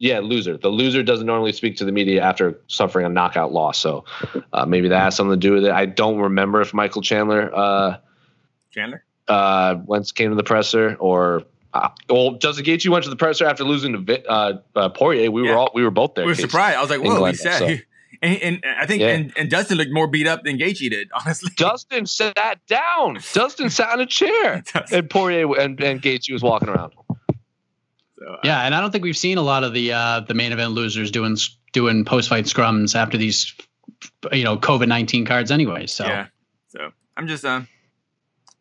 yeah, 0.00 0.20
loser. 0.20 0.56
The 0.56 0.68
loser 0.68 1.02
doesn't 1.02 1.26
normally 1.26 1.52
speak 1.52 1.76
to 1.78 1.84
the 1.84 1.90
media 1.92 2.22
after 2.22 2.60
suffering 2.68 3.04
a 3.04 3.08
knockout 3.08 3.52
loss. 3.52 3.78
So 3.78 4.04
uh, 4.52 4.64
maybe 4.64 4.88
that 4.88 5.00
has 5.00 5.16
something 5.16 5.32
to 5.40 5.46
do 5.48 5.54
with 5.54 5.64
it. 5.64 5.72
I 5.72 5.86
don't 5.86 6.18
remember 6.18 6.60
if 6.60 6.72
Michael 6.72 7.02
Chandler 7.02 7.50
uh, 7.54 7.96
Chandler. 8.70 9.02
uh, 9.26 9.76
once 9.84 10.12
came 10.12 10.30
to 10.30 10.36
the 10.36 10.44
presser 10.44 10.94
or. 11.00 11.42
Uh, 11.74 11.88
well, 12.08 12.32
Justin 12.34 12.64
Gaethje 12.64 12.88
went 12.88 13.04
to 13.04 13.10
the 13.10 13.16
presser 13.16 13.44
after 13.44 13.62
losing 13.64 14.06
to 14.06 14.30
uh, 14.30 14.52
uh, 14.74 14.88
Poirier. 14.88 15.30
We 15.30 15.44
Yeah. 15.44 15.50
were 15.50 15.56
all 15.58 15.70
we 15.74 15.82
were 15.82 15.90
both 15.90 16.14
there. 16.14 16.24
We 16.24 16.30
were 16.32 16.34
Casey. 16.36 16.48
surprised. 16.48 16.76
I 16.78 16.80
was 16.80 16.88
like, 16.90 17.02
"Whoa!" 17.02 17.24
He 17.26 17.34
said, 17.34 17.58
so. 17.58 17.66
And, 18.22 18.42
and 18.42 18.64
I 18.78 18.86
think 18.86 19.00
Yeah. 19.00 19.08
and, 19.08 19.32
and 19.36 19.50
Dustin 19.50 19.78
looked 19.78 19.92
more 19.92 20.06
beat 20.06 20.26
up 20.26 20.42
than 20.44 20.58
Gaethje 20.58 20.90
did. 20.90 21.08
Honestly, 21.24 21.50
Dustin 21.56 22.06
sat 22.06 22.58
down. 22.66 23.18
Dustin 23.32 23.70
sat 23.70 23.94
in 23.94 24.00
a 24.00 24.06
chair, 24.06 24.62
and 24.92 25.08
Poirier 25.10 25.46
and, 25.58 25.80
and 25.80 26.00
Gaethje 26.02 26.32
was 26.32 26.42
walking 26.42 26.68
around. 26.68 26.92
So, 28.18 28.24
uh, 28.26 28.36
Yeah, 28.44 28.62
and 28.62 28.74
I 28.74 28.80
don't 28.80 28.90
think 28.90 29.04
we've 29.04 29.16
seen 29.16 29.38
a 29.38 29.42
lot 29.42 29.64
of 29.64 29.72
the 29.74 29.92
uh, 29.92 30.20
the 30.20 30.34
main 30.34 30.52
event 30.52 30.72
losers 30.72 31.10
doing 31.10 31.36
doing 31.72 32.04
post 32.04 32.28
fight 32.28 32.46
scrums 32.46 32.94
after 32.94 33.16
these, 33.16 33.54
you 34.32 34.44
know, 34.44 34.56
COVID 34.56 34.88
nineteen 34.88 35.24
cards 35.24 35.50
anyway. 35.50 35.86
So 35.86 36.04
yeah. 36.06 36.26
So 36.68 36.90
I'm 37.16 37.26
just 37.28 37.44
um. 37.44 37.68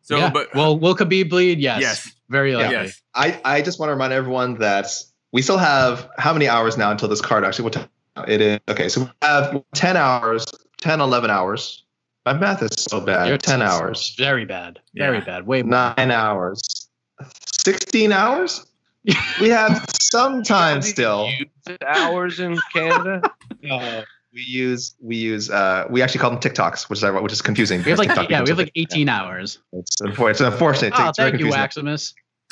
So, 0.02 0.16
yeah. 0.16 0.30
but 0.30 0.54
well, 0.54 0.78
will 0.78 0.96
Khabib 0.96 1.28
bleed? 1.28 1.58
Yes, 1.58 1.82
Yes. 1.82 2.12
very 2.30 2.54
likely. 2.56 2.72
yes, 2.72 3.02
I, 3.14 3.38
I 3.44 3.60
just 3.60 3.78
want 3.78 3.88
to 3.90 3.92
remind 3.92 4.14
everyone 4.14 4.54
that 4.60 4.86
we 5.32 5.42
still 5.42 5.58
have 5.58 6.08
how 6.16 6.32
many 6.32 6.48
hours 6.48 6.78
now 6.78 6.90
until 6.90 7.08
this 7.10 7.20
card 7.20 7.44
actually 7.44 7.64
what 7.64 7.72
time 7.74 7.88
it 8.26 8.40
is 8.40 8.60
okay 8.68 8.88
so 8.88 9.02
we 9.02 9.08
have 9.22 9.62
10 9.74 9.96
hours 9.96 10.46
10 10.80 11.00
11 11.00 11.30
hours 11.30 11.84
my 12.26 12.32
math 12.32 12.62
is 12.62 12.70
so 12.78 13.00
bad 13.00 13.28
Your 13.28 13.38
10 13.38 13.62
hours 13.62 14.14
Very 14.18 14.44
bad. 14.44 14.80
Very 14.94 15.18
Yeah. 15.18 15.24
bad. 15.24 15.46
Way 15.46 15.62
more. 15.62 15.94
9 15.96 16.10
hours 16.10 16.88
16 17.64 18.12
hours 18.12 18.66
we 19.40 19.48
have 19.48 19.84
some 20.00 20.42
time 20.42 20.82
still 20.82 21.30
hours 21.86 22.40
in 22.40 22.60
Canada. 22.72 23.24
no. 23.62 24.04
we 24.34 24.42
use 24.42 24.94
we 25.00 25.16
use 25.16 25.48
uh 25.50 25.86
we 25.88 26.02
actually 26.02 26.20
call 26.20 26.30
them 26.30 26.40
tiktoks 26.40 26.90
which 26.90 27.02
is 27.02 27.22
which 27.22 27.32
is 27.32 27.40
confusing 27.42 27.82
We 27.82 27.90
have 27.90 27.98
like 27.98 28.08
TikTok 28.08 28.30
yeah, 28.30 28.42
we 28.42 28.48
have 28.50 28.58
like 28.58 28.72
18 28.74 29.08
hours. 29.08 29.58
It's 29.72 30.00
unfortunate. 30.00 30.30
It's 30.30 30.40
unfortunate. 30.40 30.92
Oh, 30.96 31.08
It's 31.08 31.18
very 31.18 31.30
thank 31.30 31.40
you, 31.40 31.50
confusing. 31.50 31.88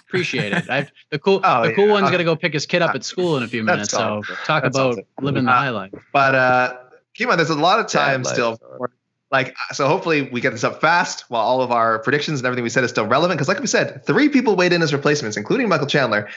Waximus. 0.07 0.09
Appreciate 0.09 0.53
it. 0.53 0.71
I've, 0.71 0.91
the 1.11 1.19
cool, 1.19 1.41
Oh, 1.45 1.67
the 1.67 1.75
cool 1.75 1.87
yeah. 1.87 1.93
one's 1.93 2.11
gonna 2.11 2.25
go 2.25 2.37
pick 2.37 2.53
his 2.53 2.67
kid 2.67 2.83
up 2.83 2.95
at 2.95 3.05
school 3.05 3.37
in 3.37 3.43
a 3.43 3.49
few 3.49 3.63
minutes. 3.63 3.91
So 3.91 3.99
solves 3.99 4.29
talk 4.45 4.63
That 4.63 4.69
about 4.69 4.75
solves 4.75 4.99
it. 4.99 5.07
living 5.21 5.45
the 5.45 5.51
Uh, 5.51 5.55
high 5.57 5.71
life. 5.71 5.93
But 6.13 6.35
uh, 6.35 6.77
keep 7.15 7.25
in 7.25 7.29
mind, 7.29 7.39
there's 7.41 7.51
a 7.51 7.55
lot 7.55 7.81
of 7.81 7.87
time 7.89 8.23
Dad 8.23 8.33
still. 8.33 8.57
For, 8.57 8.91
like, 9.33 9.57
so 9.73 9.89
hopefully 9.89 10.23
we 10.31 10.41
get 10.41 10.51
this 10.53 10.63
up 10.63 10.81
fast 10.81 11.25
while 11.29 11.43
all 11.43 11.61
of 11.61 11.73
our 11.73 11.99
predictions 11.99 12.39
and 12.39 12.47
everything 12.47 12.63
we 12.63 12.71
said 12.71 12.85
is 12.85 12.91
still 12.91 13.07
relevant. 13.07 13.37
Because, 13.39 13.49
like 13.49 13.59
we 13.59 13.67
said, 13.67 14.07
three 14.07 14.29
people 14.29 14.55
weighed 14.55 14.73
in 14.73 14.83
as 14.83 14.93
replacements, 14.93 15.37
including 15.37 15.69
Michael 15.69 15.89
Chandler. 15.89 16.29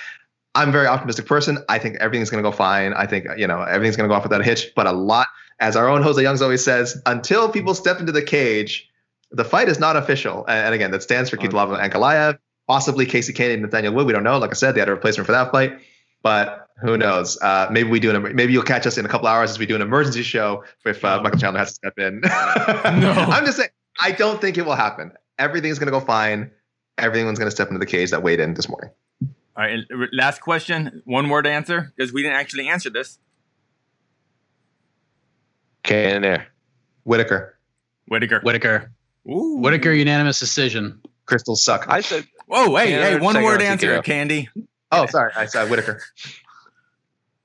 I'm 0.56 0.70
a 0.70 0.72
very 0.72 0.88
optimistic 0.88 1.28
person. 1.28 1.60
I 1.70 1.78
think 1.78 1.98
everything's 1.98 2.32
going 2.32 2.44
to 2.44 2.50
go 2.50 2.56
fine. 2.56 2.94
I 2.94 3.06
think 3.06 3.28
you 3.38 3.46
know 3.46 3.62
everything's 3.62 3.96
going 3.96 4.10
to 4.10 4.12
go 4.12 4.16
off 4.18 4.24
without 4.24 4.41
a 4.41 4.44
hitch. 4.44 4.72
But 4.76 4.88
a 4.88 4.91
lot, 4.91 5.28
as 5.60 5.76
our 5.76 5.88
own 5.88 6.02
Jose 6.02 6.20
Youngs 6.22 6.41
always 6.41 6.64
says, 6.64 7.00
until 7.06 7.48
people 7.50 7.76
step 7.76 8.00
into 8.00 8.12
the 8.12 8.24
cage, 8.24 8.90
the 9.32 9.46
fight 9.46 9.70
is 9.70 9.78
not 9.80 9.96
official. 9.96 10.44
And, 10.48 10.66
and 10.66 10.74
again, 10.74 10.90
that 10.90 11.04
stands 11.04 11.30
for 11.30 11.38
Cutelaba 11.38 11.80
and 11.80 11.94
Ankalaev, 11.94 12.40
possibly 12.70 13.08
Casey 13.08 13.34
Kane 13.34 13.50
and 13.52 13.62
Nathaniel 13.64 13.94
Wood. 13.96 14.06
We 14.06 14.14
don't 14.14 14.24
know. 14.24 14.38
Like 14.38 14.52
I 14.52 14.54
said, 14.54 14.76
they 14.76 14.80
had 14.80 14.90
a 14.90 14.94
replacement 14.94 15.26
for 15.26 15.32
that 15.32 15.52
fight, 15.52 15.80
but 16.22 16.68
who 16.82 16.98
knows? 16.98 17.38
Uh, 17.41 17.68
maybe 17.72 17.90
we 17.90 18.00
do 18.00 18.16
an. 18.16 18.36
Maybe 18.36 18.54
you'll 18.54 18.64
catch 18.64 18.86
us 18.86 18.98
in 18.98 19.06
a 19.06 19.10
couple 19.10 19.28
hours 19.28 19.50
as 19.50 19.60
we 19.60 19.66
do 19.66 19.76
an 19.76 19.82
emergency 19.82 20.22
show 20.22 20.64
if 20.86 21.04
uh, 21.04 21.20
Michael 21.22 21.40
Chandler 21.40 21.60
has 21.60 21.70
to 21.70 21.74
step 21.74 21.98
in. 21.98 22.22
no, 22.24 23.12
I'm 23.12 23.44
just 23.44 23.58
saying. 23.58 23.70
I 24.00 24.12
don't 24.12 24.40
think 24.40 24.58
it 24.58 24.66
will 24.66 24.76
happen. 24.76 25.12
Everything's 25.40 25.80
going 25.80 25.88
to 25.88 25.91
go 25.91 26.00
fine. 26.00 26.52
Everyone's 26.98 27.40
going 27.40 27.48
to 27.48 27.56
step 27.56 27.68
into 27.70 27.80
the 27.80 27.86
cage 27.86 28.12
that 28.12 28.22
weighed 28.22 28.40
in 28.40 28.54
this 28.54 28.70
morning. 28.70 28.91
all 29.58 29.64
right. 29.64 29.80
Last 30.14 30.40
question, 30.40 31.02
one 31.06 31.28
word 31.28 31.48
answer 31.48 31.91
because 31.98 32.14
we 32.14 32.22
didn't 32.22 32.38
actually 32.38 32.70
answer 32.70 32.91
this. 32.91 33.18
Okay, 35.86 36.16
in 36.16 36.22
there. 36.22 36.48
Whittaker, 37.04 37.58
Whittaker. 38.08 38.41
Whittaker. 38.41 38.91
Ooh. 39.28 39.58
Whittaker 39.58 39.91
unanimous 39.91 40.40
decision. 40.40 41.02
crystals 41.26 41.64
suck. 41.64 41.86
I 41.90 42.02
said 42.02 42.26
Whoa, 42.50 42.76
hey, 42.78 42.92
Yeah, 42.92 43.10
hey, 43.12 43.20
one 43.20 43.34
second 43.34 43.46
word 43.46 43.62
answer, 43.62 44.00
TKO. 44.00 44.04
Candy. 44.04 44.50
oh, 44.92 45.06
sorry, 45.06 45.32
I 45.36 45.46
said 45.46 45.70
Whittaker. 45.70 46.02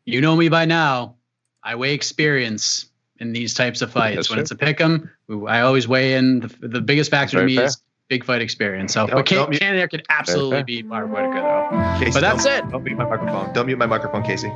You 0.06 0.20
know 0.20 0.34
me 0.34 0.48
by 0.48 0.64
now. 0.64 1.16
I 1.62 1.76
weigh 1.76 1.94
experience 1.94 2.86
in 3.18 3.32
these 3.32 3.54
types 3.54 3.80
of 3.82 3.90
fights. 3.92 4.16
Yes, 4.16 4.30
when 4.30 4.38
sir. 4.38 4.42
it's 4.42 4.50
a 4.50 4.56
pick 4.56 4.80
'em, 4.80 5.10
I 5.46 5.60
always 5.60 5.86
weigh 5.86 6.14
in. 6.14 6.40
The, 6.40 6.68
the 6.68 6.80
biggest 6.80 7.10
factor 7.10 7.38
to 7.40 7.44
me 7.46 7.56
fair. 7.56 7.64
is 7.66 7.78
big 8.08 8.24
fight 8.24 8.42
experience. 8.42 8.92
So, 8.94 9.06
Don't- 9.06 9.16
but 9.16 9.26
Can- 9.26 9.36
don't 9.38 9.50
mute- 9.50 9.60
Cannonier 9.60 9.88
could 9.88 10.04
absolutely 10.10 10.56
fair. 10.58 10.64
beat 10.64 10.86
Mark 10.86 11.08
Whittaker 11.10 11.34
though. 11.40 11.96
Casey, 11.98 12.10
But 12.12 12.20
that's 12.20 12.44
don't, 12.44 12.66
it. 12.66 12.70
Don't 12.70 12.82
mute 12.84 12.96
my 12.98 13.04
microphone. 13.04 13.52
Don't 13.52 13.66
mute 13.66 13.78
my 13.78 13.86
microphone, 13.86 14.22
Casey. 14.24 14.50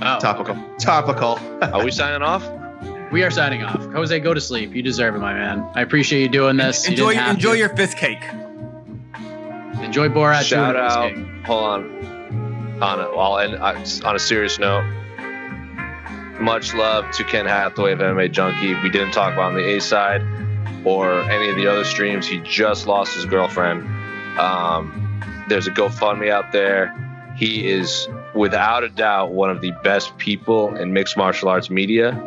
Oh, 0.00 0.18
Topical. 0.20 0.56
Topical. 0.78 1.38
Are 1.62 1.84
we 1.84 1.90
signing 1.90 2.22
off? 2.22 2.48
we 3.12 3.24
are 3.24 3.30
signing 3.30 3.64
off. 3.64 3.84
Jose, 3.92 4.18
go 4.20 4.34
to 4.34 4.40
sleep. 4.40 4.72
You 4.74 4.82
deserve 4.82 5.16
it, 5.16 5.18
my 5.18 5.34
man. 5.34 5.68
I 5.74 5.80
appreciate 5.82 6.22
you 6.22 6.28
doing 6.28 6.56
this. 6.56 6.86
Enjoy, 6.86 7.14
didn't 7.14 7.30
enjoy 7.30 7.52
to. 7.54 7.58
your 7.58 7.68
fist 7.70 7.96
cake. 7.96 8.22
Enjoy 9.82 10.08
Borat. 10.08 10.42
Shout 10.42 10.76
out. 10.76 11.12
Hold 11.46 11.64
on. 11.64 11.98
On 12.82 13.00
a, 13.00 13.10
well, 13.10 13.38
and 13.38 13.54
uh, 13.56 14.08
on 14.08 14.14
a 14.14 14.18
serious 14.18 14.58
note, 14.58 14.84
much 16.40 16.74
love 16.74 17.10
to 17.12 17.24
Ken 17.24 17.46
Hathaway 17.46 17.92
of 17.92 17.98
MMA 17.98 18.30
Junkie. 18.30 18.74
We 18.82 18.88
didn't 18.90 19.10
talk 19.12 19.32
about 19.32 19.46
on 19.46 19.54
the 19.54 19.76
A 19.76 19.80
side 19.80 20.22
or 20.84 21.22
any 21.22 21.48
of 21.50 21.56
the 21.56 21.66
other 21.66 21.84
streams. 21.84 22.26
He 22.28 22.38
just 22.38 22.86
lost 22.86 23.14
his 23.14 23.24
girlfriend. 23.24 23.82
Um, 24.38 25.20
there's 25.48 25.66
a 25.66 25.72
GoFundMe 25.72 26.30
out 26.30 26.52
there. 26.52 26.94
He 27.36 27.68
is 27.68 28.08
without 28.34 28.84
a 28.84 28.88
doubt 28.88 29.32
one 29.32 29.50
of 29.50 29.60
the 29.60 29.72
best 29.82 30.16
people 30.18 30.74
in 30.76 30.92
mixed 30.92 31.16
martial 31.16 31.48
arts 31.48 31.70
media. 31.70 32.24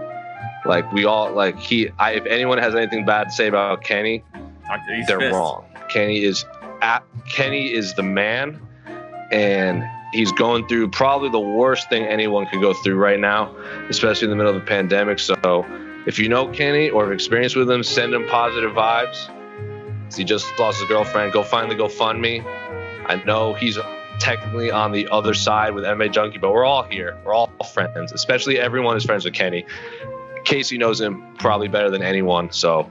Like 0.65 0.91
we 0.91 1.05
all 1.05 1.31
like 1.31 1.57
he. 1.57 1.89
I, 1.97 2.11
if 2.11 2.25
anyone 2.25 2.57
has 2.57 2.75
anything 2.75 3.05
bad 3.05 3.25
to 3.25 3.31
say 3.31 3.47
about 3.47 3.83
Kenny, 3.83 4.23
Talk 4.67 4.85
to 4.85 4.93
these 4.93 5.07
they're 5.07 5.19
fists. 5.19 5.33
wrong. 5.33 5.63
Kenny 5.89 6.23
is 6.23 6.45
at, 6.81 7.03
Kenny 7.29 7.73
is 7.73 7.93
the 7.95 8.03
man, 8.03 8.61
and 9.31 9.83
he's 10.13 10.31
going 10.31 10.67
through 10.67 10.89
probably 10.89 11.29
the 11.29 11.39
worst 11.39 11.89
thing 11.89 12.05
anyone 12.05 12.45
could 12.47 12.61
go 12.61 12.73
through 12.73 12.95
right 12.95 13.19
now, 13.19 13.55
especially 13.89 14.25
in 14.25 14.29
the 14.29 14.35
middle 14.35 14.53
of 14.53 14.59
the 14.59 14.67
pandemic. 14.67 15.19
So, 15.19 15.65
if 16.05 16.19
you 16.19 16.29
know 16.29 16.47
Kenny 16.47 16.89
or 16.89 17.05
have 17.05 17.13
experience 17.13 17.55
with 17.55 17.69
him, 17.69 17.83
send 17.83 18.13
him 18.13 18.27
positive 18.27 18.71
vibes. 18.71 19.29
He 20.15 20.23
just 20.23 20.47
lost 20.59 20.79
his 20.79 20.87
girlfriend. 20.87 21.31
Go 21.31 21.43
find 21.43 21.71
the 21.71 21.75
GoFundMe. 21.75 22.43
I 23.07 23.23
know 23.25 23.53
he's 23.53 23.77
technically 24.19 24.69
on 24.69 24.91
the 24.91 25.07
other 25.09 25.33
side 25.33 25.73
with 25.73 25.83
MMA 25.83 26.11
Junkie, 26.11 26.37
but 26.37 26.51
we're 26.51 26.65
all 26.65 26.83
here. 26.83 27.17
We're 27.25 27.33
all 27.33 27.49
friends, 27.73 28.11
especially 28.11 28.59
everyone 28.59 28.97
is 28.97 29.05
friends 29.05 29.25
with 29.25 29.33
Kenny. 29.33 29.65
Casey 30.43 30.77
knows 30.77 30.99
him 30.99 31.35
probably 31.37 31.67
better 31.67 31.89
than 31.89 32.03
anyone. 32.03 32.51
So, 32.51 32.89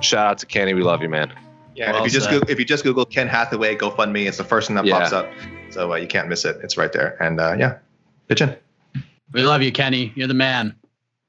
shout 0.00 0.26
out 0.26 0.38
to 0.38 0.46
Kenny. 0.46 0.74
We 0.74 0.82
love 0.82 1.02
you, 1.02 1.08
man. 1.08 1.32
Yeah, 1.74 1.92
Well 1.92 2.00
if 2.04 2.04
you 2.06 2.10
just 2.10 2.26
said. 2.26 2.32
Google, 2.32 2.50
if 2.50 2.58
you 2.58 2.64
just 2.64 2.84
Google 2.84 3.04
Ken 3.04 3.28
Hathaway 3.28 3.76
GoFundMe, 3.76 4.26
it's 4.26 4.36
the 4.38 4.44
first 4.44 4.66
thing 4.66 4.76
that 4.76 4.84
Yeah. 4.84 4.98
pops 4.98 5.12
up. 5.12 5.30
So 5.70 5.92
uh, 5.92 5.96
you 5.96 6.06
can't 6.08 6.28
miss 6.28 6.44
it. 6.44 6.58
It's 6.62 6.76
right 6.76 6.92
there. 6.92 7.16
And 7.22 7.40
uh, 7.40 7.54
yeah, 7.58 7.78
pitch 8.28 8.40
in. 8.42 8.56
We 9.32 9.42
love 9.42 9.62
you, 9.62 9.70
Kenny. 9.72 10.12
You're 10.16 10.26
the 10.28 10.34
man. 10.34 10.74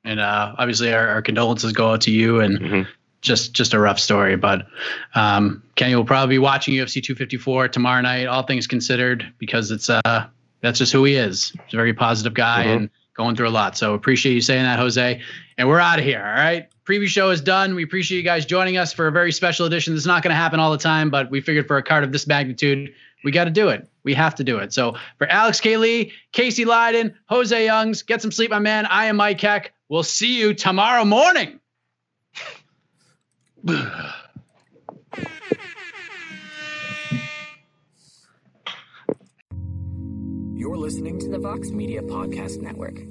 And 0.04 0.20
uh, 0.20 0.56
obviously, 0.58 0.92
our, 0.94 1.08
our 1.08 1.22
condolences 1.22 1.74
go 1.74 1.92
out 1.92 2.02
to 2.02 2.12
you. 2.12 2.40
And 2.40 2.60
Mhm. 2.60 2.88
just 3.22 3.54
just 3.54 3.76
a 3.76 3.80
rough 3.80 4.00
story. 4.00 4.36
But 4.36 4.66
um, 5.14 5.62
Kenny 5.76 5.94
will 5.96 6.06
probably 6.06 6.36
be 6.36 6.40
watching 6.40 6.74
UFC 6.74 7.04
254 7.04 7.68
tomorrow 7.68 8.02
night. 8.02 8.26
All 8.26 8.42
things 8.44 8.66
considered, 8.66 9.32
because 9.38 9.70
it's 9.70 9.90
uh 9.92 10.26
that's 10.62 10.80
just 10.80 10.92
who 10.92 11.04
he 11.04 11.14
is. 11.16 11.52
He's 11.66 11.74
a 11.74 11.78
very 11.78 11.94
positive 11.94 12.34
guy 12.34 12.66
Mhm. 12.66 12.76
and 12.78 12.90
going 13.16 13.36
through 13.36 13.48
a 13.48 13.52
lot. 13.52 13.78
So 13.78 13.94
appreciate 13.94 14.34
you 14.34 14.42
saying 14.42 14.64
that, 14.64 14.80
Jose. 14.80 15.22
And 15.62 15.70
we're 15.70 15.80
out 15.80 16.00
of 16.00 16.06
here. 16.06 16.18
All 16.18 16.44
right. 16.44 16.68
Preview 16.86 17.06
show 17.06 17.30
is 17.30 17.40
done. 17.40 17.76
We 17.76 17.84
appreciate 17.84 18.18
you 18.18 18.24
guys 18.24 18.48
joining 18.48 18.78
us 18.78 18.94
for 18.94 19.06
a 19.06 19.12
very 19.12 19.32
special 19.32 19.68
edition. 19.68 19.94
This 19.94 20.02
is 20.02 20.08
not 20.08 20.24
going 20.24 20.32
to 20.32 20.36
happen 20.36 20.60
all 20.60 20.72
the 20.72 20.80
time, 20.80 21.12
but 21.12 21.30
we 21.30 21.40
figured 21.40 21.68
for 21.68 21.78
a 21.78 21.84
card 21.84 22.04
of 22.04 22.12
this 22.12 22.26
magnitude, 22.26 22.92
we 23.24 23.32
got 23.32 23.44
to 23.44 23.52
do 23.52 23.70
it. 23.70 23.88
We 24.02 24.16
have 24.16 24.34
to 24.36 24.44
do 24.44 24.58
it. 24.58 24.74
So 24.74 24.96
for 25.20 25.28
Alex 25.28 25.60
K. 25.60 25.78
Lee, 25.78 26.14
Casey 26.32 26.66
Leydon, 26.66 27.14
Jose 27.30 27.64
Youngs, 27.64 28.02
get 28.02 28.24
some 28.24 28.32
sleep, 28.32 28.50
my 28.50 28.58
man. 28.58 28.88
I 28.88 29.06
am 29.06 29.18
Mike 29.18 29.40
Heck. 29.40 29.72
We'll 29.88 30.02
see 30.02 30.40
you 30.40 30.56
tomorrow 30.56 31.06
morning. 31.06 31.60
You're 40.56 40.78
listening 40.78 41.20
to 41.20 41.30
the 41.30 41.38
Vox 41.38 41.70
Media 41.70 42.02
Podcast 42.02 42.62
Network. 42.64 43.11